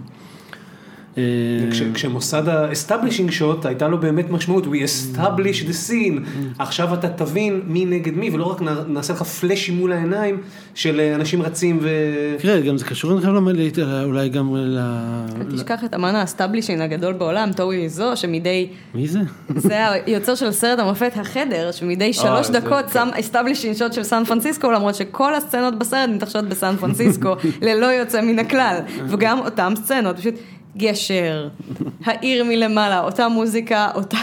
אה, 1.16 1.22
כש- 1.70 1.82
כשמוסד 1.94 2.48
ה-establishing 2.48 3.30
shot 3.40 3.66
הייתה 3.68 3.88
לו 3.88 3.98
באמת 4.00 4.30
משמעות, 4.30 4.64
we 4.64 4.68
establish 4.68 5.62
the 5.68 5.90
scene, 5.90 6.20
עכשיו 6.58 6.94
אתה 6.94 7.08
תבין 7.08 7.60
מי 7.66 7.84
נגד 7.84 8.14
מי, 8.14 8.30
ולא 8.30 8.44
רק 8.44 8.58
נעשה 8.88 9.12
לך 9.12 9.22
פלאשים 9.22 9.76
מול 9.76 9.92
העיניים 9.92 10.36
של 10.74 11.00
אה, 11.00 11.14
אנשים 11.14 11.42
רצים 11.42 11.78
ו... 11.82 11.88
תראה, 12.38 12.60
גם 12.60 12.78
זה 12.78 12.84
קשור, 12.84 13.12
אני 13.12 13.20
חייב 13.20 13.34
לומר, 13.34 13.52
אולי 14.04 14.28
גם 14.28 14.56
ל... 14.56 14.78
תשכח 15.56 15.84
את 15.84 15.94
אמן 15.94 16.14
ה-establishing 16.14 16.80
הגדול 16.82 17.12
בעולם, 17.12 17.50
טומי 17.56 17.84
וויזו, 17.84 18.12
שמדי, 18.16 18.66
מי 18.94 19.08
זה? 19.08 19.20
זה 19.56 19.90
היוצר 19.90 20.34
של 20.34 20.50
סרט 20.52 20.78
המופת 20.78 21.12
החדר, 21.16 21.72
שמדי 21.72 22.12
שלוש 22.12 22.46
זה- 22.46 22.52
דקות 22.60 22.84
כן. 22.86 22.92
שם 22.92 23.08
establishing 23.20 23.74
shot 23.74 23.92
של 23.92 24.02
סן 24.02 24.24
פרנסיסקו, 24.24 24.70
למרות 24.70 24.94
שכל 24.94 25.34
הסצנות 25.34 25.78
בסרט 25.78 26.08
מתרחשות 26.10 26.44
בסן 26.48 26.76
פרנסיסקו, 26.76 27.34
ללא 27.66 27.86
יוצא 27.86 28.20
מן 28.22 28.38
הכלל, 28.38 28.78
וגם 29.08 29.38
אותם 29.38 29.72
סצנות, 29.76 30.18
פשוט 30.18 30.34
גשר, 30.76 31.48
העיר 32.04 32.44
מלמעלה, 32.44 33.00
אותה 33.00 33.28
מוזיקה, 33.28 33.88
אותה 33.94 34.16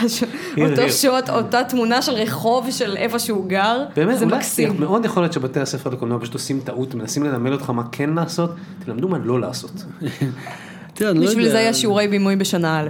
אותו. 0.57 0.89
שוט, 0.89 1.29
אותה 1.29 1.63
תמונה 1.63 2.01
של 2.01 2.11
רחוב 2.11 2.71
של 2.71 2.97
איפה 2.97 3.19
שהוא 3.19 3.49
גר, 3.49 3.83
באמת, 3.95 4.19
זה 4.19 4.25
מקסים. 4.25 4.75
מאוד 4.79 5.05
יכול 5.05 5.23
להיות 5.23 5.33
שבתי 5.33 5.59
הספר 5.59 5.89
לקולנוע 5.89 6.19
פשוט 6.19 6.33
עושים 6.33 6.59
טעות, 6.59 6.95
מנסים 6.95 7.23
ללמד 7.23 7.51
אותך 7.51 7.69
מה 7.69 7.83
כן 7.91 8.09
לעשות, 8.09 8.51
תלמדו 8.85 9.07
מה 9.07 9.17
לא 9.17 9.41
לעשות. 9.41 9.71
לא 11.01 11.13
בשביל. 11.13 11.49
זה 11.49 11.59
יש 11.59 11.81
שיעורי 11.81 12.07
בימוי 12.07 12.35
בשנה 12.35 12.79
א'. 12.79 12.89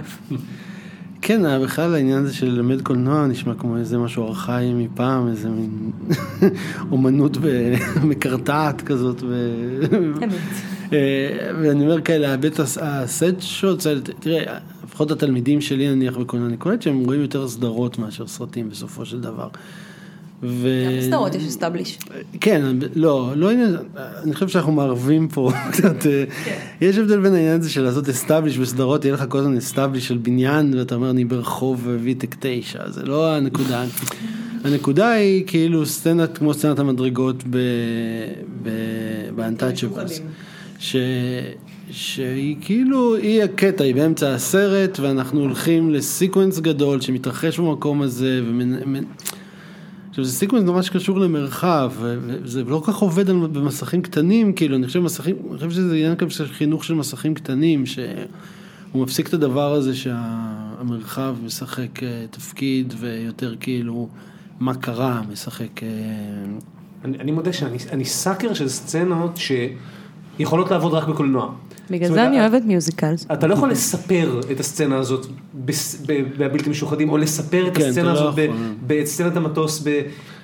כן, 1.22 1.46
אה, 1.46 1.58
בכלל 1.58 1.94
העניין 1.94 2.18
הזה 2.18 2.34
של 2.34 2.46
ללמד 2.46 2.82
קולנוע 2.82 3.26
נשמע 3.26 3.54
כמו 3.58 3.76
איזה 3.76 3.98
משהו 3.98 4.26
ארכאי 4.28 4.72
מפעם, 4.74 5.28
איזה 5.28 5.48
מין 5.48 5.90
אומנות 6.92 7.36
מקרטעת 8.10 8.82
כזאת. 8.82 9.22
אמת. 10.22 10.30
אה, 10.92 10.98
ואני 11.62 11.84
אומר 11.84 12.00
כאלה, 12.00 12.28
ההיבט 12.28 12.60
הס- 12.60 12.78
ה-set 12.80 13.34
shot, 13.40 13.86
תראה, 14.20 14.58
לפחות 14.84 15.10
התלמידים 15.10 15.60
שלי 15.60 15.88
נניח 15.88 16.16
בקולנוע, 16.16 16.48
אני 16.48 16.56
קולט 16.56 16.82
שהם 16.82 17.04
רואים 17.04 17.20
יותר 17.20 17.48
סדרות 17.48 17.98
מאשר 17.98 18.26
סרטים 18.26 18.68
בסופו 18.70 19.04
של 19.06 19.20
דבר. 19.20 19.48
ו... 20.42 20.68
גם 20.86 20.98
בסדרות 20.98 21.34
יש 21.34 21.42
establish. 21.42 21.98
כן, 22.40 22.62
לא, 22.94 23.32
לא 23.36 23.50
עניין, 23.50 23.76
אני 24.22 24.34
חושב 24.34 24.48
שאנחנו 24.48 24.72
מערבים 24.72 25.28
פה 25.28 25.50
קצת, 25.72 26.06
אה, 26.06 26.24
יש 26.80 26.98
הבדל 26.98 27.20
בין 27.20 27.34
העניין 27.34 27.60
הזה 27.60 27.70
של 27.70 27.82
לעשות 27.82 28.08
establish 28.08 28.58
בסדרות, 28.58 29.04
יהיה 29.04 29.14
לך 29.14 29.24
כל 29.28 29.38
הזמן 29.38 29.56
establish 29.56 30.08
של 30.08 30.16
בניין, 30.18 30.74
ואתה 30.78 30.94
אומר 30.94 31.10
אני 31.10 31.24
ברחוב 31.24 31.88
ויטק 32.02 32.36
תשע, 32.40 32.90
זה 32.90 33.02
לא 33.02 33.34
הנקודה. 33.34 33.84
הנקודה 34.64 35.10
היא 35.10 35.44
כאילו 35.46 35.86
סצנת 35.86 36.38
כמו 36.38 36.54
סצנת 36.54 36.78
המדרגות 36.78 37.44
ב-Untouchables, 39.34 40.20
משוחדים. 40.78 41.66
שהיא 41.90 42.56
כאילו, 42.60 43.16
היא 43.16 43.42
הקטע, 43.42 43.84
היא 43.84 43.94
באמצע 43.94 44.34
הסרט, 44.34 45.00
ואנחנו 45.00 45.40
הולכים 45.40 45.90
ל-sequence 45.90 46.58
גדול 46.58 47.00
שמתרחש 47.00 47.58
במקום 47.60 48.02
הזה, 48.02 48.40
ומנ... 48.46 49.04
עכשיו 50.10 50.24
זה 50.24 50.32
sequence 50.32 50.64
נורא 50.64 50.82
שקשור 50.82 51.20
למרחב, 51.20 51.92
וזה 52.00 52.64
לא 52.64 52.82
כל 52.84 52.92
כך 52.92 52.98
עובד 52.98 53.30
במסכים 53.30 54.02
קטנים, 54.02 54.52
כאילו, 54.52 54.76
אני 54.76 54.86
חושב 54.86 55.00
מסכים, 55.00 55.36
אני 55.50 55.56
חושב 55.56 55.70
שזה 55.70 55.94
עניין 55.94 56.14
גם 56.14 56.30
של 56.30 56.46
חינוך 56.46 56.84
של 56.84 56.94
מסכים 56.94 57.34
קטנים, 57.34 57.86
שהוא 57.86 59.02
מפסיק 59.02 59.28
את 59.28 59.34
הדבר 59.34 59.72
הזה 59.72 59.94
שהמרחב 59.94 61.36
משחק 61.44 62.02
אה, 62.02 62.24
תפקיד, 62.30 62.94
ויותר 62.98 63.54
כאילו, 63.60 64.08
מה 64.60 64.74
קרה, 64.74 65.22
משחק... 65.32 65.82
אה, 65.82 65.88
אני, 67.04 67.18
אני 67.18 67.32
מודה 67.32 67.52
שאני 67.52 67.78
אני 67.92 68.04
סאקר 68.04 68.54
של 68.54 68.68
סצנות 68.68 69.36
שיכולות 70.38 70.70
לעבוד 70.70 70.92
רק 70.94 71.08
בקולנוע. 71.08 71.48
בגלל 71.90 72.12
זה 72.12 72.26
אני 72.26 72.40
אוהבת 72.40 72.62
מיוזיקלס. 72.64 73.26
אתה 73.32 73.46
לא 73.46 73.54
יכול 73.54 73.70
לספר 73.70 74.40
את 74.52 74.60
הסצנה 74.60 74.96
הזאת 74.96 75.26
בבלתי 76.38 76.70
משוחדים, 76.70 77.08
או 77.08 77.16
לספר 77.18 77.66
את 77.68 77.76
כן, 77.78 77.84
הסצנה 77.88 78.04
לא 78.04 78.10
הזאת. 78.12 78.34
בסצנת 78.86 79.36
המטוס, 79.36 79.84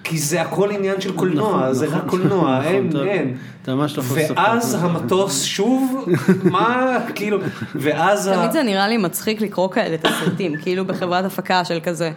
כי 0.05 0.19
זה 0.19 0.43
הכל 0.43 0.71
עניין 0.71 1.01
של 1.01 1.13
קולנוע, 1.17 1.57
נכון, 1.61 1.73
זה 1.75 1.87
נכון, 1.87 1.99
רק 1.99 2.07
קולנוע, 2.07 2.59
נכון, 2.59 2.73
אין, 2.75 2.89
אתה- 2.91 3.03
אין. 3.05 3.37
אתה 3.63 3.75
ממש 3.75 3.99
לא 3.99 4.03
יכול 4.03 4.19
לספר. 4.19 4.35
ואז 4.37 4.77
המטוס 4.81 5.43
שוב, 5.43 6.05
מה, 6.53 6.97
כאילו, 7.15 7.39
ואז. 7.75 8.29
תמיד 8.35 8.53
זה 8.53 8.63
נראה 8.63 8.89
לי 8.89 8.97
מצחיק 8.97 9.41
לקרוא 9.41 9.71
כאלה 9.71 9.97
תסריטים, 9.99 10.57
כאילו 10.57 10.85
בחברת 10.85 11.25
הפקה 11.25 11.65
של 11.65 11.79
כזה. 11.85 12.11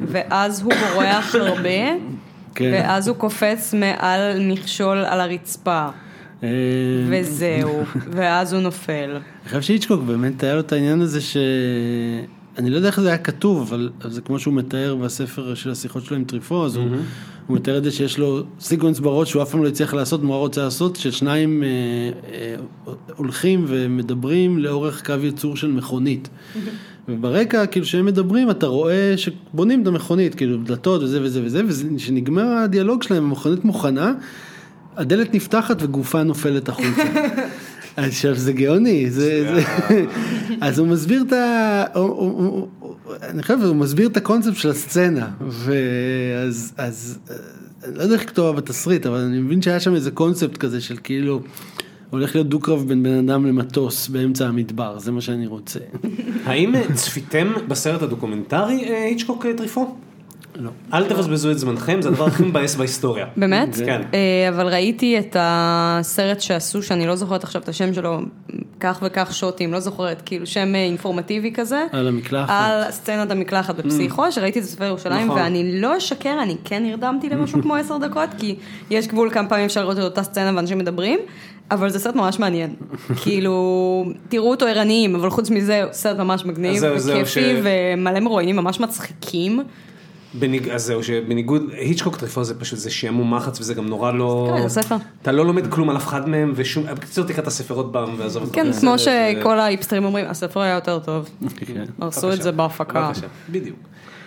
ואז 0.00 0.62
הוא 0.62 0.72
בורח 0.94 1.34
הרבה, 1.34 1.70
כן. 2.54 2.70
ואז 2.74 3.08
הוא 3.08 3.16
קופץ 3.16 3.74
מעל 3.74 4.40
מכשול 4.48 4.96
על 4.98 5.20
הרצפה, 5.20 5.86
וזהו, 7.08 7.82
ואז 8.16 8.52
הוא 8.52 8.62
נופל. 8.62 9.10
אני 9.10 9.48
חושב 9.48 9.62
שהיצ'קוק 9.62 10.02
באמת 10.02 10.42
היה 10.42 10.54
לו 10.54 10.60
את 10.60 10.72
העניין 10.72 11.00
הזה 11.00 11.20
ש... 11.20 11.36
אני 12.58 12.70
לא 12.70 12.76
יודע 12.76 12.88
איך 12.88 13.00
זה 13.00 13.08
היה 13.08 13.18
כתוב, 13.18 13.60
אבל 13.60 13.90
זה 14.04 14.20
כמו 14.20 14.38
שהוא 14.38 14.54
מתאר 14.54 14.94
בספר 14.94 15.54
של 15.54 15.70
השיחות 15.70 16.04
שלו 16.04 16.16
עם 16.16 16.24
טריפו, 16.24 16.64
אז 16.64 16.76
הוא, 16.76 16.86
הוא 17.46 17.56
מתאר 17.56 17.78
את 17.78 17.84
זה 17.84 17.90
שיש 17.90 18.18
לו 18.18 18.42
sequence 18.60 19.00
בראש 19.00 19.30
שהוא 19.30 19.42
אף 19.42 19.50
פעם 19.50 19.62
לא 19.62 19.68
הצליח 19.68 19.94
לעשות 19.94 20.22
מה 20.22 20.28
הוא 20.28 20.38
רוצה 20.38 20.62
לעשות, 20.62 20.96
ששניים 20.96 21.62
אה, 21.62 21.68
אה, 22.32 22.54
הולכים 23.16 23.64
ומדברים 23.68 24.58
לאורך 24.58 25.06
קו 25.06 25.14
ייצור 25.22 25.56
של 25.56 25.72
מכונית. 25.72 26.28
וברקע, 27.08 27.66
כאילו 27.66 27.86
שהם 27.86 28.06
מדברים, 28.06 28.50
אתה 28.50 28.66
רואה 28.66 29.14
שבונים 29.16 29.82
את 29.82 29.86
המכונית, 29.86 30.34
כאילו 30.34 30.58
דלתות 30.58 31.02
וזה 31.02 31.22
וזה 31.22 31.42
וזה, 31.44 31.62
וכשנגמר 31.66 32.46
הדיאלוג 32.46 33.02
שלהם, 33.02 33.24
המכונית 33.24 33.64
מוכנה, 33.64 34.12
הדלת 34.96 35.34
נפתחת 35.34 35.76
וגופה 35.82 36.22
נופלת 36.22 36.68
החוצה. 36.68 37.02
עכשיו 37.96 38.34
זה 38.34 38.52
גאוני, 38.52 39.10
זה, 39.10 39.54
זה, 39.54 39.62
אז 40.66 40.78
הוא 40.78 40.86
מסביר 40.88 41.24
את 41.28 41.32
ה... 41.32 41.84
הוא- 41.94 42.02
הוא- 42.04 42.32
הוא- 42.32 42.68
הוא- 42.80 42.94
אני 43.22 43.42
חושב, 43.42 43.58
הוא 43.62 43.76
מסביר 43.76 44.08
את 44.08 44.16
הקונספט 44.16 44.56
של 44.56 44.70
הסצנה, 44.70 45.28
ואז, 45.48 46.72
אז, 46.76 47.18
אה, 47.30 47.36
אני 47.88 47.98
לא 47.98 48.02
יודע 48.02 48.14
איך 48.14 48.22
לכתוב 48.24 48.56
בתסריט, 48.56 49.06
אבל 49.06 49.18
אני 49.18 49.40
מבין 49.40 49.62
שהיה 49.62 49.80
שם 49.80 49.94
איזה 49.94 50.10
קונספט 50.10 50.56
כזה 50.56 50.80
של 50.80 50.96
כאילו, 51.04 51.40
הולך 52.10 52.34
להיות 52.34 52.48
דו-קרב 52.48 52.88
בין 52.88 53.02
בן 53.02 53.28
אדם 53.28 53.46
למטוס 53.46 54.08
באמצע 54.08 54.46
המדבר, 54.48 54.98
זה 54.98 55.12
מה 55.12 55.20
שאני 55.20 55.46
רוצה. 55.46 55.80
האם 56.46 56.74
אה, 56.74 56.82
צפיתם 56.94 57.52
בסרט 57.68 58.02
הדוקומנטרי 58.02 58.74
היצ'קוק 58.74 59.46
אה, 59.46 59.50
טריפו? 59.56 59.96
לא. 60.56 60.70
אל 60.92 61.08
תבזבזו 61.08 61.50
את 61.50 61.58
זמנכם, 61.58 62.02
זה 62.02 62.08
הדבר 62.08 62.26
הכי 62.26 62.42
מבאס 62.42 62.74
בהיסטוריה. 62.74 63.26
באמת? 63.36 63.76
כן. 63.86 64.02
אה, 64.14 64.48
אבל 64.48 64.68
ראיתי 64.68 65.18
את 65.18 65.36
הסרט 65.38 66.40
שעשו, 66.40 66.82
שאני 66.82 67.06
לא 67.06 67.16
זוכרת 67.16 67.44
עכשיו 67.44 67.62
את 67.62 67.68
השם 67.68 67.94
שלו, 67.94 68.18
כך 68.80 68.98
וכך 69.02 69.34
שוטים, 69.34 69.72
לא 69.72 69.80
זוכרת, 69.80 70.22
כאילו 70.26 70.46
שם 70.46 70.74
אה, 70.74 70.84
אינפורמטיבי 70.84 71.52
כזה. 71.54 71.86
על 71.92 72.08
המקלחת. 72.08 72.50
על 72.50 72.90
סצנת 72.90 73.30
המקלחת 73.30 73.74
בפסיכו, 73.74 74.32
שראיתי 74.32 74.58
את 74.58 74.64
זה 74.64 74.70
בספר 74.70 74.84
ירושלים, 74.84 75.26
נכון. 75.26 75.40
ואני 75.40 75.80
לא 75.80 75.96
אשקר, 75.96 76.38
אני 76.42 76.56
כן 76.64 76.82
נרדמתי 76.82 77.28
למשהו 77.28 77.62
כמו 77.62 77.74
עשר 77.74 77.98
דקות, 77.98 78.28
כי 78.38 78.56
יש 78.90 79.08
גבול 79.08 79.30
כמה 79.30 79.48
פעמים 79.48 79.64
אפשר 79.64 79.80
לראות 79.80 79.98
את 79.98 80.02
אותה 80.02 80.22
סצנה 80.22 80.56
ואנשים 80.56 80.78
מדברים, 80.78 81.18
אבל 81.70 81.88
זה 81.88 81.98
סרט 81.98 82.14
ממש 82.14 82.38
מעניין. 82.38 82.74
כאילו, 83.22 84.04
תראו 84.28 84.50
אותו 84.50 84.66
ערניים, 84.66 85.14
אבל 85.14 85.30
חוץ 85.30 85.50
מזה, 85.50 85.84
סרט 85.92 86.18
ממש 86.18 86.44
מגניב, 86.44 86.82
וכיפי, 86.84 87.54
ומלא 87.62 88.20
מרואיינים 88.20 88.56
ממש 88.56 88.80
מצחיקים. 88.80 89.60
בניג... 90.38 90.68
אז 90.68 90.84
זהו, 90.84 91.02
שבניגוד, 91.04 91.62
היצ'קוק 91.72 92.16
טריפו 92.16 92.44
זה 92.44 92.60
פשוט, 92.60 92.78
זה 92.78 92.90
שעמום 92.90 93.34
מחץ 93.34 93.60
וזה 93.60 93.74
גם 93.74 93.86
נורא 93.86 94.12
לא... 94.12 94.56
את 94.60 94.64
הספר. 94.64 94.96
אתה 95.22 95.32
לא 95.32 95.46
לומד 95.46 95.66
כלום 95.72 95.90
על 95.90 95.96
אף 95.96 96.06
אחד 96.06 96.28
מהם, 96.28 96.52
ושום... 96.56 96.84
בקיצור 96.94 97.24
תקרא 97.24 97.42
את 97.42 97.46
הספר 97.46 97.74
עוד 97.74 97.92
פעם 97.92 98.14
ועזוב 98.16 98.42
אותך. 98.42 98.54
כן, 98.54 98.66
מהסרט, 98.66 98.80
כמו 98.84 98.98
זה- 98.98 99.32
שכל 99.40 99.60
האיפסטרים 99.60 100.04
אומרים, 100.04 100.26
הספר 100.26 100.60
היה 100.60 100.74
יותר 100.74 100.98
טוב. 100.98 101.28
כן. 101.56 101.84
הרסו 102.00 102.20
בבקשה, 102.26 102.38
את 102.38 102.42
זה 102.42 102.52
בהפקה. 102.52 103.10
בדיוק. 103.48 103.76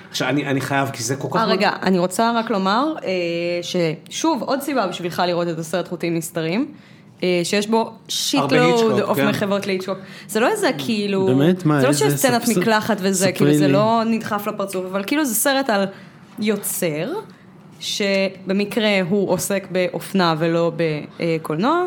עכשיו, 0.09 0.27
אני, 0.29 0.45
אני 0.45 0.61
חייב, 0.61 0.89
כי 0.89 1.03
זה 1.03 1.15
כל 1.15 1.27
כך... 1.31 1.35
אה, 1.35 1.45
רגע, 1.45 1.71
אני 1.83 1.99
רוצה 1.99 2.31
רק 2.35 2.49
לומר, 2.51 2.93
אה, 3.03 3.09
ששוב, 4.09 4.43
עוד 4.43 4.61
סיבה 4.61 4.87
בשבילך 4.87 5.23
לראות 5.27 5.47
את 5.47 5.59
הסרט 5.59 5.87
חוטים 5.87 6.15
נסתרים. 6.15 6.71
אה, 7.24 7.41
שיש 7.43 7.68
בו 7.68 7.91
שיט 8.07 8.39
הרבה 8.39 8.57
לואוד 8.57 8.93
היצ'קוק, 8.93 9.09
אוף 9.09 9.18
כן. 9.18 9.28
מחוות 9.28 9.68
להיצ'קוק. 9.68 9.97
זה 10.28 10.39
לא 10.39 10.47
איזה 10.47 10.70
כאילו... 10.78 11.26
באמת? 11.26 11.65
מה, 11.65 11.82
זה 11.82 11.88
לא 11.88 11.93
שיש 11.93 12.13
סצנת 12.13 12.47
מקלחת 12.47 12.97
וזה, 13.01 13.32
כאילו 13.32 13.53
זה 13.53 13.68
לי. 13.68 13.74
לא 13.74 14.01
נדחף 14.05 14.47
לפרצוף, 14.47 14.86
אבל 14.91 15.03
כאילו 15.07 15.26
זה 15.26 15.36
סרט 15.36 15.70
על 15.70 15.86
יוצר, 16.39 17.13
שבמקרה 17.80 18.99
הוא 19.09 19.32
עוסק 19.32 19.68
באופנה 19.72 20.36
ולא 20.38 20.72
בקולנוע. 21.20 21.86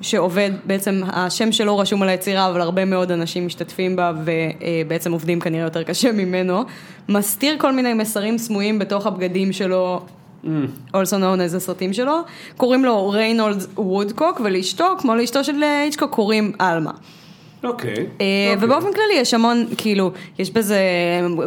שעובד, 0.00 0.50
בעצם 0.64 1.00
השם 1.12 1.52
שלו 1.52 1.78
רשום 1.78 2.02
על 2.02 2.08
היצירה, 2.08 2.50
אבל 2.50 2.60
הרבה 2.60 2.84
מאוד 2.84 3.10
אנשים 3.12 3.46
משתתפים 3.46 3.96
בה 3.96 4.12
ובעצם 4.24 5.12
עובדים 5.12 5.40
כנראה 5.40 5.64
יותר 5.64 5.82
קשה 5.82 6.12
ממנו. 6.12 6.64
מסתיר 7.08 7.56
כל 7.58 7.72
מיני 7.72 7.94
מסרים 7.94 8.38
סמויים 8.38 8.78
בתוך 8.78 9.06
הבגדים 9.06 9.52
שלו, 9.52 10.00
also 10.94 11.16
known 11.16 11.40
as 11.52 11.56
הסרטים 11.56 11.92
שלו. 11.92 12.20
קוראים 12.56 12.84
לו 12.84 13.10
ריינולד 13.10 13.66
וודקוק, 13.76 14.40
ולאשתו, 14.44 14.84
כמו 14.98 15.14
לאשתו 15.14 15.44
של 15.44 15.62
אה, 15.62 15.80
היצ'קוק, 15.80 16.10
קוראים 16.10 16.52
עלמה. 16.58 16.90
אוקיי. 17.64 18.06
אה, 18.20 18.54
ובאופן 18.60 18.92
כללי 18.92 19.14
יש 19.20 19.34
המון, 19.34 19.66
כאילו, 19.76 20.10
יש 20.38 20.50
בזה, 20.50 20.80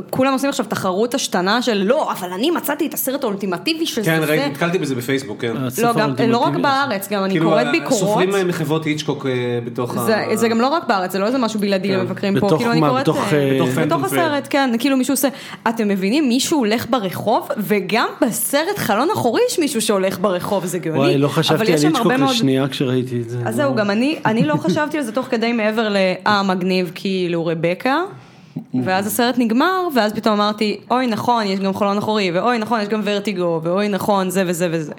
כולם 0.10 0.34
עושים 0.34 0.50
עכשיו 0.50 0.66
תחרות 0.70 1.14
השתנה 1.14 1.62
של 1.62 1.84
לא, 1.86 2.12
אבל 2.12 2.32
אני 2.32 2.52
מצאתי 2.52 2.88
את 2.88 2.94
הסרט 2.94 3.24
האולטימטיבי 3.24 3.86
של 3.86 4.04
כן, 4.04 4.20
זה. 4.20 4.26
ראיתי, 4.26 4.50
נתקלתי 4.50 4.78
בזה 4.78 4.96
בפייסבוק, 4.96 5.42
כן. 5.42 5.54
לא, 5.78 5.94
גם, 5.94 6.30
לא 6.30 6.38
רק. 6.38 6.54
בארץ, 6.62 7.10
גם 7.12 7.24
אני 7.24 7.34
כאילו, 7.34 7.50
קוראת 7.50 7.68
ביקורות. 7.72 8.00
סופרים 8.00 8.48
מחברות 8.48 8.86
היצ'קוק 8.86 9.26
אה, 9.26 9.32
בתוך 9.66 9.98
ה... 9.98 10.06
זה, 10.06 10.26
זה 10.34 10.48
גם 10.48 10.62
לא 10.62 10.68
רק 10.68 10.88
בארץ, 10.88 11.12
זה 11.12 11.20
לא 11.20 11.26
איזה 11.26 11.38
משהו 11.38 11.60
בלעדי 11.60 11.88
כן. 11.88 11.94
למבקרים 11.94 12.40
פה, 12.40 12.48
בתוך 12.48 12.58
כאילו 12.58 12.72
אני 12.72 12.82
מה? 12.82 12.90
קוראת, 12.90 13.02
בתוך, 13.02 13.18
אה, 13.18 13.40
אה, 13.40 13.54
בתוך 13.56 13.70
בתוך 13.70 13.84
פנטום 13.84 14.06
הסרט, 14.06 14.48
כן, 14.50 14.70
כאילו 14.80 14.98
מישהו 14.98 15.14
עושה, 15.14 15.28
אתם 15.70 15.88
מבינים, 15.88 16.30
מישהו 16.30 16.58
הולך 16.58 16.86
ברחוב, 16.90 17.48
וגם 17.58 18.08
בסרט 18.22 18.78
חלון 18.78 19.08
אחורי 19.14 19.42
יש 19.50 19.60
מישהו 19.60 19.82
שהולך 19.82 20.20
ברחוב, 20.20 20.66
זה 20.66 20.80
גאוני, 20.80 21.00
וואי, 21.00 21.18
לא 21.18 21.28
אבל 21.28 21.36
חשבתי 21.36 21.74
על 21.74 21.80
היצ'קוק 21.80 22.12
לשנייה 22.12 22.68
כשראיתי 22.68 23.22
את 23.22 23.30
זה. 23.30 23.38
אז 23.46 23.56
זהו, 23.56 23.76
גם 23.76 23.92
אני, 23.92 24.20
אני 24.26 24.46
לא 24.46 24.56
חשבתי 24.56 24.98
על 24.98 25.04
זה 25.04 25.12
תוך 25.12 25.26
כדי 25.26 25.54
מעבר 25.54 25.88
לאה 26.26 26.44
מגניב 26.44 26.92
כאילו 26.96 27.46
רבקה, 27.46 27.98
ואז 28.84 29.08
הסרט 29.08 29.36
נגמר, 29.38 29.88
ואז 29.96 30.14
פתאום 30.14 30.34
אמרתי, 30.34 30.78
אוי 30.92 31.08
נכון, 31.08 31.46
יש 31.46 31.60
גם 31.60 31.74
חלון 31.74 31.98
אחורי, 31.98 32.32
ואוי 32.32 32.58
נכון, 32.58 32.82
יש 32.82 32.88
גם 32.88 33.02
ורטיגו, 33.04 33.60
ואוי 33.64 33.88
נכון, 33.90 34.30
זה 34.30 34.44
וזה 34.48 34.68
וזה. 34.72 34.94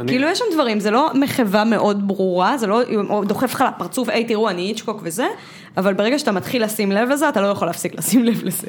אני- 0.00 0.08
כאילו 0.08 0.28
יש 0.28 0.38
שם 0.38 0.44
דברים, 0.54 0.80
זה 0.80 0.90
לא 0.90 1.10
מחווה 1.14 1.64
מאוד 1.64 2.08
ברורה, 2.08 2.58
זה 2.58 2.66
לא 2.66 2.80
דוחף 3.26 3.54
לך 3.54 3.64
לפרצוף, 3.76 4.08
היי 4.08 4.24
תראו, 4.24 4.48
אני 4.50 4.62
איצ'קוק 4.68 5.00
וזה, 5.04 5.26
אבל 5.76 5.94
ברגע 5.94 6.18
שאתה 6.18 6.32
מתחיל 6.32 6.64
לשים 6.64 6.92
לב 6.92 7.08
לזה, 7.08 7.28
אתה 7.28 7.40
לא 7.40 7.46
יכול 7.46 7.68
להפסיק 7.68 7.94
לשים 7.98 8.24
לב 8.24 8.40
לזה. 8.44 8.68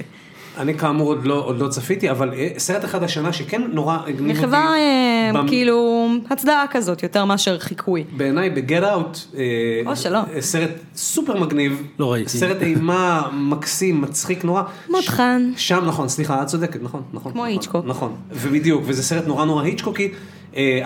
אני 0.60 0.78
כאמור 0.78 1.08
עוד 1.08 1.26
לא, 1.26 1.34
עוד 1.46 1.60
לא 1.62 1.68
צפיתי, 1.68 2.10
אבל 2.12 2.34
אה, 2.34 2.50
סרט 2.58 2.86
אחד 2.86 3.04
השנה 3.04 3.34
שכן 3.34 3.62
נורא 3.74 3.98
הגניב 4.08 4.20
אותי. 4.20 4.34
מחווה 4.40 4.74
אה, 4.76 5.32
במ- 5.34 5.48
כאילו 5.48 6.08
הצדעה 6.30 6.66
כזאת, 6.72 7.04
יותר 7.04 7.26
מאשר 7.26 7.60
חיקוי. 7.60 8.04
בעיניי 8.18 8.50
ב-Get 8.50 8.82
Out, 8.84 9.38
אה, 9.38 9.44
או 9.86 9.96
שלא. 9.96 10.20
סרט 10.40 10.70
סופר 10.96 11.40
מגניב, 11.42 11.84
לא 12.00 12.12
ראיתי. 12.14 12.30
סרט 12.38 12.62
אימה 12.62 13.22
מקסים, 13.52 14.02
מצחיק 14.02 14.44
נורא. 14.46 14.62
מותחן. 14.90 15.52
ש- 15.58 15.68
שם 15.68 15.86
נכון, 15.86 16.10
סליחה, 16.10 16.42
את 16.42 16.48
צודקת, 16.48 16.80
נכון, 16.84 17.02
נכון. 17.14 17.32
כמו 17.32 17.42
נכון, 17.42 17.48
היצ'קוק. 17.54 17.86
נכון, 17.88 18.16
ובדיוק, 18.32 18.82
וזה 18.86 19.04
סרט 19.04 19.28
נורא 19.28 19.46
נורא 19.46 19.64
היצ'קוקי, 19.64 20.12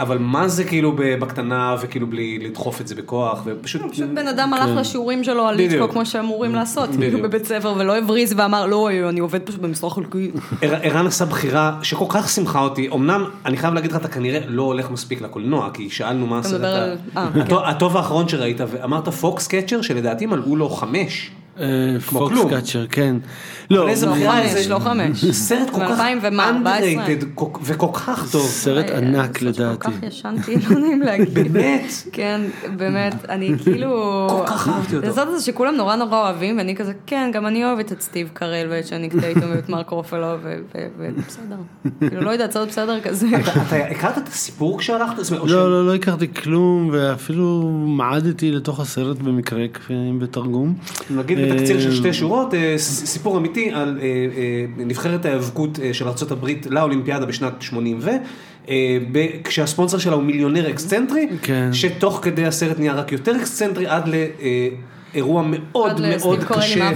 אבל 0.02 0.18
מה 0.18 0.48
זה 0.48 0.64
כאילו 0.64 0.94
בקטנה 0.98 1.76
וכאילו 1.82 2.08
בלי 2.08 2.40
לדחוף 2.40 2.82
את 2.82 2.88
זה 2.88 2.96
בכוח, 2.96 3.42
ופשוט... 3.46 3.82
פשוט 3.92 4.10
בן 4.14 4.28
אדם 4.28 4.54
הלך 4.54 4.78
לשיעורים 4.78 5.24
שלו 5.24 5.46
על. 5.46 5.56
ליצ'קוק 5.56 5.92
כמו 5.92 6.06
שאמורים 6.06 6.56
לעשות. 6.56 6.90
כאילו 7.00 7.22
בבית 7.22 7.46
ספר, 7.46 7.74
ולא 7.78 7.98
הבריז 7.98 8.34
ואמר, 8.38 8.66
לא, 8.66 8.90
אני 9.10 9.20
עובד 9.20 9.42
פשוט 9.42 9.62
במשרה 9.62 9.90
חלקית. 9.90 10.34
ער- 10.62 10.76
ערן 10.82 11.08
עשה 11.08 11.26
בחירה 11.26 11.80
שכל 11.84 12.06
כך 12.10 12.30
שימחה 12.30 12.60
אותי, 12.62 12.90
אמנם 12.94 13.26
אני 13.46 13.58
חייב 13.58 13.74
להגיד 13.74 13.92
לך, 13.92 13.98
אתה 13.98 14.08
כנראה 14.08 14.40
לא 14.48 14.62
הולך 14.64 14.92
מספיק 14.92 15.22
לקולנוע, 15.22 15.70
כי 15.74 15.90
שאלנו 15.90 16.28
מה 16.28 16.40
הסרט 16.40 16.62
אה, 16.64 16.94
הטוב- 17.16 17.64
הטוב 17.66 17.98
האחרון 17.98 18.28
שראית, 18.30 18.58
ואמרת 18.68 19.10
פוקס 19.10 19.48
קצ'ר, 19.48 19.82
שלדעתי 19.82 20.26
מלאו 20.26 20.56
לו 20.56 20.70
חמש. 20.70 21.32
אה, 21.60 21.66
כמו 22.08 22.20
פוקס 22.20 22.34
כלום. 22.36 22.50
קאצ'ר, 22.50 22.86
כן. 22.88 23.16
לא, 23.72 23.88
איזה 23.90 24.06
לא 24.06 24.12
בחירה, 24.12 24.32
חמש, 24.42 24.56
איזה- 24.56 24.70
לא 24.74 24.80
חמש. 24.80 25.26
סרט 25.26 25.70
כל 25.70 25.80
כך 25.90 26.00
ב-2014. 26.00 26.36
underrated 26.38 27.26
כל- 27.36 27.46
וכל 27.64 27.88
כך 27.94 28.32
טוב. 28.32 28.46
סרט 28.46 28.90
ענק 28.90 29.38
כל 29.38 29.46
לדעתי. 29.46 29.88
כך 29.92 30.04
ישנתי, 30.04 30.56
לא 30.70 30.80
נעים 30.80 31.02
להגיד. 31.02 31.34
באמת? 31.54 31.84
כן, 32.12 32.42
באמת, 32.78 33.16
אני 33.30 33.52
כאילו... 33.64 34.28
כל 34.30 34.48
כך 34.48 34.68
אהבתי 34.68 34.96
אותו. 34.96 35.08
זה 35.08 35.22
הזה 35.22 35.46
שכולם 35.46 35.76
נורא 35.76 35.96
נורא 35.96 36.18
אוהבים, 36.22 36.58
ואני 36.58 36.76
כזה, 36.76 36.94
כן, 37.06 37.32
גם 37.34 37.46
אני 37.48 37.66
אוהבת 37.66 37.92
את 37.92 38.02
סטיב 38.02 38.30
קרל 38.34 38.68
ואת 38.70 38.88
שנינג 38.88 39.20
טייטום 39.20 39.52
ואת 39.56 39.70
מרק 39.70 39.90
רופלו, 39.90 40.28
ובסדר. 40.44 41.56
כאילו, 42.00 42.22
לא 42.22 42.32
יודעת, 42.32 42.52
סרט 42.52 42.68
בסדר 42.68 43.00
כזה. 43.02 43.28
אתה 43.68 43.76
הכרת 43.76 44.18
את 44.18 44.28
הסיפור 44.28 44.80
כשהלכת? 44.80 45.14
לא, 45.32 45.72
לא, 45.72 45.86
לא 45.88 45.96
הכרתי 45.96 46.34
כלום, 46.34 46.90
ואפילו 46.94 47.62
מעדתי 47.88 48.52
לתוך 48.52 48.80
הסרט 48.80 49.18
במקרה, 49.18 49.68
כפי 49.74 49.94
בתרגום. 50.20 50.74
נגיד 51.10 51.38
אה, 51.40 51.43
בתקציר 51.46 51.80
של 51.80 51.96
שתי 51.96 52.14
שורות, 52.14 52.54
אה, 52.54 52.74
סיפור 52.78 53.38
אמיתי 53.38 53.72
על 53.74 54.00
אה, 54.02 54.06
אה, 54.06 54.86
נבחרת 54.86 55.26
ההיאבקות 55.26 55.80
של 55.94 56.08
ארה"ב 56.08 56.48
לאולימפיאדה 56.70 57.26
בשנת 57.26 57.62
80 57.62 58.00
ו... 58.02 58.10
כשהספונסר 59.44 59.98
שלה 59.98 60.16
הוא 60.16 60.24
מיליונר 60.24 60.70
אקסצנטרי, 60.70 61.28
כן. 61.42 61.70
שתוך 61.74 62.20
כדי 62.22 62.46
הסרט 62.46 62.80
נהיה 62.80 62.94
רק 62.94 63.12
יותר 63.12 63.36
אקסצנטרי 63.36 63.88
עד 63.88 64.10
לאירוע 65.14 65.44
מאוד 65.50 65.92
עד 65.92 66.00
לסטיב 66.00 66.26
מאוד 66.26 66.40
עם 66.40 66.46
קשה. 66.46 66.92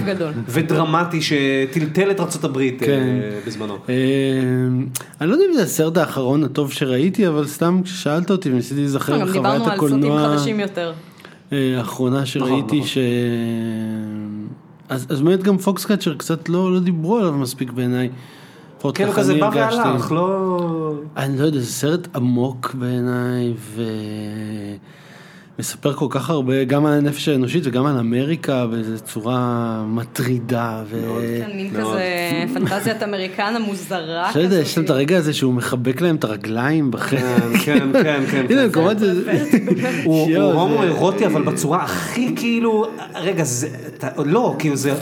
ודרמטי 0.47 1.21
שטלטל 1.21 2.11
את 2.11 2.19
ארה"ב 2.19 2.59
כן. 2.79 3.19
בזמנו. 3.47 3.77
אני 5.21 5.29
לא 5.29 5.33
יודע 5.33 5.45
אם 5.49 5.53
זה 5.53 5.63
הסרט 5.63 5.97
האחרון 5.97 6.43
הטוב 6.43 6.71
שראיתי, 6.71 7.27
אבל 7.27 7.47
סתם 7.47 7.81
כששאלת 7.83 8.31
אותי 8.31 8.51
וניסיתי 8.51 8.79
להיזכר 8.79 9.19
גם 9.19 9.31
דיברנו 9.31 9.65
בחוויית 9.65 9.81
על 9.81 9.89
סרטים 9.89 9.97
הקולנוע 9.97 10.37
חדשים 10.37 10.59
יותר. 10.59 10.93
אה, 11.53 11.77
האחרונה 11.77 12.25
שראיתי, 12.25 12.77
נכון. 12.77 12.87
ש... 12.87 12.97
אז 14.89 15.05
אז 15.09 15.21
באמת 15.21 15.43
גם 15.43 15.57
Foxcatcher 15.57 16.15
קצת 16.15 16.49
לא 16.49 16.73
לא 16.73 16.79
דיברו 16.79 17.17
עליו 17.17 17.33
מספיק 17.33 17.71
בעיניי. 17.71 18.09
כן, 18.93 19.05
ככה 19.07 19.13
כזה 19.13 19.33
בא. 19.39 19.49
והלך, 19.53 20.11
לא... 20.11 20.93
אני 21.17 21.39
לא 21.39 21.45
יודע, 21.45 21.59
זה 21.59 21.65
סרט 21.65 22.15
עמוק 22.15 22.75
בעיניי, 22.79 23.53
ומספר 25.57 25.93
כל 25.93 26.05
כך 26.09 26.29
הרבה, 26.29 26.63
גם 26.63 26.85
על 26.85 26.93
הנפש 26.93 27.27
האנושית 27.27 27.63
וגם 27.67 27.85
על 27.85 27.97
אמריקה 27.97 28.67
באיזו 28.67 28.99
צורה 28.99 29.83
מטרידה. 29.87 30.83
ו... 30.89 31.19
כן, 31.47 31.57
מין 31.57 31.73
מאוד. 31.73 31.93
כזה 31.93 32.53
פנטזיית 32.53 33.03
אמריקנה 33.03 33.59
מוזרה 33.59 34.29
כזאת. 34.33 34.51
יש 34.51 34.77
להם 34.77 34.85
את 34.85 34.89
הרגע 34.89 35.17
הזה 35.17 35.33
שהוא 35.33 35.53
מחבק 35.53 36.01
להם 36.01 36.15
את 36.15 36.23
הרגליים 36.23 36.91
בחדר. 36.91 37.39
כן, 37.65 37.91
כן, 37.93 37.93
כן, 38.03 38.23
כן. 38.31 38.45
הנה, 38.49 38.61
כן. 38.61 38.67
מקומות 38.67 38.99
זה... 38.99 39.13
הוא 40.05 40.37
הומו 40.37 40.83
אירוטי 40.83 41.25
אבל 41.25 41.41
בצורה 41.41 41.83
הכי 41.83 42.33
כאילו, 42.35 42.85
רגע, 43.15 43.43
זה, 43.43 43.69
לא, 44.25 44.55
כאילו 44.59 44.75
זה, 44.75 44.93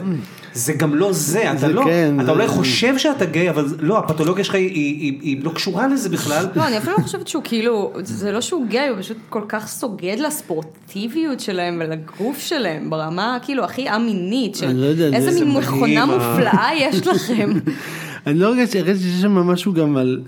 זה 0.55 0.73
גם 0.73 0.95
לא 0.95 1.13
זה, 1.13 1.51
אתה 1.51 1.57
זה 1.59 1.67
לא, 1.67 1.83
כן, 1.85 2.13
אתה 2.17 2.25
זה- 2.25 2.31
אולי 2.31 2.47
חושב 2.47 2.97
שאתה 2.97 3.25
גיי, 3.25 3.49
אבל 3.49 3.65
לא, 3.79 3.97
הפתולוגיה 3.99 4.43
שלך 4.43 4.55
היא, 4.55 4.69
היא, 4.69 4.99
היא, 5.01 5.17
היא 5.21 5.43
לא 5.43 5.49
קשורה 5.49 5.87
לזה 5.87 6.09
בכלל. 6.09 6.45
לא, 6.55 6.67
אני 6.67 6.77
אפילו 6.77 6.93
לא 6.97 7.03
חושבת 7.03 7.27
שהוא 7.27 7.43
כאילו, 7.45 7.93
זה 8.03 8.31
לא 8.31 8.41
שהוא 8.41 8.65
גיי, 8.67 8.87
הוא 8.87 8.97
פשוט 8.99 9.17
כל 9.29 9.41
כך 9.49 9.67
סוגד 9.67 10.15
לספורטיביות 10.19 11.39
שלהם 11.39 11.81
ולגוף 11.85 12.39
שלהם 12.39 12.89
ברמה 12.89 13.37
כאילו 13.41 13.63
הכי 13.63 13.89
א-מינית 13.89 14.55
של 14.55 14.65
אני 14.65 14.81
לא 14.81 14.85
יודע, 14.85 15.05
איזה 15.17 15.31
זה 15.31 15.45
מין 15.45 15.57
מכונה 15.57 16.03
ה- 16.03 16.05
מופלאה 16.05 16.69
יש 16.79 17.07
לכם. 17.07 17.51
אני 18.27 18.39
לא 18.39 18.47
הרגשתי, 18.47 18.79
הרגשתי 18.79 19.03
שיש 19.03 19.21
שם 19.21 19.31
משהו 19.31 19.73
גם 19.73 19.97
על, 19.97 20.21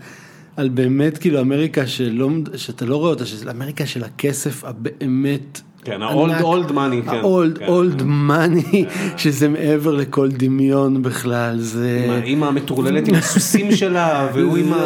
על 0.55 0.69
באמת 0.69 1.17
כאילו 1.17 1.39
אמריקה 1.41 1.87
שלא, 1.87 2.29
שאתה 2.55 2.85
לא 2.85 2.95
רואה 2.97 3.09
אותה, 3.09 3.25
שזה 3.25 3.51
אמריקה 3.51 3.85
של 3.85 4.03
הכסף 4.03 4.63
הבאמת. 4.63 5.61
כן, 5.87 6.01
ה-old- 6.01 6.41
old 6.41 6.71
money, 6.71 7.09
כן. 7.11 7.17
ה-old, 7.17 7.59
כן. 7.59 7.65
old 7.65 8.01
money, 8.01 8.75
שזה 9.17 9.49
מעבר 9.49 9.91
לכל 9.91 10.29
דמיון 10.31 11.01
בכלל, 11.01 11.59
זה... 11.59 12.03
עם 12.05 12.11
האמא 12.11 12.45
המטורללת 12.45 13.07
עם 13.07 13.15
הסוסים 13.15 13.71
שלה, 13.75 14.29
והוא 14.33 14.57
עם 14.57 14.73
ה... 14.73 14.77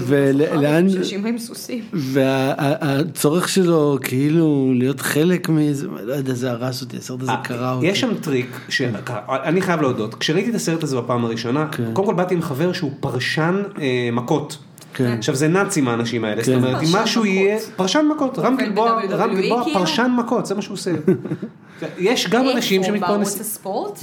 ולאן, 0.00 0.86
עם 1.26 1.38
סוסים. 1.38 1.84
והצורך 1.92 3.48
שלו 3.48 3.98
כאילו 4.02 4.72
להיות 4.74 5.00
חלק 5.00 5.48
מאיזה, 5.48 5.86
לא 6.04 6.12
יודע, 6.12 6.34
זה 6.34 6.50
הרס 6.50 6.82
אותי, 6.82 6.96
הסרט 6.96 7.22
הזה 7.22 7.32
קרע 7.44 7.72
אותי. 7.72 7.86
אה, 7.86 7.90
יש 7.92 8.00
שם 8.00 8.14
טריק, 8.20 8.60
שאני 8.68 9.60
חייב 9.60 9.80
להודות, 9.80 10.14
כשראיתי 10.14 10.50
את 10.50 10.54
הסרט 10.54 10.82
הזה 10.82 10.96
בפעם 10.96 11.24
הראשונה, 11.24 11.66
כן. 11.66 11.90
קודם 11.92 12.08
כל 12.08 12.14
באתי 12.14 12.34
עם 12.34 12.42
חבר 12.42 12.72
שהוא 12.72 12.90
פרשן 13.00 13.62
אה, 13.80 14.08
מכות. 14.12 14.58
כן. 14.94 15.14
עכשיו 15.18 15.34
זה 15.34 15.48
נאצים 15.48 15.88
האנשים 15.88 16.24
האלה, 16.24 16.42
זאת 16.42 16.54
כן. 16.54 16.54
אומרת 16.64 16.82
אם 16.82 16.88
משהו 16.92 17.22
מכות. 17.22 17.34
יהיה, 17.34 17.58
פרשן 17.76 18.04
מכות, 18.16 18.38
רם 18.38 18.56
גלבוע, 18.56 19.00
ב-WWE 19.00 19.14
רם 19.14 19.34
גלבוע 19.34 19.64
כאילו? 19.64 19.78
פרשן 19.80 20.10
מכות, 20.18 20.46
זה 20.46 20.54
מה 20.54 20.62
שהוא 20.62 20.74
עושה. 20.74 20.90
יש 21.98 22.28
גם 22.30 22.48
אנשים 22.48 22.80
איפה? 22.82 22.92
בערוץ 22.92 23.06
שמתפרנסים, 23.08 23.40
הספורט? 23.40 23.98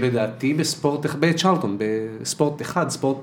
לדעתי 0.00 0.54
בספורט, 0.54 1.06
בצ'רלטון, 1.20 1.78
בספורט 2.20 2.62
אחד, 2.62 2.90
ספורט, 2.90 3.16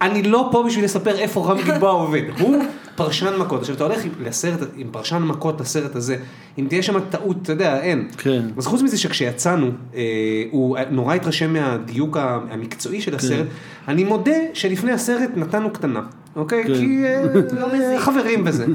אני 0.00 0.22
לא 0.22 0.48
פה 0.52 0.64
בשביל 0.66 0.84
לספר 0.84 1.18
איפה 1.18 1.46
רם 1.52 1.58
גלבוע 1.66 1.90
עובד, 1.90 2.22
הוא 2.40 2.56
פרשן 2.96 3.36
מכות, 3.38 3.60
עכשיו 3.60 3.74
אתה 3.74 3.84
הולך 3.84 4.04
עם- 4.04 4.10
לסרט, 4.24 4.58
עם 4.76 4.86
פרשן 4.90 5.22
מכות 5.22 5.60
לסרט 5.60 5.96
הזה, 5.96 6.16
אם 6.58 6.66
תהיה 6.68 6.82
שם 6.82 7.00
טעות, 7.10 7.36
אתה 7.42 7.52
יודע, 7.52 7.80
אין. 7.80 8.08
כן. 8.18 8.42
אז 8.56 8.66
חוץ 8.66 8.82
מזה 8.82 8.98
שכשיצאנו, 8.98 9.70
אה, 9.94 10.02
הוא 10.50 10.78
נורא 10.90 11.14
התרשם 11.14 11.52
מהדיוק 11.52 12.16
המקצועי 12.50 13.00
של 13.00 13.14
הסרט, 13.14 13.46
אני 13.88 14.04
מודה 14.04 14.32
שלפני 14.54 14.92
הסרט 14.92 15.30
נתנו 15.36 15.70
קטנה, 15.70 16.00
אוקיי? 16.36 16.64
כן. 16.64 16.74
כי 16.74 17.04
אה, 17.04 18.00
חברים 18.06 18.42
וזה. 18.46 18.66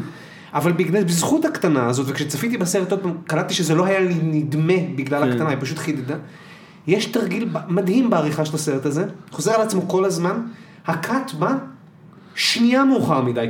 אבל 0.53 0.71
בגלל, 0.71 1.03
בזכות 1.03 1.45
הקטנה 1.45 1.85
הזאת, 1.85 2.05
וכשצפיתי 2.09 2.57
בסרט 2.57 2.91
עוד 2.91 3.01
פעם, 3.01 3.13
קלטתי 3.27 3.53
שזה 3.53 3.75
לא 3.75 3.85
היה 3.85 3.99
לי 3.99 4.15
נדמה 4.23 4.73
בגלל 4.95 5.23
כן. 5.23 5.31
הקטנה, 5.31 5.49
היא 5.49 5.57
פשוט 5.61 5.77
חידדה. 5.77 6.15
יש 6.87 7.05
תרגיל 7.05 7.49
מדהים 7.67 8.09
בעריכה 8.09 8.45
של 8.45 8.55
הסרט 8.55 8.85
הזה, 8.85 9.05
חוזר 9.31 9.51
על 9.51 9.61
עצמו 9.61 9.87
כל 9.87 10.05
הזמן, 10.05 10.41
ה-cut 10.87 11.33
בא 11.33 11.55
שנייה 12.35 12.85
מאוחר 12.85 13.21
מדי. 13.21 13.47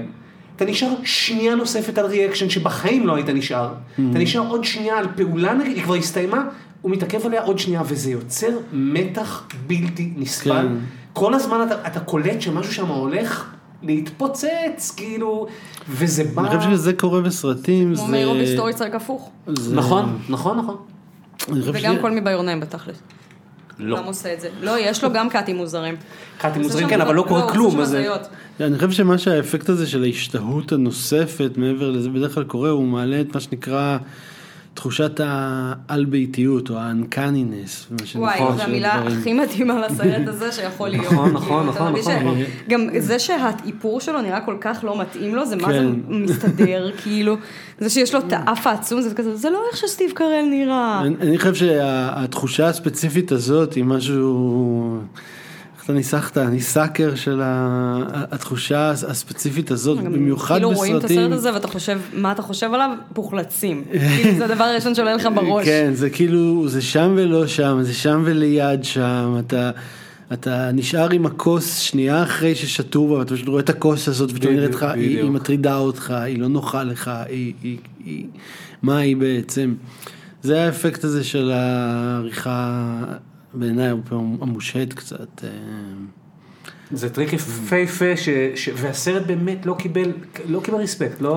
אתה 0.56 0.66
נשאר 0.66 0.94
שנייה 1.04 1.56
נוספת 1.56 1.98
על 1.98 2.06
reaction 2.06 2.50
שבחיים 2.50 3.08
לא 3.08 3.16
היית 3.16 3.30
נשאר. 3.30 3.74
אתה 3.94 4.20
נשאר 4.20 4.48
עוד 4.48 4.64
שנייה 4.64 4.98
על 4.98 5.08
פעולה 5.16 5.54
נגיד, 5.54 5.76
היא 5.76 5.84
כבר 5.84 5.96
הסתיימה, 5.96 6.44
הוא 6.82 6.92
מתעכב 6.92 7.26
עליה 7.26 7.42
עוד 7.42 7.60
שנייה, 7.60 7.82
וזה 7.86 8.12
יוצר 8.12 8.58
מתח 8.74 9.48
בלתי 9.68 10.12
נסבל. 10.18 10.68
כן. 10.68 10.76
כל 11.14 11.34
הזמן 11.34 11.68
אתה, 11.68 11.88
אתה 11.88 12.00
קולט 12.00 12.42
שמשהו 12.42 12.74
שם 12.74 12.88
הולך 12.88 13.53
להתפוצץ, 13.84 14.94
כאילו, 14.98 15.48
וזה 15.90 16.24
בא... 16.24 16.42
אני 16.42 16.58
חושב 16.58 16.72
שזה 16.72 16.94
קורה 16.94 17.22
בסרטים, 17.22 17.96
כמו 17.96 18.06
זה... 18.06 18.12
מאירו 18.12 18.34
בהיסטורית 18.34 18.82
רק 18.82 18.96
הפוך. 18.96 19.30
זה- 19.48 19.76
נכון, 19.76 20.20
נכון, 20.30 20.58
נכון. 20.58 20.78
אני 21.52 21.60
חושב 21.62 21.74
וגם 21.76 21.96
כל 22.02 22.12
מי 22.12 22.22
ביורניים 22.22 22.60
בתכלס. 22.60 22.98
לא. 23.80 23.98
גם 23.98 24.04
עושה 24.06 24.34
את 24.34 24.42
זה. 24.42 24.50
לא, 24.62 24.80
יש 24.80 25.04
לו 25.04 25.14
גם 25.14 25.30
קאטים 25.30 25.56
מוזרים. 25.58 25.96
קאטים 26.38 26.62
מוזרים, 26.62 26.90
כן, 26.90 27.02
אבל 27.02 27.16
לא 27.16 27.26
קורה 27.28 27.42
עושה 27.42 27.54
כלום. 27.54 27.76
אני 28.60 28.76
חושב 28.76 28.92
שמה 28.92 29.18
שהאפקט 29.18 29.70
הזה 29.70 29.88
של 29.88 30.04
ההשתהות 30.04 30.72
הנוספת 30.72 31.52
מעבר 31.58 31.92
לזה 31.92 32.10
בדרך 32.10 32.34
כלל 32.36 32.44
קורה, 32.44 32.70
הוא 32.70 32.84
מעלה 32.84 33.22
את 33.22 33.36
מה 33.36 33.40
שנקרא 33.42 33.98
תחושת 34.74 35.20
העל-ביתיות 35.24 36.70
או 36.70 36.76
שנקרא, 38.06 38.22
וואי, 38.22 38.40
זו 38.58 38.64
המילה. 38.64 38.94
הכי 38.94 39.34
מתאימה 39.34 39.80
לסרט 39.88 40.28
הזה 40.28 40.52
שיכול 40.52 40.90
להיות. 40.90 41.06
נכון, 41.06 41.32
נכון, 41.34 41.68
נכון, 41.68 41.94
נכון. 41.94 42.36
ש- 42.38 42.70
גם 42.70 42.88
זה 43.00 43.20
שהאיפור 43.20 44.00
שלו 44.02 44.22
נראה 44.22 44.42
כל 44.42 44.58
כך 44.62 44.80
לא 44.84 45.02
מתאים 45.02 45.36
לו, 45.36 45.46
זה 45.46 45.56
מה 45.56 45.68
זה 45.74 45.80
כן. 45.80 46.14
מסתדר, 46.24 46.92
כאילו, 47.04 47.36
זה 47.80 47.90
שיש 47.90 48.14
לו 48.14 48.20
את 48.20 48.34
האף 48.34 48.68
העצום, 48.68 49.02
זה 49.02 49.16
כזה, 49.16 49.36
זה 49.36 49.50
לא 49.50 49.60
איך 49.72 49.78
שסטיב 49.78 50.12
קרל 50.12 50.46
נראה. 50.50 51.02
אני, 51.02 51.16
אני 51.22 51.38
חושב 51.38 51.56
שהתחושה 51.56 52.68
הספציפית 52.68 53.32
הזאת 53.32 53.74
היא 53.74 53.84
משהו, 53.84 55.00
אתה 55.84 55.94
ניסחת, 55.94 56.38
אני 56.38 56.62
סאקר 56.62 57.16
של 57.16 57.42
התחושה 57.44 58.90
הספציפית 58.90 59.72
הזאת, 59.72 60.04
במיוחד 60.04 60.56
כאילו 60.56 60.72
רואים 60.72 60.98
את 60.98 61.04
בסרטים. 61.04 61.20
הסרט 61.20 61.32
הזה 61.32 61.54
ואתה 61.54 61.68
חושב, 61.68 62.00
מה 62.14 62.32
אתה 62.32 62.42
חושב 62.42 62.74
עליו? 62.74 62.90
פוחלצים. 63.14 63.84
כאילו, 64.18 64.38
זה 64.38 64.46
הדבר 64.46 64.64
הראשון 64.64 64.96
שעולה 64.96 65.16
לך 65.16 65.28
בראש. 65.36 65.66
כן, 65.66 65.92
זה 65.94 66.10
כאילו, 66.10 66.68
זה 66.68 66.82
שם 66.82 67.14
ולא 67.18 67.48
שם, 67.48 67.80
זה 67.82 67.94
שם 67.94 68.22
וליד 68.26 68.84
שם, 68.84 69.36
אתה... 69.40 69.72
אתה 70.34 70.72
נשאר 70.72 71.10
עם 71.10 71.26
הכוס 71.26 71.78
שנייה 71.78 72.24
אחרי 72.24 72.56
ששתו 72.56 73.08
בה, 73.08 73.14
ואתה 73.14 73.34
פשוט 73.34 73.48
רואה 73.48 73.60
את 73.60 73.70
הכוס 73.70 74.08
הזאת, 74.08 74.32
בדיוק, 74.32 74.54
נראית 74.54 74.76
לך, 74.76 74.84
היא. 74.84 75.24
מטרידה 75.24 75.78
אותך, 75.78 76.12
היא 76.12 76.40
לא 76.40 76.48
נוחה 76.48 76.84
לך, 76.84 77.12
היא, 77.28 77.54
היא, 77.64 77.78
היא, 78.06 78.26
מה 78.82 78.98
היא 78.98 79.18
בעצם. 79.18 79.74
זה 80.42 80.66
האפקט 80.66 81.04
הזה 81.04 81.24
של 81.24 81.52
העריכה, 81.52 82.96
בעיניי 83.54 83.88
הרבה 83.88 84.02
פעמים 84.10 84.38
המושהית 84.42 84.94
קצת. 84.94 85.44
אה, 85.44 85.50
זה 86.92 87.10
טריק 87.10 87.34
יפהפה, 87.34 88.18
ש- 88.18 88.30
ש- 88.56 88.70
והסרט 88.76 89.26
באמת 89.28 89.66
לא 89.66 89.76
קיבל, 89.80 90.12
לא 90.48 90.60
קיבל 90.64 90.78
respect, 90.78 91.22
לא... 91.22 91.36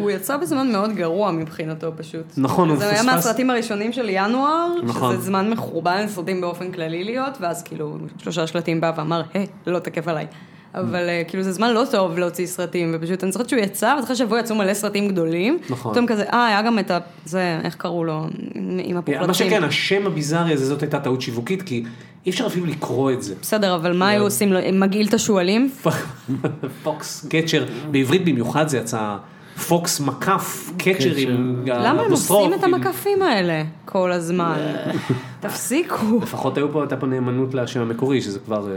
הוא 0.00 0.10
יצא 0.10 0.36
בזמן 0.36 0.72
מאוד 0.72 0.92
גרוע 0.92 1.30
מבחינתו 1.30 1.92
פשוט. 1.96 2.24
נכון, 2.36 2.68
הוא 2.68 2.78
זה 2.78 2.84
היה 2.84 2.94
פספס. 2.94 3.06
מהסרטים 3.06 3.50
הראשונים 3.50 3.92
של 3.92 4.06
ינואר, 4.08 4.66
נכון. 4.84 5.14
שזה 5.14 5.22
זמן 5.24 5.50
מחורבן 5.50 6.04
לסרטים 6.04 6.40
באופן 6.40 6.72
כללי 6.72 7.04
להיות, 7.04 7.38
ואז 7.40 7.62
כאילו 7.62 7.98
שלושה 8.18 8.46
שלטים 8.46 8.80
בא 8.80 8.92
ואמר, 8.96 9.22
היי, 9.34 9.46
לא 9.66 9.78
תקף 9.78 10.08
עליי. 10.08 10.26
אבל 10.74 11.08
אה, 11.08 11.22
כאילו 11.28 11.42
זה 11.42 11.52
זמן 11.52 11.72
לא 11.72 11.84
טוב 11.90 12.18
להוציא 12.18 12.46
סרטים, 12.46 12.90
ופשוט 12.94 13.24
אני 13.24 13.32
זוכרת 13.32 13.48
שהוא 13.48 13.60
יצא, 13.60 13.94
ואחרי 14.00 14.16
שבוע 14.16 14.40
יצאו 14.40 14.56
מלא 14.56 14.74
סרטים 14.74 15.08
גדולים. 15.08 15.58
נכון. 15.70 15.92
פתאום 15.92 16.06
כזה, 16.06 16.24
אה, 16.32 16.46
היה 16.46 16.62
גם 16.62 16.78
את 16.78 16.90
ה... 16.90 16.98
זה, 17.24 17.60
איך 17.64 17.74
קראו 17.74 18.04
לו? 18.04 18.26
עם 18.84 18.96
הפוחלצים. 18.96 19.26
מה 19.26 19.34
שכן, 19.34 19.64
השם 19.64 20.06
הביזארי 20.06 20.52
הזה, 20.52 20.66
זאת 20.66 20.82
הייתה 20.82 21.00
טעות 21.00 21.20
שיווקית, 21.20 21.62
כי 21.62 21.84
אי 22.26 22.30
אפשר 22.30 22.46
אפילו 22.46 22.66
לקרוא 22.66 23.12
את 23.12 23.22
זה. 23.22 23.34
בסדר, 23.42 23.74
אבל 23.74 23.96
מה 23.96 24.08
היו 24.08 24.22
עושים 24.22 24.52
לו? 24.52 24.60
מגעיל 24.72 25.08
את 25.08 25.14
השועלים? 25.14 25.70
פוקס 26.82 27.26
קצ'ר, 27.30 27.64
בעברית 27.90 28.24
במיוחד 28.24 28.68
זה 28.68 28.78
יצא 28.78 29.16
פוקס 29.66 30.00
מקף 30.00 30.70
קצ'ר 30.78 31.16
עם 31.16 31.62
למה 31.66 32.02
הם 32.02 32.10
עושים 32.10 32.54
את 32.54 32.64
המקפים 32.64 33.22
האלה 33.22 33.62
כל 33.84 34.12
הזמן? 34.12 34.56
תפסיקו. 35.40 36.18
לפחות 36.22 36.56
היו 36.56 36.72
פה, 36.72 36.80
הייתה 36.80 36.96
פה 36.96 37.06
נאמנות 37.06 37.54
לשם 37.54 37.80
המקורי, 37.80 38.20
שזה 38.22 38.38
כבר 38.38 38.68
אה, 38.70 38.72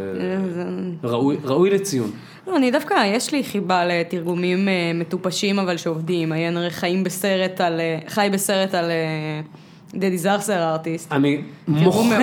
אה, 1.09 1.09
ראוי- 1.43 1.69
לציון. 1.69 2.11
לא, 2.47 2.57
אני 2.57 2.71
דווקא, 2.71 2.93
יש 3.05 3.31
לי 3.31 3.43
חיבה 3.43 3.85
לתרגומים 3.85 4.67
אה, 4.67 4.73
מטופשים 4.93 5.59
אבל 5.59 5.77
שעובדים. 5.77 6.31
עיין 6.31 6.57
הרי 6.57 6.69
חיים 6.69 7.03
בסרט 7.03 7.61
על, 7.61 7.79
אה, 7.79 7.99
חי 8.07 8.29
בסרט 8.33 8.73
על 8.73 8.85
The 9.93 10.18
Disaster 10.18 10.63
Artist. 10.72 11.11
אני 11.11 11.41
תרגום 11.65 11.83
מוחה 11.83 12.15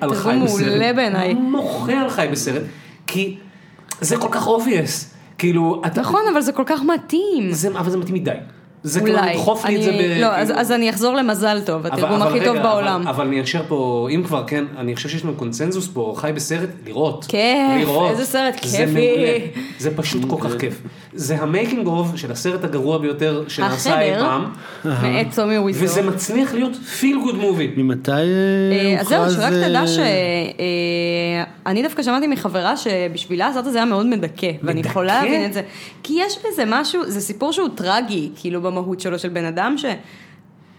על 0.00 0.10
תרגום 0.10 0.14
חי 0.16 0.38
בסרט. 0.44 0.66
מעולה 0.66 0.92
בעיניי. 0.92 1.34
מוחה 1.34 1.92
על 1.92 2.10
חי 2.10 2.28
בסרט, 2.32 2.62
כי 3.06 3.36
זה 4.00 4.16
כל 4.16 4.28
כך 4.30 4.46
obvious. 4.46 5.15
כאילו, 5.38 5.82
אתה... 5.86 6.00
נכון, 6.00 6.20
אבל 6.32 6.40
זה 6.40 6.52
כל 6.52 6.62
כך 6.66 6.80
מתאים. 6.82 7.52
זה, 7.52 7.68
אבל 7.68 7.90
זה 7.90 7.98
מתאים 7.98 8.14
מדי. 8.14 8.30
זה 8.82 9.00
כאילו 9.00 9.18
אולי. 9.18 9.30
לדחוף 9.32 9.64
לי 9.64 9.76
את 9.76 9.82
זה 9.82 9.90
ב... 9.92 10.20
לא, 10.20 10.26
אז- 10.26 10.46
כאילו- 10.48 10.60
אז 10.60 10.72
אני 10.72 10.90
אחזור 10.90 11.14
למזל 11.14 11.60
טוב, 11.66 11.86
אבל- 11.86 11.94
התרגום 11.98 12.12
אבל 12.22 12.28
הכי 12.28 12.38
רגע, 12.38 12.46
טוב 12.46 12.56
אבל- 12.56 12.62
בעולם. 12.68 13.08
אבל 13.08 13.26
אני 13.26 13.42
אשאר 13.42 13.62
פה, 13.68 14.08
אם 14.14 14.22
כבר, 14.26 14.44
כן, 14.46 14.64
אני 14.78 14.96
חושב 14.96 15.08
שיש 15.08 15.24
לנו 15.24 15.34
קונצנזוס 15.34 15.88
פה, 15.92 16.14
חי 16.16 16.30
בסרט, 16.34 16.68
לראות. 16.86 17.24
כיף, 17.28 17.40
לראות. 17.80 18.10
איזה 18.10 18.24
סרט 18.24 18.54
זה 18.64 18.78
כיפי. 18.78 18.84
מעולה. 18.92 19.38
זה 19.78 19.96
פשוט 19.96 20.22
כל 20.30 20.36
כך 20.40 20.58
כיף. 20.58 20.82
זה 21.14 21.36
ה-making 21.42 21.86
of 21.86 22.08
של 22.16 22.32
הסרט 22.32 22.64
הגרוע 22.64 22.98
ביותר 22.98 23.44
שנעשה 23.48 24.00
אי 24.00 24.14
פעם, 24.20 24.44
מאת 24.84 25.32
טומי 25.32 25.58
וויזו. 25.58 25.84
וזה 25.84 26.02
מצליח 26.02 26.54
להיות 26.54 26.76
feel 26.76 27.18
good 27.22 27.34
movie. 27.34 27.70
ממתי 27.76 28.10
אה, 28.10 28.16
אה, 28.16 29.00
אז 29.00 29.06
זהו, 29.08 29.18
הוכרז, 29.18 29.36
שרק 29.36 29.52
תדע 29.52 29.86
שאני 31.66 31.82
דווקא 31.82 32.02
שמעתי 32.02 32.26
מחברה 32.26 32.76
שבשבילה 32.76 33.46
הסרט 33.46 33.66
הזה 33.66 33.78
היה 33.78 33.84
מאוד 33.84 34.06
מדכא, 34.06 34.46
ואני 34.62 34.80
מדכא? 34.80 34.90
יכולה 34.90 35.22
להבין 35.22 35.44
את 35.46 35.52
זה. 35.52 35.62
כי 36.02 36.14
יש 36.20 36.38
בזה 36.38 36.64
משהו, 36.66 37.10
זה 37.10 37.20
סיפור 37.20 37.52
שהוא 37.52 37.68
טרגי, 37.74 38.30
כאילו 38.36 38.62
במהות 38.62 39.00
שלו 39.00 39.18
של 39.18 39.28
בן 39.28 39.44
אדם, 39.44 39.76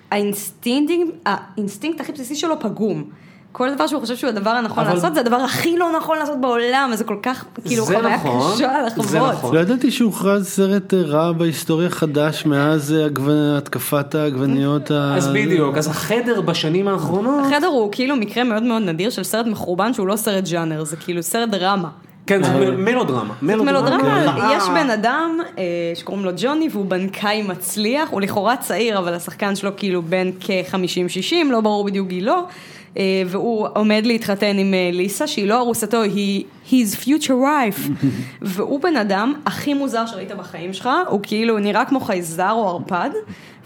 שהאינסטינקט 0.09 0.93
האינסטינקט 1.25 2.01
הכי 2.01 2.11
בסיסי 2.11 2.35
שלו 2.35 2.59
פגום. 2.59 3.03
כל 3.57 3.73
דבר 3.75 3.87
שהוא 3.87 4.01
חושב 4.01 4.15
שהוא 4.15 4.29
הדבר 4.29 4.49
הנכון 4.49 4.83
אבל- 4.83 4.93
לעשות, 4.95 5.13
זה 5.13 5.19
הדבר 5.19 5.35
הכי 5.35 5.77
לא 5.77 5.89
נכון 5.97 6.17
לעשות 6.17 6.41
בעולם, 6.41 6.89
וזה 6.93 7.03
כל 7.03 7.17
כך, 7.23 7.45
כאילו, 7.65 7.85
זה 7.85 7.95
חוויה 7.95 8.15
נכון, 8.15 8.53
קשה 8.53 8.67
זה 8.97 9.17
לחוות. 9.17 9.33
נכון. 9.33 9.55
לא 9.55 9.59
ידעתי 9.59 9.91
שהוכרז 9.91 10.47
סרט 10.47 10.93
אה, 10.93 11.01
רע 11.01 11.31
בהיסטוריה 11.31 11.89
חדש 11.89 12.45
מאז 12.45 12.93
אה, 12.93 13.07
התקפת 13.57 14.15
העגבניות. 14.15 14.91
ה- 14.91 15.15
אז 15.15 15.27
בדיוק, 15.27 15.77
אז 15.77 15.87
החדר 15.87 16.41
בשנים 16.41 16.87
האחרונות, 16.87 17.45
החדר 17.45 17.67
הוא 17.67 17.89
כאילו 17.91 18.15
מקרה 18.15 18.43
מאוד 18.43 18.63
מאוד 18.63 18.81
נדיר 18.81 19.09
של 19.09 19.23
סרט 19.23 19.45
מחורבן 19.45 19.93
שהוא 19.93 20.07
לא 20.07 20.15
סרט 20.15 20.43
ג'אנר, 20.49 20.83
זה 20.83 20.95
כאילו 20.95 21.23
סרט 21.23 21.49
דרמה. 21.49 21.89
כן, 22.27 22.43
זה 22.43 22.49
מ- 22.51 22.85
מלודרמה. 22.85 23.33
מלודרמה, 23.41 24.23
רעה. 24.25 24.53
יש 24.57 24.63
בן 24.69 24.89
אדם 24.89 25.37
אה, 25.57 25.63
שקוראים 25.95 26.25
לו 26.25 26.31
ג'וני 26.37 26.69
והוא 26.71 26.85
בנקאי 26.85 27.41
מצליח, 27.43 28.09
הוא 28.09 28.21
לכאורה 28.21 28.57
צעיר 28.57 28.97
אבל 28.99 29.13
השחקן 29.13 29.55
שלו 29.55 29.71
כאילו 29.77 30.01
בן 30.01 30.29
כ-50-60, 30.39 30.81
לא 31.51 31.61
ברור 31.61 31.85
בדיוק 31.85 32.07
גילו, 32.07 32.33
אה, 32.33 32.41
והוא 33.27 33.67
עומד 33.75 34.01
להתחתן 34.05 34.57
עם 34.57 34.73
אה, 34.73 34.89
ליסה 34.93 35.27
שהיא 35.27 35.47
לא 35.47 35.59
ארוסתו, 35.59 36.01
היא 36.01 36.43
his 36.69 36.95
future 37.03 37.29
wife, 37.29 38.05
והוא 38.41 38.81
בן 38.81 38.95
אדם 38.95 39.33
הכי 39.45 39.73
מוזר 39.73 40.05
שראית 40.05 40.31
בחיים 40.31 40.73
שלך, 40.73 40.89
הוא 41.07 41.19
כאילו 41.23 41.59
נראה 41.59 41.85
כמו 41.85 41.99
חייזר 41.99 42.51
או 42.51 42.69
ערפד, 42.69 43.09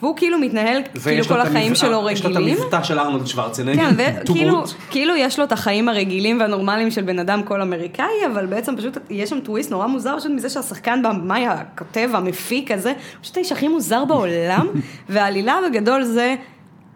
והוא 0.02 0.18
כאילו 0.18 0.40
מתנהל 0.40 0.82
כאילו 1.04 1.24
כל 1.24 1.42
החיים 1.42 1.76
שלו 1.76 2.10
יש 2.10 2.24
לו 2.26 2.32
את 2.32 2.36
רגילים. 2.36 2.58
המבטא 2.62 2.84
של 2.84 3.00
ארנולד 3.00 3.28
שוורצנגר. 3.28 3.82
כן, 3.82 3.96
וכאילו. 3.98 4.64
כאילו 4.92 5.16
יש 5.16 5.40
לו 5.40 5.46
את 5.46 5.52
החיים 5.52 5.90
הרגילים 5.90 6.40
והנורמליים 6.40 6.92
של 6.92 7.02
בן 7.02 7.20
אדם 7.20 7.44
כל 7.44 7.62
אמריקאי, 7.62 8.26
אבל 8.34 8.46
בעצם 8.46 8.78
פשוט 8.78 8.98
יש 9.10 9.30
שם 9.30 9.40
טוויסט 9.40 9.72
נורא 9.72 9.88
מוזר 9.88 10.18
פשוט 10.18 10.32
מזה 10.32 10.50
שהשחקן 10.50 11.02
במאי 11.04 11.46
הכותב, 11.48 12.10
המפיק 12.14 12.72
הזה, 12.72 12.94
פשוט 13.22 13.38
האיש 13.38 13.52
הכי 13.52 13.68
מוזר 13.68 14.06
בעולם, 14.06 14.68
והעלילה 15.10 15.58
בגדול 15.70 16.04
זה, 16.04 16.36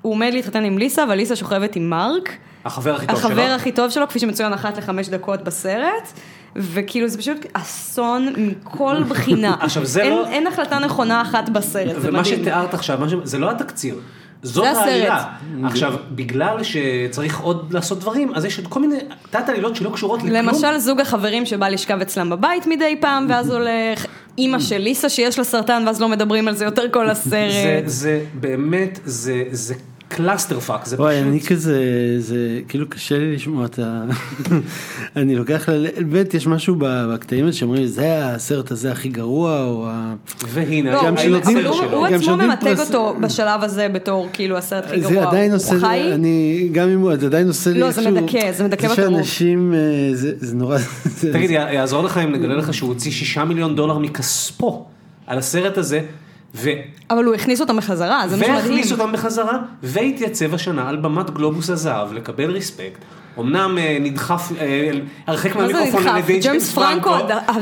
הוא 0.06 0.14
עומד 0.14 0.30
להתחתן 0.34 0.64
עם 0.65 0.77
ליסה, 0.77 1.03
אבל 1.03 1.15
ליסה 1.15 1.36
שוכבת 1.36 1.76
עם 1.76 1.90
מרק, 1.90 2.30
החבר 2.65 2.95
הכי 2.95 3.07
טוב 3.07 3.18
שלו. 3.19 3.27
החבר 3.30 3.41
הכי 3.56 3.72
טוב 3.72 3.90
שלו, 3.90 4.07
כפי 4.07 4.19
שמצוין 4.19 4.53
אחת 4.53 4.77
לחמש 4.77 5.10
דקות 5.10 5.44
בסרט. 5.44 6.11
וכאילו 6.56 7.07
זה 7.07 7.18
פשוט 7.18 7.38
אסון 7.53 8.34
מכל 8.38 8.95
בחינה. 9.10 9.56
עכשיו, 9.60 9.86
זה 9.86 10.02
אין, 10.02 10.14
לא- 10.14 10.27
אין 10.27 10.48
החלטה 10.48 10.80
נכונה 10.80 11.22
אחת 11.22 11.49
בסרת, 11.49 12.02
זה 12.02 12.10
ומה 12.10 12.19
מדהים. 12.19 12.36
שתיארת 12.40 12.73
עכשיו, 12.73 13.10
ש- 13.10 13.14
זה 13.23 13.38
לא 13.40 13.52
התקציר. 13.52 13.95
זאת 14.44 14.64
זה. 14.73 14.80
העלילה. 14.80 15.23
עכשיו, 15.64 15.94
בגלל 16.11 16.57
שצריך 16.64 17.40
עוד 17.40 17.73
לעשות 17.73 17.99
דברים, 17.99 18.32
אז 18.36 18.45
יש 18.45 18.57
עוד 18.57 18.68
כל 18.68 18.80
מיני 18.82 18.98
תת 19.30 19.49
עלילות 19.49 19.76
שלא 19.76 19.90
קשורות 19.94 20.19
לכלום. 20.23 20.36
למשל 20.36 20.77
זוג 20.77 20.99
החברים 21.02 21.45
שבא 21.45 21.68
לשכב 21.69 22.02
אצלם 22.02 22.30
בבית 22.30 22.68
מדי 22.68 22.95
פעם 23.02 23.26
ואז 23.30 23.49
הולך, 23.49 24.06
אימא 24.38 24.60
של 24.60 24.77
ליסה 24.77 25.10
שיש 25.10 25.38
לה 25.38 25.44
סרטן 25.44 25.84
ואז 25.86 26.02
לא 26.02 26.10
מדברים 26.10 26.48
על 26.48 26.56
זה 26.56 26.65
יותר 26.65 26.84
כל 26.91 27.06
זה, 27.06 27.11
הסרט. 27.11 27.84
זה 27.86 28.22
באמת, 28.34 28.99
זה, 29.06 29.44
זה 29.52 29.73
clusterfuck, 30.16 30.86
זה 30.86 30.96
וואי, 30.96 31.16
פשוט... 31.16 31.28
אני 31.28 31.40
כזה, 31.42 31.82
זה 32.20 32.38
כאילו 32.68 32.90
קשה 32.90 33.18
לי 33.18 33.36
לשמוע 33.36 33.66
את 33.66 33.80
ה... 33.80 34.04
אני 35.22 35.36
לוקח. 35.36 35.70
באמת, 36.10 36.34
יש 36.34 36.48
משהו 36.48 36.76
בקטעים 36.80 37.42
האלה 37.44 37.54
שאומרים, 37.54 37.86
זה 37.86 38.26
הסרט 38.28 38.72
הזה 38.72 38.92
הכי 38.92 39.10
גרוע, 39.10 39.64
או 39.64 39.86
ה... 39.88 40.16
והנה, 40.50 40.92
לא, 40.92 41.04
גם 41.06 41.18
שנותנים- 41.18 41.66
הוא-. 41.66 41.82
הוא 41.84 42.06
עצמו 42.06 42.38
ממתג 42.38 42.64
פרס- 42.76 42.80
אותו 42.88 43.16
בשלב 43.22 43.64
הזה 43.64 43.88
בתור 43.94 44.28
כאילו 44.34 44.58
הסרט 44.58 44.86
הכי 44.86 45.02
זה 45.02 45.10
גרוע. 45.14 45.28
עדיין 45.28 45.52
הוא 45.52 45.56
עושה, 45.56 45.80
חי, 45.80 46.10
אני, 46.14 46.70
גם 46.72 46.90
אם 46.90 47.00
הוא, 47.00 47.16
זה 47.16 47.26
עדיין 47.26 47.48
עושה 47.48 47.70
לי 47.72 47.80
לא, 47.80 47.92
זה 47.92 48.12
מדכא, 48.12 48.52
זה 48.52 48.64
מדכא 48.64 48.88
זה 48.88 48.94
בטירוף. 48.94 49.16
שאנשים, 49.16 49.74
אה, 49.74 49.80
זה 50.16 50.32
זה 50.38 50.56
נורא, 50.56 50.78
זה- 51.06 51.34
תגיד, 51.34 51.50
יעזור 51.52 52.04
לך 52.04 52.18
אם 52.18 52.32
נגלה 52.32 52.56
לך 52.56 52.74
שהוא 52.74 52.90
הוציא 52.90 53.12
שישה 53.12 53.46
מיליון 53.46 53.76
דולר 53.76 53.98
מכספו 53.98 54.86
על 55.28 55.38
הסרט 55.38 55.78
הזה, 55.78 56.02
ו... 56.56 56.69
אבל 57.10 57.23
הוא 57.23 57.36
הכניס 57.36 57.61
אותם 57.61 57.77
בחזרה, 57.77 58.27
זה 58.27 58.38
מה 58.38 58.45
שמדהים. 58.45 58.61
והכניס 58.64 58.91
אותם 58.91 59.11
בחזרה, 59.11 59.57
והתייצב 59.84 60.53
השנה 60.53 60.90
על 60.90 60.95
במת 60.95 61.30
גלובוס 61.30 61.69
הזהב 61.69 62.14
לקבל 62.14 62.52
ריספקט. 62.52 62.99
אמנם 63.40 63.77
אה, 63.77 63.98
נדחף, 64.02 64.52
אה, 64.60 64.91
הרחק 65.27 65.56
מהמיקרופון 65.56 66.07
על? 66.07 66.18
ידי 66.18 66.40
ג'יימס 66.40 66.73
פרנקו 66.73 67.11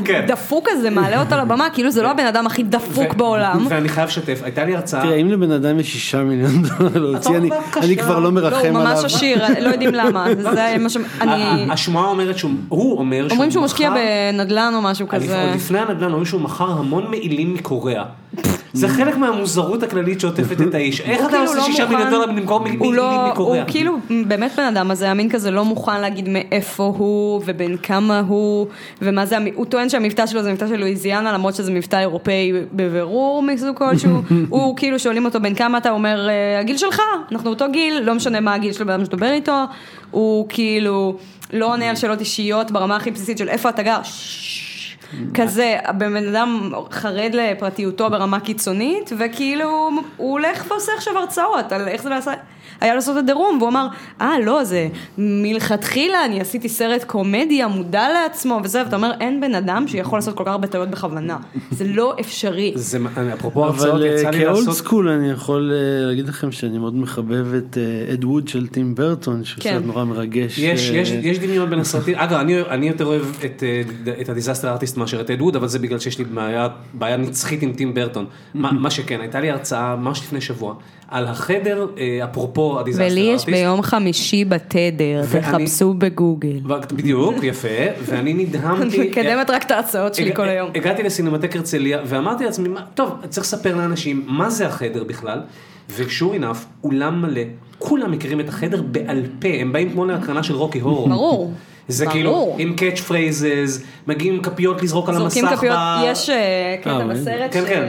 כן. 0.06 0.22
הדפוק 0.24 0.68
הזה 0.72 0.90
מעלה 0.90 1.20
אותו 1.22 1.36
לבמה, 1.36 1.70
כאילו 1.74 1.91
זה 1.91 2.02
לא 2.03 2.11
הבן 2.11 2.26
אדם 2.26 2.48
הכי 2.48 2.64
דפוק 2.64 3.14
בעולם. 3.14 3.65
ואני 3.70 3.90
חייב 3.90 4.07
לשתף, 4.07 4.40
הייתה 4.44 4.65
לי 4.65 4.76
הרצאה, 4.76 5.02
תראה, 5.02 5.15
אם 5.15 5.28
לבן 5.30 5.52
אדם 5.52 5.80
יש 5.80 5.94
שישה 5.94 6.24
מיליון 6.24 6.64
דולר 6.64 6.98
להוציא, 7.11 7.38
אני- 7.78 7.98
כבר 7.98 8.20
לא 8.20 8.24
לא, 8.24 8.32
מרחם 8.32 8.56
הוא 8.76 8.80
עליו. 8.82 8.94
ממש 8.95 9.06
עשיר, 9.06 9.44
לא 9.61 9.70
יודעים 9.70 9.94
למה. 9.94 10.26
זה 10.56 10.76
מה 10.80 10.90
ש... 10.90 10.98
אני... 11.22 11.44
ה- 11.44 11.74
השמועה 11.74 12.07
אומרת 12.10 12.38
שהוא, 12.38 12.52
הוא 12.70 12.99
אומר 12.99 13.28
אומרים 13.32 13.52
שהוא 13.52 13.64
משקיע 13.64 13.90
בנדל"ן 14.34 14.74
או 14.76 14.82
משהו 14.82 15.07
כזה. 15.07 15.52
לפני 15.56 15.80
הנדל"ן 15.80 16.07
אומרים 16.07 16.26
שהוא 16.26 16.41
מכר 16.41 16.72
המון 16.72 17.06
מעילים 17.10 17.53
מקוריאה. 17.53 18.03
זה 18.74 18.88
חלק 18.88 19.18
מהמוזרות 19.18 19.84
הכללית 19.84 20.20
שעוטפת 20.20 20.62
את 20.62 20.74
האיש. 20.74 21.02
איך 21.02 21.20
אתה 21.20 21.30
כאילו 21.30 21.44
עושה 21.44 21.56
לא 21.56 21.64
שישה 21.64 21.86
מיליון 21.86 22.10
דולר 22.10 22.32
מעילים 22.32 22.94
לא, 22.94 23.30
מקוריאה? 23.32 23.64
הוא 23.64 23.72
כאילו 23.72 23.98
באמת 24.28 24.52
בן 24.58 24.64
אדם 24.64 24.91
הזה, 24.91 25.12
המין 25.12 25.30
כזה 25.30 25.52
לא 25.52 25.66
מוכן 25.66 26.02
להגיד 26.02 26.30
מאיפה 26.30 26.94
הוא 26.98 27.41
ובין 27.45 27.78
כמה 27.78 28.20
הוא 28.28 28.68
ומה 29.02 29.26
זה, 29.26 29.38
הוא 29.56 29.66
טוען 29.66 29.90
שהמבטא 29.90 30.28
שלו 30.28 30.44
זה 30.44 30.52
מבטא 30.52 30.68
של 30.68 30.76
לואיזיאנה 30.76 31.34
למרות 31.34 31.56
שזה 31.56 31.72
מבטא 31.72 31.95
אירופאי 31.95 32.52
בבירור 32.74 33.44
מסוג 33.44 33.78
כלשהו, 33.78 34.22
הוא 34.50 34.78
כאילו 34.78 35.00
שואלים 35.00 35.26
אותו 35.26 35.40
בין 35.40 35.56
כמה 35.56 35.78
אתה 35.78 35.91
אומר 35.91 36.30
"אה, 36.30 36.60
הגיל 36.60 36.78
שלך, 36.78 37.02
אנחנו 37.32 37.50
אותו 37.50 37.66
גיל, 37.72 38.00
לא 38.00 38.16
משנה 38.16 38.40
מה 38.40 38.54
הגיל 38.54 38.74
של 38.74 38.82
הבן 38.84 38.94
אדם 38.94 39.06
שתדבר 39.06 39.32
איתו, 39.32 39.64
הוא 40.12 40.45
כאילו 40.50 41.18
לא 41.54 41.74
עונה 41.74 41.90
על 41.90 41.95
שאלות 41.95 42.20
אישיות 42.20 42.72
ברמה 42.72 42.95
הכי 42.95 43.12
בסיסית 43.12 43.38
של 43.38 43.50
איפה 43.50 43.70
אתה 43.70 43.84
גר, 43.84 44.00
כזה, 45.34 45.77
הבן 45.84 46.27
אדם 46.27 46.72
חרד 46.91 47.31
לפרטיותו 47.34 48.10
ברמה 48.10 48.40
קיצונית, 48.40 49.11
וכאילו 49.18 49.90
הוא 50.18 50.31
הולך 50.31 50.65
ועושה 50.72 50.91
עכשיו 50.98 51.18
הרצאות 51.18 51.72
על 51.72 51.88
איך 51.88 52.03
זה 52.03 52.10
לעשות, 52.10 52.34
היה 52.81 52.95
לעשות 52.95 53.18
את 53.18 53.26
דרום, 53.26 53.57
והוא 53.57 53.69
אמר, 53.69 53.88
אה 54.22 54.40
לא, 54.44 54.64
זה 54.64 54.88
מלכתחילה 55.18 56.26
אני 56.26 56.41
עשיתי 56.41 56.69
סרט 56.69 57.03
קומדיה, 57.03 57.68
מודע 57.68 58.07
לעצמו 58.14 58.60
וזה, 58.64 58.84
ואתה 58.84 58.95
אומר, 58.95 59.11
אין 59.19 59.41
בן 59.41 59.56
אדם 59.56 59.88
שיכול 59.88 60.18
לעשות 60.18 60.38
כל 60.38 60.44
כך 60.44 60.52
הרבה 60.52 60.68
טעויות 60.68 60.90
בכוונה, 60.90 61.38
זה 61.72 61.85
לא 61.88 62.15
אפשרי. 62.19 62.72
זה, 62.76 62.99
אפרופו 63.34 63.65
הרצאות, 63.65 63.90
אבל 63.90 64.06
יצא 64.06 64.26
אה, 64.26 64.31
לי 64.31 64.38
כאולד 64.40 64.57
לעשות... 64.57 64.76
סקול 64.76 65.10
אני 65.10 65.31
יכול 65.31 65.72
אה, 65.73 66.06
להגיד 66.06 66.27
לכם 66.27 66.52
שאני 66.52 66.77
מאוד 66.77 66.95
מחבב 66.95 67.53
את 67.53 67.77
אה, 67.77 68.14
אד 68.14 68.26
ווד 68.26 68.48
של 68.48 68.68
טים 68.68 68.95
ברטון, 68.95 69.44
שהוא 69.44 69.64
כן. 69.64 69.73
סרט 69.73 69.85
נורא 69.85 70.03
מרגש. 70.03 70.60
יש, 70.60 70.91
אה, 70.91 70.95
יש, 70.95 71.10
יש 71.10 71.40
דמיון 71.40 71.69
בין 71.69 71.80
הסרטים, 71.80 72.15
אגב, 72.18 72.40
אני, 72.40 72.61
אני 72.61 72.88
יותר 72.88 73.06
אוהב 73.06 73.26
את, 73.45 73.64
אה, 73.64 73.81
את 74.22 74.30
ה 74.30 74.34
Disaster 74.34 74.70
Artist 74.70 74.98
מאשר 74.98 75.22
את 75.22 75.30
אד 75.30 75.41
ווד, 75.41 75.56
אבל 75.56 75.68
זה 75.68 75.80
בגלל 75.80 75.99
שיש 75.99 76.18
לי 76.18 76.23
בעיה, 76.23 76.68
בעיה 76.94 77.18
נצחית 77.18 77.61
עם 77.61 77.73
טים 77.73 77.94
ברטון. 77.94 78.26
מה, 78.53 78.72
מה 78.72 78.90
שכן, 78.90 79.22
הייתה 79.22 79.40
לי 79.40 79.52
הרצאה 79.52 79.95
ממש 79.95 80.19
לפני 80.19 80.41
שבוע, 80.41 80.76
על 81.14 81.27
החדר, 81.27 81.88
אה, 81.98 82.19
אפרופו 82.23 82.80
ה 82.80 82.82
Disaster 82.82 83.04
ולי 83.11 83.30
Artist. 83.32 83.48
יש 83.48 83.53
ביום 83.53 83.81
חמישי 83.81 84.45
בתדר, 84.45 85.22
תחפשו 85.41 85.94
בגוגל. 85.94 86.60
בדיוק, 86.94 87.35
יפה, 87.44 87.68
ואני 88.06 88.34
נדהמתי. 88.34 88.98
אני 89.02 89.10
מקדמת 89.10 89.49
רק 89.49 89.64
את 89.65 89.72
ההרצאות 89.72 90.15
שלי 90.15 90.35
כל 90.35 90.49
היום. 90.49 90.69
הגעתי 90.76 91.03
לסינמטק 91.03 91.56
הרצליה 91.56 91.99
ואמרתי 92.06 92.45
לעצמי, 92.45 92.69
"מה- 92.69 92.85
טוב, 92.94 93.10
צריך 93.30 93.45
לספר 93.45 93.76
לאנשים 93.76 94.23
מה 94.27 94.49
זה 94.49 94.68
החדר 94.68 95.03
בכלל, 95.03 95.40
ו 95.98 96.05
sure 96.05 96.34
enough, 96.34 96.66
אולם 96.84 97.22
מלא, 97.22 97.41
כולם 97.80 98.11
מכירים 98.11 98.40
את 98.40 98.49
החדר 98.49 98.81
בעל 98.81 99.22
פה, 99.40 99.48
הם 99.48 99.73
באים 99.73 99.90
כמו 99.90 100.06
להקרנה 100.06 100.44
של 100.44 100.56
רוקי 100.56 100.80
הורור. 100.80 101.10
ברור. 101.10 101.53
זה 101.88 102.06
ברור. 102.06 102.14
כאילו 102.14 102.56
עם 102.58 102.76
catch 102.76 103.00
phrases, 103.00 103.84
מגיעים 104.08 104.34
עם 104.34 104.42
כפיות 104.42 104.82
לזרוק 104.84 105.10
על 105.10 105.16
המסך. 105.16 105.40
זורקים 105.40 105.58
כפיות, 105.58 105.76
ב- 105.78 106.04
יש 106.06 106.30
אה, 106.30 106.76
קטע 106.82 106.90
אה, 107.00 107.06
בסרט 107.08 107.54
כן, 107.54 107.64
ש- 107.66 107.70
כן. 107.70 107.88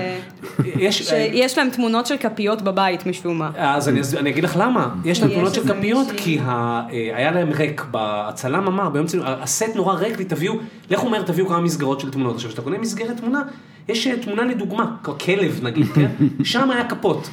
יש, 0.78 1.02
שיש 1.02 1.58
להם 1.58 1.70
תמונות 1.70 2.06
של 2.06 2.16
כפיות 2.16 2.62
בבית 2.62 3.06
משום 3.06 3.38
מה. 3.38 3.50
אז 3.56 3.88
אני, 3.88 4.00
אני 4.18 4.30
אגיד 4.30 4.44
לך 4.44 4.56
למה, 4.60 4.88
יש 5.04 5.20
להם 5.20 5.28
יש 5.30 5.34
תמונות 5.34 5.54
של 5.54 5.68
כפיות, 5.68 6.06
כי 6.16 6.38
ה, 6.42 6.50
אה, 6.92 7.10
היה 7.16 7.30
להם 7.30 7.50
ריק, 7.52 7.84
הצלם 7.94 8.66
אמר 8.66 8.88
ביום 8.88 9.06
צילום, 9.06 9.26
הסט 9.28 9.76
נורא 9.76 9.94
ריק 9.94 10.18
לי, 10.18 10.24
תביאו, 10.24 10.54
לכו 10.90 11.08
מהר 11.10 11.22
תביאו 11.22 11.46
כמה 11.48 11.60
מסגרות 11.60 12.00
של 12.00 12.10
תמונות. 12.10 12.34
עכשיו, 12.34 12.48
כשאתה 12.50 12.62
קונה 12.62 12.78
מסגרת 12.78 13.16
תמונה, 13.16 13.42
יש 13.88 14.06
אה, 14.06 14.16
תמונה 14.16 14.44
לדוגמה, 14.44 14.96
כלב 15.02 15.60
נגיד, 15.62 15.86
כן? 15.86 16.10
שם 16.44 16.70
היה 16.70 16.88
כפות. 16.88 17.28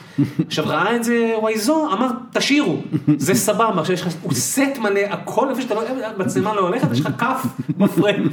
עכשיו, 0.47 0.65
ראה 0.67 0.95
את 0.95 1.03
זה 1.03 1.33
וייזו, 1.43 1.93
אמר, 1.93 2.07
תשאירו, 2.33 2.77
זה 3.17 3.33
סבבה, 3.33 3.79
עכשיו 3.79 3.93
יש 3.93 4.01
לך, 4.01 4.13
הוא 4.21 4.33
סט 4.33 4.77
מלא, 4.81 4.99
הכל 5.09 5.49
איפה 5.49 5.61
שאתה 5.61 5.75
לא, 5.75 5.81
מצלמה 6.17 6.55
לא 6.55 6.59
הולכת, 6.61 6.91
יש 6.91 6.99
לך 6.99 7.07
כף 7.17 7.45
בפריים. 7.77 8.27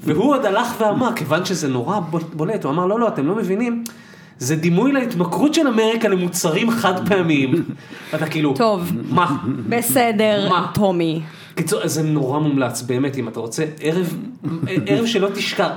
והוא 0.00 0.34
עוד 0.34 0.46
הלך 0.46 0.74
ואמר, 0.80 1.12
כיוון 1.16 1.44
שזה 1.44 1.68
נורא 1.68 2.00
בולט, 2.32 2.64
הוא 2.64 2.72
אמר, 2.72 2.86
לא, 2.86 3.00
לא, 3.00 3.08
אתם 3.08 3.26
לא 3.26 3.34
מבינים. 3.34 3.84
זה 4.38 4.56
דימוי 4.56 4.92
להתמכרות 4.92 5.54
של 5.54 5.68
אמריקה 5.68 6.08
למוצרים 6.08 6.70
חד 6.70 7.08
פעמיים. 7.08 7.64
ואתה 8.12 8.26
כאילו, 8.26 8.54
טוב. 8.56 8.92
מה? 9.10 9.36
בסדר, 9.68 10.48
מה? 10.48 10.70
טומי. 10.74 11.22
קיצור, 11.54 11.88
זה 11.88 12.02
נורא 12.02 12.38
מומלץ, 12.38 12.82
באמת, 12.82 13.18
אם 13.18 13.28
אתה 13.28 13.40
רוצה, 13.40 13.64
ערב, 13.80 14.16
ערב 14.86 15.06
שלא 15.06 15.28
תשכח, 15.34 15.68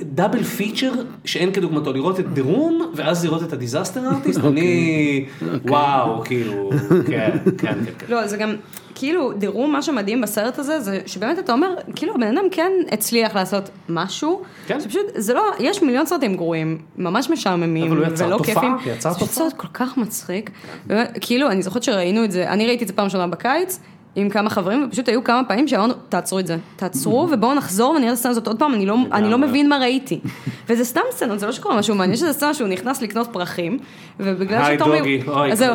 דאבל 0.00 0.42
פיצ'ר 0.42 0.92
שאין 1.24 1.52
כדוגמתו, 1.52 1.92
לראות 1.92 2.20
את 2.20 2.24
The 2.36 2.40
Room, 2.40 2.84
ואז 2.94 3.24
לראות 3.24 3.42
את 3.42 3.52
הדיזסטר 3.52 4.00
ארטיסט, 4.06 4.40
אני, 4.44 5.24
וואו, 5.64 6.24
כאילו, 6.24 6.70
כן, 7.06 7.30
כן, 7.44 7.54
כן, 7.58 7.74
כן. 7.98 8.06
לא, 8.08 8.26
זה 8.26 8.36
גם, 8.36 8.54
כאילו, 8.94 9.32
תראו, 9.40 9.66
מה 9.66 9.82
שמדהים 9.82 10.20
בסרט 10.20 10.58
הזה, 10.58 10.80
זה 10.80 11.00
שבאמת 11.06 11.38
אתה 11.38 11.52
אומר, 11.52 11.74
כאילו, 11.96 12.14
הבן 12.14 12.38
אדם 12.38 12.44
כן 12.50 12.72
הצליח 12.90 13.36
לעשות 13.36 13.70
משהו, 13.88 14.42
כן. 14.66 14.80
שפשוט, 14.80 15.06
זה 15.14 15.34
לא, 15.34 15.42
יש 15.58 15.82
מיליון 15.82 16.06
סרטים 16.06 16.36
גרועים, 16.36 16.78
ממש 16.98 17.30
משעממים, 17.30 17.92
אבל 17.92 17.96
הוא 17.96 18.06
יצר 18.06 18.26
ולא 18.26 18.36
תופעה, 18.38 18.54
כיפים. 18.54 19.00
זה 19.00 19.10
פשוט. 19.10 19.28
סרט 19.28 19.52
כל 19.56 19.68
כך 19.74 19.96
מצחיק, 19.96 20.50
כאילו, 21.20 21.50
אני 21.50 21.62
זוכרת 21.62 21.82
שראינו 21.82 22.24
את 22.24 22.32
זה, 22.32 22.50
אני 22.50 22.66
ראיתי 22.66 22.84
את 22.84 22.88
זה 22.88 22.94
פעם 22.94 23.04
ראשונה 23.04 23.26
בקיץ, 23.26 23.78
עם 24.16 24.28
כמה 24.28 24.50
חברים, 24.50 24.84
ופשוט 24.88 25.08
היו 25.08 25.24
כמה 25.24 25.44
פעמים 25.48 25.68
שאמרנו, 25.68 25.94
תעצרו 26.08 26.38
את 26.38 26.46
זה, 26.46 26.56
תעצרו 26.76 27.28
ובואו 27.32 27.54
נחזור 27.54 27.90
ונראה 27.90 28.08
את 28.08 28.12
הסצנה 28.12 28.30
הזאת 28.30 28.46
עוד 28.46 28.58
פעם, 28.58 28.74
אני 28.74 28.86
לא, 28.86 28.96
אני 29.12 29.30
לא 29.30 29.38
מבין 29.38 29.68
מה 29.68 29.78
ראיתי. 29.78 30.20
וזה 30.68 30.84
סתם 30.84 31.00
סצנות, 31.10 31.38
זה 31.38 31.46
לא 31.46 31.52
שקורה 31.52 31.78
משהו 31.78 31.94
מעניין, 31.94 32.16
שזה 32.16 32.32
סצנה 32.32 32.54
שהוא 32.54 32.68
נכנס 32.68 33.02
לקנות 33.02 33.28
פרחים, 33.32 33.78
ובגלל 34.20 34.76
שטומי, 34.76 35.22
אז 35.52 35.58
זהו. 35.58 35.74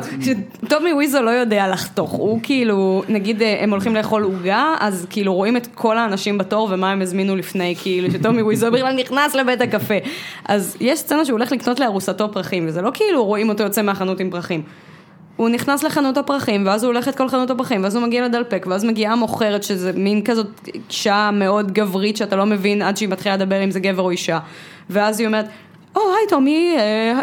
שטומי 0.66 0.94
וויזו 0.94 1.22
לא 1.22 1.30
יודע 1.30 1.68
לחתוך, 1.68 2.12
הוא 2.12 2.40
כאילו, 2.44 3.04
נגיד 3.10 3.42
אה, 3.42 3.64
הם 3.64 3.70
הולכים 3.70 3.96
לאכול 3.96 4.24
עוגה, 4.24 4.74
אז 4.80 5.08
כאילו 5.10 5.34
רואים 5.34 5.58
את 5.58 5.68
כל 5.76 5.98
האנשים 5.98 6.38
בתור 6.38 6.68
ומה 6.72 6.92
הם 6.92 7.02
הזמינו 7.02 7.36
לפני, 7.36 7.76
כאילו 7.82 8.12
שטומי 8.12 8.42
וויזו 8.42 8.72
בכלל 8.72 8.96
נכנס 8.96 9.36
לבית 9.36 9.62
הקפה. 9.62 9.98
אז 10.46 10.78
יש 10.80 11.00
סצנה 11.00 11.26
שהוא 11.26 11.38
הולך 11.38 11.52
לקנות 11.52 11.80
לארוסתו 11.80 12.32
פרחים, 12.32 12.68
וזה 12.68 12.82
לא 12.82 12.92
כאילו 12.94 13.26
רואים 13.26 13.50
אותו 13.50 13.64
יוצא 13.64 13.82
מהחנות 13.82 14.20
עם 14.20 14.30
פרחים. 14.30 14.62
הוא 15.38 15.50
נכנס 15.50 15.84
לחנות 15.84 16.18
הפרחים, 16.18 16.66
ואז 16.66 16.84
הוא 16.84 16.94
הולך 16.94 17.08
את 17.08 17.16
כל 17.16 17.30
חנות 17.30 17.50
הפרחים, 17.50 17.84
ואז 17.84 17.96
הוא 17.96 18.04
מגיע 18.04 18.26
לדלפק, 18.26 18.66
ואז 18.70 18.84
מגיעה 18.84 19.16
מוכרת, 19.16 19.64
שזה 19.64 19.92
מין 19.92 20.22
כזאת 20.24 20.48
אישה 20.90 21.30
מאוד 21.34 21.72
גברית, 21.72 22.18
שאתה 22.18 22.36
לא 22.36 22.46
מבין 22.46 22.82
עד 22.82 22.98
שהיא 22.98 23.10
מתחילה 23.10 23.36
לדבר 23.36 23.64
אם 23.64 23.72
זה 23.72 23.80
גבר 23.80 24.04
או 24.04 24.10
אישה. 24.10 24.40
ואז 24.90 25.20
היא 25.20 25.28
אומרת, 25.28 25.46
או, 25.98 26.02
היי 26.16 26.28
טומי, 26.30 26.76
אה, 26.78 27.20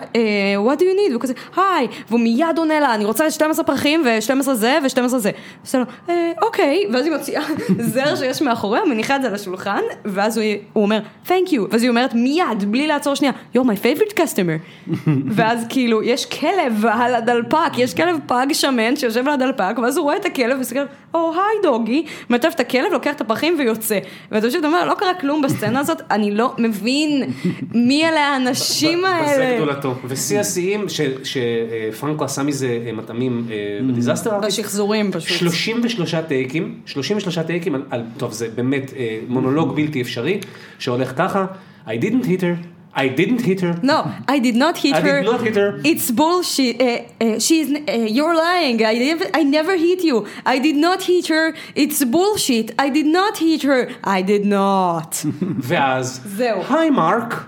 what 0.66 0.78
do 0.78 0.82
you 0.82 0.96
need? 0.96 1.10
והוא 1.10 1.20
כזה, 1.20 1.32
היי, 1.56 1.88
והוא 2.08 2.20
מיד 2.20 2.58
עונה 2.58 2.80
לה, 2.80 2.94
אני 2.94 3.04
רוצה 3.04 3.30
12 3.30 3.64
פרחים, 3.64 4.02
ו-12 4.04 4.52
זה, 4.52 4.78
ו-12 4.82 5.08
זה. 5.08 5.30
עושה 5.62 5.78
לו, 5.78 5.84
"אה, 6.08 6.32
אוקיי, 6.42 6.84
ואז 6.92 7.06
היא 7.06 7.12
מוציאה 7.16 7.42
זר 7.94 8.16
שיש 8.16 8.42
מאחוריה, 8.42 8.84
מניחה 8.84 9.16
את 9.16 9.22
זה 9.22 9.28
על 9.28 9.34
השולחן, 9.34 9.80
ואז 10.04 10.38
הוא, 10.38 10.44
הוא 10.72 10.82
אומר, 10.82 10.98
thank 11.26 11.48
you, 11.50 11.58
ואז 11.70 11.82
היא 11.82 11.90
אומרת 11.90 12.14
מיד, 12.14 12.64
בלי 12.70 12.86
לעצור 12.86 13.14
שנייה, 13.14 13.32
you're 13.56 13.60
my 13.60 13.84
favorite 13.84 14.14
customer. 14.18 14.90
ואז 15.36 15.66
כאילו, 15.68 16.02
יש 16.02 16.26
כלב 16.26 16.86
על 16.86 17.14
הדלפק, 17.14 17.78
יש 17.78 17.94
כלב 17.94 18.16
פג 18.26 18.46
שמן 18.52 18.96
שיושב 18.96 19.28
על 19.28 19.34
הדלפק, 19.34 19.78
ואז 19.82 19.96
הוא 19.96 20.04
רואה 20.04 20.16
את 20.16 20.24
הכלב, 20.24 20.56
ומסתכל, 20.56 20.84
או, 21.14 21.32
היי 21.32 21.62
דוגי, 21.62 22.06
מטף 22.30 22.52
את 22.54 22.60
הכלב, 22.60 22.92
לוקח 22.92 23.12
את 23.14 23.20
הפרחים 23.20 23.54
ויוצא. 23.58 23.98
ואתה 24.32 24.48
פשוט 24.48 24.64
אומר, 24.64 24.84
לא 24.84 24.94
קרה 24.94 25.14
כלום 25.14 25.42
בסצנה 25.42 25.80
הזאת, 25.80 26.02
אני 26.10 26.30
לא 26.30 26.52
מבין 26.58 27.22
מי 27.74 28.08
אלה 28.08 28.20
האנשים 28.20 28.63
בזה 29.22 29.42
האלה. 29.42 29.56
גדולתו. 29.56 29.94
ושיא 30.08 30.40
השיאים, 30.40 30.88
ש- 30.88 31.00
שפרנקו 31.92 32.24
עשה 32.24 32.42
מזה 32.42 32.78
אה, 32.86 32.92
מטעמים 32.92 33.46
אה, 33.50 33.56
בדיזסטר 33.88 34.30
ארטיסט, 34.34 34.58
בשחזורים 34.60 35.12
פשוט. 35.12 35.38
33 35.38 36.14
טייקים, 36.28 36.74
33 36.86 37.38
טייקים, 37.38 37.74
על, 37.74 37.82
על, 37.90 38.02
טוב 38.16 38.32
זה 38.32 38.48
באמת 38.54 38.92
אה, 38.96 39.18
מונולוג 39.28 39.76
בלתי 39.76 40.00
אפשרי, 40.02 40.40
שהולך 40.78 41.12
ככה, 41.16 41.46
I 41.86 41.90
didn't 41.90 42.24
hit 42.24 42.40
her, 42.40 42.73
I 42.96 43.08
didn't 43.20 43.42
hit 43.48 43.60
her, 43.66 43.74
No, 43.82 43.98
I 44.34 44.38
did 44.46 44.56
not 44.64 44.74
hit 44.84 44.94
I 44.94 45.00
her. 45.08 45.16
did 45.22 45.30
not 45.32 45.40
hit 45.46 45.56
her. 45.62 45.70
It's 45.90 46.06
bullshit. 46.20 46.74
Uh, 46.80 46.86
uh, 46.86 47.38
she's. 47.46 47.68
Uh, 47.72 47.92
you're 48.18 48.36
lying. 48.48 48.76
I 48.92 48.94
never. 49.08 49.24
I 49.40 49.42
never 49.58 49.74
hit 49.86 50.00
you. 50.08 50.16
I 50.54 50.56
did 50.66 50.76
not 50.86 51.00
hit 51.10 51.26
her. 51.34 51.46
It's 51.82 51.98
bullshit. 52.16 52.66
I 52.78 52.88
did 52.98 53.08
not 53.18 53.34
hit 53.46 53.62
her. 53.70 53.80
I 54.18 54.20
did 54.32 54.44
not. 54.58 55.10
ואז, 55.68 56.20
זהו. 56.36 56.60
היי 56.70 56.90
מרק, 56.90 57.44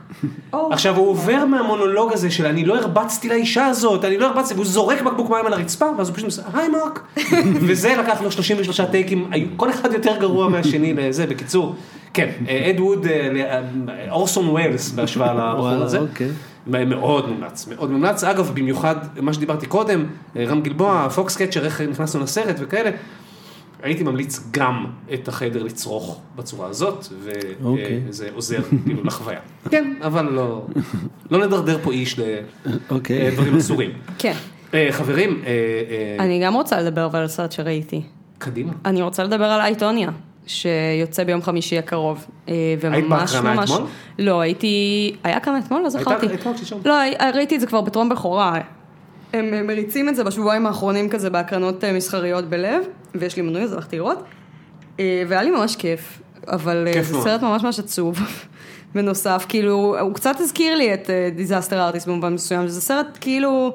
או. 0.53 0.73
עכשיו 0.73 0.97
הוא 0.97 1.09
עובר 1.09 1.45
מהמונולוג 1.45 2.13
הזה 2.13 2.31
של 2.31 2.47
אני 2.47 2.65
לא 2.65 2.77
הרבצתי 2.77 3.29
לאישה 3.29 3.67
הזאת, 3.67 4.05
אני 4.05 4.19
לא 4.19 4.27
הרבצתי, 4.27 4.55
והוא 4.55 4.67
זורק 4.67 5.03
בקבוק 5.03 5.31
מים 5.31 5.47
על 5.47 5.53
הרצפה, 5.53 5.87
ואז 5.99 6.09
הוא 6.09 6.15
פשוט 6.15 6.27
עושה, 6.27 6.43
היי 6.55 6.69
מרק, 6.69 7.01
וזה 7.61 7.95
לקח 7.99 8.23
לו 8.23 8.31
33 8.33 8.81
טייקים, 8.81 9.31
כל 9.57 9.71
אחד 9.71 9.93
יותר 9.93 10.17
גרוע 10.21 10.49
מהשני 10.49 10.95
לזה, 10.95 11.27
בקיצור, 11.27 11.75
כן, 12.17 12.31
אה, 12.49 12.71
אד 12.71 12.81
ווד, 12.81 13.07
אה, 13.07 13.61
אה, 13.89 14.11
אורסון 14.11 14.49
ווילס 14.49 14.91
בהשוואה 14.91 15.35
לבחור 15.53 15.69
הזה, 15.69 15.99
אוקיי. 15.99 16.29
מאוד 16.67 17.29
מומלץ, 17.29 17.67
מאוד 17.67 17.91
מומלץ, 17.91 18.25
אגב 18.25 18.53
במיוחד 18.55 18.97
מה 19.21 19.33
שדיברתי 19.33 19.67
קודם, 19.67 20.07
אה, 20.37 20.45
רם 20.45 20.61
גלבוע, 20.61 21.09
פוקס 21.09 21.37
קצ'ר, 21.37 21.65
איך 21.65 21.81
נכנסנו 21.81 22.23
לסרט 22.23 22.57
וכאלה. 22.59 22.91
הייתי 23.83 24.03
ממליץ 24.03 24.41
גם 24.51 24.87
את 25.15 25.29
החדר 25.29 25.63
לצרוך 25.63 26.21
בצורה 26.37 26.69
הזאת, 26.69 27.07
אוקיי. 27.65 28.01
וזה 28.09 28.29
עוזר 28.35 28.63
כאילו 28.85 29.05
לחוויה. 29.05 29.41
כן, 29.71 29.93
אבל 30.03 30.25
לא, 30.25 30.67
לא 31.31 31.47
נדרדר 31.47 31.79
פה 31.83 31.93
איש 31.93 32.21
אוקיי. 32.91 33.31
לדברים 33.31 33.57
אסורים. 33.57 33.91
כן. 34.19 34.35
אה, 34.75 34.89
חברים, 34.91 35.43
אה, 35.47 35.51
אה, 36.19 36.25
אני 36.25 36.41
גם 36.45 36.55
רוצה 36.55 36.81
לדבר 36.81 37.07
אבל 37.07 37.21
על 37.21 37.29
סרט 37.29 37.53
שראיתי. 37.53 38.03
קדימה. 38.39 38.73
אני 38.85 39.03
רוצה 39.03 39.25
לדבר 39.25 39.45
על 39.45 39.61
אייטוניה, 39.61 40.11
שיוצא 40.47 41.25
ביום 41.25 41.43
חמישי 41.43 41.79
הקרוב. 41.79 42.27
אה, 42.49 42.55
היית 42.83 43.09
בהקרנה. 43.09 43.65
אתמול? 43.65 43.87
לא, 44.19 44.41
הייתי... 44.41 45.17
היה 45.25 45.41
כאן 45.41 45.61
אתמול? 45.65 45.83
לא 45.83 45.89
זכרתי. 45.89 46.27
הייתה 46.27 46.41
אתמול, 46.41 46.57
שלשום. 46.57 46.81
לא, 46.85 46.95
ראיתי 47.35 47.57
את 47.57 47.61
זה 47.61 47.67
כבר 47.67 47.81
בטרום 47.81 48.09
בכורה. 48.09 48.61
הם 49.33 49.67
מריצים 49.67 50.09
את 50.09 50.17
זה 50.17 50.25
בשבועיים 50.25 50.67
האחרונים 50.67 51.09
כזה 51.09 51.31
בהקרנות 51.31 51.85
אה, 51.85 51.93
מסחריות 51.93 52.45
בלב, 52.45 52.83
ויש 53.15 53.37
לי 53.37 53.43
מנוי 53.43 53.63
אז 53.63 53.73
הלכתי 53.73 53.97
לראות. 53.97 54.23
אה, 55.01 55.23
והיה 55.29 55.43
לי 55.43 55.51
ממש 55.51 55.77
כיף, 55.77 56.23
אבל 56.49 56.89
זה. 57.03 57.21
סרט 57.21 57.43
ממש 57.43 57.63
ממש 57.63 57.79
עצוב. 57.79 58.19
בנוסף, 58.95 59.47
כאילו, 59.49 59.97
הוא 60.01 60.15
קצת 60.15 60.41
הזכיר 60.41 60.75
לי 60.75 60.95
את 60.95 61.11
Disaster 61.37 61.81
Artist 61.81 62.09
במובן 62.09 62.35
מסוים, 62.35 62.69
שזה 62.69 62.81
סרט 62.81 63.19
כאילו, 63.21 63.75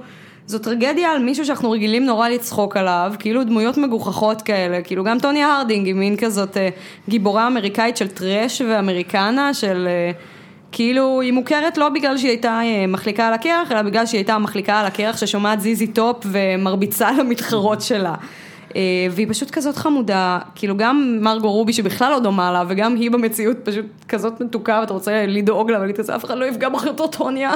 זו 0.51 0.59
טרגדיה 0.59 1.11
על 1.11 1.23
מישהו 1.23 1.45
שאנחנו 1.45 1.71
רגילים 1.71 2.05
נורא 2.05 2.29
לצחוק 2.29 2.77
עליו, 2.77 3.13
כאילו 3.19 3.43
דמויות 3.43 3.77
מגוחכות 3.77 4.41
כאלה, 4.41 4.81
כאילו 4.81 5.03
גם 5.03 5.19
טוניה 5.19 5.43
הרדינג 5.43 5.85
היא 5.85 5.95
מין 5.95 6.17
כזאת 6.17 6.57
אה, 6.57 6.69
גיבורה 7.09 7.47
אמריקאית 7.47 7.97
של 7.97 8.07
trash 8.07 8.61
ו 8.61 8.70
Americana, 8.70 9.53
של... 9.53 9.87
אה, 9.87 10.11
כאילו, 10.71 11.21
היא 11.21 11.33
מוכרת 11.33 11.77
לא 11.77 11.89
בגלל 11.89 12.17
שהיא 12.17 12.29
הייתה 12.29 12.59
אה, 12.63 12.87
מחליקה 12.87 13.27
על 13.27 13.33
הקרח, 13.33 13.71
אלא 13.71 13.81
בגלל 13.81 14.05
שהיא 14.05 14.19
הייתה 14.19 14.37
מחליקה 14.37 14.79
על 14.79 14.85
הקרח 14.85 15.17
ששומעת 15.17 15.61
זי 15.61 15.74
זי 15.74 15.87
טופ 15.87 16.25
ומרביצה 16.25 17.11
למתחרות 17.11 17.81
שלה. 17.81 18.15
אה, 18.75 18.81
והיא 19.11 19.27
פשוט 19.29 19.51
כזאת 19.51 19.75
חמודה, 19.75 20.39
כאילו 20.55 20.77
גם 20.77 21.17
מרגו 21.21 21.51
רובי 21.51 21.73
שבכלל 21.73 22.11
לא 22.11 22.19
דומה 22.19 22.51
לה, 22.51 22.63
וגם 22.67 22.95
היא 22.95 23.11
במציאות 23.11 23.57
פשוט 23.63 23.85
כזאת 24.07 24.41
מתוקה, 24.41 24.77
ואתה 24.81 24.93
רוצה 24.93 25.25
לדאוג 25.27 25.71
לה 25.71 25.77
ולהגיד 25.77 25.97
כזה, 25.97 26.15
אף 26.15 26.25
אחד 26.25 26.37
לא 26.37 26.45
יפגע 26.45 26.69
באחותו 26.69 27.07
טוניה. 27.07 27.51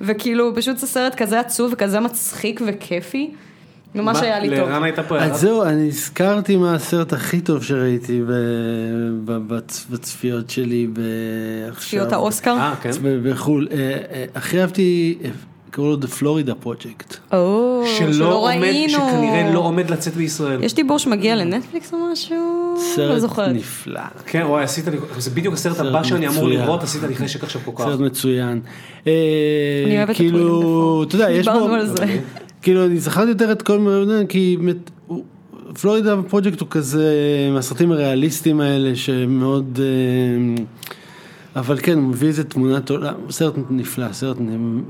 וכאילו, 0.00 0.52
פשוט 0.56 0.78
זה 0.78 0.86
סרט 0.86 1.14
כזה 1.14 1.40
עצוב 1.40 1.70
וכזה 1.72 2.00
מצחיק 2.00 2.60
וכיפי. 2.66 3.30
ממש 3.94 4.16
מה, 4.16 4.22
היה 4.22 4.40
לי 4.40 4.56
טוב. 4.56 4.68
לרן 4.68 4.82
הייתה 4.82 5.02
פה 5.02 5.18
הערה? 5.18 5.34
אז 5.34 5.40
זהו, 5.40 5.62
אני 5.62 5.88
הזכרתי 5.88 6.56
מה 6.56 6.74
הסרט 6.74 7.12
הכי 7.12 7.40
טוב 7.40 7.62
שראיתי 7.62 8.22
בצפיות 9.90 10.50
שלי 10.50 10.86
ב- 10.92 11.00
עכשיו. 11.68 11.88
צפיות 11.88 12.12
האוסקר. 12.12 12.50
אה, 12.50 12.74
כן. 12.82 12.90
בחו"ל. 13.24 13.68
אה, 13.70 13.76
אה, 14.12 14.24
הכי 14.34 14.60
אהבתי, 14.60 15.18
אה, 15.24 15.30
קראו 15.70 15.86
לו 15.90 15.96
The 15.96 16.20
Florida 16.20 16.66
Project. 16.66 17.16
או, 17.32 17.82
שלא 17.98 18.34
עומד, 18.34 18.62
ראינו. 18.62 18.92
שכנראה 18.92 19.50
לא 19.54 19.58
עומד 19.58 19.90
לצאת 19.90 20.14
בישראל. 20.14 20.64
יש 20.64 20.74
דיבור 20.74 20.98
שמגיע 20.98 21.36
לנטפליקס 21.36 21.92
או 21.92 21.98
משהו? 22.12 22.36
לא 22.76 22.80
סרט 22.96 23.18
זוכרת. 23.18 23.54
נפלא. 23.54 24.00
כן, 24.26 24.42
וואי, 24.46 24.64
עשית 24.64 24.88
לי, 24.88 24.96
זה 25.18 25.30
בדיוק 25.30 25.54
הסרט 25.54 25.76
סרט 25.76 25.86
הבא 25.86 26.02
שאני 26.02 26.28
אמור. 26.28 26.48
לראות, 26.48 26.82
עשית 26.82 27.02
לי 27.02 27.16
חשק 27.16 27.44
עכשיו 27.44 27.62
כל 27.64 27.72
כך. 27.76 27.84
סרט 27.84 28.00
מצוין. 28.00 28.60
אה, 29.06 29.12
אני 29.86 29.96
אוהבת 29.96 30.10
את 30.10 30.16
כאילו, 30.16 31.04
אתה 31.08 31.14
יודע, 31.14 31.30
יש 31.30 31.46
בו, 31.48 31.52
דיברנו 31.52 31.74
על 31.74 31.86
זה. 31.86 32.20
כאילו, 32.62 32.86
אני 32.86 33.00
זכרתי 33.00 33.28
יותר 33.28 33.52
את 33.52 33.62
כל 33.62 33.78
מיני, 33.78 34.26
כי 34.28 34.56
באמת, 34.60 34.90
פלורידה 35.80 36.16
פרויקט 36.28 36.60
הוא 36.60 36.68
כזה 36.70 37.14
מהסרטים 37.54 37.92
הריאליסטיים 37.92 38.60
האלה 38.60 38.96
שמאוד, 38.96 39.80
אה, 39.82 40.62
אבל 41.60 41.78
כן, 41.82 41.98
הוא 41.98 42.02
מביא 42.02 42.28
איזה 42.28 42.44
תמונת 42.44 42.90
עולם, 42.90 43.14
סרט 43.30 43.54
נפלא, 43.70 44.12
סרט, 44.12 44.36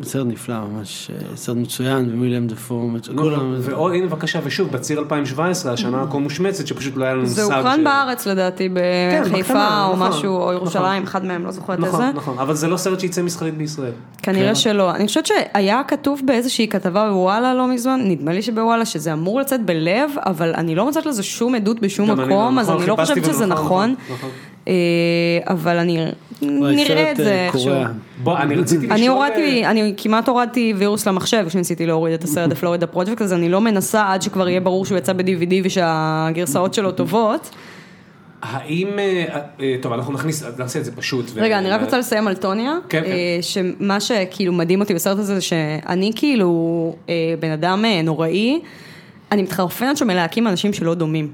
סרט 0.02 0.26
נפלא 0.26 0.54
ממש, 0.60 1.10
אה, 1.10 1.36
סרט 1.36 1.56
מצוין, 1.56 2.10
ומיליאם 2.12 2.46
דפו, 2.46 2.90
כולם, 3.16 3.54
ועוד, 3.58 3.92
הנה 3.92 4.06
בבקשה, 4.06 4.40
ושוב, 4.44 4.70
בציר 4.70 4.98
2017, 4.98 5.72
השנה 5.72 6.02
הכה 6.02 6.18
מושמצת, 6.18 6.66
שפשוט 6.66 6.96
לא 6.96 7.04
היה 7.04 7.14
לנו 7.14 7.26
זה 7.26 7.42
מושג. 7.42 7.56
הוקרן 7.56 7.80
ש- 7.80 7.84
בארץ 7.84 8.26
לדעתי, 8.26 8.68
בקטנה, 8.68 9.28
בחיפה 9.34 9.84
או 9.84 9.92
נכון, 9.96 10.08
משהו, 10.08 10.32
או 10.36 10.40
נכון. 10.40 10.54
ירושלים, 10.54 11.02
אחד 11.02 11.24
מהם, 11.24 11.44
לא 11.44 11.50
זוכרת 11.50 11.78
איזה. 11.78 11.88
נכון, 11.88 12.10
נכון, 12.14 12.38
אבל 12.38 12.54
זה 12.54 12.68
לא 12.68 12.76
סרט 12.76 13.00
שיצא 13.00 13.22
מסחרית 13.22 13.56
בישראל. 13.56 13.92
כנראה 14.22 14.48
כן. 14.48 14.54
שלא. 14.54 14.94
אני 14.94 15.06
חושבת 15.06 15.26
שהיה 15.26 15.82
כתוב 15.88 16.20
באיזושהי 16.24 16.68
כתבה 16.68 17.10
בוואלה 17.10 17.54
לא 17.54 17.68
מזמן, 17.68 18.00
נדמה 18.04 18.32
לי 18.32 18.42
שבוואלה, 18.42 18.84
שזה 18.84 19.12
אמור 19.12 19.40
לצאת 19.40 19.66
בלב, 19.66 20.10
אבל 20.26 20.54
אני 20.54 20.74
לא 20.74 20.84
מוצאת 20.84 21.06
לזה 21.06 21.22
שום 21.22 21.54
עדות 21.54 21.80
בשום 21.80 22.10
אני 22.10 22.24
מקום, 22.24 22.54
לא, 22.56 22.60
אז 22.60 22.66
נכון, 22.68 22.80
אני 22.80 22.90
לא 22.90 22.96
חושבת 22.96 23.24
שזה 23.24 23.46
נכון. 23.46 23.94
אה, 24.70 24.74
אבל 25.52 25.76
אני 25.76 26.06
נראה 26.42 27.10
את 27.10 27.16
סרט, 27.16 27.16
זה 27.16 27.30
אה, 27.30 27.46
איכשהו. 27.46 27.72
בוא, 28.22 28.38
אני 28.38 28.54
רציתי 28.56 28.86
לשאול... 28.86 28.98
אני 28.98 29.08
אה, 29.08 29.12
הורדתי, 29.12 29.66
אני 29.66 29.94
כמעט 29.96 30.28
הורדתי 30.28 30.74
וירוס 30.76 31.08
למחשב 31.08 31.44
כשניסיתי 31.48 31.86
להוריד 31.86 32.14
את 32.14 32.24
הסרט 32.24 32.52
הפלורידה 32.52 32.86
פרויקט, 32.86 33.22
אז 33.22 33.32
אני 33.32 33.48
לא 33.48 33.60
מנסה 33.60 34.12
עד 34.12 34.22
שכבר 34.22 34.48
יהיה 34.48 34.60
ברור 34.60 34.86
שהוא 34.86 34.98
יצא 34.98 35.12
ב-DVD 35.12 35.54
ושהגרסאות 35.64 36.74
שלו 36.74 36.92
טובות. 36.92 37.50
האם... 38.42 38.98
אה, 38.98 39.24
אה, 39.60 39.76
טוב, 39.82 39.92
אנחנו 39.92 40.12
נכניס, 40.12 40.44
נעשה 40.58 40.78
את 40.78 40.84
זה 40.84 40.96
פשוט. 40.96 41.30
ו- 41.34 41.40
רגע, 41.40 41.58
אני 41.58 41.70
רק 41.70 41.80
רוצה 41.80 41.98
לסיים 41.98 42.28
על 42.28 42.34
טוניה. 42.34 42.72
כן, 42.88 43.02
כן. 43.04 43.10
אה, 43.10 43.38
שמה 43.40 44.00
שכאילו 44.00 44.52
מדהים 44.52 44.80
אותי 44.80 44.94
בסרט 44.94 45.18
הזה, 45.18 45.34
זה 45.34 45.40
שאני 45.40 46.12
כאילו 46.16 46.94
אה, 47.08 47.34
בן 47.40 47.50
אדם 47.50 47.84
אה, 47.84 48.02
נוראי, 48.02 48.60
אני 49.32 49.42
מתחרפנת 49.42 49.96
שם 49.96 50.06
מלהקים 50.06 50.46
אנשים 50.46 50.72
שלא 50.72 50.94
דומים. 50.94 51.30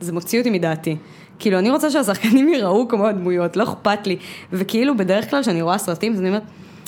זה 0.00 0.12
מוציא 0.12 0.38
אותי 0.38 0.50
מדעתי. 0.50 0.96
כאילו, 1.38 1.58
אני 1.58 1.70
רוצה 1.70 1.90
שהשחקנים 1.90 2.48
ייראו 2.48 2.88
כמו 2.88 3.06
הדמויות, 3.06 3.56
לא 3.56 3.62
אכפת 3.62 4.06
לי. 4.06 4.16
וכאילו, 4.52 4.96
בדרך 4.96 5.30
כלל 5.30 5.42
כשאני 5.42 5.62
רואה 5.62 5.78
סרטים, 5.78 6.12
אז 6.12 6.20
אני 6.20 6.28
אומרת, 6.28 6.42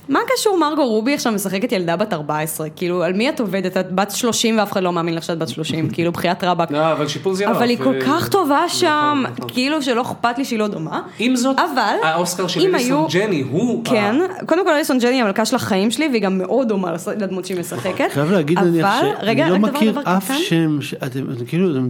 מה 0.08 0.18
קשור 0.34 0.58
מרגו 0.58 0.86
רובי 0.86 1.14
עכשיו 1.14 1.32
משחקת 1.32 1.72
ילדה 1.72 1.96
בת 1.96 2.12
14? 2.12 2.70
כאילו, 2.70 3.02
על 3.02 3.12
מי 3.12 3.28
את 3.28 3.40
עובדת? 3.40 3.76
את 3.76 3.92
בת 3.92 4.10
30 4.10 4.58
ואף 4.58 4.72
אחד 4.72 4.82
לא 4.82 4.92
מאמין 4.92 5.14
לך 5.14 5.22
שאת 5.22 5.38
בת 5.38 5.48
30, 5.48 5.88
כאילו, 5.92 6.12
בחיית 6.12 6.44
רבאק. 6.44 6.70
לא, 6.70 6.92
אבל 6.92 7.08
שיפוץ 7.08 7.40
ירוק. 7.40 7.56
אבל 7.56 7.68
היא 7.68 7.78
כל 7.78 7.94
כך 8.06 8.28
טובה 8.28 8.68
שם, 8.68 9.24
נכון. 9.36 9.48
כאילו 9.48 9.82
שלא 9.82 10.02
אכפת 10.02 10.38
לי 10.38 10.44
שהיא 10.44 10.58
לא 10.58 10.68
דומה. 10.68 11.02
עם 11.18 11.36
זאת, 11.36 11.56
האוסקר 12.02 12.46
של 12.46 12.74
אליסון 12.74 13.06
ג'ני 13.10 13.44
הוא... 13.50 13.84
כן, 13.84 14.16
קודם 14.46 14.64
כל 14.64 14.72
אליסון 14.72 14.98
ג'ני 14.98 15.14
היא 15.14 15.22
המלכה 15.22 15.44
של 15.44 15.56
החיים 15.56 15.90
שלי, 15.90 16.08
והיא 16.08 16.22
גם 16.22 16.38
מאוד 16.38 16.68
דומה 16.68 16.92
לדמות 17.16 17.44
שהיא 17.44 17.60
משחקת. 17.60 18.10
חייב 18.12 18.30
להגיד 18.30 18.58
נניח 18.58 18.86
אבל, 18.86 19.10
רגע, 19.20 19.46
שאני 19.48 19.62
לא 19.62 19.68
מכיר 19.68 20.00
אף. 20.04 20.30
שם 20.36 20.82
שאתם 20.82 21.22
אתם 21.32 21.44
כאילו. 21.44 21.80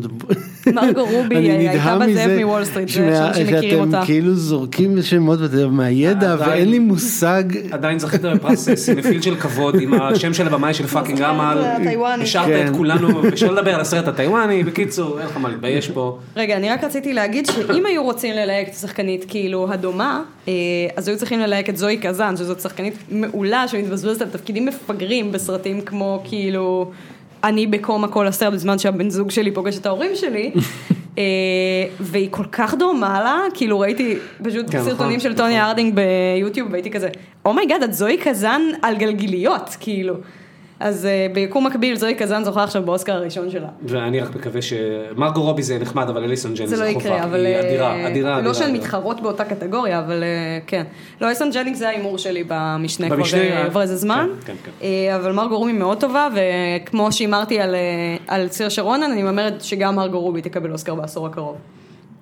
מרגו 0.75 1.05
רובי, 1.05 1.37
אני 1.37 1.67
אה, 1.67 1.71
הייתה 1.73 1.99
בזאב 1.99 2.31
מוול 2.45 2.65
סטריט. 2.65 2.89
שאתם 2.89 3.61
כאילו 4.05 4.35
זורקים 4.35 5.03
שמות 5.03 5.39
מהידע 5.71 6.33
עדיין- 6.33 6.51
ואין 6.51 6.71
לי 6.71 6.79
מושג. 6.79 7.43
עדיין 7.71 7.99
זכית 7.99 8.21
בפרס 8.23 8.69
סינפיל 8.75 9.23
של 9.23 9.37
כבוד 9.37 9.81
עם 9.81 9.95
השם 10.03 10.35
של 10.35 10.47
הבמאי 10.47 10.75
של 10.75 10.87
פאקינג. 10.87 11.23
הטיוואני. 11.23 12.23
השארת 12.23 12.47
כן. 12.47 12.67
את 12.71 12.77
כולנו, 12.77 13.23
ושלא 13.23 13.53
לדבר 13.55 13.75
על 13.75 13.81
הסרט 13.81 14.09
הטיוואני, 14.09 14.65
בקיצור, 14.65 15.19
אין 15.19 15.27
לך 15.27 15.37
מה 15.37 15.49
להתבייש 15.49 15.91
פה. 15.91 16.19
רגע, 16.37 16.57
אני 16.57 16.71
רק 16.71 16.85
רציתי 16.85 17.13
להגיד 17.13 17.47
שאם 17.47 17.87
היו 17.87 18.03
רוצים 18.05 18.35
ללהק 18.35 18.69
את 18.69 18.75
השחקנית 18.75 19.25
כאילו 19.29 19.73
הדומה, 19.73 20.23
אה, 20.49 20.53
אז 20.97 21.09
היו 21.09 21.17
צריכים 21.19 21.41
ללהק 21.41 21.69
את 21.69 21.77
זואי 21.77 21.97
קזאן, 21.97 22.37
שזאת 22.37 22.61
שחקנית 22.61 22.95
מעולה 23.11 23.69
שמתבזבזת 23.69 24.23
על 24.23 24.29
תפקידים 24.29 24.67
מפגרים 24.67 25.33
בסרטים 25.33 25.81
כמו 25.81 26.23
כאילו 26.25 26.91
אני 27.45 27.67
בקומה 27.67 28.09
כל 28.09 28.27
הסרט 28.27 28.53
בזמן 28.53 28.79
שהבן 28.79 29.11
זוג 29.11 29.31
שלי 29.31 29.51
פוגש 29.55 29.79
את 29.79 29.87
ההורים 29.87 30.11
שלי. 30.15 30.53
אה, 31.19 31.23
והיא 32.01 32.29
כל 32.31 32.45
כך 32.53 32.75
דומה 32.75 33.21
לה, 33.21 33.39
כאילו 33.55 33.81
ראיתי 33.81 34.17
פשוט 34.45 34.67
כן, 34.71 34.83
סרטונים 34.85 35.17
נכון, 35.17 35.31
של 35.31 35.37
טוניה 35.37 35.57
נכון. 35.57 35.69
הרדינג 35.69 35.95
ביוטיוב 35.95 36.69
והייתי 36.73 36.91
כזה, 36.91 37.09
oh 37.45 37.54
my 37.54 37.64
god, 37.64 37.83
את 37.83 37.95
זואי 37.95 38.17
קזאן 38.17 38.63
על 38.83 38.97
גלגיליות, 38.97 39.77
כאילו. 39.81 40.15
אז 40.81 41.07
אה, 41.07 41.27
ביקום 41.33 41.67
מקביל 41.67 41.97
זואי 41.97 42.15
קזאן 42.15 42.45
זוכה 42.45 42.65
עכשיו 42.65 42.83
באוסקר 42.83 43.13
הראשון 43.13 43.51
שלה. 43.51 43.69
ואני 43.83 44.21
רק 44.21 44.37
מקווה 44.37 44.63
ש... 44.63 44.73
מרגו 45.17 45.43
רובי 45.43 45.63
זה 45.63 45.79
נחמד, 45.79 46.09
אבל 46.09 46.25
אליסון 46.25 46.55
ג'ני 46.55 46.67
זה 46.67 46.77
זה 46.77 46.85
לא 46.85 46.93
חובה. 46.93 47.05
יקרה, 47.05 47.25
אבל... 47.25 47.47
היא 47.47 47.59
אדירה, 47.61 47.95
אדירה, 47.95 48.09
אדירה. 48.09 48.41
לא 48.41 48.55
שהן. 48.55 48.77
מתחרות 48.77 49.21
באותה 49.21 49.45
קטגוריה, 49.45 49.99
אבל 49.99 50.23
אה, 50.23 50.59
כן. 50.67 50.85
לא, 51.21 51.27
אליסון 51.27 51.51
ג'נינגס 51.51 51.79
זה 51.79 51.89
ההימור 51.89 52.19
שלי 52.19 52.45
במשנה 52.47 53.07
כבר 53.11 53.77
אה, 53.77 53.83
איזה 53.83 53.97
זמן. 53.97 54.29
כן, 54.45 54.55
כן, 54.65 55.15
אבל 55.15 55.33
מרגו 55.33 55.59
רובי 55.59 55.73
מאוד 55.73 56.01
טובה, 56.01 56.29
וכמו 56.35 57.13
שהימרתי 57.13 57.61
על, 57.61 57.75
על 58.27 58.49
סירשה 58.49 58.69
רונן, 58.69 59.11
אני 59.13 59.23
מהמרת 59.23 59.63
שגם 59.63 59.97
מרגו 59.97 60.21
רובי 60.21 60.43
תקבל 60.43 60.73
אוסקר 60.73 60.95
בעשור 60.95 61.27
הקרוב. 61.27 61.57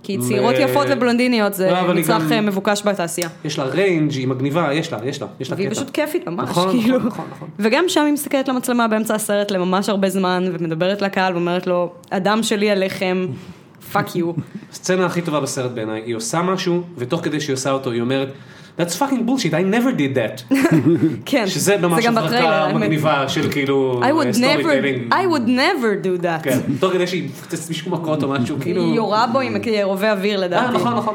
כי 0.06 0.18
צעירות 0.18 0.54
יפות 0.58 0.86
ובלונדיניות 0.90 1.54
זה 1.54 1.70
לא, 1.70 1.94
מצרך 1.94 2.32
אה, 2.32 2.40
מבוקש 2.40 2.82
בתעשייה. 2.84 3.28
יש 3.44 3.58
לה 3.58 3.64
range, 3.64 4.12
היא 4.12 4.28
מגניבה, 4.28 4.74
יש 4.74 4.92
לה, 4.92 4.98
יש 5.04 5.22
לה, 5.22 5.28
יש 5.40 5.50
לה 5.50 5.56
והיא 5.56 5.68
קטע. 5.68 5.74
פשוט 5.74 5.90
כיפית 5.90 6.28
ממש, 6.28 6.48
נכון, 6.48 6.70
כאילו. 6.70 6.98
נכון, 6.98 7.08
נכון, 7.08 7.24
נכון. 7.30 7.48
וגם 7.58 7.84
שם 7.88 8.04
היא 8.04 8.12
מסתכלת 8.12 8.48
למצלמה 8.48 8.88
באמצע 8.88 9.14
הסרט 9.14 9.50
לממש 9.50 9.88
הרבה 9.88 10.10
זמן, 10.10 10.50
ומדברת 10.52 11.02
לקהל 11.02 11.32
ואומרת 11.32 11.66
לו, 11.66 11.92
הדם 12.12 12.38
שלי 12.42 12.70
עליכם, 12.70 13.26
fuck 13.92 14.16
you. 14.16 14.32
הסצנה 14.72 15.06
הכי 15.06 15.22
טובה 15.22 15.40
בסרט 15.40 15.70
בעיניי, 15.70 16.02
היא 16.06 16.14
עושה 16.14 16.42
משהו, 16.42 16.82
ותוך 16.96 17.24
כדי 17.24 17.40
שהיא 17.40 17.54
עושה 17.54 17.70
אותו, 17.70 17.90
היא 17.90 18.00
אומרת, 18.00 18.28
That's 18.78 18.94
fucking 18.94 19.24
bullshit, 19.24 19.54
I 19.54 19.62
never 19.62 19.90
did 19.90 20.14
that. 20.14 20.54
כן, 21.30 21.46
שזה 21.46 21.76
ממש 21.76 22.06
האמת. 22.06 22.74
מגניבה 22.74 23.28
של 23.28 23.52
כאילו 23.52 24.00
I 24.02 24.06
would 24.06 24.32
story 24.32 24.54
never, 24.54 24.68
telling. 24.68 25.14
I 25.14 25.26
would 25.34 25.48
never 25.48 26.06
do 26.06 26.22
that. 26.22 26.42
כן, 26.42 26.58
תוך 26.80 26.92
כדי 26.92 27.06
שהיא 27.06 27.28
מפוצצת 27.28 27.68
מישהו 27.68 27.90
מכות 27.90 28.22
או 28.22 28.28
משהו, 28.28 28.56
כאילו... 28.62 28.82
היא 28.82 28.94
יורה 28.94 29.26
בו 29.26 29.40
עם 29.40 29.56
רובה 29.82 30.12
אוויר 30.12 30.42
אה, 30.42 30.46
לדעתי. 30.46 30.74
נכון, 30.74 30.94
נכון. 30.94 31.14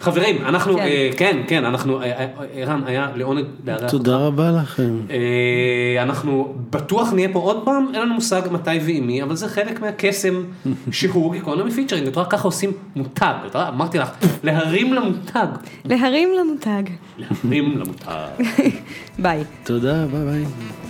חברים, 0.00 0.44
אנחנו, 0.46 0.74
כן. 0.74 0.80
אה, 0.80 1.10
כן, 1.16 1.36
כן, 1.48 1.64
אנחנו, 1.64 2.02
אה, 2.02 2.04
אה, 2.12 2.26
ערן, 2.54 2.82
היה 2.86 3.08
לעונג 3.14 3.44
לארח 3.66 3.80
אותך. 3.82 3.90
תודה 3.90 4.16
רבה 4.16 4.50
לכם. 4.50 4.98
אה, 5.10 6.02
אנחנו 6.02 6.54
בטוח 6.70 7.12
נהיה 7.12 7.28
פה 7.32 7.38
עוד 7.38 7.64
פעם, 7.64 7.86
אין 7.94 8.02
לנו 8.02 8.14
מושג 8.14 8.42
מתי 8.50 8.70
ועם 8.86 9.06
מי, 9.06 9.22
אבל 9.22 9.36
זה 9.36 9.48
חלק 9.48 9.80
מהקסם 9.80 10.42
שהוא 10.90 11.32
גיקונומי 11.32 11.70
featuring, 11.70 12.06
את 12.06 12.16
רואה 12.16 12.26
ככה 12.26 12.44
עושים 12.44 12.72
מותג, 12.96 13.34
את 13.46 13.54
רואה, 13.54 13.68
אמרתי 13.68 13.98
לך, 13.98 14.10
להרים 14.42 14.94
למותג, 14.94 15.46
להרים 15.84 16.28
למותג. 16.40 16.82
להרים 17.18 17.78
למותג. 17.78 18.44
ביי. 19.22 19.44
תודה, 19.64 20.06
ביי 20.06 20.24
ביי. 20.24 20.87